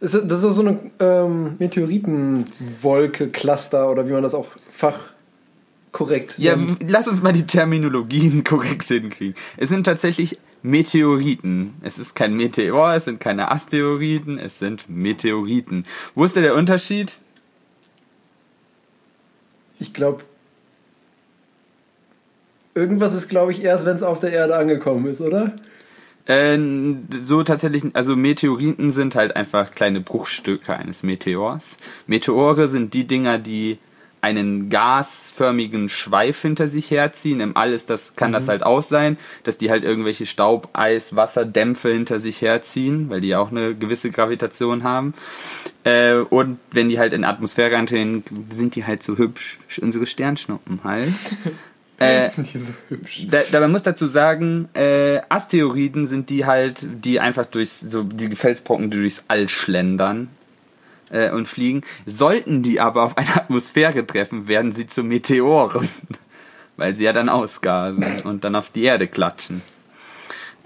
ist 0.00 0.14
das 0.14 0.42
ist 0.42 0.54
so 0.56 0.62
eine 0.62 0.80
ähm, 0.98 1.54
Meteoritenwolke, 1.60 3.28
Cluster 3.28 3.88
oder 3.88 4.08
wie 4.08 4.12
man 4.12 4.24
das 4.24 4.34
auch 4.34 4.46
fachkorrekt 4.72 6.38
Ja, 6.38 6.56
nennt. 6.56 6.90
lass 6.90 7.06
uns 7.06 7.22
mal 7.22 7.32
die 7.32 7.46
Terminologien 7.46 8.42
korrekt 8.44 8.88
hinkriegen. 8.88 9.34
Es 9.56 9.68
sind 9.68 9.84
tatsächlich 9.84 10.40
Meteoriten. 10.62 11.74
Es 11.82 11.98
ist 11.98 12.14
kein 12.14 12.34
Meteor, 12.34 12.94
es 12.94 13.04
sind 13.04 13.20
keine 13.20 13.50
Asteroiden, 13.52 14.38
es 14.38 14.58
sind 14.58 14.88
Meteoriten. 14.88 15.84
Wo 16.16 16.24
ist 16.24 16.34
denn 16.34 16.42
der 16.42 16.54
Unterschied? 16.56 17.18
Ich 19.82 19.92
glaube, 19.92 20.22
irgendwas 22.72 23.14
ist, 23.14 23.28
glaube 23.28 23.50
ich, 23.50 23.64
erst, 23.64 23.84
wenn 23.84 23.96
es 23.96 24.04
auf 24.04 24.20
der 24.20 24.32
Erde 24.32 24.56
angekommen 24.56 25.06
ist, 25.06 25.20
oder? 25.20 25.52
Äh, 26.26 26.56
so 27.24 27.42
tatsächlich, 27.42 27.82
also 27.94 28.14
Meteoriten 28.14 28.90
sind 28.90 29.16
halt 29.16 29.34
einfach 29.34 29.72
kleine 29.72 30.00
Bruchstücke 30.00 30.76
eines 30.76 31.02
Meteors. 31.02 31.78
Meteore 32.06 32.68
sind 32.68 32.94
die 32.94 33.08
Dinger, 33.08 33.40
die 33.40 33.78
einen 34.22 34.70
gasförmigen 34.70 35.88
Schweif 35.88 36.42
hinter 36.42 36.68
sich 36.68 36.90
herziehen. 36.90 37.40
Im 37.40 37.56
All 37.56 37.72
ist 37.72 37.90
das, 37.90 38.14
kann 38.14 38.32
das 38.32 38.48
halt 38.48 38.62
auch 38.62 38.80
sein, 38.80 39.18
dass 39.42 39.58
die 39.58 39.68
halt 39.68 39.82
irgendwelche 39.82 40.26
Staub, 40.26 40.68
Eis, 40.72 41.16
Wasser, 41.16 41.44
Dämpfe 41.44 41.90
hinter 41.92 42.20
sich 42.20 42.40
herziehen, 42.40 43.10
weil 43.10 43.20
die 43.20 43.34
auch 43.34 43.50
eine 43.50 43.74
gewisse 43.74 44.10
Gravitation 44.10 44.84
haben. 44.84 45.12
Äh, 45.82 46.14
und 46.14 46.60
wenn 46.70 46.88
die 46.88 47.00
halt 47.00 47.12
in 47.12 47.24
Atmosphäre 47.24 47.76
eintreten, 47.76 48.22
sind 48.48 48.76
die 48.76 48.86
halt 48.86 49.02
so 49.02 49.18
hübsch, 49.18 49.58
unsere 49.80 50.06
Sternschnuppen 50.06 50.80
halt. 50.84 51.12
Äh, 51.98 52.30
so 52.30 52.42
hübsch. 52.88 53.26
da, 53.30 53.42
dabei 53.52 53.68
muss 53.68 53.84
dazu 53.84 54.06
sagen, 54.08 54.68
äh, 54.74 55.20
Asteroiden 55.28 56.08
sind 56.08 56.30
die 56.30 56.46
halt, 56.46 56.84
die 57.04 57.20
einfach 57.20 57.46
durch 57.46 57.70
so 57.70 58.02
die 58.02 58.34
Felsbrocken, 58.34 58.90
die 58.90 58.96
durchs 58.98 59.24
All 59.28 59.48
schlendern 59.48 60.28
äh, 61.12 61.30
und 61.30 61.46
fliegen. 61.46 61.82
Sollten 62.06 62.62
die 62.62 62.80
aber 62.80 63.04
auf 63.04 63.16
eine 63.16 63.34
Atmosphäre 63.36 64.06
treffen, 64.06 64.48
werden 64.48 64.72
sie 64.72 64.86
zu 64.86 65.04
Meteoren, 65.04 65.88
weil 66.76 66.94
sie 66.94 67.04
ja 67.04 67.12
dann 67.12 67.28
ausgasen 67.28 68.22
und 68.24 68.44
dann 68.44 68.56
auf 68.56 68.70
die 68.70 68.82
Erde 68.82 69.06
klatschen. 69.06 69.62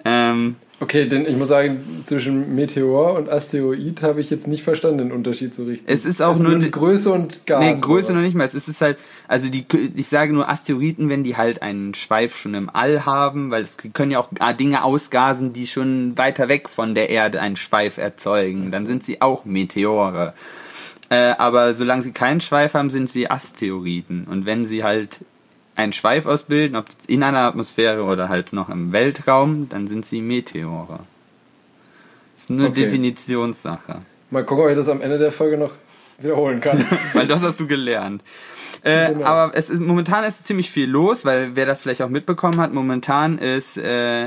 Ähm, 0.05 0.57
Okay, 0.79 1.09
denn 1.09 1.25
ich 1.27 1.35
muss 1.37 1.49
sagen, 1.49 2.03
zwischen 2.05 2.55
Meteor 2.55 3.15
und 3.15 3.33
Asteroid 3.33 4.03
habe 4.03 4.21
ich 4.21 4.29
jetzt 4.29 4.47
nicht 4.47 4.63
verstanden 4.63 4.99
den 4.99 5.13
Unterschied 5.13 5.55
so 5.55 5.65
richtig. 5.65 5.89
Es 5.89 6.05
ist 6.05 6.21
auch 6.21 6.33
Das 6.33 6.41
nur 6.41 6.51
die 6.59 6.67
ne- 6.67 6.71
Größe 6.71 7.11
und 7.11 7.47
Gas. 7.47 7.61
nee, 7.61 7.81
Größe 7.81 8.13
noch 8.13 8.21
nicht 8.21 8.35
mal. 8.35 8.45
Es 8.45 8.55
ist 8.55 8.83
halt, 8.83 8.99
also 9.27 9.49
die, 9.49 9.65
ich 9.97 10.07
sage 10.09 10.35
nur 10.35 10.51
Asteroiden, 10.51 11.09
wenn 11.09 11.25
die 11.25 11.39
halt 11.39 11.63
einen 11.63 11.95
Schweif 11.95 12.37
schon 12.37 12.53
im 12.53 12.69
All 12.69 13.07
haben, 13.07 13.51
weil 13.51 13.63
es 13.63 13.79
können 13.95 14.11
ja 14.11 14.19
auch 14.19 14.29
ah, 14.39 14.53
Dinge 14.53 14.85
ausgasen, 14.85 15.55
die 15.55 15.67
schon 15.67 16.19
weiter 16.19 16.51
weg 16.51 16.69
von 16.69 16.95
der 16.95 17.09
Erde 17.09 17.41
einen 17.41 17.57
Schweif 17.57 17.97
erzeugen. 17.97 18.71
Dann 18.71 18.85
sind 18.85 19.03
sie 19.03 19.23
auch 19.23 19.47
Meteore. 19.47 20.35
Äh, 21.09 21.33
aber 21.39 21.73
solange 21.73 22.03
sie 22.03 22.13
keinen 22.13 22.43
Schweif 22.43 22.75
haben, 22.75 22.91
sind 22.91 23.09
sie 23.09 23.31
Asteroiden. 23.31 24.27
Und 24.31 24.45
wenn 24.45 24.67
sie 24.67 24.85
halt 24.85 25.21
einen 25.77 25.93
Schweif 25.93 26.27
ausbilden, 26.27 26.77
ob 26.77 26.87
in 27.07 27.23
einer 27.23 27.41
Atmosphäre 27.41 28.03
oder 28.05 28.29
halt 28.29 28.53
noch 28.53 28.69
im 28.69 28.93
Weltraum, 28.93 29.69
dann 29.69 29.87
sind 29.87 30.07
sie 30.07 30.21
Meteore. 30.23 31.01
ist 32.37 32.51
nur 32.51 32.69
Okay. 32.69 32.85
Definitionssache. 32.85 34.01
Mal 34.31 34.45
gucken, 34.45 34.65
ob 34.65 34.71
ich 34.71 34.77
das 34.77 34.89
am 34.89 35.01
Ende 35.03 35.19
der 35.19 35.33
Folge 35.33 35.57
noch 35.59 35.73
wiederholen 36.19 36.61
kann. 36.61 36.85
weil 37.13 37.29
das 37.29 37.43
hast 37.43 37.61
du 37.61 37.67
gelernt. 37.67 38.23
Äh, 38.83 39.13
Genau. 39.13 39.27
aber 39.27 39.55
es 39.55 39.69
ist, 39.71 39.81
momentan 39.81 40.25
ist 40.25 40.47
ziemlich 40.47 40.71
viel 40.71 40.89
los, 40.89 41.25
weil 41.25 41.55
wer 41.57 41.67
das 41.67 41.83
vielleicht 41.83 42.03
auch 42.03 42.09
mitbekommen 42.09 42.61
hat, 42.61 42.73
momentan 42.73 43.39
ist 43.39 43.77
äh, 43.77 44.27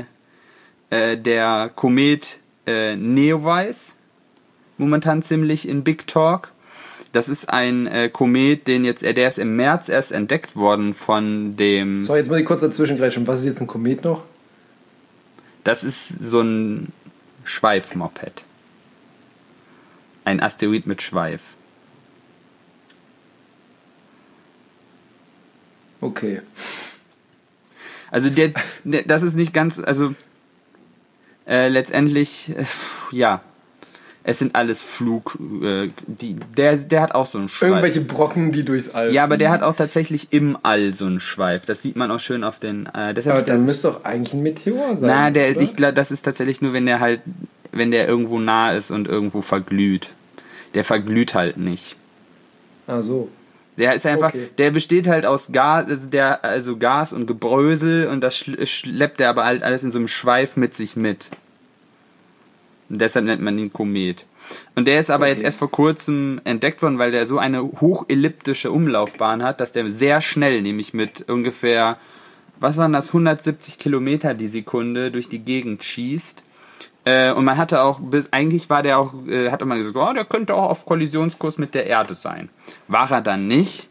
äh, 0.90 1.16
der 1.16 1.70
Komet 1.74 2.38
äh, 2.66 2.94
Neowise 2.96 3.92
momentan 4.78 5.22
ziemlich 5.22 5.68
in 5.68 5.82
Big 5.84 6.06
Talk. 6.06 6.52
Das 7.12 7.28
ist 7.28 7.48
ein 7.48 7.86
äh, 7.88 8.08
Komet, 8.08 8.68
den 8.68 8.84
jetzt, 8.84 9.02
äh, 9.02 9.12
der 9.12 9.28
ist 9.28 9.38
im 9.38 9.56
März 9.56 9.88
erst 9.88 10.12
entdeckt 10.12 10.54
worden 10.54 10.94
von 10.94 11.56
dem. 11.56 12.04
So, 12.04 12.14
jetzt 12.14 12.28
muss 12.28 12.38
ich 12.38 12.44
kurz 12.44 12.60
dazwischen 12.60 12.98
greifen. 12.98 13.26
Was 13.26 13.40
ist 13.40 13.46
jetzt 13.46 13.60
ein 13.60 13.66
Komet 13.66 14.04
noch? 14.04 14.22
Das 15.64 15.82
ist 15.82 16.22
so 16.22 16.40
ein 16.40 16.92
Schweifmoped. 17.44 18.44
Ein 20.24 20.40
Asteroid 20.40 20.86
mit 20.86 21.02
Schweif. 21.02 21.40
Okay. 26.00 26.42
Also 28.10 28.30
der, 28.30 28.52
der 28.84 29.02
das 29.02 29.22
ist 29.22 29.34
nicht 29.34 29.52
ganz, 29.52 29.78
also 29.78 30.14
äh, 31.46 31.68
letztendlich, 31.68 32.50
äh, 32.56 32.64
ja, 33.12 33.42
es 34.22 34.38
sind 34.38 34.54
alles 34.54 34.82
Flug, 34.82 35.38
äh, 35.62 35.88
die, 36.06 36.36
der, 36.56 36.76
der 36.76 37.00
hat 37.00 37.14
auch 37.14 37.24
so 37.26 37.38
einen 37.38 37.48
Schweif. 37.48 37.70
Irgendwelche 37.70 38.00
Brocken, 38.02 38.52
die 38.52 38.64
durchs 38.64 38.90
All. 38.90 39.12
ja, 39.12 39.24
aber 39.24 39.36
der 39.38 39.50
hat 39.50 39.62
auch 39.62 39.74
tatsächlich 39.74 40.28
im 40.32 40.58
All 40.62 40.92
so 40.92 41.06
einen 41.06 41.20
Schweif. 41.20 41.64
Das 41.64 41.80
sieht 41.82 41.96
man 41.96 42.10
auch 42.10 42.20
schön 42.20 42.44
auf 42.44 42.58
den. 42.58 42.86
Äh, 42.86 43.14
deshalb 43.14 43.36
Aber 43.38 43.46
dann 43.46 43.64
müsste 43.64 43.88
doch 43.88 44.04
eigentlich 44.04 44.34
ein 44.34 44.42
Meteor 44.42 44.96
sein. 44.96 45.08
na, 45.08 45.30
der, 45.30 45.52
oder? 45.52 45.60
ich 45.62 45.74
glaube, 45.74 45.94
das 45.94 46.10
ist 46.10 46.22
tatsächlich 46.22 46.60
nur, 46.60 46.72
wenn 46.74 46.84
der 46.86 47.00
halt, 47.00 47.22
wenn 47.72 47.90
der 47.90 48.06
irgendwo 48.06 48.38
nah 48.38 48.72
ist 48.72 48.90
und 48.90 49.08
irgendwo 49.08 49.40
verglüht. 49.42 50.10
Der 50.74 50.84
verglüht 50.84 51.34
halt 51.34 51.56
nicht. 51.56 51.96
Ah, 52.86 53.00
so. 53.02 53.28
Der 53.78 53.94
ist 53.94 54.04
einfach, 54.04 54.28
Okay. 54.28 54.50
der 54.58 54.70
besteht 54.72 55.08
halt 55.08 55.24
aus 55.24 55.50
Gas, 55.52 55.86
also 55.88 56.06
der, 56.08 56.44
also 56.44 56.76
Gas 56.76 57.12
und 57.14 57.26
Gebrösel 57.26 58.06
und 58.08 58.20
das 58.20 58.36
schl- 58.36 58.66
schleppt 58.66 59.20
er 59.22 59.30
aber 59.30 59.44
halt 59.46 59.62
alles 59.62 59.82
in 59.82 59.90
so 59.90 59.98
einem 59.98 60.08
Schweif 60.08 60.56
mit 60.58 60.74
sich 60.74 60.96
mit. 60.96 61.30
Und 62.90 63.00
deshalb 63.00 63.24
nennt 63.24 63.40
man 63.40 63.56
ihn 63.56 63.72
Komet. 63.72 64.26
Und 64.74 64.88
der 64.88 64.98
ist 65.00 65.10
aber 65.10 65.26
Okay. 65.26 65.32
jetzt 65.34 65.42
erst 65.44 65.58
vor 65.60 65.70
kurzem 65.70 66.40
entdeckt 66.44 66.82
worden, 66.82 66.98
weil 66.98 67.12
der 67.12 67.26
so 67.26 67.38
eine 67.38 67.62
hochelliptische 67.62 68.72
Umlaufbahn 68.72 69.42
hat, 69.42 69.60
dass 69.60 69.72
der 69.72 69.88
sehr 69.90 70.20
schnell, 70.20 70.60
nämlich 70.62 70.92
mit 70.92 71.30
ungefähr, 71.30 71.98
was 72.58 72.76
waren 72.76 72.92
das, 72.92 73.08
170 73.08 73.78
Kilometer 73.78 74.34
die 74.34 74.48
Sekunde 74.48 75.10
durch 75.10 75.28
die 75.28 75.38
Gegend 75.38 75.84
schießt. 75.84 76.42
Äh, 77.04 77.32
und 77.32 77.44
man 77.44 77.56
hatte 77.56 77.82
auch, 77.82 78.00
bis, 78.00 78.32
eigentlich 78.32 78.68
war 78.68 78.82
der 78.82 78.98
auch, 78.98 79.14
äh, 79.26 79.50
hatte 79.50 79.64
man 79.64 79.78
gesagt, 79.78 79.96
oh, 79.96 80.12
der 80.12 80.24
könnte 80.24 80.54
auch 80.54 80.68
auf 80.68 80.84
Kollisionskurs 80.84 81.56
mit 81.56 81.74
der 81.74 81.86
Erde 81.86 82.14
sein. 82.14 82.50
War 82.88 83.10
er 83.10 83.20
dann 83.22 83.46
nicht. 83.46 83.89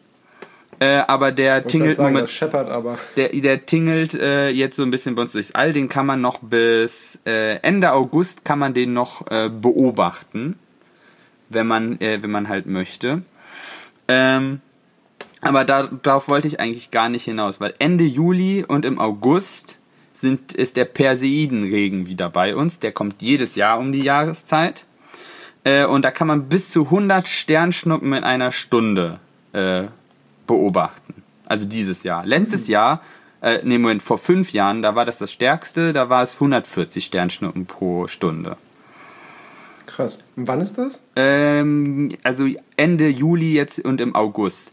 Äh, 0.79 1.03
aber 1.07 1.33
der 1.33 1.67
tingelt 1.67 1.97
sagen, 1.97 2.13
moment, 2.13 2.29
scheppert 2.29 2.69
aber. 2.69 2.97
der, 3.17 3.29
der 3.29 3.65
tingelt 3.65 4.13
äh, 4.13 4.49
jetzt 4.49 4.77
so 4.77 4.83
ein 4.83 4.91
bisschen 4.91 5.13
bei 5.13 5.23
uns 5.23 5.33
durchs 5.33 5.51
All. 5.51 5.73
Den 5.73 5.89
kann 5.89 6.05
man 6.05 6.21
noch 6.21 6.39
bis 6.39 7.19
äh, 7.25 7.57
Ende 7.57 7.91
August 7.91 8.45
kann 8.45 8.59
man 8.59 8.73
den 8.73 8.93
noch 8.93 9.29
äh, 9.29 9.49
beobachten, 9.49 10.57
wenn 11.49 11.67
man, 11.67 11.99
äh, 11.99 12.23
wenn 12.23 12.31
man 12.31 12.47
halt 12.47 12.65
möchte. 12.65 13.23
Ähm, 14.07 14.61
aber 15.41 15.65
da, 15.65 15.89
darauf 16.01 16.29
wollte 16.29 16.47
ich 16.47 16.61
eigentlich 16.61 16.91
gar 16.91 17.09
nicht 17.09 17.25
hinaus, 17.25 17.59
weil 17.59 17.73
Ende 17.79 18.05
Juli 18.05 18.63
und 18.65 18.85
im 18.85 18.99
August 18.99 19.79
sind, 20.13 20.53
ist 20.53 20.77
der 20.77 20.85
Perseidenregen 20.85 22.07
wieder 22.07 22.29
bei 22.29 22.55
uns. 22.55 22.79
Der 22.79 22.93
kommt 22.93 23.21
jedes 23.21 23.55
Jahr 23.55 23.79
um 23.79 23.91
die 23.91 24.03
Jahreszeit. 24.03 24.85
Äh, 25.65 25.85
und 25.85 26.03
da 26.03 26.11
kann 26.11 26.27
man 26.27 26.47
bis 26.47 26.69
zu 26.69 26.85
100 26.85 27.27
Sternschnuppen 27.27 28.13
in 28.13 28.23
einer 28.23 28.53
Stunde 28.53 29.19
beobachten. 30.49 31.13
Also 31.45 31.65
dieses 31.65 32.01
Jahr. 32.03 32.25
Letztes 32.25 32.67
Jahr, 32.67 33.01
äh, 33.41 33.59
nee, 33.63 33.77
Moment, 33.77 34.01
vor 34.01 34.17
fünf 34.17 34.51
Jahren, 34.51 34.81
da 34.81 34.95
war 34.95 35.05
das 35.05 35.19
das 35.19 35.31
stärkste, 35.31 35.93
da 35.93 36.09
war 36.09 36.23
es 36.23 36.33
140 36.33 37.05
Sternschnuppen 37.05 37.67
pro 37.67 38.07
Stunde. 38.07 38.57
Krass. 39.85 40.17
Und 40.35 40.47
wann 40.47 40.59
ist 40.59 40.77
das? 40.77 41.03
Ähm, 41.15 42.09
also 42.23 42.47
Ende 42.77 43.09
Juli 43.09 43.53
jetzt 43.53 43.79
und 43.85 44.01
im 44.01 44.15
August. 44.15 44.71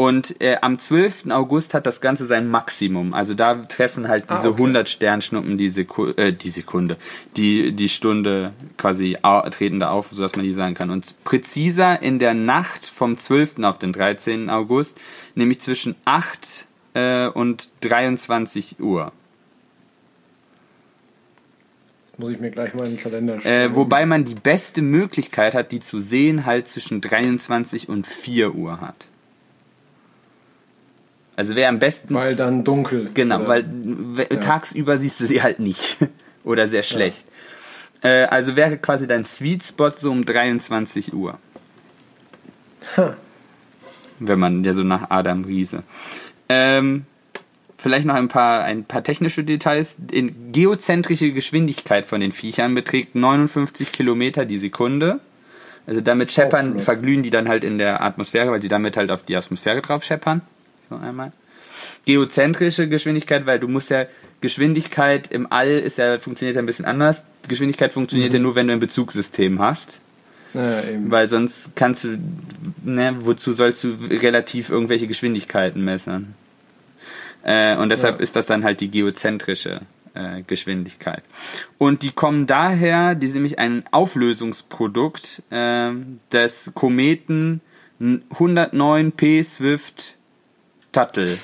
Und 0.00 0.40
äh, 0.40 0.58
am 0.62 0.78
12. 0.78 1.28
August 1.30 1.74
hat 1.74 1.84
das 1.84 2.00
Ganze 2.00 2.28
sein 2.28 2.46
Maximum. 2.46 3.14
Also 3.14 3.34
da 3.34 3.56
treffen 3.64 4.06
halt 4.06 4.26
Ah, 4.28 4.36
diese 4.36 4.50
okay. 4.50 4.58
100 4.62 4.88
Sternschnuppen 4.88 5.58
die, 5.58 5.68
Seku 5.68 6.10
äh, 6.16 6.32
die 6.32 6.50
Sekunde, 6.50 6.96
die, 7.36 7.72
die 7.72 7.88
Stunde 7.88 8.52
quasi 8.76 9.16
treten 9.50 9.80
da 9.80 9.90
auf, 9.90 10.10
sodass 10.12 10.36
man 10.36 10.44
die 10.44 10.52
sagen 10.52 10.74
kann. 10.74 10.90
Und 10.90 11.16
präziser 11.24 12.00
in 12.00 12.20
der 12.20 12.34
Nacht 12.34 12.84
vom 12.86 13.18
12. 13.18 13.58
auf 13.64 13.78
den 13.78 13.92
13. 13.92 14.50
August, 14.50 15.00
nämlich 15.34 15.58
zwischen 15.58 15.96
8 16.04 16.66
äh, 16.94 17.26
und 17.26 17.68
23 17.80 18.78
Uhr. 18.78 19.10
Muss 22.18 22.30
ich 22.30 22.38
mir 22.38 22.50
gleich 22.52 22.72
mal 22.74 22.86
in 22.86 22.94
den 22.96 23.02
Kalender 23.02 23.34
Äh, 23.38 23.40
schreiben. 23.42 23.74
wobei 23.74 24.06
man 24.06 24.22
die 24.22 24.36
beste 24.36 24.80
Möglichkeit 24.80 25.54
hat, 25.56 25.72
die 25.72 25.80
zu 25.80 26.00
sehen, 26.00 26.46
halt 26.46 26.68
zwischen 26.68 27.00
23 27.00 27.88
und 27.88 28.06
4 28.06 28.54
Uhr 28.54 28.80
hat. 28.80 29.06
Also 31.38 31.54
wer 31.54 31.68
am 31.68 31.78
besten. 31.78 32.12
Weil 32.14 32.34
dann 32.34 32.64
dunkel. 32.64 33.10
Genau, 33.14 33.36
oder? 33.38 33.48
weil 33.48 33.64
w- 33.70 34.24
tagsüber 34.40 34.98
siehst 34.98 35.20
du 35.20 35.26
sie 35.26 35.40
halt 35.40 35.60
nicht. 35.60 35.98
Oder 36.44 36.66
sehr 36.66 36.82
schlecht. 36.82 37.24
Äh, 38.02 38.24
also 38.24 38.56
wäre 38.56 38.76
quasi 38.76 39.06
dein 39.06 39.24
Sweet 39.24 39.62
Spot 39.62 39.92
so 39.94 40.10
um 40.10 40.24
23 40.24 41.12
Uhr. 41.14 41.38
Ha. 42.96 43.16
Wenn 44.18 44.38
man 44.40 44.64
ja 44.64 44.72
so 44.72 44.82
nach 44.82 45.10
Adam 45.10 45.44
Riese. 45.44 45.84
Ähm, 46.48 47.04
vielleicht 47.76 48.04
noch 48.06 48.16
ein 48.16 48.26
paar, 48.26 48.64
ein 48.64 48.82
paar 48.84 49.04
technische 49.04 49.44
Details. 49.44 49.94
Die 49.98 50.34
geozentrische 50.50 51.30
Geschwindigkeit 51.30 52.04
von 52.04 52.20
den 52.20 52.32
Viechern 52.32 52.74
beträgt 52.74 53.14
59 53.14 53.92
Kilometer 53.92 54.44
die 54.44 54.58
Sekunde. 54.58 55.20
Also 55.86 56.00
damit 56.00 56.32
scheppern, 56.32 56.72
flott. 56.72 56.82
verglühen 56.82 57.22
die 57.22 57.30
dann 57.30 57.48
halt 57.48 57.62
in 57.62 57.78
der 57.78 58.02
Atmosphäre, 58.02 58.50
weil 58.50 58.60
die 58.60 58.66
damit 58.68 58.96
halt 58.96 59.12
auf 59.12 59.22
die 59.22 59.36
Atmosphäre 59.36 59.82
drauf 59.82 60.02
scheppern. 60.02 60.40
So 60.88 60.96
einmal. 60.96 61.32
Geozentrische 62.04 62.88
Geschwindigkeit, 62.88 63.46
weil 63.46 63.58
du 63.60 63.68
musst 63.68 63.90
ja 63.90 64.06
Geschwindigkeit 64.40 65.30
im 65.30 65.50
All 65.50 65.68
ist 65.70 65.98
ja 65.98 66.18
funktioniert 66.18 66.56
ja 66.56 66.62
ein 66.62 66.66
bisschen 66.66 66.84
anders. 66.84 67.24
Geschwindigkeit 67.48 67.92
funktioniert 67.92 68.32
ja 68.32 68.38
nur, 68.38 68.54
wenn 68.54 68.66
du 68.68 68.72
ein 68.72 68.80
Bezugssystem 68.80 69.60
hast. 69.60 70.00
Eben. 70.54 71.10
Weil 71.10 71.28
sonst 71.28 71.76
kannst 71.76 72.04
du, 72.04 72.18
ne, 72.82 73.16
wozu 73.20 73.52
sollst 73.52 73.84
du 73.84 73.94
relativ 74.10 74.70
irgendwelche 74.70 75.06
Geschwindigkeiten 75.06 75.84
messen? 75.84 76.34
Äh, 77.42 77.76
und 77.76 77.90
deshalb 77.90 78.16
Ja. 78.16 78.22
ist 78.22 78.34
das 78.34 78.46
dann 78.46 78.64
halt 78.64 78.80
die 78.80 78.90
geozentrische 78.90 79.82
äh, 80.14 80.42
Geschwindigkeit. 80.46 81.22
Und 81.76 82.02
die 82.02 82.12
kommen 82.12 82.46
daher, 82.46 83.14
die 83.14 83.26
sind 83.26 83.36
nämlich 83.36 83.58
ein 83.58 83.84
Auflösungsprodukt 83.90 85.42
ähm, 85.50 86.18
des 86.32 86.72
Kometen 86.74 87.60
109P 88.00 89.44
Swift 89.44 90.14
Tuttle. 90.98 91.38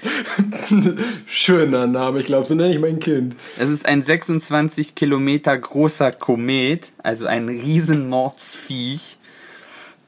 Schöner 1.26 1.86
Name, 1.86 2.20
ich 2.20 2.26
glaube, 2.26 2.46
so 2.46 2.54
nenne 2.54 2.72
ich 2.72 2.80
mein 2.80 2.98
Kind. 2.98 3.34
Es 3.58 3.68
ist 3.68 3.84
ein 3.84 4.00
26 4.00 4.94
Kilometer 4.94 5.58
großer 5.58 6.12
Komet, 6.12 6.92
also 7.02 7.26
ein 7.26 7.48
Riesenmordsviech, 7.48 9.18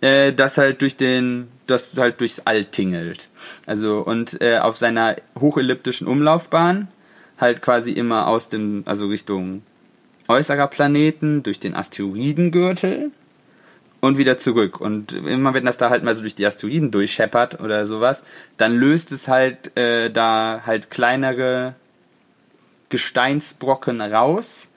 äh, 0.00 0.32
das 0.32 0.56
halt 0.56 0.80
durch 0.80 0.96
den, 0.96 1.48
das 1.66 1.94
halt 1.98 2.20
durchs 2.20 2.40
All 2.46 2.64
tingelt. 2.64 3.28
Also 3.66 3.98
und 3.98 4.40
äh, 4.40 4.58
auf 4.58 4.78
seiner 4.78 5.16
hochelliptischen 5.38 6.06
Umlaufbahn 6.06 6.88
halt 7.38 7.60
quasi 7.60 7.92
immer 7.92 8.26
aus 8.26 8.48
dem, 8.48 8.84
also 8.86 9.08
Richtung 9.08 9.62
äußerer 10.28 10.68
Planeten 10.68 11.42
durch 11.42 11.60
den 11.60 11.74
Asteroidengürtel 11.74 13.10
und 14.00 14.18
wieder 14.18 14.38
zurück. 14.38 14.80
Und 14.80 15.12
immer 15.12 15.54
wenn 15.54 15.64
das 15.66 15.76
da 15.76 15.90
halt 15.90 16.02
mal 16.04 16.14
so 16.14 16.22
durch 16.22 16.34
die 16.34 16.46
Asteroiden 16.46 16.90
durchscheppert 16.90 17.60
oder 17.60 17.86
sowas, 17.86 18.24
dann 18.56 18.74
löst 18.76 19.12
es 19.12 19.28
halt 19.28 19.76
äh, 19.76 20.10
da 20.10 20.62
halt 20.66 20.90
kleinere 20.90 21.74
Gesteinsbrocken 22.88 24.00
raus 24.00 24.68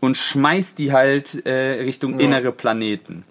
und 0.00 0.16
schmeißt 0.16 0.78
die 0.78 0.92
halt 0.92 1.46
äh, 1.46 1.82
Richtung 1.82 2.18
Ja. 2.18 2.26
innere 2.26 2.52
Planeten. 2.52 3.24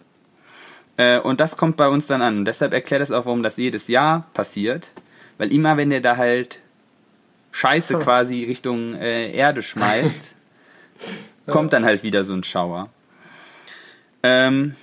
Äh, 0.98 1.20
und 1.20 1.40
das 1.40 1.58
kommt 1.58 1.78
bei 1.78 1.88
uns 1.88 2.08
dann 2.08 2.22
an. 2.22 2.40
Und 2.40 2.46
deshalb 2.46 2.74
erklärt 2.74 3.02
das 3.02 3.12
auch, 3.12 3.26
warum 3.26 3.44
das 3.44 3.58
jedes 3.58 3.88
Jahr 3.88 4.28
passiert. 4.34 4.92
Weil 5.38 5.52
immer, 5.52 5.78
wenn 5.78 5.90
der 5.90 6.02
da 6.02 6.18
halt 6.18 6.60
Scheiße 7.52 8.00
quasi 8.00 8.46
Richtung 8.46 8.96
äh, 8.96 9.32
Erde 9.32 9.62
schmeißt, 9.62 10.36
kommt 11.48 11.74
dann 11.74 11.86
halt 11.86 12.02
wieder 12.02 12.24
so 12.24 12.34
ein 12.34 12.44
Schauer. 12.44 12.90
Ähm, 14.24 14.76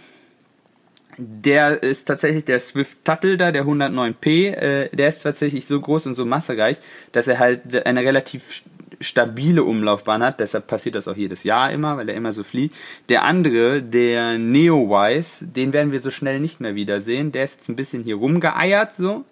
der 1.19 1.83
ist 1.83 2.07
tatsächlich 2.07 2.45
der 2.45 2.61
Swift 2.61 3.05
Tuttle 3.05 3.37
da, 3.37 3.53
der 3.53 3.65
109p, 3.65 4.53
äh, 4.53 4.89
der 4.95 5.09
ist 5.09 5.23
tatsächlich 5.23 5.67
so 5.67 5.81
groß 5.81 6.07
und 6.07 6.15
so 6.15 6.25
massereich, 6.25 6.79
dass 7.13 7.29
er 7.29 7.39
halt 7.39 7.87
eine 7.87 8.01
relativ 8.01 8.49
st- 8.51 8.63
stabile 9.03 9.65
Umlaufbahn 9.65 10.23
hat, 10.23 10.41
deshalb 10.41 10.67
passiert 10.67 10.95
das 10.95 11.09
auch 11.09 11.17
jedes 11.17 11.43
Jahr 11.45 11.71
immer, 11.73 11.97
weil 11.97 12.09
er 12.11 12.15
immer 12.15 12.33
so 12.33 12.45
fliegt. 12.45 12.77
Der 13.09 13.23
andere, 13.25 13.83
der 13.83 14.39
Neowise, 14.39 15.47
den 15.47 15.73
werden 15.73 15.93
wir 15.93 16.01
so 16.01 16.11
schnell 16.11 16.39
nicht 16.39 16.61
mehr 16.61 16.75
wiedersehen, 16.75 17.33
der 17.33 17.45
ist 17.45 17.55
jetzt 17.57 17.69
ein 17.71 17.77
bisschen 17.77 18.03
hier 18.05 18.17
rumgeeiert 18.17 18.95
so, 18.95 19.25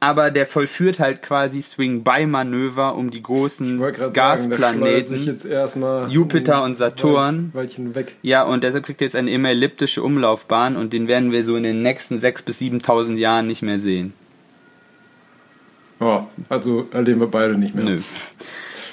aber 0.00 0.30
der 0.30 0.46
vollführt 0.46 1.00
halt 1.00 1.22
quasi 1.22 1.60
Swing-By-Manöver 1.60 2.94
um 2.94 3.10
die 3.10 3.22
großen 3.22 3.78
sagen, 3.78 4.12
Gasplaneten. 4.12 5.38
erstmal 5.50 6.10
Jupiter 6.10 6.62
und 6.62 6.76
Saturn. 6.76 7.50
Weilchen 7.52 7.94
weg. 7.94 8.14
Ja, 8.22 8.44
und 8.44 8.62
deshalb 8.62 8.86
kriegt 8.86 9.00
er 9.00 9.06
jetzt 9.06 9.16
eine 9.16 9.30
immer 9.30 9.50
elliptische 9.50 10.02
Umlaufbahn 10.02 10.76
und 10.76 10.92
den 10.92 11.08
werden 11.08 11.32
wir 11.32 11.44
so 11.44 11.56
in 11.56 11.64
den 11.64 11.82
nächsten 11.82 12.18
6.000 12.18 12.44
bis 12.44 12.60
7.000 12.60 13.16
Jahren 13.16 13.48
nicht 13.48 13.62
mehr 13.62 13.80
sehen. 13.80 14.12
Ja, 16.00 16.28
also 16.48 16.86
erleben 16.92 17.20
wir 17.20 17.26
beide 17.26 17.58
nicht 17.58 17.74
mehr. 17.74 17.84
Nö. 17.84 17.98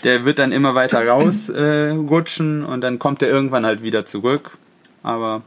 Der 0.03 0.25
wird 0.25 0.39
dann 0.39 0.51
immer 0.51 0.73
weiter 0.73 1.05
rausrutschen 1.07 2.63
äh, 2.63 2.65
und 2.65 2.81
dann 2.81 2.97
kommt 2.97 3.21
er 3.21 3.29
irgendwann 3.29 3.65
halt 3.65 3.83
wieder 3.83 4.05
zurück. 4.05 4.57
Aber 5.03 5.43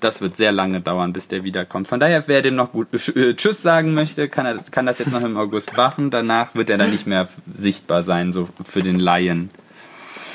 das 0.00 0.20
wird 0.20 0.36
sehr 0.36 0.52
lange 0.52 0.80
dauern, 0.80 1.12
bis 1.12 1.28
der 1.28 1.44
wiederkommt. 1.44 1.88
Von 1.88 2.00
daher, 2.00 2.26
wer 2.26 2.42
dem 2.42 2.54
noch 2.54 2.72
gut 2.72 2.88
äh, 2.92 3.34
Tschüss 3.34 3.62
sagen 3.62 3.94
möchte, 3.94 4.28
kann, 4.28 4.46
er, 4.46 4.58
kann 4.70 4.86
das 4.86 4.98
jetzt 4.98 5.12
noch 5.12 5.22
im 5.22 5.36
August 5.36 5.76
machen. 5.76 6.10
Danach 6.10 6.54
wird 6.54 6.70
er 6.70 6.78
dann 6.78 6.90
nicht 6.90 7.06
mehr 7.06 7.28
sichtbar 7.54 8.02
sein, 8.02 8.32
so 8.32 8.48
für 8.64 8.82
den 8.82 8.98
Laien. 8.98 9.50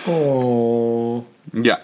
Oh. 0.06 1.23
Ja. 1.53 1.80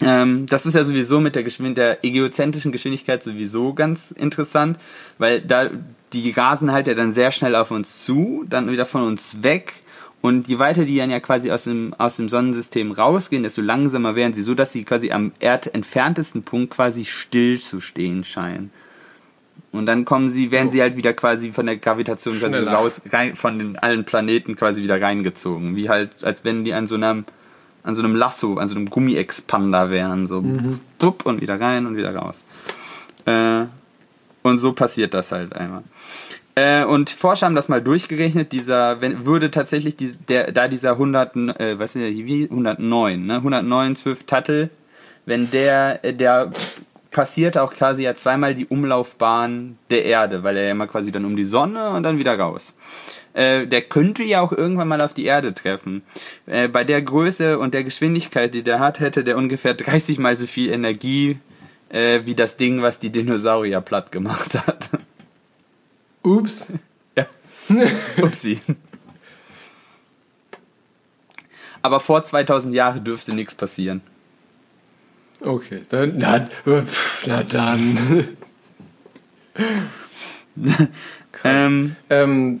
Ähm, 0.00 0.46
das 0.46 0.66
ist 0.66 0.74
ja 0.74 0.84
sowieso 0.84 1.20
mit 1.20 1.34
der, 1.34 1.42
Geschwind 1.42 1.78
der 1.78 1.96
geozentrischen 2.02 2.72
Geschwindigkeit 2.72 3.22
sowieso 3.22 3.72
ganz 3.72 4.10
interessant, 4.10 4.78
weil 5.18 5.40
da 5.40 5.70
die 6.12 6.30
rasen 6.30 6.70
halt 6.72 6.86
ja 6.86 6.94
dann 6.94 7.12
sehr 7.12 7.30
schnell 7.30 7.54
auf 7.54 7.70
uns 7.70 8.04
zu, 8.04 8.44
dann 8.48 8.70
wieder 8.70 8.86
von 8.86 9.02
uns 9.02 9.42
weg. 9.42 9.74
Und 10.26 10.48
je 10.48 10.58
weiter 10.58 10.84
die 10.84 10.96
dann 10.96 11.08
ja 11.08 11.20
quasi 11.20 11.52
aus 11.52 11.62
dem, 11.62 11.94
aus 11.98 12.16
dem 12.16 12.28
Sonnensystem 12.28 12.90
rausgehen, 12.90 13.44
desto 13.44 13.62
langsamer 13.62 14.16
werden 14.16 14.32
sie, 14.32 14.42
so 14.42 14.56
dass 14.56 14.72
sie 14.72 14.82
quasi 14.82 15.12
am 15.12 15.30
erdentferntesten 15.38 16.42
Punkt 16.42 16.74
quasi 16.74 17.04
still 17.04 17.60
zu 17.60 17.80
stehen 17.80 18.24
scheinen. 18.24 18.72
Und 19.70 19.86
dann 19.86 20.04
kommen 20.04 20.28
sie, 20.28 20.50
werden 20.50 20.72
sie 20.72 20.82
halt 20.82 20.96
wieder 20.96 21.12
quasi 21.12 21.52
von 21.52 21.66
der 21.66 21.76
Gravitation 21.76 22.40
quasi 22.40 22.56
Schneller. 22.56 22.72
raus, 22.72 23.00
rein, 23.12 23.36
von 23.36 23.60
den 23.60 23.78
allen 23.78 24.04
Planeten 24.04 24.56
quasi 24.56 24.82
wieder 24.82 25.00
reingezogen. 25.00 25.76
Wie 25.76 25.88
halt, 25.88 26.24
als 26.24 26.44
wenn 26.44 26.64
die 26.64 26.74
an 26.74 26.88
so 26.88 26.96
einem, 26.96 27.24
an 27.84 27.94
so 27.94 28.02
einem 28.02 28.16
Lasso, 28.16 28.56
an 28.56 28.66
so 28.66 28.74
einem 28.74 28.90
Gummi-Expander 28.90 29.90
wären. 29.90 30.26
So 30.26 30.42
blub 30.98 31.24
und 31.24 31.40
wieder 31.40 31.60
rein 31.60 31.86
und 31.86 31.96
wieder 31.96 32.12
raus. 32.12 32.42
Äh, 33.26 33.66
und 34.42 34.58
so 34.58 34.72
passiert 34.72 35.14
das 35.14 35.30
halt 35.30 35.54
einmal. 35.54 35.84
Äh, 36.56 36.84
und 36.84 37.10
Forscher 37.10 37.46
haben 37.46 37.54
das 37.54 37.68
mal 37.68 37.82
durchgerechnet, 37.82 38.50
dieser, 38.50 39.00
wenn, 39.02 39.26
würde 39.26 39.50
tatsächlich 39.50 39.94
die, 39.96 40.12
der, 40.28 40.52
da 40.52 40.68
dieser 40.68 40.92
100, 40.92 41.36
äh, 41.36 41.78
was 41.78 41.94
ist 41.94 42.00
der, 42.00 42.10
wie, 42.10 42.44
109, 42.44 43.26
ne, 43.26 43.36
109 43.36 43.94
Swift 43.94 44.26
Tuttle, 44.26 44.70
wenn 45.26 45.50
der, 45.50 46.02
äh, 46.02 46.14
der 46.14 46.50
passiert 47.10 47.58
auch 47.58 47.74
quasi 47.74 48.04
ja 48.04 48.14
zweimal 48.14 48.54
die 48.54 48.66
Umlaufbahn 48.66 49.78
der 49.90 50.06
Erde, 50.06 50.44
weil 50.44 50.56
er 50.56 50.64
ja 50.64 50.70
immer 50.70 50.86
quasi 50.86 51.12
dann 51.12 51.26
um 51.26 51.36
die 51.36 51.44
Sonne 51.44 51.90
und 51.90 52.02
dann 52.02 52.18
wieder 52.18 52.38
raus. 52.38 52.74
Äh, 53.34 53.66
der 53.66 53.82
könnte 53.82 54.22
ja 54.22 54.40
auch 54.40 54.52
irgendwann 54.52 54.88
mal 54.88 55.02
auf 55.02 55.12
die 55.12 55.26
Erde 55.26 55.52
treffen. 55.52 56.02
Äh, 56.46 56.68
bei 56.68 56.84
der 56.84 57.02
Größe 57.02 57.58
und 57.58 57.74
der 57.74 57.84
Geschwindigkeit, 57.84 58.54
die 58.54 58.62
der 58.62 58.80
hat, 58.80 59.00
hätte 59.00 59.24
der 59.24 59.36
ungefähr 59.36 59.74
30 59.74 60.18
mal 60.18 60.36
so 60.36 60.46
viel 60.46 60.70
Energie 60.70 61.38
äh, 61.90 62.20
wie 62.24 62.34
das 62.34 62.56
Ding, 62.56 62.80
was 62.80 62.98
die 62.98 63.10
Dinosaurier 63.10 63.82
platt 63.82 64.10
gemacht 64.10 64.54
hat. 64.66 64.88
Ups. 66.26 66.68
Ja. 67.16 67.26
Upsi. 68.22 68.58
Aber 71.82 72.00
vor 72.00 72.24
2000 72.24 72.74
Jahren 72.74 73.04
dürfte 73.04 73.32
nichts 73.32 73.54
passieren. 73.54 74.00
Okay, 75.40 75.82
dann, 75.88 76.18
na, 76.18 76.48
pf, 76.64 77.26
na 77.26 77.42
dann. 77.42 78.28
Ähm, 81.44 81.96
ähm, 82.10 82.60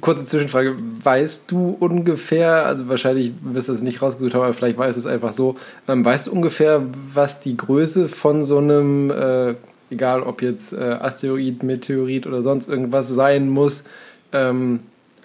kurze 0.00 0.24
Zwischenfrage. 0.24 0.76
Weißt 1.02 1.50
du 1.50 1.76
ungefähr, 1.78 2.66
also 2.66 2.88
wahrscheinlich 2.88 3.32
wirst 3.42 3.68
du 3.68 3.72
es 3.72 3.82
nicht 3.82 4.00
rausgesucht 4.00 4.34
haben, 4.34 4.42
aber 4.42 4.54
vielleicht 4.54 4.78
weißt 4.78 4.96
du 4.96 5.00
es 5.00 5.06
einfach 5.06 5.32
so, 5.32 5.56
ähm, 5.88 6.04
weißt 6.04 6.28
du 6.28 6.32
ungefähr, 6.32 6.82
was 7.12 7.40
die 7.40 7.56
Größe 7.56 8.08
von 8.08 8.44
so 8.44 8.58
einem, 8.58 9.10
äh, 9.10 9.54
egal 9.94 10.22
ob 10.22 10.42
jetzt 10.42 10.72
äh, 10.72 10.98
Asteroid, 11.00 11.62
Meteorit 11.62 12.26
oder 12.26 12.42
sonst 12.42 12.68
irgendwas 12.68 13.08
sein 13.08 13.48
muss, 13.48 13.84
ähm, 14.32 14.80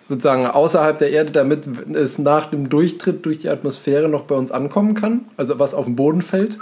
sozusagen 0.07 0.45
außerhalb 0.45 0.97
der 0.97 1.11
Erde, 1.11 1.31
damit 1.31 1.67
es 1.93 2.17
nach 2.17 2.49
dem 2.49 2.69
Durchtritt 2.69 3.25
durch 3.25 3.39
die 3.39 3.49
Atmosphäre 3.49 4.09
noch 4.09 4.23
bei 4.23 4.35
uns 4.35 4.51
ankommen 4.51 4.95
kann? 4.95 5.25
Also 5.37 5.59
was 5.59 5.73
auf 5.73 5.85
den 5.85 5.95
Boden 5.95 6.21
fällt? 6.21 6.57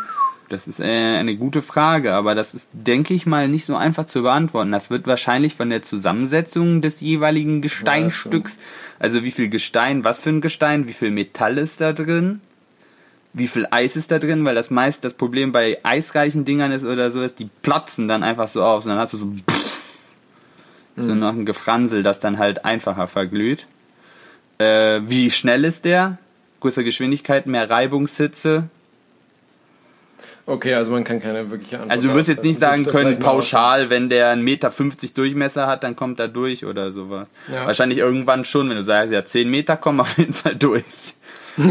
Das 0.50 0.68
ist 0.68 0.80
äh, 0.80 1.18
eine 1.18 1.36
gute 1.36 1.62
Frage, 1.62 2.14
aber 2.14 2.34
das 2.34 2.54
ist, 2.54 2.70
denke 2.72 3.14
ich 3.14 3.26
mal, 3.26 3.50
nicht 3.50 3.66
so 3.66 3.76
einfach 3.76 4.06
zu 4.06 4.22
beantworten. 4.22 4.72
Das 4.72 4.90
wird 4.90 5.06
wahrscheinlich 5.06 5.56
von 5.56 5.70
der 5.70 5.82
Zusammensetzung 5.82 6.82
des 6.82 7.02
jeweiligen 7.02 7.62
Gesteinstücks, 7.62 8.58
also 8.98 9.24
wie 9.24 9.32
viel 9.32 9.50
Gestein, 9.50 10.06
was 10.06 10.20
für 10.22 10.30
ein 10.30 10.42
Gestein, 10.42 10.88
wie 10.88 10.94
viel 10.94 11.12
Metall 11.12 11.58
ist 11.58 11.82
da 11.82 11.92
drin, 11.92 12.40
wie 13.38 13.48
viel 13.48 13.68
Eis 13.72 13.96
ist 13.96 14.12
da 14.12 14.20
drin, 14.20 14.44
weil 14.46 14.56
das 14.56 14.70
meist 14.70 15.04
das 15.04 15.14
Problem 15.14 15.52
bei 15.52 15.78
eisreichen 15.84 16.46
Dingern 16.46 16.72
ist 16.72 16.86
oder 16.86 17.12
so 17.12 17.22
ist, 17.22 17.40
die 17.40 17.50
platzen 17.62 18.08
dann 18.08 18.24
einfach 18.24 18.48
so 18.48 18.64
auf, 18.64 18.86
und 18.86 18.92
dann 18.92 19.00
hast 19.00 19.14
du 19.14 19.18
so 19.18 19.32
so 21.00 21.14
noch 21.14 21.34
ein 21.34 21.46
Gefransel, 21.46 22.02
das 22.02 22.20
dann 22.20 22.40
halt 22.40 22.66
einfacher 22.66 23.08
verglüht. 23.08 23.68
Äh, 24.58 25.02
wie 25.06 25.30
schnell 25.30 25.64
ist 25.64 25.86
der? 25.86 26.18
Größere 26.60 26.84
Geschwindigkeit, 26.84 27.46
mehr 27.46 27.70
Reibungshitze, 27.70 28.70
Okay, 30.50 30.74
also 30.76 30.92
man 30.92 31.04
kann 31.04 31.22
keine 31.22 31.50
wirkliche 31.50 31.76
Antwort 31.76 31.92
Also 31.92 32.08
du 32.08 32.16
wirst 32.16 32.30
jetzt 32.30 32.44
nicht 32.44 32.58
sagen 32.58 32.86
können, 32.86 33.20
pauschal, 33.20 33.90
wenn 33.90 34.10
der 34.10 34.34
1,50 34.34 34.38
Meter 34.42 34.72
Durchmesser 35.14 35.68
hat, 35.68 35.84
dann 35.84 35.98
kommt 35.98 36.22
er 36.22 36.30
durch 36.30 36.64
oder 36.64 36.90
sowas. 36.90 37.30
Ja. 37.52 37.66
Wahrscheinlich 37.66 37.98
irgendwann 37.98 38.46
schon, 38.46 38.70
wenn 38.70 38.78
du 38.78 38.82
sagst, 38.82 39.12
ja, 39.12 39.26
10 39.26 39.50
Meter 39.50 39.76
kommen 39.76 40.00
auf 40.00 40.18
jeden 40.18 40.32
Fall 40.32 40.56
durch. 40.56 41.16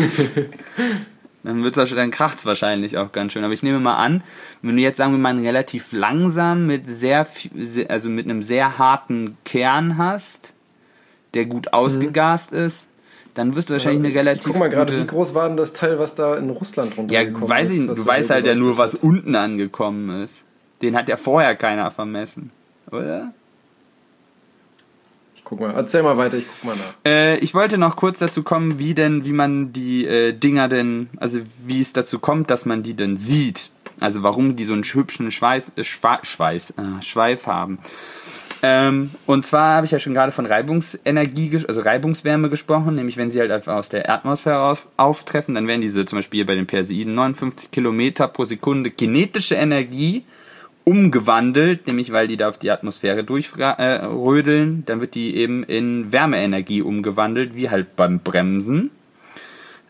dann 1.46 1.62
wird's, 1.62 1.78
dann 1.90 2.10
kracht's 2.10 2.44
wahrscheinlich 2.44 2.98
auch 2.98 3.12
ganz 3.12 3.32
schön. 3.32 3.44
Aber 3.44 3.54
ich 3.54 3.62
nehme 3.62 3.78
mal 3.78 3.94
an, 3.94 4.22
wenn 4.62 4.76
du 4.76 4.82
jetzt 4.82 4.96
sagen 4.96 5.12
wir 5.12 5.18
mal 5.18 5.28
einen 5.28 5.46
relativ 5.46 5.92
langsam 5.92 6.66
mit 6.66 6.88
sehr, 6.88 7.26
also 7.88 8.08
mit 8.08 8.26
einem 8.26 8.42
sehr 8.42 8.78
harten 8.78 9.36
Kern 9.44 9.96
hast, 9.96 10.54
der 11.34 11.46
gut 11.46 11.72
ausgegast 11.72 12.52
ist, 12.52 12.88
dann 13.34 13.54
wirst 13.54 13.68
du 13.68 13.74
wahrscheinlich 13.74 14.06
eine 14.06 14.14
relativ 14.14 14.46
Ich 14.46 14.52
guck 14.52 14.58
mal 14.58 14.70
gerade, 14.70 14.98
wie 14.98 15.06
groß 15.06 15.34
war 15.34 15.46
denn 15.46 15.56
das 15.56 15.72
Teil, 15.72 16.00
was 16.00 16.16
da 16.16 16.36
in 16.36 16.50
Russland 16.50 16.92
ja, 16.92 16.96
runtergekommen 16.96 17.48
weiß 17.48 17.70
ich, 17.70 17.86
ist? 17.86 17.98
du 17.98 18.06
weißt 18.06 18.30
halt 18.30 18.46
ja 18.46 18.54
nur, 18.54 18.76
was 18.76 18.96
unten 18.96 19.36
angekommen 19.36 20.22
ist. 20.22 20.44
Den 20.82 20.96
hat 20.96 21.08
ja 21.08 21.16
vorher 21.16 21.54
keiner 21.54 21.90
vermessen, 21.92 22.50
oder? 22.90 23.32
Guck 25.46 25.60
mal, 25.60 25.72
erzähl 25.74 26.02
mal 26.02 26.18
weiter, 26.18 26.36
ich 26.36 26.44
guck 26.46 26.64
mal 26.70 26.76
nach. 26.76 26.94
Äh, 27.06 27.38
ich 27.38 27.54
wollte 27.54 27.78
noch 27.78 27.96
kurz 27.96 28.18
dazu 28.18 28.42
kommen, 28.42 28.78
wie 28.78 28.94
denn, 28.94 29.24
wie 29.24 29.32
man 29.32 29.72
die 29.72 30.04
äh, 30.04 30.32
Dinger 30.32 30.68
denn, 30.68 31.08
also 31.16 31.40
wie 31.64 31.80
es 31.80 31.92
dazu 31.92 32.18
kommt, 32.18 32.50
dass 32.50 32.66
man 32.66 32.82
die 32.82 32.94
denn 32.94 33.16
sieht. 33.16 33.70
Also 34.00 34.22
warum 34.22 34.56
die 34.56 34.64
so 34.64 34.74
einen 34.74 34.82
hübschen 34.82 35.30
Schweiß, 35.30 35.72
äh, 35.76 35.84
Schwa 35.84 36.18
Schweiß, 36.22 36.70
äh, 36.70 37.02
Schweif 37.02 37.46
haben. 37.46 37.78
Ähm, 38.62 39.10
und 39.26 39.46
zwar 39.46 39.76
habe 39.76 39.86
ich 39.86 39.92
ja 39.92 39.98
schon 39.98 40.14
gerade 40.14 40.32
von 40.32 40.46
Reibungsenergie, 40.46 41.62
also 41.68 41.80
Reibungswärme 41.80 42.48
gesprochen, 42.48 42.96
nämlich 42.96 43.16
wenn 43.16 43.30
sie 43.30 43.38
halt 43.38 43.52
einfach 43.52 43.76
aus 43.76 43.88
der 43.88 44.10
Atmosphäre 44.10 44.60
auf, 44.60 44.88
auftreffen, 44.96 45.54
dann 45.54 45.68
werden 45.68 45.80
diese 45.80 46.04
zum 46.06 46.18
Beispiel 46.18 46.38
hier 46.38 46.46
bei 46.46 46.54
den 46.56 46.66
Perseiden 46.66 47.14
59 47.14 47.70
Kilometer 47.70 48.26
pro 48.28 48.44
Sekunde 48.44 48.90
kinetische 48.90 49.54
Energie 49.54 50.24
umgewandelt, 50.88 51.88
nämlich 51.88 52.12
weil 52.12 52.28
die 52.28 52.36
da 52.36 52.48
auf 52.48 52.58
die 52.58 52.70
Atmosphäre 52.70 53.24
durchrödeln, 53.24 54.84
dann 54.86 55.00
wird 55.00 55.16
die 55.16 55.36
eben 55.36 55.64
in 55.64 56.12
Wärmeenergie 56.12 56.80
umgewandelt, 56.80 57.56
wie 57.56 57.68
halt 57.68 57.96
beim 57.96 58.20
Bremsen 58.20 58.90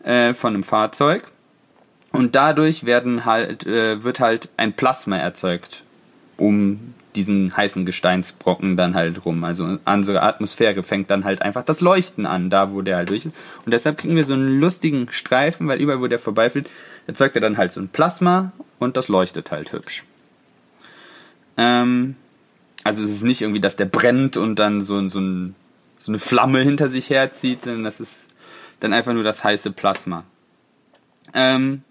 äh, 0.03 0.33
von 0.33 0.55
einem 0.55 0.63
Fahrzeug. 0.63 1.27
Und 2.11 2.33
dadurch 2.33 2.85
werden 2.85 3.25
halt, 3.25 3.67
äh, 3.67 4.03
wird 4.03 4.19
halt 4.19 4.49
ein 4.57 4.73
Plasma 4.73 5.17
erzeugt, 5.17 5.83
um 6.35 6.95
diesen 7.15 7.55
heißen 7.55 7.85
Gesteinsbrocken 7.85 8.75
dann 8.75 8.95
halt 8.95 9.23
rum. 9.23 9.43
Also 9.43 9.77
unsere 9.85 10.23
Atmosphäre 10.23 10.81
fängt 10.81 11.11
dann 11.11 11.25
halt 11.25 11.43
einfach 11.43 11.63
das 11.63 11.79
Leuchten 11.79 12.25
an, 12.25 12.49
da 12.49 12.71
wo 12.71 12.81
der 12.81 12.95
halt 12.95 13.09
durch 13.09 13.27
ist. 13.27 13.35
Und 13.65 13.71
deshalb 13.71 13.99
kriegen 13.99 14.15
wir 14.15 14.23
so 14.23 14.33
einen 14.33 14.59
lustigen 14.59 15.11
Streifen, 15.11 15.67
weil 15.67 15.79
überall, 15.79 16.01
wo 16.01 16.07
der 16.07 16.17
vorbeifliegt, 16.17 16.71
erzeugt 17.05 17.35
er 17.35 17.41
dann 17.41 17.57
halt 17.57 17.71
so 17.71 17.81
ein 17.81 17.89
Plasma 17.89 18.51
und 18.79 18.97
das 18.97 19.09
leuchtet 19.09 19.51
halt 19.51 19.73
hübsch. 19.73 20.03
Ähm, 21.57 22.15
also 22.83 23.03
es 23.03 23.09
ist 23.09 23.23
nicht 23.23 23.41
irgendwie, 23.41 23.59
dass 23.59 23.75
der 23.75 23.85
brennt 23.85 24.37
und 24.37 24.55
dann 24.57 24.81
so, 24.81 25.07
so, 25.09 25.19
ein, 25.19 25.55
so 25.97 26.11
eine 26.11 26.19
Flamme 26.19 26.59
hinter 26.59 26.87
sich 26.87 27.09
herzieht, 27.09 27.63
sondern 27.63 27.83
das 27.83 27.99
ist 27.99 28.25
dann 28.79 28.93
einfach 28.93 29.13
nur 29.13 29.23
das 29.23 29.43
heiße 29.43 29.71
Plasma. 29.71 30.23
Ähm, 31.33 31.81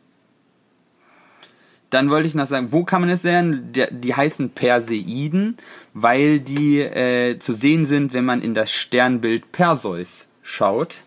dann 1.90 2.10
wollte 2.10 2.26
ich 2.26 2.34
noch 2.34 2.46
sagen, 2.46 2.72
wo 2.72 2.84
kann 2.84 3.00
man 3.00 3.10
es 3.10 3.22
sehen? 3.22 3.72
Der, 3.72 3.90
die 3.90 4.14
heißen 4.14 4.50
Perseiden, 4.50 5.56
weil 5.94 6.40
die 6.40 6.80
äh, 6.80 7.38
zu 7.38 7.52
sehen 7.52 7.84
sind, 7.84 8.12
wenn 8.12 8.24
man 8.24 8.42
in 8.42 8.54
das 8.54 8.72
Sternbild 8.72 9.52
Perseus 9.52 10.26
schaut. 10.42 10.98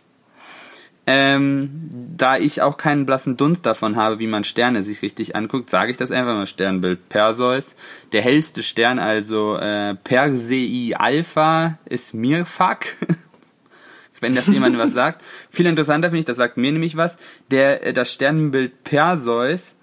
Ähm, 1.11 1.71
da 2.17 2.37
ich 2.37 2.61
auch 2.61 2.77
keinen 2.77 3.07
blassen 3.07 3.35
Dunst 3.35 3.65
davon 3.65 3.95
habe, 3.95 4.19
wie 4.19 4.27
man 4.27 4.43
Sterne 4.43 4.83
sich 4.83 5.01
richtig 5.01 5.35
anguckt, 5.35 5.71
sage 5.71 5.89
ich 5.89 5.97
das 5.97 6.11
einfach 6.11 6.35
mal 6.35 6.45
Sternbild 6.45 7.09
Perseus. 7.09 7.75
Der 8.11 8.21
hellste 8.21 8.61
Stern, 8.61 8.99
also 8.99 9.57
äh, 9.57 9.95
Persei 9.95 10.93
Alpha, 10.95 11.79
ist 11.85 12.13
Mirfak. 12.13 12.95
wenn 14.21 14.35
das 14.35 14.45
jemand 14.47 14.77
was 14.77 14.93
sagt. 14.93 15.23
Viel 15.49 15.65
interessanter 15.65 16.09
finde 16.09 16.19
ich, 16.19 16.25
das 16.25 16.37
sagt 16.37 16.57
mir 16.57 16.71
nämlich 16.71 16.95
was. 16.95 17.17
Der, 17.49 17.87
äh, 17.87 17.93
das 17.93 18.13
Sternbild 18.13 18.83
Perseus 18.83 19.75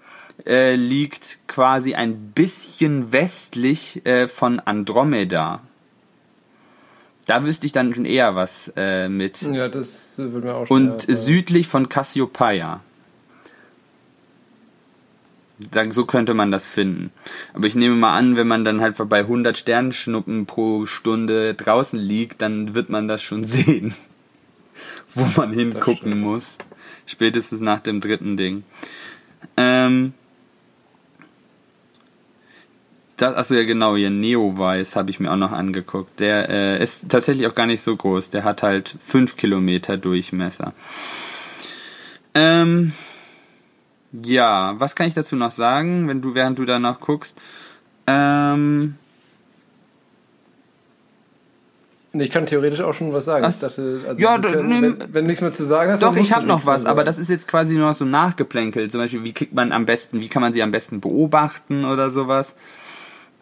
äh, 0.45 0.75
liegt 0.75 1.39
quasi 1.47 1.95
ein 1.95 2.31
bisschen 2.31 3.11
westlich 3.11 4.05
äh, 4.05 4.29
von 4.29 4.61
Andromeda. 4.61 5.66
Da 7.27 7.43
wüsste 7.43 7.65
ich 7.65 7.73
dann 7.73 7.93
schon 7.93 8.05
eher 8.05 8.35
was 8.35 8.71
äh, 8.77 9.09
mit. 9.09 9.41
Ja, 9.41 9.67
das 9.67 10.17
äh, 10.17 10.31
wird 10.31 10.45
mir 10.45 10.55
auch 10.55 10.67
schon 10.67 10.91
Und 10.91 11.07
ja, 11.07 11.15
südlich 11.15 11.67
von 11.67 11.89
Cassiopeia. 11.89 12.81
Da, 15.71 15.91
so 15.91 16.05
könnte 16.05 16.33
man 16.33 16.51
das 16.51 16.67
finden. 16.67 17.11
Aber 17.53 17.65
ich 17.67 17.75
nehme 17.75 17.95
mal 17.95 18.15
an, 18.15 18.37
wenn 18.37 18.47
man 18.47 18.63
dann 18.63 18.79
halt 18.79 18.95
bei 19.09 19.19
100 19.19 19.57
Sternschnuppen 19.57 20.45
pro 20.45 20.85
Stunde 20.85 21.53
draußen 21.53 21.99
liegt, 21.99 22.41
dann 22.41 22.75
wird 22.75 22.89
man 22.89 23.07
das 23.07 23.21
schon 23.21 23.43
sehen, 23.43 23.93
wo 25.13 25.25
man 25.35 25.51
hingucken 25.51 26.19
muss. 26.21 26.57
Spätestens 27.05 27.59
nach 27.59 27.81
dem 27.81 27.99
dritten 27.99 28.37
Ding. 28.37 28.63
Ähm, 29.57 30.13
das, 33.17 33.35
achso, 33.35 33.55
ja 33.55 33.63
genau, 33.63 33.95
hier 33.95 34.09
Neowise 34.09 34.95
habe 34.95 35.09
ich 35.09 35.19
mir 35.19 35.31
auch 35.31 35.37
noch 35.37 35.51
angeguckt. 35.51 36.19
Der 36.19 36.49
äh, 36.49 36.83
ist 36.83 37.09
tatsächlich 37.09 37.47
auch 37.47 37.55
gar 37.55 37.65
nicht 37.65 37.81
so 37.81 37.95
groß. 37.95 38.29
Der 38.29 38.43
hat 38.43 38.63
halt 38.63 38.95
5 38.99 39.35
Kilometer 39.35 39.97
Durchmesser. 39.97 40.73
Ähm, 42.33 42.93
ja, 44.11 44.75
was 44.77 44.95
kann 44.95 45.07
ich 45.07 45.15
dazu 45.15 45.35
noch 45.35 45.51
sagen, 45.51 46.07
wenn 46.07 46.21
du, 46.21 46.35
während 46.35 46.59
du 46.59 46.65
danach 46.65 46.99
guckst? 46.99 47.39
Ähm, 48.05 48.95
Ich 52.13 52.31
kann 52.31 52.45
theoretisch 52.45 52.81
auch 52.81 52.93
schon 52.93 53.13
was 53.13 53.25
sagen. 53.25 53.45
Ach, 53.45 53.49
ich 53.49 53.59
dachte, 53.59 54.01
also 54.07 54.21
ja, 54.21 54.39
können, 54.39 54.99
wenn, 54.99 55.13
wenn 55.13 55.23
du 55.25 55.27
nichts 55.27 55.41
mehr 55.41 55.53
zu 55.53 55.65
sagen 55.65 55.91
hast, 55.91 56.01
Doch, 56.01 56.15
ich 56.15 56.33
habe 56.33 56.47
noch 56.47 56.65
was, 56.65 56.85
aber 56.85 56.99
sagen. 56.99 57.05
das 57.05 57.19
ist 57.19 57.29
jetzt 57.29 57.47
quasi 57.47 57.75
nur 57.75 57.93
so 57.93 58.05
nachgeplänkelt. 58.05 58.91
Zum 58.91 59.01
Beispiel, 59.01 59.23
wie 59.23 59.33
kriegt 59.33 59.53
man 59.53 59.71
am 59.71 59.85
besten, 59.85 60.19
wie 60.19 60.27
kann 60.27 60.41
man 60.41 60.53
sie 60.53 60.63
am 60.63 60.71
besten 60.71 60.99
beobachten 61.01 61.85
oder 61.85 62.09
sowas. 62.09 62.55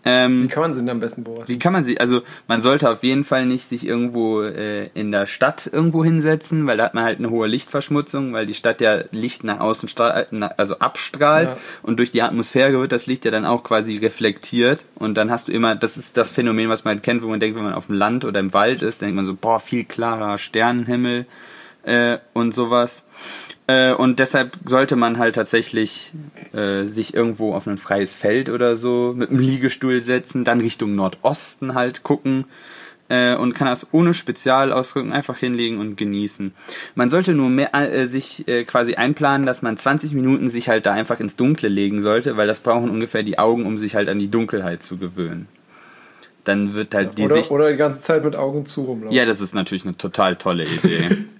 Ähm, 0.07 0.43
Wie 0.43 0.47
kann 0.47 0.61
man 0.61 0.73
sie 0.75 0.81
denn 0.81 0.89
am 0.91 0.99
besten 0.99 1.23
beobachten? 1.23 1.51
Wie 1.51 1.57
kann 1.57 1.73
man 1.73 1.83
sie, 1.83 1.99
also 1.99 2.21
man 2.47 2.61
sollte 2.61 2.89
auf 2.91 3.03
jeden 3.03 3.23
Fall 3.23 3.47
nicht 3.47 3.69
sich 3.69 3.87
irgendwo 3.87 4.43
äh, 4.43 4.87
in 4.93 5.11
der 5.11 5.25
Stadt 5.25 5.67
irgendwo 5.71 6.03
hinsetzen, 6.03 6.67
weil 6.67 6.77
da 6.77 6.83
hat 6.85 6.93
man 6.93 7.03
halt 7.03 7.17
eine 7.17 7.31
hohe 7.31 7.47
Lichtverschmutzung, 7.47 8.31
weil 8.31 8.45
die 8.45 8.53
Stadt 8.53 8.81
ja 8.81 8.99
Licht 9.11 9.43
nach 9.43 9.59
außen 9.59 9.89
strahlt, 9.89 10.27
also 10.57 10.77
abstrahlt 10.77 11.49
Ja. 11.49 11.57
und 11.81 11.97
durch 11.97 12.11
die 12.11 12.21
Atmosphäre 12.21 12.79
wird 12.79 12.91
das 12.91 13.07
Licht 13.07 13.25
ja 13.25 13.31
dann 13.31 13.45
auch 13.45 13.63
quasi 13.63 13.97
reflektiert 13.97 14.85
und 14.93 15.15
dann 15.15 15.31
hast 15.31 15.47
du 15.47 15.51
immer, 15.51 15.75
das 15.75 15.97
ist 15.97 16.17
das 16.17 16.29
Phänomen, 16.29 16.69
was 16.69 16.83
man 16.85 16.93
halt 16.95 17.03
kennt, 17.03 17.23
wo 17.23 17.27
man 17.27 17.39
denkt, 17.39 17.57
wenn 17.57 17.63
man 17.65 17.73
auf 17.73 17.87
dem 17.87 17.95
Land 17.95 18.25
oder 18.25 18.39
im 18.39 18.53
Wald 18.53 18.83
ist, 18.83 19.01
denkt 19.01 19.15
man 19.15 19.25
so, 19.25 19.33
boah, 19.33 19.59
viel 19.59 19.85
klarer 19.85 20.37
Sternenhimmel 20.37 21.25
äh, 21.85 22.17
und 22.33 22.53
sowas. 22.53 23.05
Äh, 23.67 23.93
und 23.93 24.19
deshalb 24.19 24.57
sollte 24.65 24.95
man 24.95 25.17
halt 25.17 25.35
tatsächlich 25.35 26.11
äh, 26.53 26.83
sich 26.83 27.13
irgendwo 27.13 27.53
auf 27.53 27.67
ein 27.67 27.77
freies 27.77 28.13
Feld 28.13 28.49
oder 28.49 28.75
so 28.75 29.13
mit 29.15 29.29
einem 29.29 29.39
Liegestuhl 29.39 30.01
setzen, 30.01 30.43
dann 30.43 30.61
Richtung 30.61 30.95
Nordosten 30.95 31.73
halt 31.73 32.03
gucken 32.03 32.45
äh, 33.09 33.35
und 33.35 33.53
kann 33.53 33.67
das 33.67 33.87
ohne 33.91 34.13
Spezialausrücken 34.13 35.13
einfach 35.13 35.37
hinlegen 35.37 35.79
und 35.79 35.95
genießen. 35.95 36.53
Man 36.95 37.09
sollte 37.09 37.33
nur 37.33 37.49
mehr, 37.49 37.73
äh, 37.73 38.05
sich 38.05 38.47
äh, 38.47 38.65
quasi 38.65 38.95
einplanen, 38.95 39.45
dass 39.45 39.61
man 39.61 39.77
20 39.77 40.13
Minuten 40.13 40.49
sich 40.49 40.69
halt 40.69 40.85
da 40.85 40.93
einfach 40.93 41.19
ins 41.19 41.35
Dunkle 41.35 41.69
legen 41.69 42.01
sollte, 42.01 42.37
weil 42.37 42.47
das 42.47 42.59
brauchen 42.59 42.89
ungefähr 42.89 43.23
die 43.23 43.39
Augen, 43.39 43.65
um 43.65 43.77
sich 43.77 43.95
halt 43.95 44.09
an 44.09 44.19
die 44.19 44.29
Dunkelheit 44.29 44.83
zu 44.83 44.97
gewöhnen. 44.97 45.47
Dann 46.43 46.75
wird 46.75 46.93
halt 46.93 47.17
die 47.17 47.23
oder, 47.23 47.35
Sicht 47.35 47.49
oder 47.49 47.71
die 47.71 47.77
ganze 47.77 48.01
Zeit 48.01 48.23
mit 48.23 48.35
Augen 48.35 48.67
zu 48.67 48.83
rumlaufen. 48.83 49.15
ja, 49.15 49.25
das 49.25 49.41
ist 49.41 49.55
natürlich 49.55 49.85
eine 49.85 49.97
total 49.97 50.35
tolle 50.35 50.65
Idee. 50.65 51.17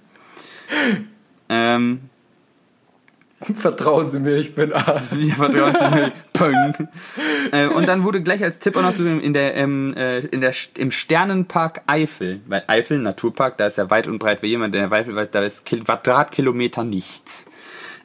ähm, 1.48 2.00
Vertrauen 3.54 4.08
Sie 4.08 4.18
mir, 4.18 4.36
ich 4.36 4.54
bin 4.54 4.72
A. 4.72 4.78
ja, 5.20 5.34
vertrauen 5.34 5.74
Sie 5.78 5.94
mir. 5.94 6.12
Peng. 6.32 6.88
Äh, 7.52 7.66
und 7.68 7.86
dann 7.86 8.02
wurde 8.02 8.22
gleich 8.22 8.42
als 8.42 8.58
Tipp 8.58 8.76
auch 8.76 8.82
noch 8.82 8.94
zu 8.94 9.04
dem, 9.04 9.20
in 9.20 9.34
der, 9.34 9.54
ähm, 9.56 9.94
äh, 9.94 10.20
in 10.20 10.40
der, 10.40 10.54
im 10.78 10.90
Sternenpark 10.90 11.82
Eifel, 11.86 12.40
weil 12.46 12.64
Eifel, 12.66 12.98
Naturpark, 12.98 13.58
da 13.58 13.66
ist 13.66 13.76
ja 13.76 13.90
weit 13.90 14.06
und 14.06 14.18
breit 14.18 14.40
für 14.40 14.46
jemand, 14.46 14.74
der 14.74 14.90
Eifel 14.90 15.14
weiß, 15.14 15.30
da 15.30 15.42
ist 15.42 15.66
Kil- 15.66 15.84
Quadratkilometer 15.84 16.82
nichts. 16.82 17.46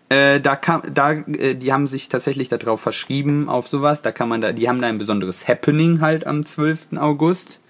Äh, 0.10 0.42
da 0.42 0.58
kann, 0.58 0.82
da, 0.94 1.14
äh, 1.14 1.56
die 1.56 1.72
haben 1.72 1.88
sich 1.88 2.10
tatsächlich 2.10 2.50
darauf 2.50 2.82
verschrieben 2.82 3.48
auf 3.48 3.70
sowas. 3.70 4.02
Da 4.02 4.12
kann 4.12 4.28
man 4.28 4.42
da, 4.42 4.52
die 4.52 4.68
haben 4.68 4.82
da 4.82 4.88
ein 4.90 4.98
besonderes 4.98 5.48
Happening 5.48 6.02
halt 6.02 6.28
am 6.28 6.46
12. 6.46 6.98
August 6.98 7.61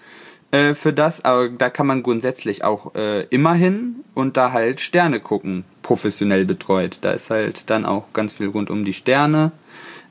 äh, 0.52 0.73
für 0.73 0.94
das, 0.94 1.23
aber 1.23 1.49
da 1.49 1.69
kann 1.69 1.88
man 1.88 2.03
grundsätzlich 2.03 2.64
auch 2.64 2.94
äh, 2.95 3.23
immer 3.26 3.53
hin 3.53 3.95
und 4.14 4.38
da 4.38 4.52
halt 4.52 4.82
Sterne 4.82 5.19
gucken, 5.19 5.64
professionell 5.82 6.45
betreut. 6.45 6.99
Da 7.02 7.11
ist 7.11 7.30
halt 7.30 7.69
dann 7.69 7.86
auch 7.86 8.14
ganz 8.14 8.34
viel 8.34 8.48
rund 8.48 8.69
um 8.69 8.84
die 8.84 8.94
Sterne 8.94 9.52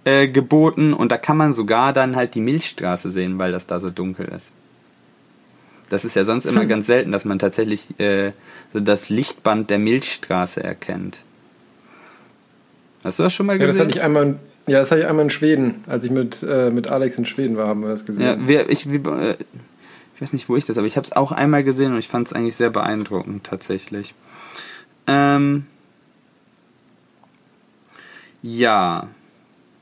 äh, 0.05 0.29
geboten 0.29 0.95
und 0.95 1.13
da 1.13 1.19
kann 1.19 1.37
man 1.37 1.53
sogar 1.53 1.93
dann 1.93 2.17
halt 2.17 2.35
die 2.35 2.41
Milchstraße 2.41 3.11
sehen, 3.11 3.39
weil 3.39 3.53
das 3.53 3.67
da 3.67 3.81
so 3.81 3.91
dunkel 3.91 4.29
ist. 4.35 4.53
Das 5.91 6.05
ist 6.05 6.17
ja 6.17 6.25
sonst 6.25 6.47
immer 6.47 6.63
hm. 6.63 6.69
ganz 6.69 6.87
selten, 6.87 7.13
dass 7.13 7.25
man 7.25 7.39
tatsächlich 7.39 7.99
äh, 7.99 8.33
so 8.73 8.81
das 8.81 9.11
Lichtband 9.11 9.71
der 9.71 9.79
Milchstraße 9.79 10.63
erkennt. 10.63 11.19
Hast 13.05 13.19
du 13.19 13.25
das 13.25 13.35
schon 13.35 13.47
mal 13.47 13.59
gesehen? 13.59 13.69
Ja, 13.69 13.73
das 13.73 13.81
hatte 13.81 13.99
ich 13.99 14.03
einmal, 14.03 14.39
ja, 14.67 14.79
das 14.79 14.91
hatte 14.91 15.01
ich 15.01 15.07
einmal 15.07 15.25
in 15.25 15.31
Schweden. 15.31 15.85
Als 15.87 16.05
ich 16.05 16.11
mit, 16.11 16.43
äh, 16.49 16.71
mit 16.71 16.89
Alex 16.89 17.19
in 17.19 17.27
Schweden 17.27 17.57
war, 17.57 17.67
haben 17.67 17.83
wir 17.83 17.89
das 17.89 18.07
gesehen. 18.07 18.25
Ja, 18.25 18.49
wir, 18.49 18.71
ich, 18.71 18.91
wir, 18.91 19.05
äh, 19.07 19.37
ich 20.21 20.23
weiß 20.23 20.35
nicht, 20.35 20.51
wo 20.51 20.57
ich 20.57 20.67
das, 20.67 20.77
aber 20.77 20.87
ich 20.87 20.97
habe 20.97 21.07
es 21.07 21.13
auch 21.13 21.33
einmal 21.33 21.65
gesehen 21.65 21.95
und 21.95 21.99
ich 21.99 22.09
fand 22.09 22.27
es 22.27 22.35
eigentlich 22.35 22.55
sehr 22.55 22.69
beeindruckend 22.69 23.43
tatsächlich. 23.43 24.13
Ähm, 25.07 25.65
ja, 28.43 29.09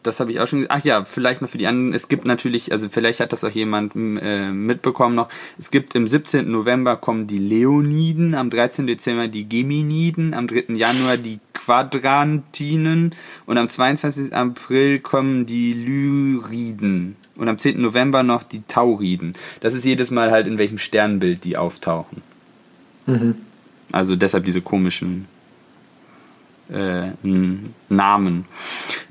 das 0.05 0.21
habe 0.21 0.31
ich 0.31 0.39
auch 0.39 0.47
schon 0.47 0.61
gesagt. 0.61 0.79
Ach 0.79 0.85
ja, 0.85 1.05
vielleicht 1.05 1.43
noch 1.43 1.49
für 1.49 1.59
die 1.59 1.67
anderen. 1.67 1.93
Es 1.93 2.07
gibt 2.07 2.25
natürlich, 2.25 2.71
also 2.71 2.89
vielleicht 2.89 3.19
hat 3.19 3.33
das 3.33 3.43
auch 3.43 3.51
jemand 3.51 3.97
äh, 3.97 4.53
mitbekommen 4.53 5.17
noch. 5.17 5.29
Es 5.59 5.73
gibt 5.73 5.97
im 5.97 6.07
17. 6.07 6.49
November 6.49 6.97
kommen 6.97 7.27
die 7.27 7.39
Leoniden, 7.39 8.37
am 8.37 8.49
13. 8.49 8.87
Dezember 8.87 9.27
die 9.27 9.49
Geminiden, 9.49 10.35
am 10.35 10.47
3. 10.47 10.75
Januar 10.75 11.17
die 11.17 11.41
Quadrantinen 11.53 13.13
und 13.47 13.59
am 13.59 13.69
22. 13.69 14.33
April 14.33 15.01
kommen 15.01 15.47
die 15.47 15.73
Lyriden 15.73 17.17
und 17.39 17.49
am 17.49 17.59
10. 17.59 17.81
November 17.81 18.23
noch 18.23 18.43
die 18.43 18.63
Tauriden. 18.69 19.35
Das 19.61 19.75
ist 19.75 19.85
jedes 19.85 20.11
Mal 20.11 20.31
halt 20.31 20.47
in 20.47 20.59
welchem 20.59 20.79
Sternbild 20.79 21.45
die 21.45 21.57
auftauchen. 21.57 22.23
Mhm. 23.07 23.37
Also 23.91 24.17
deshalb 24.17 24.45
diese 24.45 24.61
komischen 24.61 25.27
äh, 26.71 27.13
Namen. 27.89 28.45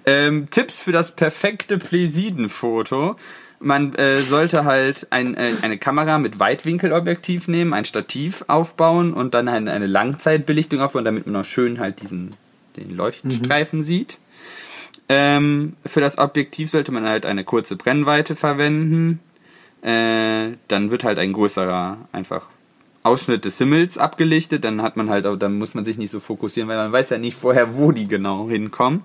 Ähm, 0.05 0.49
Tipps 0.51 0.81
für 0.81 0.91
das 0.91 1.15
perfekte 1.15 1.77
Plesidenfoto. 1.77 3.15
Man 3.59 3.95
äh, 3.95 4.21
sollte 4.21 4.65
halt 4.65 5.07
ein, 5.09 5.33
äh, 5.33 5.53
eine 5.63 5.79
Kamera 5.79 6.19
mit 6.19 6.39
Weitwinkelobjektiv 6.39 7.47
nehmen, 7.47 7.73
ein 7.73 7.85
Stativ 7.85 8.45
aufbauen 8.47 9.13
und 9.13 9.33
dann 9.33 9.47
eine, 9.47 9.71
eine 9.71 9.87
Langzeitbelichtung 9.87 10.79
aufbauen, 10.81 11.05
damit 11.05 11.25
man 11.25 11.37
auch 11.37 11.45
schön 11.45 11.79
halt 11.79 12.01
diesen 12.01 12.35
den 12.77 12.95
Leuchtstreifen 12.95 13.79
mhm. 13.79 13.83
sieht. 13.83 14.19
Ähm, 15.09 15.73
für 15.85 16.01
das 16.01 16.17
Objektiv 16.17 16.69
sollte 16.69 16.91
man 16.91 17.07
halt 17.07 17.25
eine 17.25 17.43
kurze 17.43 17.75
Brennweite 17.75 18.35
verwenden. 18.35 19.19
Äh, 19.81 20.57
dann 20.67 20.91
wird 20.91 21.03
halt 21.03 21.17
ein 21.19 21.33
größerer 21.33 21.97
einfach 22.11 22.47
Ausschnitt 23.03 23.45
des 23.45 23.57
Himmels 23.57 23.97
abgelichtet. 23.97 24.63
Dann 24.63 24.81
hat 24.81 24.97
man 24.97 25.09
halt, 25.09 25.25
auch, 25.25 25.37
dann 25.37 25.57
muss 25.57 25.73
man 25.73 25.85
sich 25.85 25.97
nicht 25.97 26.11
so 26.11 26.19
fokussieren, 26.19 26.67
weil 26.67 26.77
man 26.77 26.91
weiß 26.91 27.09
ja 27.11 27.17
nicht 27.17 27.37
vorher, 27.37 27.77
wo 27.77 27.91
die 27.91 28.07
genau 28.07 28.49
hinkommen. 28.49 29.03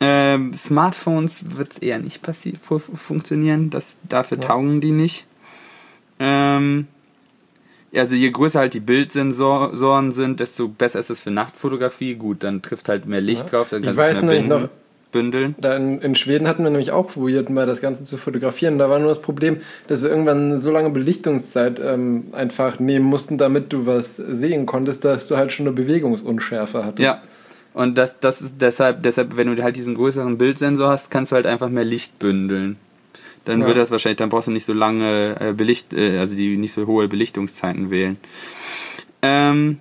Ähm, 0.00 0.52
Smartphones 0.54 1.56
wird 1.56 1.72
es 1.72 1.78
eher 1.78 1.98
nicht 1.98 2.20
funktionieren. 2.24 3.70
Das, 3.70 3.98
dafür 4.08 4.38
ja. 4.38 4.44
taugen 4.44 4.80
die 4.80 4.92
nicht. 4.92 5.26
Ähm, 6.18 6.86
also 7.94 8.14
je 8.14 8.30
größer 8.30 8.60
halt 8.60 8.74
die 8.74 8.80
Bildsensoren 8.80 10.12
sind, 10.12 10.40
desto 10.40 10.68
besser 10.68 10.98
ist 10.98 11.10
es 11.10 11.20
für 11.20 11.30
Nachtfotografie. 11.30 12.14
Gut, 12.14 12.42
dann 12.42 12.62
trifft 12.62 12.88
halt 12.88 13.06
mehr 13.06 13.20
Licht 13.20 13.44
ja. 13.44 13.50
drauf, 13.50 13.68
dann 13.70 13.82
kannst 13.82 13.98
du 13.98 14.02
es 14.02 14.22
mehr 14.22 14.30
binden, 14.30 14.48
noch, 14.48 14.68
bündeln. 15.12 15.54
Da 15.58 15.76
in, 15.76 16.00
in, 16.00 16.16
Schweden 16.16 16.48
hatten 16.48 16.64
wir 16.64 16.70
nämlich 16.70 16.90
auch 16.90 17.08
probiert, 17.08 17.50
mal 17.50 17.66
das 17.66 17.80
Ganze 17.80 18.02
zu 18.02 18.16
fotografieren. 18.16 18.78
Da 18.78 18.90
war 18.90 18.98
nur 18.98 19.08
das 19.08 19.22
Problem, 19.22 19.60
dass 19.86 20.02
wir 20.02 20.10
irgendwann 20.10 20.60
so 20.60 20.72
lange 20.72 20.90
Belichtungszeit 20.90 21.80
ähm, 21.84 22.24
einfach 22.32 22.80
nehmen 22.80 23.04
mussten, 23.04 23.38
damit 23.38 23.72
du 23.72 23.86
was 23.86 24.16
sehen 24.16 24.66
konntest, 24.66 25.04
dass 25.04 25.28
du 25.28 25.36
halt 25.36 25.52
schon 25.52 25.66
eine 25.66 25.76
Bewegungsunschärfe 25.76 26.84
hattest. 26.84 27.00
Ja. 27.00 27.22
Und 27.74 27.96
das, 27.96 28.18
das 28.18 28.42
ist 28.42 28.54
deshalb, 28.60 29.02
deshalb, 29.02 29.36
wenn 29.36 29.54
du 29.54 29.62
halt 29.62 29.76
diesen 29.76 29.94
größeren 29.94 30.36
Bildsensor 30.36 30.90
hast, 30.90 31.10
kannst 31.10 31.32
du 31.32 31.36
halt 31.36 31.46
einfach 31.46 31.68
mehr 31.68 31.84
Licht 31.84 32.18
bündeln 32.18 32.76
dann 33.44 33.60
ja. 33.60 33.66
wird 33.66 33.76
das 33.76 33.90
wahrscheinlich, 33.90 34.18
dann 34.18 34.28
brauchst 34.28 34.48
du 34.48 34.52
nicht 34.52 34.64
so 34.64 34.72
lange 34.72 35.36
äh, 35.40 35.52
Belicht, 35.52 35.92
äh, 35.92 36.18
also 36.18 36.34
die 36.34 36.56
nicht 36.56 36.72
so 36.72 36.86
hohe 36.86 37.08
Belichtungszeiten 37.08 37.90
wählen. 37.90 38.16
Ähm, 39.20 39.78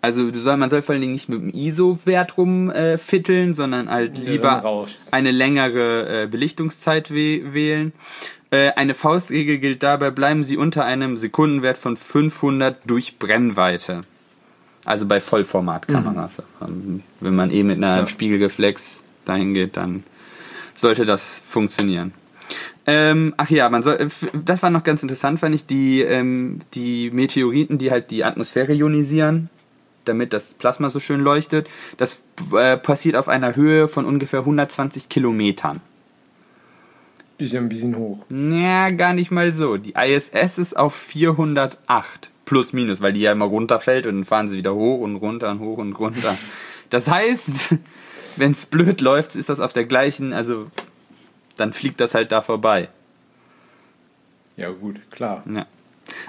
also 0.00 0.32
soll, 0.32 0.56
man 0.56 0.70
soll 0.70 0.82
vor 0.82 0.92
allen 0.92 1.02
Dingen 1.02 1.12
nicht 1.12 1.28
mit 1.28 1.40
dem 1.40 1.50
ISO-Wert 1.50 2.36
rumfitteln, 2.36 3.50
äh, 3.50 3.54
sondern 3.54 3.90
halt 3.90 4.16
ja, 4.18 4.30
lieber 4.30 4.86
eine 5.10 5.32
längere 5.32 6.24
äh, 6.24 6.26
Belichtungszeit 6.26 7.10
wählen. 7.10 7.92
Äh, 8.50 8.70
eine 8.76 8.94
Faustregel 8.94 9.58
gilt 9.58 9.82
dabei, 9.82 10.10
bleiben 10.10 10.44
Sie 10.44 10.56
unter 10.56 10.84
einem 10.84 11.16
Sekundenwert 11.16 11.78
von 11.78 11.96
500 11.96 12.78
durch 12.86 13.18
Brennweite. 13.18 14.02
Also 14.84 15.06
bei 15.06 15.20
Vollformatkameras. 15.20 16.42
Mhm. 16.60 17.02
Wenn 17.20 17.34
man 17.34 17.50
eh 17.50 17.62
mit 17.62 17.78
einer 17.78 17.98
ja. 17.98 18.06
Spiegelreflex 18.06 19.02
dahin 19.24 19.52
geht, 19.52 19.76
dann 19.76 20.04
sollte 20.76 21.04
das 21.04 21.42
funktionieren. 21.46 22.14
Ähm, 22.86 23.34
ach 23.36 23.50
ja, 23.50 23.68
man 23.68 23.82
soll, 23.82 23.96
äh, 23.96 24.08
das 24.32 24.62
war 24.62 24.70
noch 24.70 24.84
ganz 24.84 25.02
interessant, 25.02 25.40
fand 25.40 25.54
ich, 25.54 25.66
die, 25.66 26.00
ähm, 26.00 26.60
die 26.72 27.10
Meteoriten, 27.10 27.76
die 27.76 27.90
halt 27.90 28.10
die 28.10 28.24
Atmosphäre 28.24 28.72
ionisieren, 28.72 29.50
damit 30.08 30.32
das 30.32 30.54
Plasma 30.54 30.90
so 30.90 31.00
schön 31.00 31.20
leuchtet. 31.20 31.68
Das 31.96 32.22
äh, 32.52 32.76
passiert 32.76 33.16
auf 33.16 33.28
einer 33.28 33.56
Höhe 33.56 33.88
von 33.88 34.04
ungefähr 34.04 34.40
120 34.40 35.08
Kilometern. 35.08 35.80
Ist 37.38 37.52
ja 37.52 37.60
ein 37.60 37.68
bisschen 37.68 37.96
hoch. 37.96 38.18
Ja, 38.30 38.90
gar 38.90 39.14
nicht 39.14 39.30
mal 39.30 39.54
so. 39.54 39.76
Die 39.76 39.94
ISS 39.94 40.58
ist 40.58 40.76
auf 40.76 40.94
408. 40.94 42.30
Plus, 42.44 42.72
minus, 42.72 43.00
weil 43.00 43.12
die 43.12 43.20
ja 43.20 43.32
immer 43.32 43.44
runterfällt 43.44 44.06
und 44.06 44.14
dann 44.16 44.24
fahren 44.24 44.48
sie 44.48 44.56
wieder 44.56 44.74
hoch 44.74 45.00
und 45.00 45.16
runter 45.16 45.50
und 45.50 45.60
hoch 45.60 45.78
und 45.78 45.92
runter. 45.92 46.36
Das 46.90 47.08
heißt, 47.08 47.76
wenn 48.36 48.52
es 48.52 48.66
blöd 48.66 49.00
läuft, 49.00 49.36
ist 49.36 49.50
das 49.50 49.60
auf 49.60 49.72
der 49.72 49.84
gleichen, 49.84 50.32
also 50.32 50.66
dann 51.56 51.72
fliegt 51.72 52.00
das 52.00 52.14
halt 52.14 52.32
da 52.32 52.42
vorbei. 52.42 52.88
Ja, 54.56 54.70
gut, 54.70 54.96
klar. 55.10 55.44
Ja. 55.52 55.66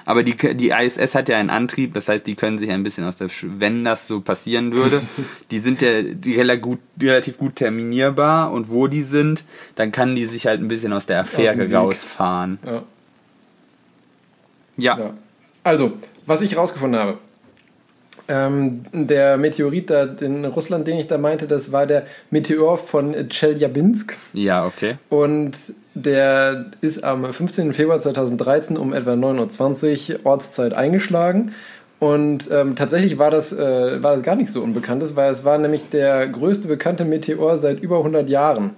Aber 0.04 0.22
die, 0.22 0.34
die 0.54 0.70
ISS 0.70 1.14
hat 1.14 1.28
ja 1.28 1.38
einen 1.38 1.50
Antrieb, 1.50 1.94
das 1.94 2.08
heißt, 2.08 2.26
die 2.26 2.34
können 2.34 2.58
sich 2.58 2.70
ein 2.70 2.82
bisschen 2.82 3.04
aus 3.04 3.16
der, 3.16 3.28
Sch 3.28 3.46
wenn 3.58 3.84
das 3.84 4.06
so 4.06 4.20
passieren 4.20 4.72
würde, 4.72 5.02
die 5.50 5.58
sind 5.58 5.82
ja 5.82 6.02
die 6.02 6.36
relativ 6.36 7.38
gut, 7.38 7.56
terminierbar 7.56 8.52
und 8.52 8.70
wo 8.70 8.86
die 8.86 9.02
sind, 9.02 9.44
dann 9.74 9.92
kann 9.92 10.14
die 10.16 10.24
sich 10.24 10.46
halt 10.46 10.60
ein 10.60 10.68
bisschen 10.68 10.92
aus 10.92 11.06
der 11.06 11.20
Affäre 11.20 11.64
aus 11.66 11.72
rausfahren. 11.72 12.58
Ja. 12.64 12.82
ja. 14.76 14.98
ja. 14.98 15.14
Also, 15.62 15.92
was 16.26 16.40
ich 16.40 16.56
rausgefunden 16.56 16.98
habe, 16.98 17.18
ähm, 18.30 18.82
der 18.92 19.36
Meteorit 19.36 19.90
da 19.90 20.04
in 20.04 20.44
Russland, 20.44 20.86
den 20.86 20.98
ich 20.98 21.08
da 21.08 21.18
meinte, 21.18 21.48
das 21.48 21.72
war 21.72 21.86
der 21.86 22.06
Meteor 22.30 22.78
von 22.78 23.28
Chelyabinsk. 23.28 24.16
Ja, 24.32 24.64
okay. 24.64 24.96
Und 25.08 25.56
der 25.94 26.66
ist 26.80 27.02
am 27.02 27.32
15. 27.32 27.72
Februar 27.72 27.98
2013 27.98 28.76
um 28.76 28.92
etwa 28.92 29.12
9.20 29.12 30.12
Uhr 30.12 30.26
Ortszeit 30.26 30.74
eingeschlagen. 30.74 31.52
Und 31.98 32.48
ähm, 32.50 32.76
tatsächlich 32.76 33.18
war 33.18 33.30
das, 33.30 33.52
äh, 33.52 34.02
war 34.02 34.14
das 34.14 34.22
gar 34.22 34.36
nicht 34.36 34.50
so 34.50 34.62
unbekanntes, 34.62 35.16
weil 35.16 35.30
es 35.30 35.44
war 35.44 35.58
nämlich 35.58 35.90
der 35.90 36.26
größte 36.28 36.66
bekannte 36.66 37.04
Meteor 37.04 37.58
seit 37.58 37.80
über 37.80 37.98
100 37.98 38.28
Jahren, 38.30 38.70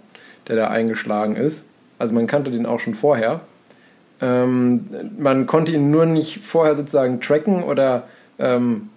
der 0.48 0.56
da 0.56 0.68
eingeschlagen 0.68 1.36
ist. 1.36 1.68
Also 1.98 2.14
man 2.14 2.26
kannte 2.26 2.50
den 2.50 2.66
auch 2.66 2.80
schon 2.80 2.94
vorher. 2.94 3.40
Ähm, 4.20 4.86
man 5.18 5.46
konnte 5.46 5.72
ihn 5.72 5.90
nur 5.90 6.06
nicht 6.06 6.44
vorher 6.44 6.74
sozusagen 6.74 7.20
tracken 7.20 7.62
oder 7.62 8.04
ähm, 8.40 8.88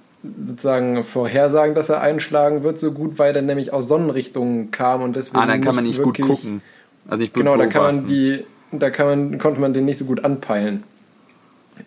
sozusagen 0.43 1.03
vorhersagen, 1.03 1.75
dass 1.75 1.89
er 1.89 2.01
einschlagen 2.01 2.63
wird, 2.63 2.79
so 2.79 2.91
gut, 2.91 3.19
weil 3.19 3.35
er 3.35 3.43
nämlich 3.43 3.73
aus 3.73 3.87
Sonnenrichtungen 3.87 4.71
kam 4.71 5.03
und 5.03 5.15
deswegen. 5.15 5.37
Ah, 5.37 5.45
dann 5.45 5.61
kann 5.61 5.75
man 5.75 5.83
nicht 5.83 5.99
wirklich, 5.99 6.25
gut 6.25 6.37
gucken. 6.37 6.61
Also 7.07 7.21
nicht 7.21 7.33
genau, 7.33 7.57
da 7.57 7.67
kann 7.67 7.83
man 7.83 8.07
die, 8.07 8.43
da 8.71 8.89
kann 8.89 9.07
man, 9.07 9.37
konnte 9.37 9.61
man 9.61 9.73
den 9.73 9.85
nicht 9.85 9.97
so 9.97 10.05
gut 10.05 10.23
anpeilen. 10.23 10.83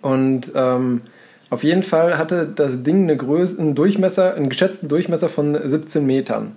Und 0.03 0.53
ähm, 0.55 1.03
auf 1.51 1.65
jeden 1.65 1.83
Fall 1.83 2.19
hatte 2.19 2.47
das 2.47 2.83
Ding 2.83 3.05
eine 3.05 3.17
Größe, 3.17 3.59
einen 3.59 3.75
Durchmesser, 3.75 4.35
einen 4.35 4.49
geschätzten 4.49 4.89
Durchmesser 4.89 5.29
von 5.29 5.59
17 5.63 6.05
Metern. 6.05 6.53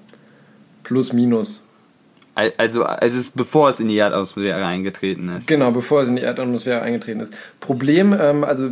Plus 0.83 1.13
minus. 1.13 1.63
Also, 2.33 2.83
also 2.83 3.19
es, 3.19 3.31
bevor 3.31 3.69
es 3.69 3.81
in 3.81 3.89
die 3.89 3.97
Erdatmosphäre 3.97 4.65
eingetreten 4.65 5.29
ist. 5.37 5.47
Genau, 5.47 5.71
bevor 5.71 6.01
es 6.01 6.07
in 6.07 6.15
die 6.15 6.21
Erdatmosphäre 6.21 6.81
eingetreten 6.81 7.19
ist. 7.19 7.33
Problem, 7.59 8.15
ähm, 8.17 8.45
also 8.45 8.69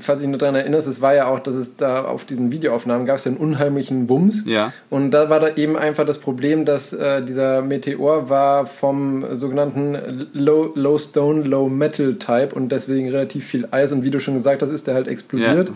falls 0.00 0.20
ich 0.20 0.26
nur 0.26 0.38
daran 0.38 0.56
erinnere, 0.56 0.80
es 0.80 1.00
war 1.00 1.14
ja 1.14 1.26
auch, 1.26 1.38
dass 1.38 1.54
es 1.54 1.76
da 1.76 2.04
auf 2.04 2.24
diesen 2.24 2.50
Videoaufnahmen 2.50 3.06
gab 3.06 3.18
es 3.18 3.24
ja 3.24 3.30
einen 3.30 3.40
unheimlichen 3.40 4.08
Wumms. 4.08 4.44
Ja. 4.46 4.72
Und 4.90 5.12
da 5.12 5.30
war 5.30 5.38
da 5.38 5.54
eben 5.54 5.76
einfach 5.76 6.04
das 6.06 6.18
Problem, 6.18 6.64
dass 6.64 6.92
äh, 6.92 7.22
dieser 7.22 7.62
Meteor 7.62 8.28
war 8.28 8.66
vom 8.66 9.24
sogenannten 9.36 10.28
Low, 10.32 10.72
Low 10.74 10.98
Stone, 10.98 11.44
Low 11.44 11.68
Metal 11.68 12.14
Type 12.14 12.48
und 12.52 12.70
deswegen 12.70 13.10
relativ 13.10 13.46
viel 13.46 13.68
Eis. 13.70 13.92
Und 13.92 14.02
wie 14.02 14.10
du 14.10 14.18
schon 14.18 14.34
gesagt 14.34 14.60
hast, 14.60 14.70
ist 14.70 14.88
der 14.88 14.94
halt 14.94 15.06
explodiert. 15.06 15.68
Ja. 15.68 15.74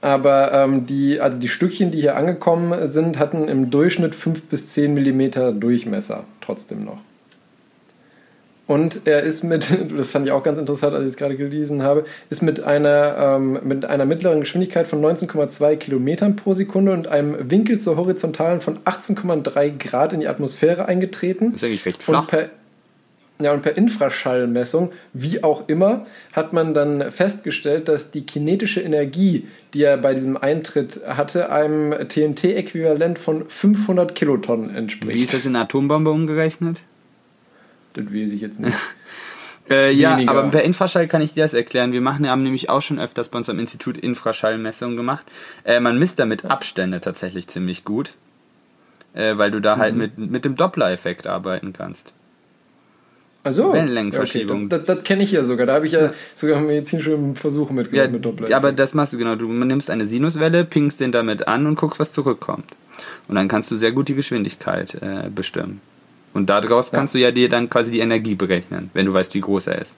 Aber 0.00 0.52
ähm, 0.52 0.86
die, 0.86 1.20
also 1.20 1.36
die 1.38 1.48
Stückchen, 1.48 1.90
die 1.90 2.00
hier 2.00 2.16
angekommen 2.16 2.88
sind, 2.88 3.18
hatten 3.18 3.48
im 3.48 3.70
Durchschnitt 3.70 4.14
5 4.14 4.44
bis 4.44 4.68
10 4.68 4.94
Millimeter 4.94 5.52
Durchmesser, 5.52 6.24
trotzdem 6.40 6.84
noch. 6.84 6.98
Und 8.68 9.06
er 9.06 9.22
ist 9.22 9.42
mit, 9.44 9.66
das 9.96 10.10
fand 10.10 10.26
ich 10.26 10.32
auch 10.32 10.42
ganz 10.42 10.58
interessant, 10.58 10.94
als 10.94 11.02
ich 11.02 11.08
es 11.08 11.16
gerade 11.16 11.36
gelesen 11.36 11.82
habe, 11.82 12.04
ist 12.30 12.42
mit 12.42 12.62
einer, 12.62 13.16
ähm, 13.18 13.58
mit 13.64 13.86
einer 13.86 14.04
mittleren 14.04 14.40
Geschwindigkeit 14.40 14.86
von 14.86 15.00
19,2 15.00 15.76
Kilometern 15.76 16.36
pro 16.36 16.52
Sekunde 16.52 16.92
und 16.92 17.08
einem 17.08 17.50
Winkel 17.50 17.80
zur 17.80 17.96
horizontalen 17.96 18.60
von 18.60 18.78
18,3 18.80 19.78
Grad 19.78 20.12
in 20.12 20.20
die 20.20 20.28
Atmosphäre 20.28 20.84
eingetreten. 20.84 21.52
Das 21.52 21.62
ist 21.62 21.64
eigentlich 21.64 21.86
recht 21.86 22.02
flach. 22.02 22.20
Und 22.20 22.28
per, 22.28 22.50
ja, 23.40 23.52
und 23.52 23.62
per 23.62 23.76
Infraschallmessung, 23.76 24.92
wie 25.12 25.44
auch 25.44 25.68
immer, 25.68 26.06
hat 26.32 26.52
man 26.52 26.74
dann 26.74 27.10
festgestellt, 27.12 27.88
dass 27.88 28.10
die 28.10 28.22
kinetische 28.26 28.80
Energie, 28.80 29.46
die 29.74 29.82
er 29.82 29.96
bei 29.96 30.14
diesem 30.14 30.36
Eintritt 30.36 31.00
hatte, 31.06 31.50
einem 31.52 31.92
TNT-Äquivalent 32.08 33.18
von 33.18 33.48
500 33.48 34.14
Kilotonnen 34.14 34.74
entspricht. 34.74 35.16
Wie 35.16 35.22
ist 35.22 35.34
das 35.34 35.44
in 35.44 35.54
Atombombe 35.56 36.10
umgerechnet? 36.10 36.82
Das 37.94 38.06
weiß 38.06 38.32
ich 38.32 38.40
jetzt 38.40 38.60
nicht. 38.60 38.76
Äh, 39.70 39.92
ja, 39.92 40.16
Weniger. 40.16 40.30
aber 40.30 40.48
per 40.48 40.62
Infraschall 40.62 41.06
kann 41.08 41.20
ich 41.20 41.34
dir 41.34 41.42
das 41.42 41.52
erklären. 41.52 41.92
Wir 41.92 42.00
machen, 42.00 42.26
haben 42.26 42.42
nämlich 42.42 42.70
auch 42.70 42.80
schon 42.80 42.98
öfters 42.98 43.28
bei 43.28 43.36
uns 43.36 43.50
am 43.50 43.58
Institut 43.58 43.98
Infraschallmessungen 43.98 44.96
gemacht. 44.96 45.26
Äh, 45.62 45.80
man 45.80 45.98
misst 45.98 46.18
damit 46.18 46.46
Abstände 46.46 47.02
tatsächlich 47.02 47.48
ziemlich 47.48 47.84
gut, 47.84 48.14
äh, 49.12 49.36
weil 49.36 49.50
du 49.50 49.60
da 49.60 49.76
halt 49.76 49.92
Mhm. 49.92 50.00
mit, 50.00 50.16
mit 50.16 50.44
dem 50.46 50.56
Doppler-Effekt 50.56 51.26
arbeiten 51.26 51.74
kannst. 51.74 52.14
Also, 53.44 53.72
Wellenlängenverschiebung. 53.72 54.64
Okay, 54.64 54.68
das 54.68 54.84
das, 54.84 54.96
das 54.96 55.04
kenne 55.04 55.22
ich 55.22 55.32
ja 55.32 55.44
sogar. 55.44 55.66
Da 55.66 55.74
habe 55.74 55.86
ich 55.86 55.92
ja, 55.92 56.12
sogar 56.34 56.60
medizinische 56.60 57.16
Versuche 57.34 57.68
Ja, 57.70 57.74
mitgemacht 57.74 58.10
mit 58.12 58.24
Doppler. 58.24 58.56
aber 58.56 58.72
das 58.72 58.94
machst 58.94 59.12
du 59.12 59.18
genau. 59.18 59.36
Du 59.36 59.48
nimmst 59.48 59.90
eine 59.90 60.04
Sinuswelle, 60.06 60.64
pingst 60.64 61.00
den 61.00 61.12
damit 61.12 61.46
an 61.48 61.66
und 61.66 61.76
guckst, 61.76 62.00
was 62.00 62.12
zurückkommt. 62.12 62.66
Und 63.28 63.36
dann 63.36 63.46
kannst 63.48 63.70
du 63.70 63.76
sehr 63.76 63.92
gut 63.92 64.08
die 64.08 64.14
Geschwindigkeit 64.14 64.94
äh, 64.94 65.30
bestimmen. 65.34 65.80
Und 66.34 66.50
daraus 66.50 66.90
kannst 66.92 67.14
du 67.14 67.18
ja 67.18 67.30
dir 67.30 67.48
dann 67.48 67.70
quasi 67.70 67.90
die 67.90 68.00
Energie 68.00 68.34
berechnen, 68.34 68.90
wenn 68.92 69.06
du 69.06 69.14
weißt, 69.14 69.34
wie 69.34 69.40
groß 69.40 69.68
er 69.68 69.80
ist. 69.80 69.96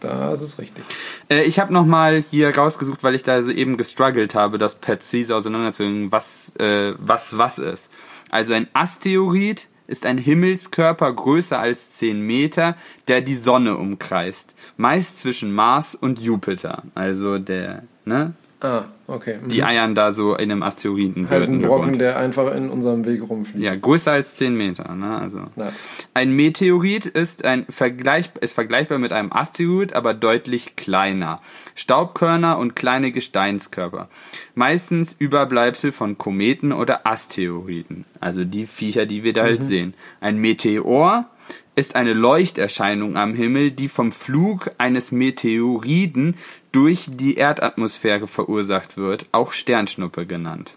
das 0.00 0.42
ist 0.42 0.58
richtig. 0.58 0.84
Äh, 1.28 1.42
ich 1.44 1.58
habe 1.58 1.72
nochmal 1.72 2.22
hier 2.30 2.54
rausgesucht, 2.56 3.02
weil 3.02 3.14
ich 3.14 3.22
da 3.22 3.42
so 3.42 3.50
eben 3.50 3.76
gestruggelt 3.76 4.34
habe, 4.34 4.58
das 4.58 4.74
präzise 4.76 5.34
auseinanderzulegen, 5.36 6.12
was, 6.12 6.52
äh, 6.58 6.92
was 6.98 7.38
was 7.38 7.58
ist. 7.58 7.88
Also 8.30 8.54
ein 8.54 8.68
Asteroid 8.72 9.66
ist 9.90 10.06
ein 10.06 10.18
Himmelskörper 10.18 11.12
größer 11.12 11.58
als 11.58 11.90
10 11.90 12.20
Meter, 12.20 12.76
der 13.08 13.20
die 13.20 13.34
Sonne 13.34 13.76
umkreist. 13.76 14.54
Meist 14.76 15.18
zwischen 15.18 15.52
Mars 15.52 15.94
und 15.94 16.20
Jupiter. 16.20 16.84
Also 16.94 17.38
der, 17.38 17.82
ne? 18.04 18.34
Ah, 18.62 18.84
okay. 19.06 19.38
Mhm. 19.42 19.48
Die 19.48 19.64
eiern 19.64 19.94
da 19.94 20.12
so 20.12 20.34
in 20.34 20.52
einem 20.52 20.62
Asteroiden. 20.62 21.30
halt 21.30 21.48
ein 21.48 21.62
Brocken, 21.62 21.98
der 21.98 22.18
einfach 22.18 22.54
in 22.54 22.68
unserem 22.68 23.06
Weg 23.06 23.22
rumfliegt. 23.26 23.64
Ja, 23.64 23.74
größer 23.74 24.12
als 24.12 24.34
10 24.34 24.54
Meter, 24.54 24.94
ne? 24.94 25.18
Also. 25.18 25.38
Ja. 25.56 25.72
Ein 26.12 26.36
Meteorit 26.36 27.06
ist, 27.06 27.46
ein 27.46 27.64
Vergleich, 27.70 28.30
ist 28.42 28.52
vergleichbar 28.52 28.98
mit 28.98 29.12
einem 29.12 29.32
Asteroid, 29.32 29.94
aber 29.94 30.12
deutlich 30.12 30.76
kleiner. 30.76 31.36
Staubkörner 31.74 32.58
und 32.58 32.76
kleine 32.76 33.12
Gesteinskörper. 33.12 34.10
Meistens 34.54 35.16
Überbleibsel 35.18 35.92
von 35.92 36.18
Kometen 36.18 36.72
oder 36.72 37.06
Asteroiden. 37.06 38.04
Also 38.20 38.44
die 38.44 38.66
Viecher, 38.66 39.06
die 39.06 39.24
wir 39.24 39.32
da 39.32 39.44
halt 39.44 39.62
sehen. 39.62 39.94
Ein 40.20 40.36
Meteor 40.36 41.30
ist 41.76 41.94
eine 41.96 42.12
Leuchterscheinung 42.12 43.16
am 43.16 43.34
Himmel, 43.34 43.70
die 43.70 43.88
vom 43.88 44.12
Flug 44.12 44.70
eines 44.78 45.12
Meteoriden 45.12 46.36
durch 46.72 47.06
die 47.10 47.36
Erdatmosphäre 47.36 48.26
verursacht 48.26 48.96
wird, 48.96 49.26
auch 49.32 49.52
Sternschnuppe 49.52 50.26
genannt. 50.26 50.74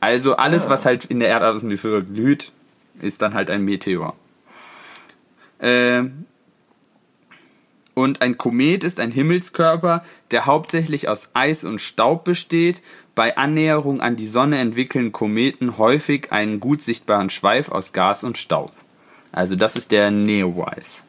Also 0.00 0.36
alles, 0.36 0.66
Ah. 0.66 0.70
was 0.70 0.84
halt 0.84 1.06
in 1.06 1.20
der 1.20 1.28
Erdatmosphäre 1.28 2.04
glüht, 2.04 2.52
ist 3.00 3.20
dann 3.22 3.34
halt 3.34 3.50
ein 3.50 3.64
Meteor. 3.64 4.14
Ähm, 5.60 6.26
und 7.94 8.22
ein 8.22 8.38
Komet 8.38 8.84
ist 8.84 9.00
ein 9.00 9.10
Himmelskörper, 9.10 10.04
der 10.30 10.46
hauptsächlich 10.46 11.08
aus 11.08 11.30
Eis 11.34 11.64
und 11.64 11.80
Staub 11.80 12.22
besteht. 12.22 12.80
Bei 13.16 13.36
Annäherung 13.36 14.00
an 14.00 14.14
die 14.14 14.28
Sonne 14.28 14.58
entwickeln 14.58 15.10
Kometen 15.10 15.78
häufig 15.78 16.30
einen 16.30 16.60
gut 16.60 16.80
sichtbaren 16.80 17.28
Schweif 17.28 17.70
aus 17.70 17.92
Gas 17.92 18.22
und 18.22 18.38
Staub. 18.38 18.70
Also 19.32 19.56
das 19.56 19.76
ist 19.76 19.90
der 19.90 20.10
Neowise. 20.10 21.02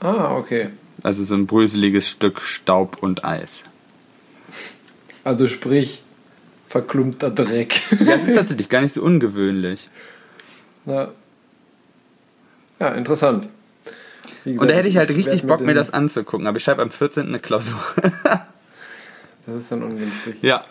Ah, 0.00 0.36
okay. 0.36 0.70
Also 1.02 1.24
so 1.24 1.34
ein 1.34 1.46
bröseliges 1.46 2.08
Stück 2.08 2.40
Staub 2.40 2.98
und 3.02 3.24
Eis. 3.24 3.64
Also 5.24 5.48
sprich, 5.48 6.02
verklumpter 6.68 7.30
Dreck. 7.30 7.80
Das 8.04 8.24
ist 8.24 8.34
tatsächlich 8.36 8.68
gar 8.68 8.80
nicht 8.80 8.92
so 8.92 9.02
ungewöhnlich. 9.02 9.88
Na. 10.84 11.08
Ja, 12.78 12.88
interessant. 12.90 13.48
Wie 14.44 14.50
Und 14.50 14.56
gesagt, 14.58 14.70
da 14.70 14.74
hätte 14.76 14.88
ich 14.88 14.96
halt 14.96 15.10
richtig 15.10 15.44
Bock, 15.44 15.60
mir 15.60 15.74
das 15.74 15.92
anzugucken. 15.92 16.46
Aber 16.46 16.58
ich 16.58 16.64
schreibe 16.64 16.82
am 16.82 16.90
14. 16.90 17.28
eine 17.28 17.38
Klausur. 17.38 17.80
Das 19.48 19.62
ist 19.62 19.70
dann 19.70 19.84
ungünstig. 19.84 20.34
ja. 20.42 20.64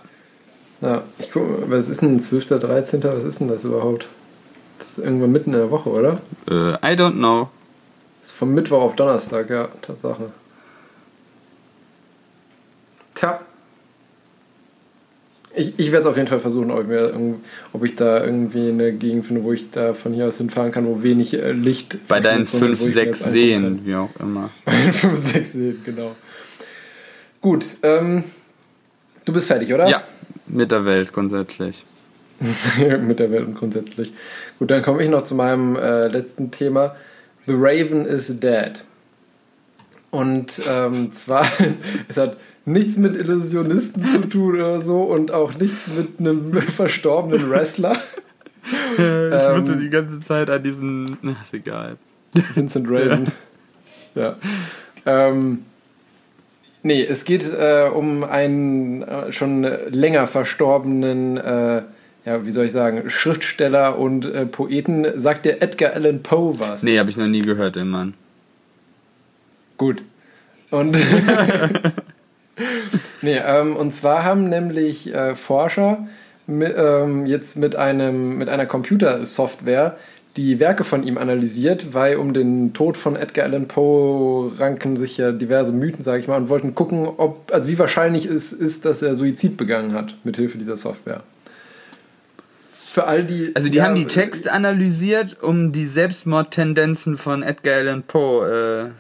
Ja, 0.82 1.04
ich 1.18 1.32
gucke, 1.32 1.64
was 1.72 1.88
ist 1.88 2.02
denn 2.02 2.20
12., 2.20 2.60
13., 2.60 3.02
was 3.04 3.24
ist 3.24 3.40
denn 3.40 3.48
das 3.48 3.64
überhaupt? 3.64 4.10
Das 4.80 4.98
ist 4.98 4.98
irgendwann 5.00 5.32
mitten 5.32 5.54
in 5.54 5.60
der 5.60 5.72
Woche, 5.72 5.90
oder? 5.90 6.20
Äh, 6.50 6.76
I 6.76 6.98
don't 6.98 7.14
know. 7.14 7.50
Das 8.22 8.32
ist 8.32 8.38
vom 8.38 8.54
Mittwoch 8.54 8.82
auf 8.82 8.96
Donnerstag, 8.96 9.50
ja, 9.50 9.68
Tatsache. 9.82 10.32
Tja. 13.14 13.40
Ich, 15.58 15.74
ich 15.78 15.92
werde 15.92 16.00
es 16.00 16.06
auf 16.06 16.18
jeden 16.18 16.28
Fall 16.28 16.42
versuchen, 16.42 16.70
ob 16.70 16.82
ich, 16.82 16.88
mir, 16.88 17.14
ob 17.72 17.86
ich 17.86 17.96
da 17.96 18.24
irgendwie 18.26 18.68
eine 18.68 18.92
Gegend 18.92 19.26
finde, 19.26 19.44
wo 19.44 19.54
ich 19.54 19.72
da 19.72 19.94
von 19.94 20.12
hier 20.12 20.28
aus 20.28 20.38
hinfahren 20.38 20.74
kann, 20.74 20.86
wo 20.86 21.02
wenig 21.02 21.34
äh, 21.34 21.54
Licht 21.54 21.98
Bei 22.10 22.20
deinen 22.20 22.46
Verschmutzung 22.46 22.90
ist, 22.90 22.94
5, 22.94 22.96
wo 22.96 23.00
ich 23.00 23.06
mir 23.06 23.06
das 23.06 23.20
6 23.20 23.22
angucken 23.22 23.52
kann. 23.54 23.76
Seen, 23.76 23.86
wie 23.86 23.96
auch 23.96 24.10
immer. 24.20 24.50
Bei 24.66 24.82
den 24.82 24.94
5, 24.94 25.32
6 25.34 25.54
Seen, 25.54 25.82
genau. 25.86 26.16
Gut, 27.42 27.66
ähm, 27.84 28.24
du 29.24 29.32
bist 29.32 29.48
fertig, 29.48 29.74
oder? 29.74 29.88
Ja, 29.88 30.04
mit 30.48 30.72
der 30.72 30.84
Welt 30.84 31.14
grundsätzlich. 31.14 31.86
Mit 32.40 33.20
der 33.20 33.32
Welt 33.32 33.48
und 33.48 33.56
grundsätzlich. 33.56 34.14
Gut, 34.60 34.72
dann 34.72 34.82
komme 34.82 35.04
ich 35.04 35.10
noch 35.10 35.24
zu 35.24 35.36
meinem 35.36 35.76
äh, 35.76 36.08
letzten 36.08 36.52
Thema. 36.52 36.96
The 37.48 37.54
Raven 37.56 38.06
is 38.06 38.28
dead. 38.40 38.74
Und 40.12 40.62
ähm, 40.70 41.12
zwar, 41.14 41.48
es 42.08 42.18
hat 42.18 42.38
nichts 42.66 42.98
mit 42.98 43.16
Illusionisten 43.16 44.04
zu 44.06 44.22
tun 44.28 44.56
oder 44.56 44.82
so 44.82 45.04
und 45.04 45.32
auch 45.32 45.54
nichts 45.56 45.88
mit 45.88 46.20
einem 46.20 46.54
verstorbenen 46.76 47.50
Wrestler. 47.50 47.98
Ich 48.98 49.00
Ähm, 49.00 49.60
musste 49.60 49.78
die 49.78 49.92
ganze 49.92 50.20
Zeit 50.22 50.50
an 50.50 50.64
diesen. 50.64 51.18
Na, 51.22 51.36
ist 51.40 51.54
egal. 51.54 51.98
Vincent 52.56 52.88
Raven. 52.90 53.28
Ja. 54.16 54.38
Ähm, 55.06 55.66
nee, 56.82 57.06
es 57.06 57.26
geht 57.26 57.44
äh, 57.44 57.90
um 57.94 58.24
einen 58.24 59.04
äh, 59.04 59.32
schon 59.32 59.64
länger 59.64 60.28
verstorbenen, 60.28 61.38
äh, 61.38 61.84
ja, 62.26 62.46
wie 62.46 62.52
soll 62.52 62.66
ich 62.66 62.72
sagen, 62.72 63.10
Schriftsteller 63.10 63.98
und 63.98 64.26
äh, 64.26 64.46
Poeten. 64.46 65.20
Sagt 65.20 65.46
der 65.46 65.62
Edgar 65.62 65.94
Allan 65.94 66.24
Poe 66.24 66.54
was? 66.60 66.84
Nee, 66.84 67.00
habe 67.00 67.10
ich 67.10 67.18
noch 67.18 67.28
nie 67.28 67.42
gehört, 67.42 67.76
den 67.76 67.90
Mann. 67.90 68.14
Gut. 69.78 70.02
Und, 70.72 70.98
nee, 73.22 73.40
ähm, 73.46 73.76
und 73.76 73.94
zwar 73.94 74.24
haben 74.24 74.50
nämlich 74.50 75.14
äh, 75.14 75.36
Forscher 75.36 76.08
mi- 76.48 76.66
ähm, 76.66 77.26
jetzt 77.26 77.58
mit, 77.58 77.76
einem, 77.76 78.38
mit 78.38 78.50
einer 78.50 78.66
Computersoftware 78.66 79.98
die 80.38 80.60
Werke 80.60 80.84
von 80.84 81.04
ihm 81.04 81.18
analysiert, 81.18 81.94
weil 81.94 82.18
um 82.18 82.34
den 82.34 82.74
Tod 82.74 82.98
von 82.98 83.16
Edgar 83.16 83.46
Allan 83.46 83.68
Poe 83.68 84.52
ranken 84.60 84.98
sich 84.98 85.18
ja 85.18 85.32
diverse 85.32 85.72
Mythen, 85.72 86.04
sage 86.04 86.20
ich 86.22 86.28
mal, 86.28 86.36
und 86.38 86.50
wollten 86.50 86.76
gucken, 86.76 87.08
ob, 87.08 87.52
also 87.54 87.70
wie 87.70 87.80
wahrscheinlich 87.80 88.26
es 88.26 88.52
ist, 88.52 88.84
dass 88.84 89.02
er 89.02 89.16
Suizid 89.16 89.56
begangen 89.56 89.94
hat, 89.94 90.16
mit 90.26 90.36
Hilfe 90.36 90.58
dieser 90.58 90.76
Software. 90.76 91.24
Für 92.96 93.08
all 93.08 93.26
die. 93.26 93.52
Also 93.54 93.68
die 93.68 93.80
ja, 93.80 93.84
haben 93.84 93.96
die 93.96 94.08
Texte 94.08 94.54
analysiert, 94.54 95.44
um 95.44 95.74
die 95.74 95.84
Selbstmordtendenzen 95.84 97.18
von 97.18 97.44
Edgar 97.44 97.76
Allan 97.80 98.04
Poe. 98.04 98.88
Äh, 98.88 98.92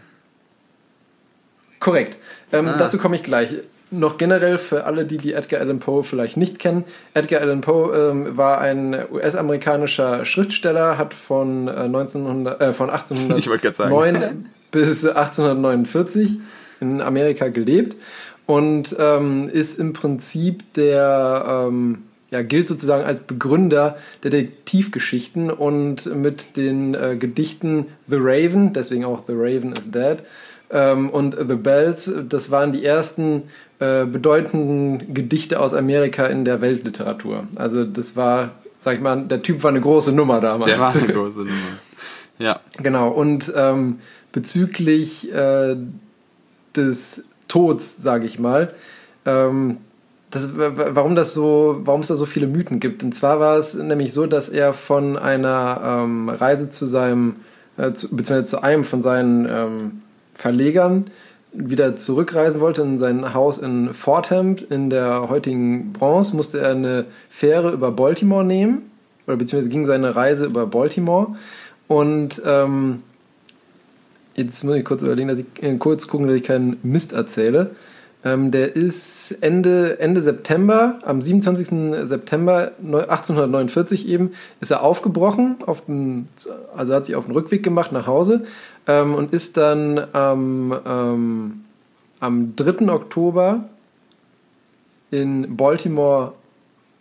Korrekt. 1.79 2.17
Ähm, 2.51 2.67
Ah. 2.67 2.75
Dazu 2.77 2.97
komme 2.97 3.15
ich 3.15 3.23
gleich. 3.23 3.51
Noch 3.91 4.17
generell 4.17 4.57
für 4.57 4.83
alle, 4.83 5.05
die 5.05 5.15
die 5.15 5.31
Edgar 5.31 5.61
Allan 5.61 5.79
Poe 5.79 6.03
vielleicht 6.03 6.35
nicht 6.35 6.59
kennen. 6.59 6.83
Edgar 7.13 7.39
Allan 7.39 7.61
Poe 7.61 7.95
ähm, 7.95 8.35
war 8.35 8.59
ein 8.59 8.97
US-amerikanischer 9.13 10.25
Schriftsteller, 10.25 10.97
hat 10.97 11.13
von, 11.13 11.69
äh, 11.69 11.71
1900, 11.71 12.59
äh, 12.59 12.73
von 12.73 12.89
Ich 13.37 13.47
wollte 13.47 13.63
grad 13.63 13.75
sagen. 13.75 13.93
1809 13.93 14.49
bis 14.71 15.05
1849 15.05 16.33
in 16.81 16.99
Amerika 16.99 17.47
gelebt 17.47 17.95
und 18.45 18.93
ähm, 18.99 19.47
ist 19.47 19.79
im 19.79 19.93
Prinzip 19.93 20.73
der, 20.73 21.67
ähm, 21.69 22.03
ja, 22.35 22.41
gilt 22.41 22.67
sozusagen 22.67 23.05
als 23.05 23.21
Begründer 23.21 23.97
der 24.23 24.31
Detektivgeschichten 24.31 25.49
und 25.49 26.13
mit 26.13 26.57
den 26.57 26.93
äh, 26.93 27.15
Gedichten 27.15 27.87
The 28.07 28.17
Raven, 28.19 28.73
deswegen 28.73 29.05
auch 29.05 29.23
The 29.25 29.33
Raven 29.33 29.71
is 29.71 29.89
Dead, 29.89 30.17
ähm, 30.69 31.09
und 31.09 31.37
The 31.37 31.55
Bells, 31.55 32.11
das 32.27 32.51
waren 32.51 32.73
die 32.73 32.83
ersten 32.83 33.43
äh, 33.79 34.05
bedeutenden 34.05 35.13
Gedichte 35.13 35.61
aus 35.61 35.73
Amerika 35.73 36.25
in 36.25 36.43
der 36.43 36.59
Weltliteratur. 36.59 37.47
Also 37.55 37.85
das 37.85 38.17
war, 38.17 38.51
sag 38.81 38.95
ich 38.95 39.01
mal, 39.01 39.23
der 39.23 39.41
Typ 39.41 39.63
war 39.63 39.69
eine 39.69 39.81
große 39.81 40.11
Nummer 40.11 40.41
damals. 40.41 40.69
Der 40.69 40.79
war 40.79 40.93
eine 40.93 41.07
große 41.13 41.39
Nummer. 41.39 41.51
Ja. 42.37 42.59
Genau, 42.83 43.09
und 43.09 43.53
ähm, 43.55 43.99
bezüglich 44.33 45.31
äh, 45.31 45.77
des 46.75 47.23
Tods, 47.47 48.03
sage 48.03 48.25
ich 48.25 48.39
mal, 48.39 48.67
ähm, 49.25 49.77
das, 50.35 50.49
warum, 50.55 51.15
das 51.15 51.33
so, 51.33 51.81
warum 51.83 52.01
es 52.01 52.07
da 52.07 52.15
so 52.15 52.25
viele 52.25 52.47
Mythen 52.47 52.79
gibt. 52.79 53.03
Und 53.03 53.13
zwar 53.13 53.39
war 53.39 53.57
es 53.57 53.73
nämlich 53.73 54.13
so, 54.13 54.25
dass 54.25 54.49
er 54.49 54.73
von 54.73 55.17
einer 55.17 55.81
ähm, 55.83 56.29
Reise 56.29 56.69
zu 56.69 56.85
seinem, 56.85 57.37
äh, 57.77 57.93
zu, 57.93 58.15
beziehungsweise 58.15 58.45
zu 58.45 58.63
einem 58.63 58.83
von 58.83 59.01
seinen 59.01 59.47
ähm, 59.49 60.01
Verlegern 60.33 61.05
wieder 61.53 61.95
zurückreisen 61.95 62.59
wollte 62.59 62.81
in 62.81 62.97
sein 62.97 63.33
Haus 63.33 63.57
in 63.57 63.93
Fordham 63.93 64.57
in 64.69 64.89
der 64.89 65.29
heutigen 65.29 65.93
Bronze, 65.93 66.35
musste 66.35 66.59
er 66.59 66.71
eine 66.71 67.05
Fähre 67.29 67.71
über 67.71 67.91
Baltimore 67.91 68.43
nehmen, 68.43 68.91
oder 69.25 69.37
beziehungsweise 69.37 69.69
ging 69.69 69.85
seine 69.85 70.15
Reise 70.15 70.45
über 70.45 70.67
Baltimore. 70.67 71.35
Und 71.87 72.41
ähm, 72.45 73.03
jetzt 74.35 74.63
muss 74.63 74.75
ich 74.75 74.85
kurz 74.85 75.01
überlegen, 75.01 75.29
dass 75.29 75.39
ich 75.39 75.45
äh, 75.61 75.75
kurz 75.77 76.07
gucken, 76.07 76.27
dass 76.27 76.35
ich 76.35 76.43
keinen 76.43 76.77
Mist 76.83 77.13
erzähle. 77.13 77.71
Ähm, 78.25 78.49
der 78.49 78.75
ist 78.75 79.37
Ende, 79.41 79.99
Ende 79.99 80.19
September, 80.19 80.97
am 81.03 81.21
27. 81.21 82.07
September 82.07 82.71
1849 82.79 84.07
eben, 84.07 84.31
ist 84.59 84.71
er 84.71 84.81
aufgebrochen, 84.81 85.57
auf 85.67 85.85
den, 85.85 86.27
also 86.75 86.93
hat 86.93 87.05
sich 87.05 87.15
auf 87.15 87.25
den 87.25 87.33
Rückweg 87.33 87.61
gemacht 87.61 87.91
nach 87.91 88.07
Hause 88.07 88.45
ähm, 88.87 89.13
und 89.13 89.31
ist 89.31 89.57
dann 89.57 90.07
ähm, 90.15 91.63
am 92.19 92.53
3. 92.55 92.91
Oktober 92.91 93.65
in 95.11 95.55
Baltimore 95.55 96.33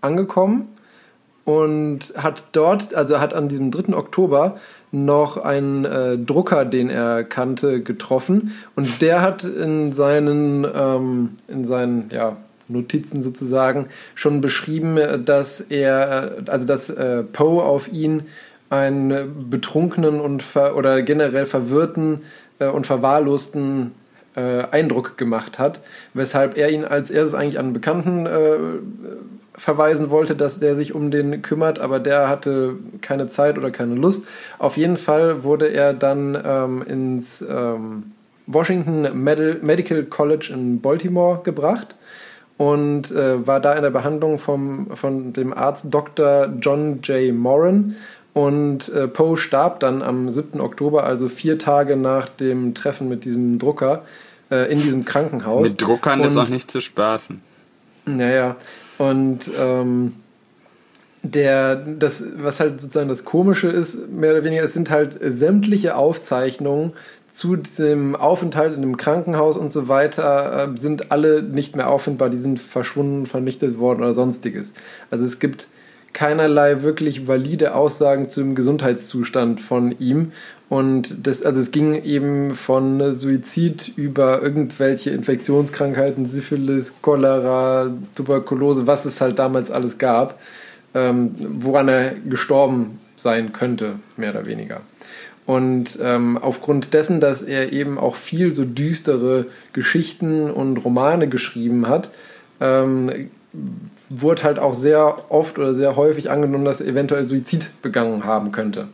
angekommen 0.02 0.68
und 1.46 2.12
hat 2.18 2.44
dort, 2.52 2.94
also 2.94 3.18
hat 3.18 3.32
an 3.32 3.48
diesem 3.48 3.70
3. 3.70 3.94
Oktober 3.96 4.59
noch 4.95 5.37
einen 5.37 5.85
äh, 5.85 6.16
Drucker, 6.16 6.65
den 6.65 6.89
er 6.89 7.25
kannte, 7.25 7.81
getroffen. 7.81 8.53
Und 8.77 9.03
der 9.03 9.21
hat 9.21 9.45
in 9.45 9.93
seinen, 9.93 10.65
ähm, 10.73 11.31
in 11.49 11.65
seinen 11.65 12.11
ja, 12.11 12.37
Notizen 12.69 13.23
sozusagen 13.23 13.87
schon 14.15 14.41
beschrieben, 14.41 15.25
dass 15.25 15.61
er, 15.61 16.45
also 16.47 16.66
dass 16.66 16.91
äh, 16.91 17.25
Poe 17.25 17.62
auf 17.62 17.93
ihn 17.93 18.25
einen 18.71 19.51
betrunkenen 19.51 20.21
und 20.21 20.45
oder 20.57 21.03
generell 21.03 21.47
verwirrten 21.47 22.23
äh, 22.59 22.69
und 22.69 22.87
verwahrlosten 22.87 23.93
äh, 24.37 24.65
Eindruck 24.71 25.19
gemacht 25.19 25.59
hat, 25.59 25.81
weshalb 26.15 26.57
er 26.57 26.71
ihn 26.71 26.85
als 26.85 27.11
erstes 27.11 27.35
eigentlich 27.35 27.59
an 27.59 27.66
einen 27.66 27.75
Bekannten 27.75 28.27
äh, 28.27 28.57
verweisen 29.56 30.10
wollte, 30.10 30.35
dass 30.35 30.60
der 30.60 30.76
sich 30.76 30.94
um 30.94 31.10
den 31.10 31.43
kümmert, 31.43 31.78
aber 31.78 32.01
der 32.01 32.28
hatte 32.28 32.76
keine 33.01 33.28
Zeit 33.28 33.56
oder 33.56 33.70
keine 33.70 33.94
Lust. 33.94 34.26
Auf 34.59 34.76
jeden 34.76 34.97
Fall 34.97 35.44
wurde 35.44 35.68
er 35.68 35.93
dann 35.93 36.40
ähm, 36.44 36.82
ins 36.82 37.43
ähm, 37.43 38.12
Washington 38.47 39.22
Medical 39.22 40.05
College 40.05 40.51
in 40.52 40.81
Baltimore 40.81 41.40
gebracht 41.44 41.94
und 42.56 43.10
äh, 43.10 43.47
war 43.47 43.60
da 43.60 43.74
in 43.74 43.82
der 43.82 43.90
Behandlung 43.90 44.39
vom, 44.39 44.89
von 44.94 45.32
dem 45.32 45.52
Arzt 45.52 45.93
Dr. 45.93 46.48
John 46.60 47.01
J. 47.02 47.35
Moran. 47.35 47.97
Und 48.32 48.89
äh, 48.89 49.06
Poe 49.06 49.36
starb 49.36 49.78
dann 49.78 50.02
am 50.02 50.28
7. 50.28 50.60
Oktober, 50.60 51.05
also 51.05 51.28
vier 51.28 51.56
Tage 51.56 51.97
nach 51.97 52.28
dem 52.28 52.74
Treffen 52.74 53.09
mit 53.09 53.24
diesem 53.24 53.60
Drucker, 53.60 54.02
äh, 54.51 54.72
in 54.72 54.81
diesem 54.81 55.05
Krankenhaus. 55.05 55.68
Mit 55.68 55.81
Druckern 55.81 56.20
und, 56.20 56.26
ist 56.26 56.36
auch 56.36 56.48
nicht 56.48 56.68
zu 56.68 56.81
spaßen. 56.81 57.40
Naja, 58.06 58.56
und 58.99 59.51
ähm, 59.59 60.15
der, 61.23 61.77
das, 61.77 62.23
was 62.37 62.61
halt 62.61 62.81
sozusagen 62.81 63.09
das 63.09 63.25
Komische 63.25 63.69
ist, 63.69 64.11
mehr 64.11 64.33
oder 64.33 64.45
weniger, 64.45 64.62
es 64.62 64.75
sind 64.75 64.91
halt 64.91 65.19
sämtliche 65.21 65.97
Aufzeichnungen 65.97 66.93
zu 67.33 67.57
dem 67.57 68.15
Aufenthalt 68.15 68.75
in 68.75 68.83
dem 68.83 68.97
Krankenhaus 68.97 69.57
und 69.57 69.73
so 69.73 69.89
weiter, 69.89 70.69
äh, 70.73 70.79
sind 70.79 71.11
alle 71.11 71.43
nicht 71.43 71.75
mehr 71.75 71.91
auffindbar, 71.91 72.31
die 72.31 72.37
sind 72.37 72.61
verschwunden, 72.61 73.27
vernichtet 73.27 73.79
worden 73.79 74.01
oder 74.01 74.15
sonstiges. 74.15 74.73
Also 75.11 75.25
es 75.25 75.41
gibt 75.41 75.66
keinerlei 76.15 76.82
wirklich 76.82 77.28
valide 77.28 77.74
Aussagen 77.74 78.28
zum 78.28 78.55
Gesundheitszustand 78.55 79.61
von 79.61 79.95
ihm. 79.99 80.32
Und 80.70 81.27
das, 81.27 81.43
also 81.43 81.61
es 81.61 81.70
ging 81.70 82.03
eben 82.03 82.55
von 82.55 83.12
Suizid 83.12 83.93
über 83.97 84.41
irgendwelche 84.43 85.11
Infektionskrankheiten, 85.11 86.27
Syphilis, 86.27 86.95
Cholera, 87.03 87.91
Tuberkulose, 88.16 88.86
was 88.86 89.05
es 89.05 89.20
halt 89.20 89.39
damals 89.39 89.70
alles 89.70 89.99
gab, 89.99 90.41
ähm, 90.95 91.35
woran 91.61 91.89
er 91.89 92.15
gestorben 92.15 92.99
sein 93.16 93.53
könnte, 93.53 93.97
mehr 94.16 94.31
oder 94.31 94.47
weniger. 94.47 94.81
Und 95.47 95.99
ähm, 96.01 96.39
aufgrund 96.39 96.95
dessen, 96.95 97.20
dass 97.20 97.43
er 97.43 97.73
eben 97.73 97.99
auch 97.99 98.15
viel 98.15 98.51
so 98.53 98.65
düstere 98.65 99.47
Geschichten 99.74 100.51
und 100.51 100.78
Romane 100.78 101.28
geschrieben 101.28 101.86
hat, 101.86 102.11
ähm, 102.61 103.28
wurde 104.09 104.43
halt 104.43 104.59
auch 104.59 104.74
sehr 104.74 105.16
oft 105.31 105.59
oder 105.59 105.74
sehr 105.74 105.97
häufig 105.97 106.31
angenommen, 106.31 106.64
dass 106.64 106.81
er 106.81 106.89
eventuell 106.89 107.26
Suizid 107.26 107.70
begangen 107.82 108.24
haben 108.24 108.52
könnte. 108.52 108.89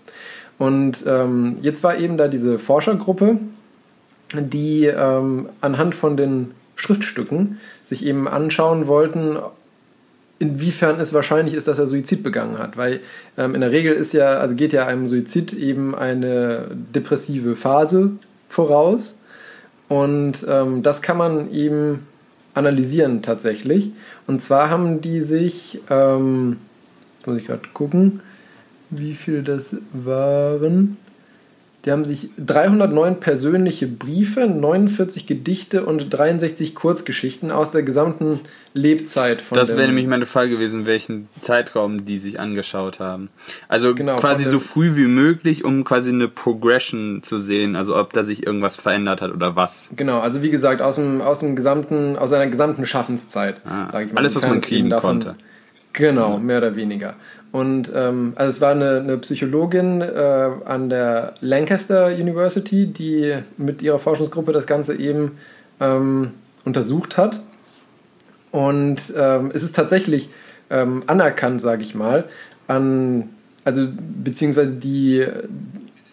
Und 0.59 1.05
ähm, 1.07 1.59
jetzt 1.63 1.83
war 1.83 1.99
eben 1.99 2.17
da 2.17 2.29
diese 2.29 2.59
Forschergruppe, 2.59 3.39
die 4.35 4.85
ähm, 4.87 5.49
anhand 5.61 5.95
von 5.95 6.17
den 6.17 6.53
Schriftstücken 6.77 7.59
sich 7.83 8.05
eben 8.05 8.29
anschauen 8.29 8.87
wollten, 8.87 9.39
inwiefern 10.39 11.01
es 11.01 11.13
wahrscheinlich 11.13 11.55
ist, 11.55 11.69
dass 11.69 11.79
er 11.79 11.87
Suizid 11.87 12.23
begangen 12.23 12.59
hat. 12.59 12.77
Weil 12.77 13.01
ähm, 13.37 13.55
in 13.55 13.61
der 13.61 13.73
Regel 13.73 13.93
ist 13.95 14.13
ja, 14.13 14.39
also 14.39 14.55
geht 14.55 14.73
ja 14.73 14.87
einem 14.87 15.09
Suizid 15.09 15.53
eben 15.53 15.95
eine 15.95 16.69
depressive 16.71 17.57
Phase 17.57 18.13
voraus. 18.49 19.19
Und 19.89 20.47
ähm, 20.49 20.83
das 20.83 21.03
kann 21.03 21.17
man 21.17 21.51
eben 21.53 22.07
analysieren 22.55 23.23
tatsächlich. 23.23 23.93
Und 24.27 24.43
zwar 24.43 24.71
haben 24.71 25.01
die 25.01 25.21
sich, 25.21 25.81
ähm, 25.91 26.57
jetzt 27.17 27.27
muss 27.27 27.37
ich 27.39 27.47
gerade 27.47 27.69
gucken, 27.73 28.21
wie 28.91 29.15
viele 29.15 29.43
das 29.43 29.77
waren. 29.93 30.97
Die 31.85 31.93
haben 31.93 32.05
sich 32.05 32.29
309 32.37 33.21
persönliche 33.21 33.87
Briefe, 33.87 34.47
49 34.47 35.27
Gedichte 35.27 35.87
und 35.87 36.11
63 36.11 36.75
Kurzgeschichten 36.75 37.51
aus 37.51 37.71
der 37.71 37.83
gesamten 37.83 38.41
Lebzeit 38.75 39.41
von 39.41 39.57
Das 39.57 39.77
wäre 39.77 39.87
nämlich 39.87 40.07
meine 40.07 40.27
Frage 40.27 40.51
gewesen, 40.51 40.85
welchen 40.85 41.29
Zeitraum 41.41 42.05
die 42.05 42.19
sich 42.19 42.39
angeschaut 42.39 43.01
haben. 43.01 43.31
Also 43.67 43.95
genau, 43.95 44.17
quasi 44.17 44.45
so 44.45 44.61
früh 44.61 44.95
wie 44.97 45.07
möglich, 45.07 45.65
um 45.65 45.85
quasi 45.85 46.11
eine 46.11 46.29
Progression 46.29 47.23
zu 47.23 47.39
sehen, 47.39 47.77
also 47.77 47.97
ob 47.97 48.13
da 48.13 48.25
sich 48.25 48.47
irgendwas 48.47 48.77
verändert 48.77 49.23
hat 49.23 49.33
oder 49.33 49.57
was. 49.57 49.89
Genau, 49.97 50.21
also 50.21 50.43
wie 50.43 50.51
gesagt, 50.51 50.83
aus 50.83 50.97
dem, 50.97 51.23
aus 51.23 51.39
dem 51.39 51.57
gesamten, 51.57 52.17
aus 52.17 52.33
einer 52.33 52.49
gesamten 52.49 52.85
Schaffenszeit, 52.85 53.63
ah, 53.65 53.89
sage 53.89 54.07
ich 54.07 54.13
mal. 54.13 54.21
Alles, 54.21 54.37
was 54.37 54.47
man 54.47 54.61
kriegen 54.61 54.91
davon, 54.91 55.21
konnte. 55.21 55.37
Genau, 55.93 56.39
mehr 56.39 56.59
oder 56.59 56.77
weniger. 56.77 57.17
Und 57.53 57.91
ähm, 57.95 58.35
also 58.37 58.51
es 58.51 58.61
war 58.61 58.71
eine, 58.73 58.99
eine 58.99 59.19
Psychologin 59.19 60.01
äh, 60.03 60.51
an 60.65 60.89
der 60.89 61.35
Lancaster 61.41 62.07
University, 62.07 62.87
die 62.87 63.35
mit 63.57 63.83
ihrer 63.83 63.99
Forschungsgruppe 63.99 64.53
das 64.53 64.67
Ganze 64.67 64.97
eben 64.97 65.39
ähm, 65.81 66.33
untersucht 66.65 67.17
hat. 67.17 67.41
Und 68.53 69.13
ähm, 69.17 69.51
es 69.53 69.63
ist 69.63 69.75
tatsächlich 69.75 70.29
ähm, 70.71 71.03
anerkannt, 71.07 71.61
sage 71.61 71.83
ich 71.83 71.95
mal, 71.95 72.29
an, 72.69 73.31
also 73.65 73.87
beziehungsweise 74.23 74.71
die 74.71 75.27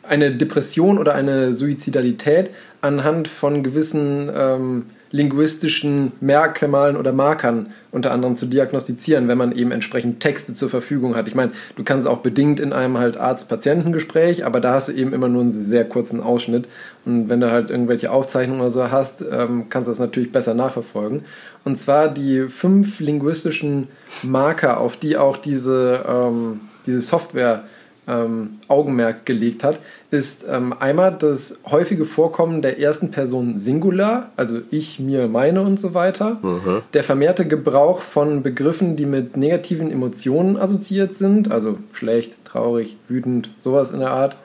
eine 0.04 0.36
Depression 0.36 0.98
oder 0.98 1.14
eine 1.14 1.54
Suizidalität 1.54 2.52
anhand 2.82 3.28
von 3.28 3.64
gewissen 3.64 4.32
ähm, 4.34 4.86
linguistischen 5.12 6.12
Merkmalen 6.20 6.98
oder 6.98 7.14
Markern 7.14 7.68
unter 7.92 8.12
anderem 8.12 8.36
zu 8.36 8.46
diagnostizieren, 8.46 9.28
wenn 9.28 9.38
man 9.38 9.52
eben 9.52 9.72
entsprechend 9.72 10.20
Texte 10.20 10.54
zur 10.54 10.70
Verfügung 10.70 11.16
hat. 11.16 11.28
Ich 11.28 11.36
meine, 11.36 11.52
du 11.76 11.84
kannst 11.84 12.08
auch 12.08 12.20
bedingt 12.20 12.60
in 12.60 12.74
einem 12.74 12.98
halt 12.98 13.18
Arzt-Patienten-Gespräch, 13.18 14.46
aber 14.46 14.60
da 14.60 14.74
hast 14.74 14.90
du 14.90 14.94
eben 14.94 15.14
immer 15.14 15.30
nur 15.30 15.42
einen 15.42 15.52
sehr 15.52 15.86
kurzen 15.86 16.22
Ausschnitt. 16.22 16.68
Und 17.06 17.30
wenn 17.30 17.40
du 17.40 17.52
halt 17.52 17.72
irgendwelche 17.72 18.12
Aufzeichnungen 18.12 18.62
oder 18.62 18.72
so 18.72 18.92
hast, 18.92 19.24
ähm, 19.32 19.68
kannst 19.70 19.88
du 19.88 19.92
das 19.92 20.00
natürlich 20.00 20.32
besser 20.32 20.54
nachverfolgen. 20.54 21.26
Und 21.64 21.80
zwar 21.80 22.10
die 22.10 22.48
fünf 22.50 23.00
linguistischen 23.00 23.88
Marker, 24.24 24.80
auf 24.80 24.98
die 24.98 25.18
auch 25.18 25.38
diese, 25.38 26.04
ähm, 26.08 26.62
diese 26.86 27.02
Software 27.02 27.64
ähm, 28.08 28.60
Augenmerk 28.68 29.26
gelegt 29.26 29.64
hat, 29.64 29.80
ist 30.12 30.46
ähm, 30.50 30.74
einmal 30.80 31.16
das 31.18 31.60
häufige 31.70 32.06
Vorkommen 32.06 32.62
der 32.62 32.80
ersten 32.80 33.12
Person 33.12 33.60
Singular, 33.60 34.30
also 34.38 34.62
ich, 34.72 35.00
mir, 35.00 35.28
meine 35.28 35.62
und 35.62 35.80
so 35.80 35.94
weiter. 35.94 36.38
Mhm. 36.42 36.84
Der 36.94 37.04
vermehrte 37.04 37.46
Gebrauch 37.48 38.02
von 38.02 38.44
Begriffen, 38.44 38.96
die 38.96 39.06
mit 39.06 39.36
negativen 39.36 39.92
Emotionen 39.92 40.58
assoziiert 40.58 41.16
sind, 41.16 41.52
also 41.52 41.78
schlecht, 41.92 42.34
traurig, 42.46 42.96
wütend, 43.10 43.50
sowas 43.58 43.92
in 43.92 44.00
der 44.00 44.12
Art. 44.12 44.36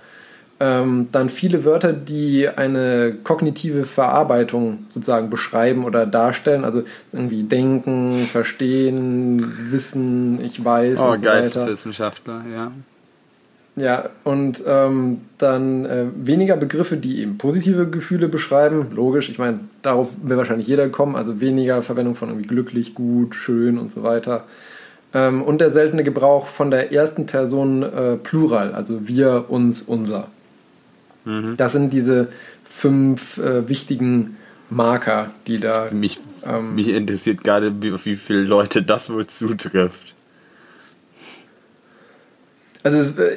ähm, 0.62 1.08
dann 1.10 1.28
viele 1.28 1.64
Wörter, 1.64 1.92
die 1.92 2.48
eine 2.48 3.16
kognitive 3.24 3.84
Verarbeitung 3.84 4.86
sozusagen 4.88 5.28
beschreiben 5.28 5.84
oder 5.84 6.06
darstellen. 6.06 6.64
Also 6.64 6.84
irgendwie 7.12 7.42
denken, 7.42 8.14
verstehen, 8.30 9.70
wissen, 9.70 10.40
ich 10.44 10.64
weiß. 10.64 11.00
Oh, 11.00 11.10
und 11.10 11.18
so 11.18 11.24
Geisteswissenschaftler, 11.24 12.44
ja. 12.54 12.70
Ja, 13.74 14.10
und 14.24 14.62
ähm, 14.66 15.22
dann 15.38 15.86
äh, 15.86 16.04
weniger 16.14 16.56
Begriffe, 16.56 16.98
die 16.98 17.20
eben 17.20 17.38
positive 17.38 17.88
Gefühle 17.88 18.28
beschreiben. 18.28 18.88
Logisch, 18.94 19.30
ich 19.30 19.38
meine, 19.38 19.60
darauf 19.80 20.12
will 20.22 20.36
wahrscheinlich 20.36 20.66
jeder 20.66 20.90
kommen. 20.90 21.16
Also 21.16 21.40
weniger 21.40 21.82
Verwendung 21.82 22.14
von 22.14 22.28
irgendwie 22.28 22.48
glücklich, 22.48 22.94
gut, 22.94 23.34
schön 23.34 23.78
und 23.78 23.90
so 23.90 24.02
weiter. 24.02 24.44
Ähm, 25.14 25.42
und 25.42 25.60
der 25.60 25.70
seltene 25.70 26.04
Gebrauch 26.04 26.46
von 26.46 26.70
der 26.70 26.92
ersten 26.92 27.24
Person 27.24 27.82
äh, 27.82 28.16
Plural, 28.16 28.74
also 28.74 29.08
wir, 29.08 29.46
uns, 29.48 29.80
unser. 29.80 30.28
Mhm. 31.24 31.56
Das 31.56 31.72
sind 31.72 31.94
diese 31.94 32.28
fünf 32.64 33.38
äh, 33.38 33.68
wichtigen 33.70 34.36
Marker, 34.68 35.30
die 35.46 35.58
da. 35.58 35.88
Mich, 35.92 36.18
ähm, 36.44 36.74
mich 36.74 36.88
interessiert 36.88 37.42
gerade, 37.42 37.72
wie, 37.80 37.92
wie 38.04 38.16
viele 38.16 38.42
Leute 38.42 38.82
das 38.82 39.10
wohl 39.10 39.26
zutrifft. 39.26 40.14
Also 42.82 43.20
äh, 43.20 43.36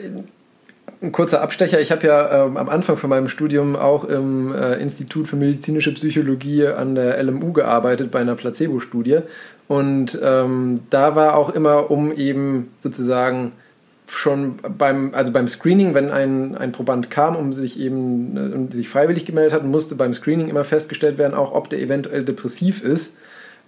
ein 1.01 1.11
kurzer 1.11 1.41
Abstecher. 1.41 1.79
Ich 1.79 1.91
habe 1.91 2.07
ja 2.07 2.45
ähm, 2.45 2.57
am 2.57 2.69
Anfang 2.69 2.97
von 2.97 3.09
meinem 3.09 3.27
Studium 3.27 3.75
auch 3.75 4.03
im 4.05 4.53
äh, 4.53 4.75
Institut 4.75 5.27
für 5.27 5.35
medizinische 5.35 5.93
Psychologie 5.93 6.67
an 6.67 6.95
der 6.95 7.21
LMU 7.21 7.53
gearbeitet 7.53 8.11
bei 8.11 8.19
einer 8.19 8.35
Placebo-Studie. 8.35 9.19
Und 9.67 10.17
ähm, 10.21 10.81
da 10.89 11.15
war 11.15 11.35
auch 11.35 11.49
immer, 11.49 11.89
um 11.89 12.11
eben 12.13 12.71
sozusagen 12.79 13.53
schon 14.07 14.59
beim, 14.77 15.13
also 15.13 15.31
beim 15.31 15.47
Screening, 15.47 15.93
wenn 15.95 16.11
ein, 16.11 16.55
ein 16.55 16.71
Proband 16.71 17.09
kam, 17.09 17.35
um 17.35 17.53
sich 17.53 17.79
eben 17.79 18.37
äh, 18.37 18.55
um 18.55 18.71
sich 18.71 18.87
freiwillig 18.87 19.25
gemeldet 19.25 19.53
hat, 19.53 19.65
musste 19.65 19.95
beim 19.95 20.13
Screening 20.13 20.47
immer 20.47 20.63
festgestellt 20.63 21.17
werden, 21.17 21.33
auch 21.33 21.53
ob 21.53 21.69
der 21.69 21.79
eventuell 21.79 22.23
depressiv 22.23 22.83
ist. 22.83 23.15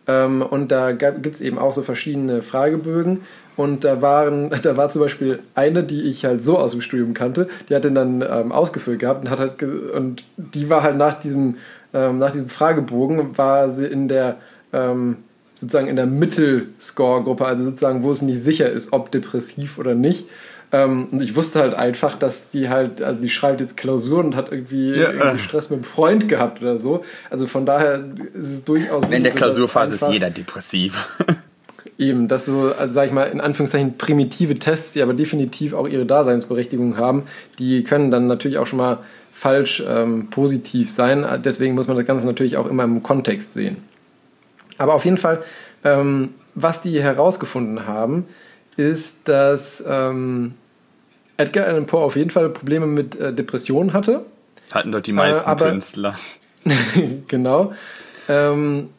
Ähm, 0.08 0.42
und 0.42 0.72
da 0.72 0.92
gibt 0.92 1.28
es 1.28 1.42
eben 1.42 1.58
auch 1.58 1.74
so 1.74 1.84
verschiedene 1.84 2.42
Fragebögen. 2.42 3.22
Und 3.56 3.84
da 3.84 4.02
waren, 4.02 4.52
da 4.62 4.78
war 4.78 4.90
zum 4.90 5.02
Beispiel 5.02 5.40
eine, 5.56 5.84
die 5.84 6.04
ich 6.04 6.26
halt 6.26 6.44
so 6.44 6.58
aus 6.58 6.72
dem 6.72 6.82
Studium 6.82 7.14
kannte, 7.14 7.50
die 7.70 7.76
hat 7.76 7.84
den 7.84 7.96
dann 7.96 8.22
ähm, 8.22 8.52
ausgefüllt 8.52 9.00
gehabt 9.00 9.26
und 9.26 9.30
hat 9.30 9.40
halt 9.40 9.64
und 9.64 10.24
die 10.38 10.70
war 10.70 10.84
halt 10.84 10.98
nach 10.98 11.20
diesem, 11.20 11.56
ähm, 11.94 12.20
nach 12.20 12.32
diesem 12.32 12.50
Fragebogen, 12.50 13.38
war 13.38 13.70
sie 13.70 13.86
in 13.86 14.08
der 14.08 14.38
ähm, 14.74 15.18
sozusagen 15.56 15.88
in 15.88 15.96
der 15.96 16.06
Mittelscore-Gruppe, 16.06 17.46
also 17.46 17.66
sozusagen, 17.66 18.04
wo 18.04 18.12
es 18.12 18.22
nicht 18.22 18.44
sicher 18.44 18.70
ist, 18.70 18.94
ob 18.94 19.12
depressiv 19.12 19.80
oder 19.80 19.96
nicht. 19.96 20.26
Ähm, 20.72 21.08
und 21.12 21.22
ich 21.22 21.36
wusste 21.36 21.60
halt 21.60 21.74
einfach, 21.74 22.18
dass 22.20 22.50
die 22.50 22.68
halt, 22.68 23.02
also 23.02 23.22
die 23.22 23.30
schreibt 23.30 23.62
jetzt 23.62 23.78
Klausuren 23.78 24.28
und 24.28 24.36
hat 24.36 24.52
irgendwie, 24.52 24.92
ja, 24.92 25.12
irgendwie 25.12 25.40
Stress 25.40 25.70
mit 25.70 25.78
einem 25.78 25.84
Freund 25.86 26.28
gehabt 26.28 26.62
oder 26.62 26.78
so. 26.78 27.06
Also 27.30 27.48
von 27.48 27.66
daher 27.66 28.04
ist 28.34 28.52
es 28.52 28.66
durchaus. 28.66 29.10
Wenn 29.10 29.24
der 29.24 29.32
so, 29.32 29.38
Klausurphase 29.38 29.96
ist 29.96 30.10
jeder 30.10 30.30
depressiv. 30.30 31.10
Eben, 31.98 32.28
dass 32.28 32.46
so, 32.46 32.74
also 32.78 32.94
sag 32.94 33.08
ich 33.08 33.12
mal, 33.12 33.24
in 33.24 33.42
Anführungszeichen 33.42 33.98
primitive 33.98 34.56
Tests, 34.56 34.94
die 34.94 35.02
aber 35.02 35.14
definitiv 35.14 35.74
auch 35.74 35.88
ihre 35.88 36.06
Daseinsberechtigung 36.06 36.98
haben, 36.98 37.24
die 37.58 37.84
können 37.84 38.12
dann 38.12 38.28
natürlich 38.28 38.60
auch 38.60 38.68
schon 38.68 38.78
mal 38.78 39.00
falsch 39.32 39.84
ähm, 39.88 40.30
positiv 40.30 40.92
sein. 40.92 41.26
Deswegen 41.44 41.74
muss 41.76 41.88
man 41.88 41.98
das 41.98 42.06
Ganze 42.06 42.28
natürlich 42.28 42.58
auch 42.58 42.68
immer 42.68 42.84
im 42.84 43.02
Kontext 43.02 43.54
sehen. 43.54 43.78
Aber 44.78 44.94
auf 44.94 45.06
jeden 45.06 45.18
Fall, 45.18 45.44
ähm, 45.84 46.36
was 46.54 46.82
die 46.82 47.02
herausgefunden 47.02 47.88
haben, 47.88 48.26
ist, 48.78 49.28
dass 49.28 49.84
ähm, 49.86 50.54
Edgar 51.38 51.66
Allan 51.66 51.86
Poe 51.86 52.00
auf 52.00 52.16
jeden 52.16 52.30
Fall 52.30 52.50
Probleme 52.50 52.88
mit 52.88 53.16
äh, 53.16 53.34
Depressionen 53.34 53.94
hatte. 53.94 54.26
Hatten 54.72 54.92
dort 54.92 55.08
die 55.08 55.14
meisten 55.14 55.48
äh, 55.48 55.52
aber, 55.52 55.70
Künstler. 55.70 56.16
genau. 57.28 57.74
Ähm, 58.30 58.90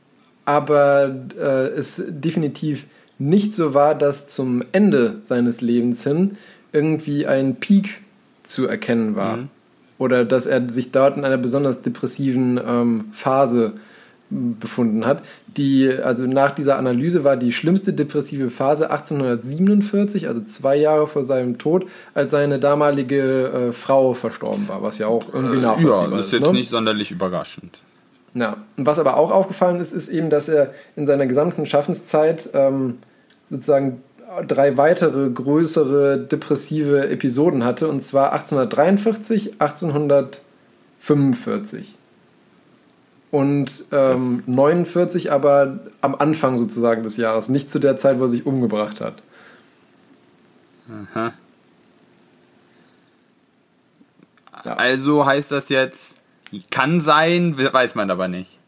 aber 0.45 1.15
äh, 1.39 1.69
es 1.69 2.03
definitiv 2.07 2.87
nicht 3.19 3.55
so 3.55 3.75
war, 3.75 3.95
dass 3.95 4.29
zum 4.29 4.63
Ende 4.73 5.21
seines 5.25 5.61
Lebens 5.61 6.05
hin 6.05 6.39
irgendwie 6.73 7.27
ein 7.27 7.57
Peak 7.57 8.01
zu 8.45 8.67
erkennen 8.67 9.17
war. 9.17 9.39
Mhm. 9.39 9.49
Oder 9.99 10.25
dass 10.25 10.47
er 10.47 10.69
sich 10.71 10.93
dort 10.93 11.17
in 11.17 11.25
einer 11.25 11.39
besonders 11.39 11.83
depressiven 11.83 12.61
ähm, 12.65 13.07
Phase 13.13 13.75
befunden 14.31 15.05
hat. 15.05 15.23
Die, 15.59 15.91
also 15.91 16.27
nach 16.27 16.53
dieser 16.53 16.79
Analyse 16.79 17.25
war 17.25 17.37
die 17.37 17.53
schlimmste 17.53 17.93
depressive 17.93 18.49
Phase 18.49 18.91
1847, 18.91 20.29
also 20.29 20.41
zwei 20.43 20.77
Jahre 20.77 21.09
vor 21.09 21.25
seinem 21.25 21.59
Tod, 21.59 21.87
als 22.15 22.31
seine 22.31 22.61
damalige 22.61 23.71
äh, 23.71 23.73
Frau 23.73 24.15
verstorben 24.15 24.69
war, 24.69 24.85
was 24.85 24.99
ja 24.99 25.09
auch 25.09 25.35
irgendwie 25.35 25.59
nachvollziehbar 25.59 26.05
ist. 26.05 26.13
Ja, 26.13 26.19
ist 26.21 26.27
ist 26.27 26.33
jetzt 26.33 26.47
ne? 26.47 26.53
nicht 26.53 26.71
sonderlich 26.71 27.11
überraschend. 27.11 27.81
Ja, 28.35 28.59
und 28.77 28.87
was 28.87 29.01
aber 29.01 29.17
auch 29.17 29.33
aufgefallen 29.33 29.81
ist, 29.81 29.93
ist 29.93 30.09
eben, 30.09 30.31
dass 30.31 30.49
er 30.49 30.71
in 30.95 31.09
seiner 31.09 31.27
gesamten 31.27 31.67
Schaffenszeit 31.67 32.51
ähm, 32.55 32.99
sozusagen 33.51 34.05
drei 34.47 34.77
weitere 34.77 35.29
größere 35.29 36.19
depressive 36.19 37.09
Episoden 37.09 37.65
hatte, 37.65 37.89
und 37.89 38.01
zwar 38.01 38.33
1843, 38.33 39.61
1845 39.61 41.98
und 43.31 43.85
ähm, 43.93 44.43
49 44.47 45.33
aber 45.33 45.81
am 46.01 46.15
Anfang 46.15 46.59
sozusagen 46.59 47.03
des 47.03 47.17
Jahres, 47.17 47.49
nicht 47.49 47.71
zu 47.71 47.79
der 47.79 47.97
Zeit, 47.97 48.19
wo 48.19 48.25
er 48.25 48.29
sich 48.29 48.47
umgebracht 48.47 49.01
hat. 49.01 49.23
Aha. 51.13 51.33
Ja. 54.65 54.75
Also 54.75 55.27
heißt 55.27 55.53
das 55.53 55.69
jetzt, 55.69 56.21
kann 56.71 57.01
sein, 57.01 57.57
weiß 57.59 57.95
man 57.95 58.11
aber 58.11 58.29
nicht. 58.29 58.59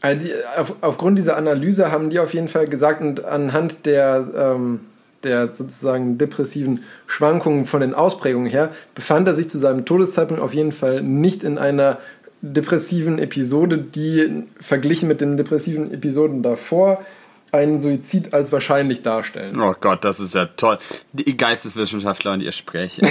Also 0.00 0.26
die, 0.26 0.32
auf, 0.56 0.74
aufgrund 0.80 1.18
dieser 1.18 1.36
Analyse 1.36 1.90
haben 1.90 2.10
die 2.10 2.20
auf 2.20 2.34
jeden 2.34 2.48
Fall 2.48 2.66
gesagt, 2.66 3.00
und 3.00 3.24
anhand 3.24 3.86
der, 3.86 4.28
ähm, 4.36 4.80
der 5.24 5.48
sozusagen 5.48 6.18
depressiven 6.18 6.84
Schwankungen 7.06 7.66
von 7.66 7.80
den 7.80 7.94
Ausprägungen 7.94 8.48
her, 8.48 8.70
befand 8.94 9.26
er 9.26 9.34
sich 9.34 9.48
zu 9.48 9.58
seinem 9.58 9.84
Todeszeitpunkt 9.84 10.42
auf 10.42 10.54
jeden 10.54 10.72
Fall 10.72 11.02
nicht 11.02 11.42
in 11.42 11.58
einer 11.58 11.98
depressiven 12.40 13.18
Episode, 13.18 13.78
die 13.78 14.46
verglichen 14.60 15.08
mit 15.08 15.20
den 15.20 15.36
depressiven 15.36 15.92
Episoden 15.92 16.42
davor 16.42 17.04
einen 17.52 17.80
Suizid 17.80 18.34
als 18.34 18.52
wahrscheinlich 18.52 19.02
darstellen. 19.02 19.58
Oh 19.60 19.74
Gott, 19.80 20.04
das 20.04 20.20
ist 20.20 20.34
ja 20.34 20.46
toll. 20.46 20.78
Die 21.12 21.36
Geisteswissenschaftler 21.36 22.32
und 22.32 22.42
ihr 22.42 22.52
Sprechen. 22.52 23.08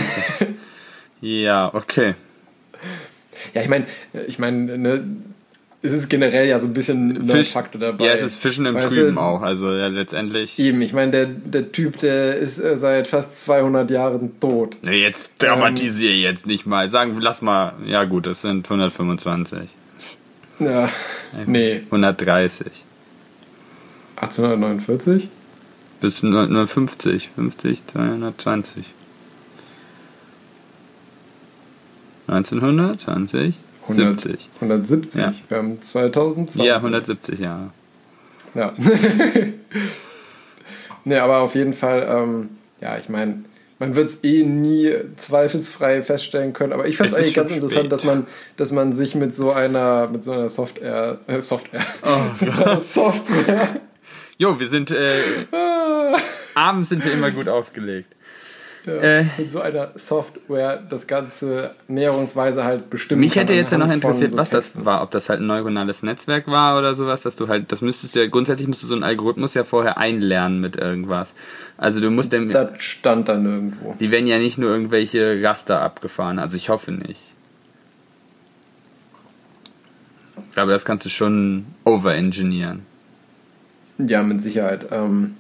ja, 1.22 1.74
okay. 1.74 2.14
Ja, 3.54 3.62
ich 3.62 3.70
meine, 3.70 3.88
ich 4.28 4.40
meine, 4.40 4.78
ne, 4.78 5.04
es 5.82 5.94
ist 5.94 6.10
generell 6.10 6.48
ja 6.48 6.60
so 6.60 6.68
ein 6.68 6.74
bisschen 6.74 7.30
ein 7.30 7.44
Faktor 7.46 7.80
dabei. 7.80 8.06
Ja, 8.06 8.14
es 8.14 8.24
ist 8.24 8.38
Fischen 8.38 8.66
im 8.66 8.76
weißt 8.76 8.88
Trüben 8.88 9.16
du, 9.16 9.22
auch, 9.22 9.42
also 9.42 9.72
ja, 9.74 9.88
letztendlich. 9.88 10.58
Eben, 10.58 10.82
ich 10.82 10.94
meine, 10.94 11.12
der, 11.12 11.26
der 11.28 11.72
Typ, 11.72 12.00
der 12.00 12.38
ist 12.38 12.60
äh, 12.60 12.78
seit 12.78 13.08
fast 13.08 13.40
200 13.42 13.90
Jahren 13.92 14.40
tot. 14.40 14.78
Nee, 14.84 15.02
jetzt 15.02 15.32
dramatisiere 15.38 16.14
ähm, 16.14 16.20
jetzt 16.20 16.48
nicht 16.48 16.66
mal. 16.66 16.90
Sagen, 16.90 17.16
lass 17.20 17.42
mal, 17.42 17.74
ja 17.86 18.06
gut, 18.06 18.26
das 18.26 18.42
sind 18.42 18.66
125. 18.66 19.70
Ja, 20.60 20.90
nee. 21.46 21.82
130. 21.86 22.68
1849? 24.16 25.30
Bis 26.02 26.24
1950, 26.24 27.30
50, 27.36 27.88
220. 27.88 28.86
1920? 32.28 33.56
170. 33.90 34.50
170. 34.56 35.22
Ja. 35.22 35.34
Wir 35.48 35.58
haben 35.58 35.82
2020. 35.82 36.64
Ja, 36.64 36.78
170 36.78 37.40
Jahre. 37.40 37.70
Ja. 38.54 38.74
ne, 41.06 41.22
aber 41.22 41.40
auf 41.40 41.56
jeden 41.56 41.74
Fall, 41.74 42.08
ähm, 42.10 42.50
ja, 42.82 42.98
ich 42.98 43.10
meine, 43.10 43.44
man 43.80 43.96
wird 43.96 44.10
es 44.10 44.24
eh 44.24 44.44
nie 44.44 44.94
zweifelsfrei 45.18 46.04
feststellen 46.04 46.54
können, 46.54 46.74
aber 46.74 46.88
ich 46.88 46.98
fand 46.98 47.12
es 47.12 47.16
eigentlich 47.16 47.36
ganz 47.36 47.52
spät. 47.52 47.64
interessant, 47.64 47.92
dass 47.92 48.04
man, 48.04 48.28
dass 48.58 48.72
man 48.72 48.94
sich 48.94 49.16
mit 49.16 49.36
so 49.36 49.52
einer, 49.52 50.08
mit 50.08 50.24
so 50.24 50.32
einer 50.32 50.50
Software, 50.50 51.20
äh, 51.28 51.42
Software, 51.42 51.86
oh, 52.04 52.22
Software. 52.80 53.82
Jo, 54.40 54.60
wir 54.60 54.68
sind, 54.68 54.92
äh, 54.92 55.22
abends 56.56 56.90
sind 56.90 57.06
wir 57.06 57.14
immer 57.14 57.32
gut 57.32 57.48
aufgelegt 57.48 58.17
äh, 58.88 59.26
mit 59.38 59.52
so 59.52 59.62
einer 59.62 59.90
Software 59.96 60.82
das 60.90 61.08
Ganze 61.08 61.72
näherungsweise 61.88 62.64
halt 62.64 62.90
bestimmen 62.90 63.22
Mich 63.22 63.36
hätte 63.36 63.54
jetzt 63.54 63.72
ja 63.72 63.78
noch 63.78 63.92
interessiert, 63.92 64.32
so 64.32 64.38
was 64.38 64.50
Texten. 64.50 64.80
das 64.80 64.86
war, 64.86 65.02
ob 65.04 65.12
das 65.12 65.30
halt 65.30 65.42
ein 65.42 65.48
neuronales 65.48 66.04
Netzwerk 66.04 66.48
war 66.48 66.78
oder 66.80 66.96
sowas, 66.96 67.22
dass 67.22 67.36
du 67.36 67.48
halt, 67.48 67.72
das 67.72 67.82
müsstest 67.82 68.16
ja, 68.16 68.28
grundsätzlich 68.28 68.68
musst 68.68 68.84
du 68.84 68.88
so 68.88 68.94
einen 68.96 69.04
Algorithmus 69.04 69.54
ja 69.54 69.64
vorher 69.64 69.98
einlernen 69.98 70.60
mit 70.60 70.76
irgendwas. 70.76 71.36
Also 71.78 72.00
du 72.00 72.10
musst 72.10 72.32
dem. 72.34 72.50
Das 72.50 72.70
stand 72.82 73.30
dann 73.30 73.46
irgendwo. 73.46 73.96
Die 74.00 74.12
werden 74.12 74.28
ja 74.28 74.38
nicht 74.38 74.58
nur 74.58 74.70
irgendwelche 74.70 75.42
Raster 75.44 75.82
abgefahren, 75.82 76.40
also 76.40 76.58
ich 76.58 76.70
hoffe 76.70 76.92
nicht. 76.92 77.22
Ich 80.38 80.52
glaube, 80.54 80.72
das 80.72 80.86
kannst 80.86 81.06
du 81.06 81.10
schon 81.10 81.66
overengineeren. 81.84 82.86
Ja, 84.00 84.22
mit 84.24 84.42
Sicherheit. 84.42 84.88
Ähm, 84.92 85.36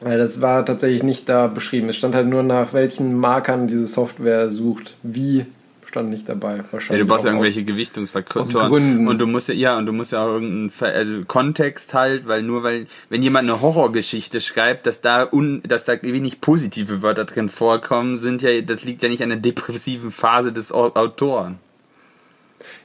Weil 0.00 0.18
das 0.18 0.40
war 0.40 0.64
tatsächlich 0.64 1.02
nicht 1.02 1.28
da 1.28 1.46
beschrieben. 1.46 1.88
Es 1.90 1.96
stand 1.96 2.14
halt 2.14 2.26
nur 2.26 2.42
nach 2.42 2.72
welchen 2.72 3.14
Markern 3.14 3.66
diese 3.68 3.86
Software 3.86 4.50
sucht. 4.50 4.94
Wie 5.02 5.44
stand 5.86 6.08
nicht 6.08 6.28
dabei. 6.28 6.62
Wahrscheinlich 6.70 7.00
Ja, 7.00 7.04
du 7.04 7.06
brauchst 7.06 7.24
ja 7.24 7.32
irgendwelche 7.32 7.64
Gewichtungsfaktoren. 7.64 9.08
Und 9.08 9.18
du 9.18 9.26
musst 9.26 9.48
ja, 9.48 9.54
ja, 9.54 9.76
und 9.76 9.86
du 9.86 9.92
musst 9.92 10.12
ja 10.12 10.22
auch 10.24 10.28
irgendeinen 10.34 10.70
Ver- 10.70 10.94
also 10.94 11.24
Kontext 11.26 11.92
halt, 11.94 12.28
weil 12.28 12.42
nur 12.42 12.62
weil, 12.62 12.86
wenn 13.08 13.22
jemand 13.22 13.48
eine 13.50 13.60
Horrorgeschichte 13.60 14.40
schreibt, 14.40 14.86
dass 14.86 15.00
da 15.00 15.26
un, 15.30 15.62
dass 15.66 15.84
da 15.84 16.00
wenig 16.00 16.40
positive 16.40 17.02
Wörter 17.02 17.24
drin 17.24 17.48
vorkommen, 17.48 18.16
sind 18.18 18.40
ja, 18.40 18.60
das 18.62 18.84
liegt 18.84 19.02
ja 19.02 19.08
nicht 19.08 19.22
an 19.22 19.30
der 19.30 19.38
depressiven 19.38 20.10
Phase 20.12 20.52
des 20.52 20.70
Au- 20.72 20.94
Autoren. 20.94 21.58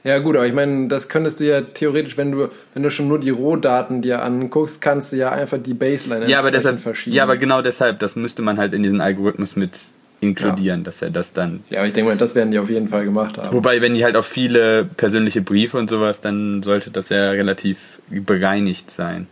Ja 0.04 0.18
gut, 0.18 0.36
aber 0.36 0.46
ich 0.46 0.52
meine, 0.52 0.88
das 0.88 1.08
könntest 1.08 1.40
du 1.40 1.44
ja 1.44 1.60
theoretisch, 1.62 2.16
wenn 2.16 2.32
du, 2.32 2.48
wenn 2.74 2.82
du 2.82 2.90
schon 2.90 3.08
nur 3.08 3.18
die 3.18 3.30
Rohdaten 3.30 4.02
dir 4.02 4.22
anguckst, 4.22 4.80
kannst 4.80 5.12
du 5.12 5.16
ja 5.16 5.32
einfach 5.32 5.58
die 5.58 5.74
Baseline 5.74 6.28
Ja, 6.28 6.38
aber 6.38 6.50
deshalb, 6.50 6.78
verschieben. 6.78 7.16
ja, 7.16 7.24
aber 7.24 7.36
genau 7.36 7.62
deshalb, 7.62 7.98
das 7.98 8.14
müsste 8.14 8.42
man 8.42 8.58
halt 8.58 8.72
in 8.72 8.82
diesen 8.82 9.00
Algorithmus 9.00 9.56
mit 9.56 9.78
inkludieren, 10.20 10.84
dass 10.84 11.02
er 11.02 11.10
das 11.10 11.32
dann 11.32 11.62
Ja, 11.70 11.80
aber 11.80 11.88
ich 11.88 11.92
denke 11.92 12.10
mal, 12.10 12.16
das 12.16 12.34
werden 12.34 12.50
die 12.50 12.58
auf 12.58 12.70
jeden 12.70 12.88
Fall 12.88 13.04
gemacht 13.04 13.36
haben. 13.36 13.52
Wobei, 13.52 13.82
wenn 13.82 13.94
die 13.94 14.04
halt 14.04 14.16
auf 14.16 14.26
viele 14.26 14.84
persönliche 14.84 15.42
Briefe 15.42 15.76
und 15.76 15.90
sowas, 15.90 16.20
dann 16.20 16.62
sollte 16.62 16.90
das 16.90 17.08
ja 17.10 17.30
relativ 17.30 18.00
bereinigt 18.08 18.90
sein. 18.90 19.26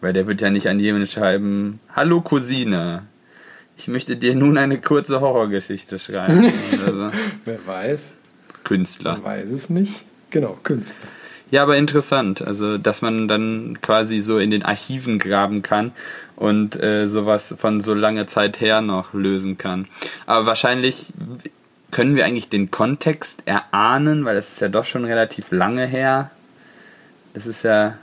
Weil 0.00 0.12
der 0.12 0.26
wird 0.26 0.40
ja 0.40 0.50
nicht 0.50 0.68
an 0.68 0.78
jemanden 0.78 1.06
schreiben, 1.06 1.80
Hallo 1.94 2.20
Cousine, 2.20 3.02
ich 3.78 3.88
möchte 3.88 4.16
dir 4.16 4.34
nun 4.34 4.56
eine 4.56 4.78
kurze 4.80 5.20
Horrorgeschichte 5.20 5.98
schreiben. 5.98 6.52
oder 6.74 6.92
so. 6.92 7.18
Wer 7.44 7.66
weiß, 7.66 8.12
Künstler. 8.66 9.12
man 9.12 9.24
weiß 9.24 9.50
es 9.50 9.70
nicht. 9.70 10.04
Genau, 10.30 10.58
Künstler. 10.62 10.94
Ja, 11.52 11.62
aber 11.62 11.76
interessant. 11.76 12.42
Also, 12.42 12.76
dass 12.76 13.02
man 13.02 13.28
dann 13.28 13.78
quasi 13.80 14.20
so 14.20 14.38
in 14.38 14.50
den 14.50 14.64
Archiven 14.64 15.20
graben 15.20 15.62
kann 15.62 15.92
und 16.34 16.82
äh, 16.82 17.06
sowas 17.06 17.54
von 17.56 17.80
so 17.80 17.94
langer 17.94 18.26
Zeit 18.26 18.60
her 18.60 18.80
noch 18.80 19.14
lösen 19.14 19.56
kann. 19.56 19.86
Aber 20.26 20.46
wahrscheinlich 20.46 21.12
können 21.92 22.16
wir 22.16 22.24
eigentlich 22.24 22.48
den 22.48 22.72
Kontext 22.72 23.44
erahnen, 23.46 24.24
weil 24.24 24.34
das 24.34 24.48
ist 24.54 24.60
ja 24.60 24.68
doch 24.68 24.84
schon 24.84 25.04
relativ 25.04 25.52
lange 25.52 25.86
her. 25.86 26.32
Das 27.32 27.46
ist 27.46 27.62
ja. 27.62 27.96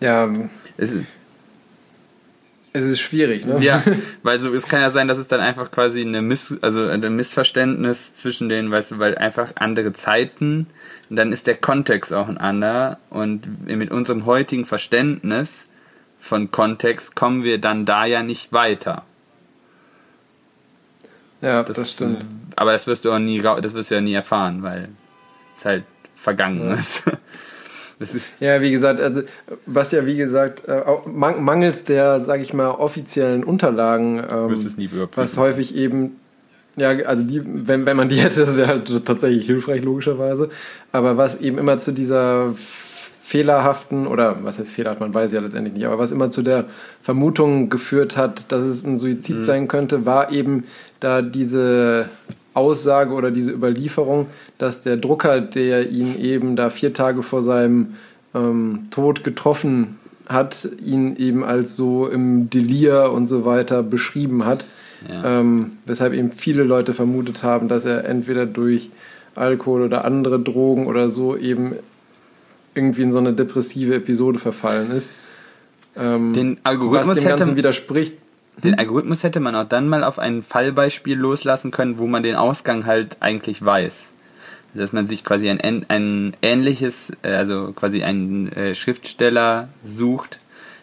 Ja, 0.00 0.32
Es 0.78 0.92
ist, 0.94 1.04
es 2.72 2.84
ist 2.84 3.00
schwierig, 3.00 3.44
ne? 3.46 3.58
ja, 3.60 3.82
weil 4.22 4.38
so, 4.38 4.54
es 4.54 4.68
kann 4.68 4.80
ja 4.80 4.90
sein, 4.90 5.08
dass 5.08 5.18
es 5.18 5.26
dann 5.26 5.40
einfach 5.40 5.70
quasi 5.70 6.02
eine 6.02 6.22
Miss, 6.22 6.56
also 6.62 6.86
ein 6.86 7.16
Missverständnis 7.16 8.14
zwischen 8.14 8.48
den, 8.48 8.70
weißt 8.70 8.92
du, 8.92 8.98
weil 8.98 9.18
einfach 9.18 9.52
andere 9.56 9.92
Zeiten, 9.92 10.66
und 11.08 11.16
dann 11.16 11.32
ist 11.32 11.46
der 11.48 11.56
Kontext 11.56 12.12
auch 12.12 12.28
ein 12.28 12.38
anderer 12.38 12.98
und 13.10 13.66
mit 13.66 13.90
unserem 13.90 14.26
heutigen 14.26 14.64
Verständnis 14.66 15.66
von 16.18 16.50
Kontext 16.52 17.16
kommen 17.16 17.42
wir 17.42 17.58
dann 17.58 17.86
da 17.86 18.04
ja 18.04 18.22
nicht 18.22 18.52
weiter. 18.52 19.04
Ja, 21.40 21.62
das, 21.62 21.92
stimmt. 21.92 22.24
Aber 22.54 22.72
das 22.72 22.86
wirst 22.86 23.04
du 23.04 23.12
auch 23.12 23.18
nie, 23.18 23.40
das 23.40 23.74
wirst 23.74 23.90
du 23.90 23.94
ja 23.94 24.00
nie 24.00 24.12
erfahren, 24.12 24.62
weil 24.62 24.90
es 25.56 25.64
halt 25.64 25.84
vergangen. 26.14 26.68
Das 26.68 27.00
ist. 27.00 27.10
Ja, 28.40 28.60
wie 28.62 28.70
gesagt, 28.70 29.00
also 29.00 29.22
was 29.66 29.92
ja 29.92 30.06
wie 30.06 30.16
gesagt 30.16 30.66
äh, 30.66 30.82
mangels 31.06 31.84
der, 31.84 32.20
sage 32.20 32.42
ich 32.42 32.54
mal, 32.54 32.68
offiziellen 32.68 33.44
Unterlagen, 33.44 34.24
ähm, 34.30 34.50
es 34.50 34.76
nie 34.76 34.86
überprüfen. 34.86 35.16
was 35.16 35.36
häufig 35.36 35.74
eben, 35.76 36.16
ja, 36.76 36.90
also 37.04 37.24
die, 37.24 37.42
wenn, 37.44 37.84
wenn 37.86 37.96
man 37.96 38.08
die 38.08 38.16
hätte, 38.22 38.40
das 38.40 38.56
wäre 38.56 38.68
halt 38.68 39.04
tatsächlich 39.04 39.46
hilfreich 39.46 39.82
logischerweise, 39.82 40.48
aber 40.92 41.16
was 41.18 41.40
eben 41.40 41.58
immer 41.58 41.78
zu 41.78 41.92
dieser 41.92 42.54
fehlerhaften 43.22 44.06
oder 44.06 44.38
was 44.42 44.58
heißt 44.58 44.72
fehlerhaft, 44.72 45.00
man 45.00 45.14
weiß 45.14 45.30
ja 45.32 45.40
letztendlich 45.40 45.74
nicht, 45.74 45.86
aber 45.86 45.98
was 45.98 46.10
immer 46.10 46.30
zu 46.30 46.42
der 46.42 46.64
Vermutung 47.02 47.68
geführt 47.68 48.16
hat, 48.16 48.50
dass 48.50 48.64
es 48.64 48.84
ein 48.84 48.98
Suizid 48.98 49.36
Mhm. 49.36 49.42
sein 49.42 49.68
könnte, 49.68 50.04
war 50.04 50.32
eben 50.32 50.64
da 50.98 51.22
diese 51.22 52.08
Aussage 52.54 53.12
oder 53.12 53.30
diese 53.30 53.52
Überlieferung, 53.52 54.26
dass 54.58 54.82
der 54.82 54.96
Drucker, 54.96 55.40
der 55.40 55.90
ihn 55.90 56.18
eben 56.20 56.56
da 56.56 56.70
vier 56.70 56.92
Tage 56.92 57.22
vor 57.22 57.42
seinem 57.42 57.94
ähm, 58.34 58.88
Tod 58.90 59.24
getroffen 59.24 59.98
hat, 60.26 60.68
ihn 60.84 61.16
eben 61.16 61.44
als 61.44 61.76
so 61.76 62.06
im 62.06 62.50
Delir 62.50 63.12
und 63.12 63.26
so 63.26 63.44
weiter 63.44 63.82
beschrieben 63.82 64.46
hat. 64.46 64.64
Ja. 65.08 65.40
Ähm, 65.40 65.78
weshalb 65.86 66.12
eben 66.12 66.30
viele 66.30 66.62
Leute 66.62 66.92
vermutet 66.92 67.42
haben, 67.42 67.68
dass 67.68 67.84
er 67.84 68.04
entweder 68.04 68.46
durch 68.46 68.90
Alkohol 69.34 69.82
oder 69.82 70.04
andere 70.04 70.38
Drogen 70.38 70.86
oder 70.86 71.08
so 71.08 71.36
eben 71.36 71.74
irgendwie 72.74 73.02
in 73.02 73.12
so 73.12 73.18
eine 73.18 73.32
depressive 73.32 73.94
Episode 73.94 74.38
verfallen 74.38 74.90
ist. 74.90 75.10
Ähm, 75.96 76.32
Den 76.34 76.56
was 76.56 76.64
Algorithmus 76.64 77.18
dem 77.18 77.24
hätte 77.24 77.38
Ganzen 77.38 77.56
widerspricht. 77.56 78.14
Den 78.58 78.78
Algorithmus 78.78 79.22
hätte 79.22 79.40
man 79.40 79.54
auch 79.54 79.64
dann 79.64 79.88
mal 79.88 80.04
auf 80.04 80.18
ein 80.18 80.42
Fallbeispiel 80.42 81.16
loslassen 81.16 81.70
können, 81.70 81.98
wo 81.98 82.06
man 82.06 82.22
den 82.22 82.36
Ausgang 82.36 82.84
halt 82.86 83.16
eigentlich 83.20 83.64
weiß. 83.64 84.06
Dass 84.74 84.92
man 84.92 85.06
sich 85.06 85.24
quasi 85.24 85.48
ein, 85.48 85.86
ein 85.88 86.36
ähnliches, 86.42 87.10
äh, 87.22 87.34
also 87.34 87.72
quasi 87.72 88.02
einen 88.04 88.52
äh, 88.52 88.74
Schriftsteller 88.74 89.68
sucht, 89.84 90.38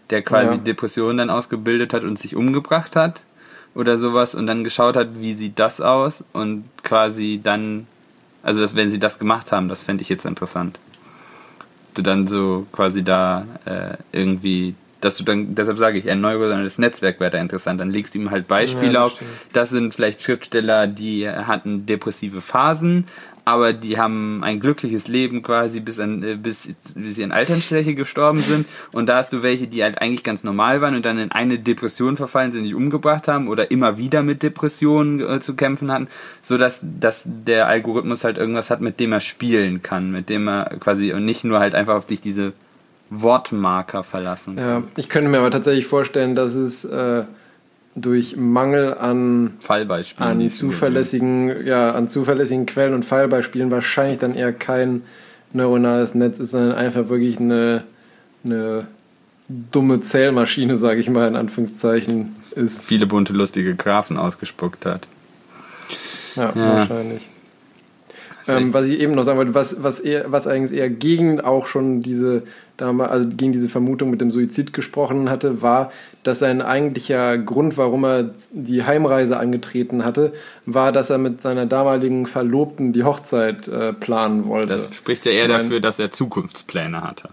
der 0.10 0.22
quasi 0.23 0.56
Ja. 0.56 0.57
Depressionen 0.57 1.18
dann 1.18 1.30
ausgebildet 1.30 1.94
hat 1.94 2.03
und 2.03 2.18
sich 2.18 2.35
umgebracht 2.35 2.95
hat 2.95 3.22
oder 3.76 3.98
sowas 3.98 4.34
und 4.34 4.48
dann 4.48 4.64
geschaut 4.64 4.95
hat, 4.95 5.10
wie 5.19 5.35
sieht 5.35 5.60
das 5.60 5.81
aus 5.81 6.23
und 6.34 6.65
quasi 6.84 7.39
dann, 7.44 7.85
also 8.41 8.60
dass, 8.60 8.76
wenn 8.76 8.89
sie 8.89 8.99
das 8.99 9.19
gemacht 9.19 9.52
haben, 9.52 9.69
das 9.69 9.84
fände 9.84 10.02
ich 10.02 10.10
jetzt 10.10 10.26
interessant. 10.26 10.80
Du 11.94 12.02
dann 12.02 12.27
so 12.27 12.65
quasi 12.72 13.03
da 13.03 13.45
äh, 13.65 13.98
irgendwie, 14.11 14.76
dass 15.01 15.17
du 15.17 15.23
dann, 15.23 15.55
deshalb 15.55 15.77
sage 15.77 15.99
ich, 15.99 16.09
ein 16.09 16.21
neuronales 16.21 16.77
Netzwerk 16.77 17.19
wäre 17.19 17.31
da 17.31 17.37
interessant. 17.37 17.79
Dann 17.79 17.91
legst 17.91 18.15
du 18.15 18.19
ihm 18.19 18.31
halt 18.31 18.47
Beispiele 18.47 18.93
Ja, 18.93 19.05
auf. 19.05 19.13
Das 19.53 19.69
sind 19.69 19.93
vielleicht 19.93 20.21
Schriftsteller, 20.21 20.87
die 20.87 21.29
hatten 21.29 21.85
depressive 21.85 22.41
Phasen, 22.41 23.05
aber 23.47 23.71
die 23.71 23.97
haben 23.97 24.43
ein 24.43 24.59
glückliches 24.59 25.07
Leben 25.07 25.41
quasi 25.41 25.79
bis, 25.79 26.01
an, 26.01 26.21
äh, 26.21 26.35
bis, 26.35 26.67
bis 26.95 27.15
sie 27.15 27.21
in 27.21 27.31
Altersschwäche 27.31 27.95
gestorben 27.95 28.39
sind. 28.39 28.67
Und 28.91 29.07
da 29.07 29.15
hast 29.17 29.31
du 29.31 29.41
welche, 29.41 29.67
die 29.67 29.83
halt 29.83 30.01
eigentlich 30.01 30.25
ganz 30.25 30.43
normal 30.43 30.81
waren 30.81 30.95
und 30.95 31.05
dann 31.05 31.17
in 31.17 31.31
eine 31.31 31.57
Depression 31.57 32.17
verfallen 32.17 32.51
sind, 32.51 32.65
die 32.65 32.73
umgebracht 32.73 33.29
haben 33.29 33.47
oder 33.47 33.71
immer 33.71 33.97
wieder 33.97 34.21
mit 34.21 34.43
Depressionen 34.43 35.21
äh, 35.21 35.39
zu 35.39 35.55
kämpfen 35.55 35.93
hatten, 35.93 36.09
so 36.41 36.57
dass, 36.57 36.81
dass 36.83 37.23
der 37.25 37.69
Algorithmus 37.69 38.25
halt 38.25 38.37
irgendwas 38.37 38.69
hat, 38.69 38.81
mit 38.81 38.99
dem 38.99 39.13
er 39.13 39.21
spielen 39.21 39.81
kann, 39.81 40.11
mit 40.11 40.27
dem 40.27 40.49
er 40.49 40.65
quasi 40.81 41.13
und 41.13 41.23
nicht 41.23 41.45
nur 41.45 41.59
halt 41.59 41.73
einfach 41.73 41.95
auf 41.95 42.09
sich 42.09 42.19
diese 42.19 42.51
Wortmarker 43.09 44.03
verlassen. 44.03 44.57
Ja, 44.57 44.84
ich 44.95 45.09
könnte 45.09 45.29
mir 45.29 45.39
aber 45.39 45.51
tatsächlich 45.51 45.85
vorstellen, 45.85 46.35
dass 46.35 46.53
es 46.55 46.84
äh, 46.85 47.23
durch 47.95 48.35
Mangel 48.35 48.93
an, 48.95 49.53
Fallbeispiele. 49.59 50.29
an 50.29 50.49
zuverlässigen, 50.49 51.65
ja, 51.65 51.91
an 51.91 52.09
zuverlässigen 52.09 52.65
Quellen 52.65 52.93
und 52.93 53.05
Fallbeispielen 53.05 53.71
wahrscheinlich 53.71 54.19
dann 54.19 54.35
eher 54.35 54.53
kein 54.53 55.01
neuronales 55.53 56.13
Netz 56.13 56.39
ist, 56.39 56.51
sondern 56.51 56.73
einfach 56.77 57.09
wirklich 57.09 57.39
eine, 57.39 57.84
eine 58.45 58.88
dumme 59.47 60.01
Zählmaschine, 60.01 60.77
sage 60.77 60.99
ich 60.99 61.09
mal 61.09 61.27
in 61.27 61.35
Anführungszeichen, 61.35 62.35
ist. 62.55 62.81
viele 62.81 63.07
bunte, 63.07 63.34
lustige 63.34 63.75
Graphen 63.75 64.17
ausgespuckt 64.17 64.85
hat. 64.85 65.07
Ja, 66.35 66.51
Ja. 66.55 66.75
wahrscheinlich. 66.75 67.21
Ähm, 68.49 68.73
was 68.73 68.85
ich 68.85 68.99
eben 68.99 69.13
noch 69.13 69.23
sagen 69.23 69.38
wollte, 69.38 69.53
was, 69.55 69.84
was, 69.84 69.99
eher, 69.99 70.31
was 70.31 70.47
eigentlich 70.47 70.77
eher 70.79 70.89
gegen 70.89 71.41
auch 71.41 71.67
schon 71.67 72.01
diese, 72.01 72.43
damals, 72.77 73.11
also 73.11 73.27
gegen 73.27 73.51
diese 73.51 73.69
Vermutung 73.69 74.09
mit 74.09 74.21
dem 74.21 74.31
Suizid 74.31 74.73
gesprochen 74.73 75.29
hatte, 75.29 75.61
war, 75.61 75.91
dass 76.23 76.39
sein 76.39 76.61
eigentlicher 76.61 77.37
Grund, 77.37 77.77
warum 77.77 78.05
er 78.05 78.31
die 78.51 78.83
Heimreise 78.83 79.37
angetreten 79.37 80.05
hatte, 80.05 80.33
war, 80.65 80.91
dass 80.91 81.09
er 81.09 81.17
mit 81.17 81.41
seiner 81.41 81.65
damaligen 81.65 82.27
Verlobten 82.27 82.93
die 82.93 83.03
Hochzeit 83.03 83.67
äh, 83.67 83.93
planen 83.93 84.45
wollte. 84.45 84.69
Das 84.69 84.95
spricht 84.95 85.25
ja 85.25 85.31
eher 85.31 85.49
Ich 85.49 85.57
dafür, 85.57 85.79
dass 85.79 85.99
er 85.99 86.11
Zukunftspläne 86.11 87.01
hatte. 87.01 87.29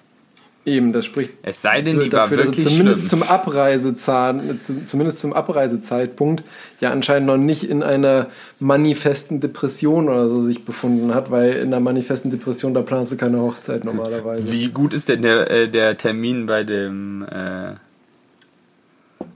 Eben, 0.66 0.94
das 0.94 1.04
spricht 1.04 1.32
Es 1.42 1.60
sei 1.60 1.82
denn, 1.82 1.98
die 1.98 2.10
war 2.10 2.20
dafür, 2.20 2.38
dass 2.38 2.46
er 2.46 2.52
wirklich 2.52 2.66
zumindest 2.66 3.08
schlimm. 3.08 3.20
zum 3.20 3.22
Abreisezahn, 3.28 4.60
zum- 4.62 4.86
zumindest 4.86 5.18
zum 5.18 5.34
Abreisezeitpunkt 5.34 6.42
ja 6.80 6.88
anscheinend 6.90 7.26
noch 7.26 7.36
nicht 7.36 7.64
in 7.64 7.82
einer 7.82 8.28
manifesten 8.60 9.40
Depression 9.40 10.08
oder 10.08 10.30
so 10.30 10.40
sich 10.40 10.64
befunden 10.64 11.14
hat, 11.14 11.30
weil 11.30 11.52
in 11.56 11.66
einer 11.66 11.80
manifesten 11.80 12.30
Depression 12.30 12.72
da 12.72 12.80
planst 12.80 13.12
du 13.12 13.16
keine 13.18 13.40
Hochzeit 13.40 13.84
normalerweise. 13.84 14.50
Wie 14.50 14.68
gut 14.68 14.94
ist 14.94 15.10
denn 15.10 15.20
der, 15.20 15.50
äh, 15.50 15.68
der 15.68 15.98
Termin 15.98 16.46
bei 16.46 16.64
dem 16.64 17.22
äh, 17.30 17.74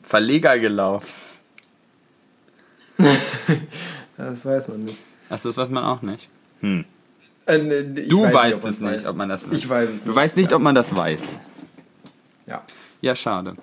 Verleger 0.02 0.58
gelaufen? 0.58 1.08
Das 4.16 4.44
weiß 4.44 4.66
man 4.68 4.84
nicht. 4.84 4.96
Achso, 5.30 5.48
das 5.50 5.56
weiß 5.56 5.68
man 5.68 5.84
auch 5.84 6.02
nicht. 6.02 6.28
Hm. 6.60 6.84
Äh, 7.48 7.58
nee, 7.58 8.00
ich 8.02 8.08
Du 8.08 8.22
weiß 8.22 8.34
weißt 8.34 8.64
es 8.66 8.80
nicht, 8.80 8.92
weiß. 8.92 9.06
ob 9.06 9.16
man 9.16 9.28
das 9.28 9.50
weiß. 9.50 9.58
Ich 9.58 9.68
weiß 9.68 9.90
es 9.90 10.02
Du 10.02 10.08
nicht. 10.10 10.16
weißt 10.16 10.36
nicht, 10.36 10.52
ob 10.52 10.62
man 10.62 10.74
das 10.74 10.94
weiß. 10.94 11.38
Ja. 12.46 12.62
Ja, 13.00 13.16
schade. 13.16 13.56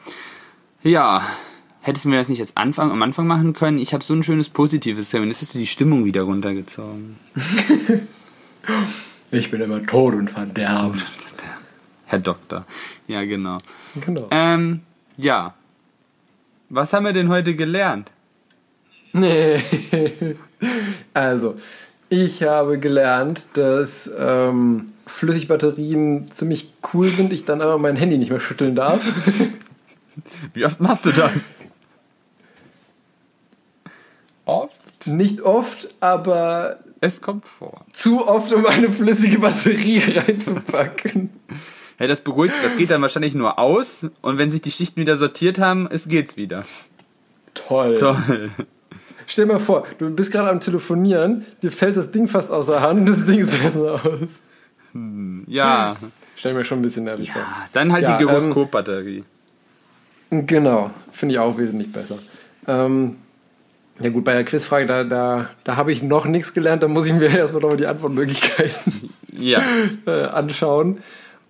Ja, 0.82 1.22
hättest 1.82 2.06
du 2.06 2.10
mir 2.10 2.18
das 2.18 2.30
nicht 2.30 2.40
jetzt 2.40 2.58
Anfang, 2.58 2.92
am 2.92 3.02
Anfang 3.02 3.28
machen 3.28 3.54
können? 3.54 3.78
Ich 3.78 3.94
habe 3.94 4.04
so 4.04 4.14
ein 4.14 4.24
schönes 4.24 4.50
positives 4.50 5.10
Termin. 5.12 5.30
Jetzt 5.30 5.42
hast 5.42 5.54
du 5.56 5.60
die 5.60 5.68
Stimmung 5.68 6.04
wieder 6.06 6.24
runtergezogen. 6.24 7.18
Ich 9.32 9.52
bin 9.52 9.62
immer 9.62 9.84
Tod 9.84 10.16
und 10.16 10.30
Verderben. 10.30 11.02
Herr 12.06 12.20
Doktor. 12.20 12.66
Ja, 13.08 13.24
genau. 13.26 13.58
Genau. 14.06 14.28
Ähm, 14.32 14.82
ja. 15.18 15.54
Was 16.70 16.94
haben 16.94 17.06
wir 17.06 17.14
denn 17.14 17.30
heute 17.30 17.56
gelernt? 17.56 18.12
Nee. 19.14 19.62
Also, 21.14 21.58
ich 22.10 22.44
habe 22.44 22.80
gelernt, 22.80 23.46
dass 23.54 24.10
ähm, 24.18 24.88
Flüssigbatterien 25.08 26.32
ziemlich 26.32 26.74
cool 26.94 27.08
sind, 27.08 27.34
ich 27.34 27.46
dann 27.46 27.62
aber 27.62 27.78
mein 27.78 27.96
Handy 27.96 28.18
nicht 28.18 28.32
mehr 28.32 28.40
schütteln 28.40 28.76
darf. 28.76 29.02
Wie 30.54 30.66
oft 30.66 30.80
machst 30.80 31.06
du 31.06 31.12
das? 31.12 31.48
Oft? 34.46 35.08
Nicht 35.08 35.42
oft, 35.42 35.90
aber 36.00 36.80
Es 37.02 37.22
kommt 37.22 37.48
vor. 37.48 37.86
zu 37.94 38.28
oft, 38.28 38.52
um 38.54 38.66
eine 38.66 38.92
flüssige 38.92 39.40
Batterie 39.40 40.00
reinzupacken. 40.16 41.30
Ja, 42.00 42.08
das 42.08 42.22
beruhigt, 42.22 42.56
das 42.64 42.76
geht 42.76 42.92
dann 42.92 43.02
wahrscheinlich 43.02 43.36
nur 43.36 43.58
aus 43.60 44.08
und 44.22 44.38
wenn 44.38 44.52
sich 44.52 44.62
die 44.62 44.72
Schichten 44.72 45.00
wieder 45.00 45.18
sortiert 45.18 45.60
haben, 45.60 45.88
es 45.90 46.08
geht's 46.08 46.38
wieder. 46.38 46.66
Toll. 47.54 47.96
Toll. 47.96 48.52
Stell 49.28 49.46
dir 49.46 49.54
mal 49.54 49.60
vor, 49.60 49.86
du 49.98 50.10
bist 50.10 50.32
gerade 50.32 50.50
am 50.50 50.60
Telefonieren, 50.60 51.46
dir 51.62 51.72
fällt 51.72 51.98
das 51.98 52.12
Ding 52.12 52.28
fast 52.28 52.52
außer 52.52 52.82
Hand, 52.82 53.08
das 53.10 53.26
Ding 53.26 53.40
ist 53.40 53.60
erstmal 53.62 54.00
aus. 54.00 54.42
Ja, 55.48 55.96
Stell 56.38 56.54
mir 56.54 56.64
schon 56.66 56.80
ein 56.80 56.82
bisschen 56.82 57.06
nervig 57.06 57.32
vor. 57.32 57.42
dann 57.74 57.92
halt 57.92 58.04
Ja, 58.04 58.18
die 58.18 58.24
ähm, 58.24 58.30
Gyroskopbatterie. 58.30 59.24
Genau, 60.30 60.92
finde 61.12 61.36
ich 61.36 61.40
auch 61.40 61.58
wesentlich 61.58 61.92
besser. 61.92 62.18
Ähm, 62.68 63.18
ja 64.00 64.10
gut, 64.10 64.24
bei 64.26 64.34
der 64.34 64.44
Quizfrage, 64.44 64.86
da, 64.86 65.04
da, 65.04 65.50
da 65.64 65.76
habe 65.78 65.92
ich 65.92 66.04
noch 66.04 66.26
nichts 66.26 66.54
gelernt, 66.54 66.84
da 66.84 66.88
muss 66.88 67.08
ich 67.08 67.14
mir 67.14 67.28
erstmal 67.38 67.62
nochmal 67.62 67.78
die 67.78 67.88
Antwortmöglichkeiten 67.88 69.10
Ja. 69.32 69.62
äh, 70.06 70.24
anschauen. 70.26 71.00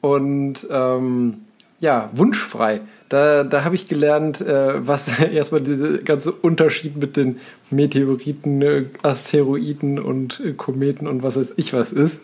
Und 0.01 0.67
ähm, 0.69 1.45
ja, 1.79 2.09
wunschfrei. 2.13 2.81
Da, 3.09 3.43
da 3.43 3.63
habe 3.63 3.75
ich 3.75 3.87
gelernt, 3.87 4.41
äh, 4.41 4.87
was 4.87 5.19
erstmal 5.31 5.61
dieser 5.61 5.99
ganze 5.99 6.31
Unterschied 6.31 6.97
mit 6.97 7.17
den 7.17 7.39
Meteoriten, 7.69 8.61
äh, 8.61 8.85
Asteroiden 9.03 9.99
und 9.99 10.39
äh, 10.39 10.53
Kometen 10.53 11.07
und 11.07 11.23
was 11.23 11.37
weiß 11.37 11.53
ich 11.57 11.73
was 11.73 11.93
ist. 11.93 12.21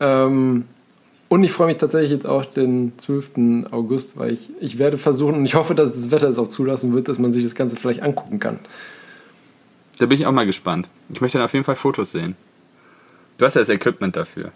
Ähm, 0.00 0.64
und 1.28 1.42
ich 1.42 1.50
freue 1.50 1.66
mich 1.68 1.78
tatsächlich 1.78 2.12
jetzt 2.12 2.26
auch 2.26 2.44
den 2.44 2.92
12. 2.98 3.66
August, 3.72 4.16
weil 4.16 4.34
ich, 4.34 4.50
ich 4.60 4.78
werde 4.78 4.96
versuchen 4.96 5.34
und 5.34 5.44
ich 5.44 5.56
hoffe, 5.56 5.74
dass 5.74 5.92
das 5.92 6.10
Wetter 6.12 6.28
es 6.28 6.38
auch 6.38 6.48
zulassen 6.48 6.92
wird, 6.92 7.08
dass 7.08 7.18
man 7.18 7.32
sich 7.32 7.42
das 7.42 7.56
Ganze 7.56 7.76
vielleicht 7.76 8.02
angucken 8.02 8.38
kann. 8.38 8.60
Da 9.98 10.06
bin 10.06 10.18
ich 10.20 10.26
auch 10.26 10.32
mal 10.32 10.46
gespannt. 10.46 10.88
Ich 11.08 11.20
möchte 11.20 11.38
dann 11.38 11.44
auf 11.44 11.52
jeden 11.52 11.64
Fall 11.64 11.74
Fotos 11.74 12.12
sehen. 12.12 12.36
Du 13.38 13.44
hast 13.44 13.54
ja 13.54 13.60
das 13.60 13.70
Equipment 13.70 14.14
dafür. 14.14 14.52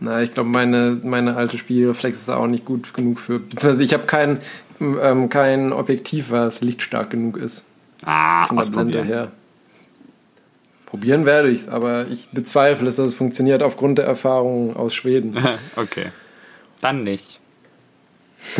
Na, 0.00 0.22
ich 0.22 0.32
glaube, 0.32 0.48
meine, 0.48 0.98
meine 1.02 1.36
alte 1.36 1.58
Spielreflex 1.58 2.18
ist 2.18 2.28
da 2.28 2.36
auch 2.36 2.46
nicht 2.46 2.64
gut 2.64 2.94
genug 2.94 3.18
für. 3.18 3.40
Beziehungsweise 3.40 3.82
ich 3.82 3.92
habe 3.92 4.06
kein, 4.06 4.40
ähm, 4.80 5.28
kein 5.28 5.72
Objektiv, 5.72 6.30
was 6.30 6.60
lichtstark 6.60 7.10
genug 7.10 7.36
ist. 7.36 7.66
Ah, 8.04 8.46
Von 8.46 8.56
der 8.58 8.64
Blende 8.64 9.04
her. 9.04 9.32
Probieren 10.86 11.26
werde 11.26 11.50
ich 11.50 11.62
es, 11.62 11.68
aber 11.68 12.06
ich 12.06 12.28
bezweifle 12.30 12.86
dass 12.86 12.96
es 12.98 13.14
funktioniert 13.14 13.62
aufgrund 13.62 13.98
der 13.98 14.06
Erfahrungen 14.06 14.74
aus 14.74 14.94
Schweden. 14.94 15.36
okay. 15.76 16.06
Dann 16.80 17.04
nicht. 17.04 17.40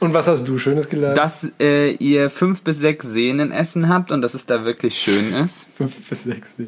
Und 0.00 0.14
was 0.14 0.26
hast 0.28 0.46
du 0.46 0.58
Schönes 0.58 0.88
gelernt? 0.88 1.18
Dass 1.18 1.50
äh, 1.58 1.90
ihr 1.92 2.30
fünf 2.30 2.62
bis 2.62 2.78
sechs 2.78 3.06
Sehnen 3.06 3.50
essen 3.50 3.88
habt 3.88 4.12
und 4.12 4.22
dass 4.22 4.34
es 4.34 4.46
da 4.46 4.64
wirklich 4.64 4.96
schön 4.96 5.34
ist. 5.34 5.66
Fünf 5.76 6.08
bis 6.08 6.22
sechs, 6.22 6.54
ja. 6.58 6.64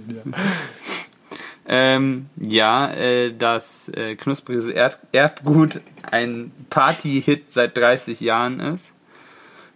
Ähm, 1.73 2.27
ja, 2.37 2.91
äh, 2.91 3.33
dass 3.33 3.89
äh, 3.91 4.17
knuspriges 4.17 4.67
Erd 4.67 4.99
Erbgut 5.13 5.81
ein 6.11 6.51
Party-Hit 6.69 7.53
seit 7.53 7.77
30 7.77 8.21
Jahren 8.21 8.59
ist. 8.59 8.87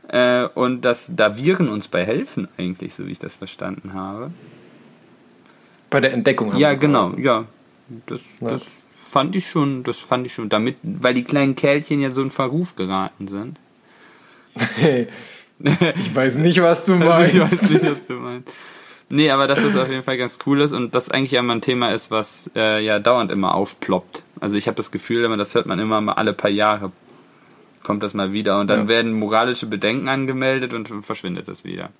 Äh, 0.08 0.46
und 0.54 0.82
dass 0.84 1.12
da 1.14 1.36
Viren 1.36 1.68
uns 1.68 1.86
bei 1.86 2.04
helfen, 2.04 2.48
eigentlich, 2.58 2.94
so 2.94 3.06
wie 3.06 3.12
ich 3.12 3.20
das 3.20 3.36
verstanden 3.36 3.94
habe. 3.94 4.32
Bei 5.88 6.00
der 6.00 6.12
Entdeckung. 6.12 6.56
Ja, 6.56 6.74
genau, 6.74 7.14
ja. 7.16 7.44
Das, 8.06 8.20
Ja. 8.40 8.48
das 8.48 8.62
fand 8.96 9.36
ich 9.36 9.48
schon, 9.48 9.84
das 9.84 10.00
fand 10.00 10.26
ich 10.26 10.34
schon, 10.34 10.48
damit, 10.48 10.76
weil 10.82 11.14
die 11.14 11.22
kleinen 11.22 11.54
Kerlchen 11.54 12.00
ja 12.00 12.10
so 12.10 12.22
in 12.22 12.30
Verruf 12.32 12.74
geraten 12.74 13.28
sind. 13.28 13.60
Hey, 14.76 15.06
ich 15.60 16.12
weiß 16.14 16.36
nicht, 16.36 16.60
was 16.60 16.84
du 16.86 16.94
Also 17.00 17.06
meinst. 17.06 17.34
ich 17.34 17.40
weiß 17.40 17.70
nicht, 17.70 17.84
was 17.84 18.04
du 18.04 18.14
meinst. 18.14 18.52
Nee, 19.10 19.30
aber 19.30 19.46
dass 19.46 19.62
das 19.62 19.76
auf 19.76 19.88
jeden 19.90 20.02
Fall 20.02 20.16
ganz 20.16 20.38
cool 20.46 20.60
ist 20.60 20.72
und 20.72 20.94
das 20.94 21.10
eigentlich 21.10 21.34
immer 21.34 21.54
ein 21.54 21.60
Thema 21.60 21.92
ist, 21.92 22.10
was 22.10 22.50
äh, 22.56 22.82
ja 22.84 22.98
dauernd 22.98 23.30
immer 23.30 23.54
aufploppt. 23.54 24.24
Also 24.40 24.56
ich 24.56 24.66
habe 24.66 24.76
das 24.76 24.90
Gefühl, 24.90 25.24
immer 25.24 25.36
das 25.36 25.54
hört 25.54 25.66
man 25.66 25.78
immer 25.78 26.00
mal 26.00 26.14
alle 26.14 26.32
paar 26.32 26.50
Jahre 26.50 26.90
kommt 27.82 28.02
das 28.02 28.14
mal 28.14 28.32
wieder 28.32 28.58
und 28.60 28.68
dann 28.70 28.80
Ja. 28.80 28.88
werden 28.88 29.12
moralische 29.12 29.66
Bedenken 29.66 30.08
angemeldet 30.08 30.72
und 30.72 30.88
verschwindet 31.04 31.48
das 31.48 31.64
wieder. 31.64 31.90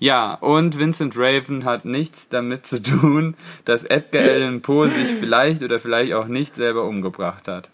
Ja, 0.00 0.34
und 0.34 0.80
Vincent 0.80 1.16
Raven 1.16 1.64
hat 1.64 1.84
nichts 1.84 2.28
damit 2.28 2.66
zu 2.66 2.82
tun, 2.82 3.34
dass 3.64 3.84
Edgar 3.84 4.24
Allan 4.24 4.62
Poe 4.62 4.88
sich 4.88 5.08
vielleicht 5.20 5.62
oder 5.62 5.78
vielleicht 5.78 6.12
auch 6.14 6.26
nicht 6.26 6.56
selber 6.56 6.84
umgebracht 6.86 7.46
hat. 7.46 7.68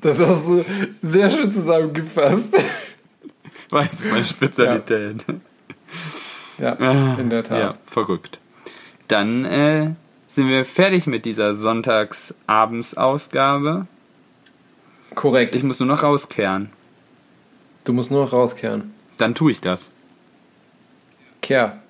Das 0.00 0.20
hast 0.20 0.46
du 0.46 0.64
sehr 1.02 1.28
schön 1.28 1.50
zusammengefasst. 1.50 2.56
Weiß 3.70 4.04
meine 4.04 4.24
Spezialität. 4.24 5.24
Ja, 5.26 5.34
in 6.58 7.30
der 7.30 7.44
Tat. 7.44 7.62
Ja, 7.62 7.74
verrückt. 7.84 8.40
Dann 9.08 9.44
äh, 9.44 9.90
sind 10.26 10.48
wir 10.48 10.64
fertig 10.64 11.06
mit 11.06 11.24
dieser 11.24 11.54
Sonntagsabends-Ausgabe. 11.54 13.86
Korrekt. 15.14 15.54
Ich 15.56 15.62
muss 15.62 15.80
nur 15.80 15.88
noch 15.88 16.02
rauskehren. 16.02 16.70
du 17.84 17.92
musst 17.92 18.10
nur 18.10 18.24
noch 18.24 18.32
rauskehren. 18.32 18.92
Dann 19.18 19.34
tue 19.34 19.50
ich 19.50 19.60
das. 19.60 19.90
Kehr. 21.40 21.80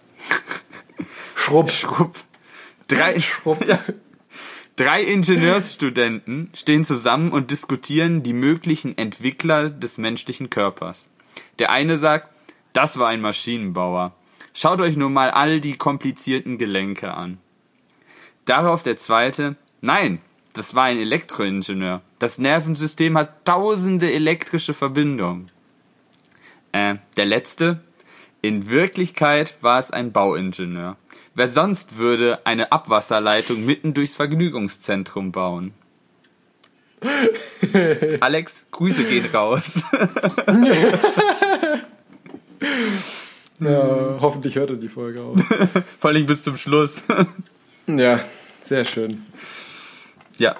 Schrupp. 1.35 1.71
Schrupp. 1.71 2.15
Drei, 2.89 3.21
Schrupp. 3.21 3.65
drei 4.77 5.03
Ingenieursstudenten 5.03 6.51
stehen 6.55 6.85
zusammen 6.85 7.33
und 7.33 7.51
diskutieren 7.51 8.23
die 8.23 8.33
möglichen 8.33 8.97
Entwickler 8.97 9.71
des 9.71 9.99
menschlichen 9.99 10.51
Körpers. 10.51 11.09
Der 11.59 11.71
eine 11.71 11.99
sagt, 11.99 12.29
das 12.73 12.99
war 12.99 13.09
ein 13.09 13.21
Maschinenbauer. 13.21 14.13
Schaut 14.59 14.81
euch 14.81 14.97
nur 14.97 15.11
mal 15.11 15.31
all 15.31 15.61
die 15.61 15.77
komplizierten 15.77 16.57
Gelenke 16.57 17.13
an. 17.13 17.37
Darauf 18.47 18.83
der 18.83 18.97
zweite, 18.97 19.57
nein, 19.83 20.23
das 20.55 20.75
war 20.75 20.85
ein 20.85 20.97
Elektroingenieur. 20.97 22.01
Das 22.19 22.39
Nervensystem 22.39 23.19
hat 23.19 23.45
tausende 23.45 24.11
elektrische 24.11 24.73
Verbindungen. 24.73 25.45
Äh, 26.73 26.95
der 27.19 27.27
letzte, 27.27 27.83
in 28.41 28.71
Wirklichkeit 28.71 29.57
war 29.61 29.79
es 29.79 29.91
ein 29.91 30.13
Bauingenieur. 30.13 30.97
Wer 31.35 31.49
sonst 31.49 31.99
würde 31.99 32.47
eine 32.47 32.73
Abwasserleitung 32.73 33.67
mitten 33.67 33.93
durchs 33.93 34.17
Vergnügungszentrum 34.17 35.33
bauen? 35.33 35.75
Alex, 38.21 38.65
Grüße 38.71 39.05
gehen 39.05 39.27
raus. 39.35 39.83
Ja, 43.61 44.19
hoffentlich 44.21 44.55
hört 44.57 44.71
er 44.71 44.77
die 44.77 44.89
Folge 44.89 45.21
auch. 45.23 45.37
Vor 46.01 46.11
allem 46.11 46.27
bis 46.27 46.43
zum 46.43 46.57
Schluss. 46.57 47.03
ja, 47.87 48.21
sehr 48.63 48.85
schön. 48.85 49.23
ja. 50.39 50.55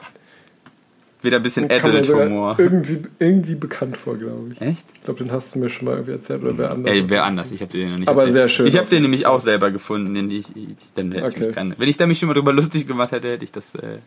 Wieder 1.23 1.39
ein 1.39 1.43
bisschen 1.43 1.69
Adult-Humor. 1.69 2.55
Irgendwie, 2.59 3.03
irgendwie 3.19 3.55
bekannt 3.57 3.97
vor, 3.97 4.17
glaube 4.17 4.53
ich. 4.53 4.61
Echt? 4.61 4.85
Ich 4.95 5.03
glaube, 5.03 5.25
den 5.25 5.33
hast 5.33 5.55
du 5.55 5.59
mir 5.59 5.71
schon 5.71 5.87
mal 5.87 5.93
irgendwie 5.93 6.13
erzählt 6.13 6.43
oder 6.45 6.57
wer 6.57 6.71
anders. 6.71 6.95
Ey, 6.95 7.11
wer 7.11 7.25
anders? 7.25 7.51
Ich 7.51 7.61
habe 7.63 7.73
den 7.73 7.91
noch 7.93 7.99
nicht 7.99 8.09
Aber 8.09 8.21
erzählt. 8.21 8.35
sehr 8.35 8.49
schön 8.49 8.67
Ich 8.69 8.77
habe 8.77 8.89
den 8.89 9.03
nämlich 9.03 9.27
auch 9.27 9.41
selber 9.41 9.73
gefunden. 9.73 10.15
Den 10.15 10.31
ich, 10.31 10.55
ich, 10.55 10.67
dann 10.95 11.11
hätte 11.11 11.27
ich 11.29 11.35
Okay. 11.35 11.47
mich 11.47 11.55
dran, 11.55 11.75
wenn 11.79 11.89
ich 11.89 11.97
da 11.97 12.07
mich 12.07 12.19
schon 12.21 12.29
mal 12.29 12.35
drüber 12.35 12.53
lustig 12.53 12.87
gemacht 12.87 13.11
hätte, 13.11 13.29
hätte 13.29 13.45
ich 13.45 13.51
das 13.51 13.75
äh, 13.75 13.99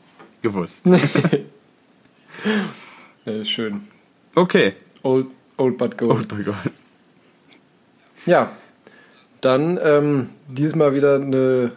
gewusst. 0.41 0.85
Ja, 3.25 3.43
schön. 3.45 3.81
Okay. 4.35 4.73
Old, 5.03 5.27
old 5.57 5.77
but 5.77 5.97
gold. 5.97 6.31
mein 6.31 6.45
Gott. 6.45 6.55
Ja, 8.25 8.51
dann 9.41 9.79
ähm, 9.81 10.29
dieses 10.47 10.75
Mal 10.75 10.93
wieder 10.93 11.15
eine 11.15 11.71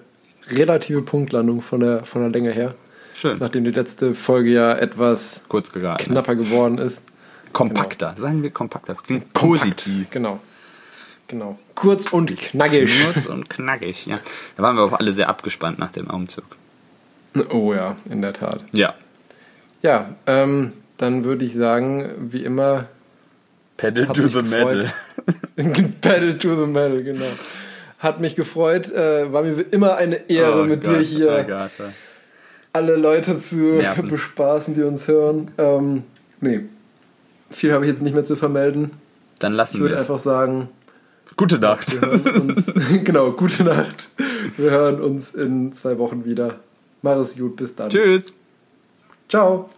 relative 0.48 1.02
Punktlandung 1.02 1.62
von 1.62 1.80
der, 1.80 2.04
von 2.04 2.22
der 2.22 2.30
Länge 2.30 2.50
her, 2.52 2.74
Schön. 3.14 3.36
nachdem 3.38 3.64
die 3.64 3.70
letzte 3.70 4.14
Folge 4.14 4.50
ja 4.50 4.74
etwas 4.74 5.42
Kurz 5.48 5.72
knapper 5.72 6.34
geworden 6.34 6.78
ist. 6.78 7.02
Kompakter. 7.52 8.14
Sagen 8.16 8.42
wir 8.42 8.50
kompakter. 8.50 8.92
Das 8.92 9.02
klingt 9.02 9.32
positiv. 9.32 10.10
Genau. 10.10 10.40
Genau. 11.28 11.58
Kurz 11.74 12.12
und 12.12 12.36
knackig. 12.36 13.04
Kurz 13.04 13.26
und 13.26 13.48
knackig, 13.48 14.06
ja. 14.06 14.18
Da 14.56 14.62
waren 14.62 14.76
wir 14.76 14.82
auch 14.82 14.92
alle 14.92 15.12
sehr 15.12 15.28
abgespannt 15.28 15.78
nach 15.78 15.92
dem 15.92 16.08
Umzug. 16.08 16.44
Oh 17.50 17.72
ja, 17.72 17.96
in 18.10 18.20
der 18.20 18.34
Tat. 18.34 18.60
Ja. 18.72 18.94
Ja, 19.82 20.14
ähm, 20.26 20.72
dann 20.98 21.24
würde 21.24 21.44
ich 21.44 21.54
sagen, 21.54 22.10
wie 22.30 22.44
immer, 22.44 22.86
Pedal 23.76 24.06
to 24.08 24.22
the 24.22 24.42
gefreut. 24.42 24.44
metal. 24.44 24.86
Pedal 26.00 26.38
to 26.38 26.50
the 26.60 26.66
Metal, 26.70 27.02
genau. 27.02 27.24
Hat 27.98 28.20
mich 28.20 28.34
gefreut, 28.36 28.90
äh, 28.90 29.32
war 29.32 29.42
mir 29.42 29.56
wie 29.58 29.62
immer 29.70 29.96
eine 29.96 30.28
Ehre, 30.28 30.62
Oh 30.62 30.64
mit 30.64 30.82
Gott, 30.84 30.96
dir 30.96 31.00
hier 31.00 31.44
oh 31.46 31.48
Gott. 31.48 31.70
alle 32.72 32.96
Leute 32.96 33.40
zu 33.40 33.56
Nerven. 33.56 34.04
bespaßen, 34.10 34.74
die 34.74 34.82
uns 34.82 35.06
hören. 35.08 35.52
Ähm, 35.58 36.02
nee. 36.40 36.60
viel 37.50 37.72
habe 37.72 37.84
ich 37.84 37.90
jetzt 37.90 38.02
nicht 38.02 38.14
mehr 38.14 38.24
zu 38.24 38.34
vermelden. 38.36 38.90
Dann 39.38 39.52
lassen 39.52 39.76
Ich 39.76 39.80
wir 39.80 39.90
würde 39.90 39.94
es. 39.96 40.00
einfach 40.02 40.18
sagen, 40.18 40.68
Gute 41.36 41.58
Nacht. 41.58 41.94
uns, 42.02 42.70
genau, 43.04 43.32
gute 43.32 43.64
Nacht. 43.64 44.10
Wir 44.58 44.70
hören 44.70 45.00
uns 45.00 45.34
in 45.34 45.72
zwei 45.72 45.96
Wochen 45.98 46.24
wieder. 46.26 46.56
Mach 47.00 47.16
es 47.16 47.36
gut, 47.38 47.56
bis 47.56 47.74
dann. 47.74 47.88
Tschüss. 47.88 48.32
Ciao. 49.28 49.70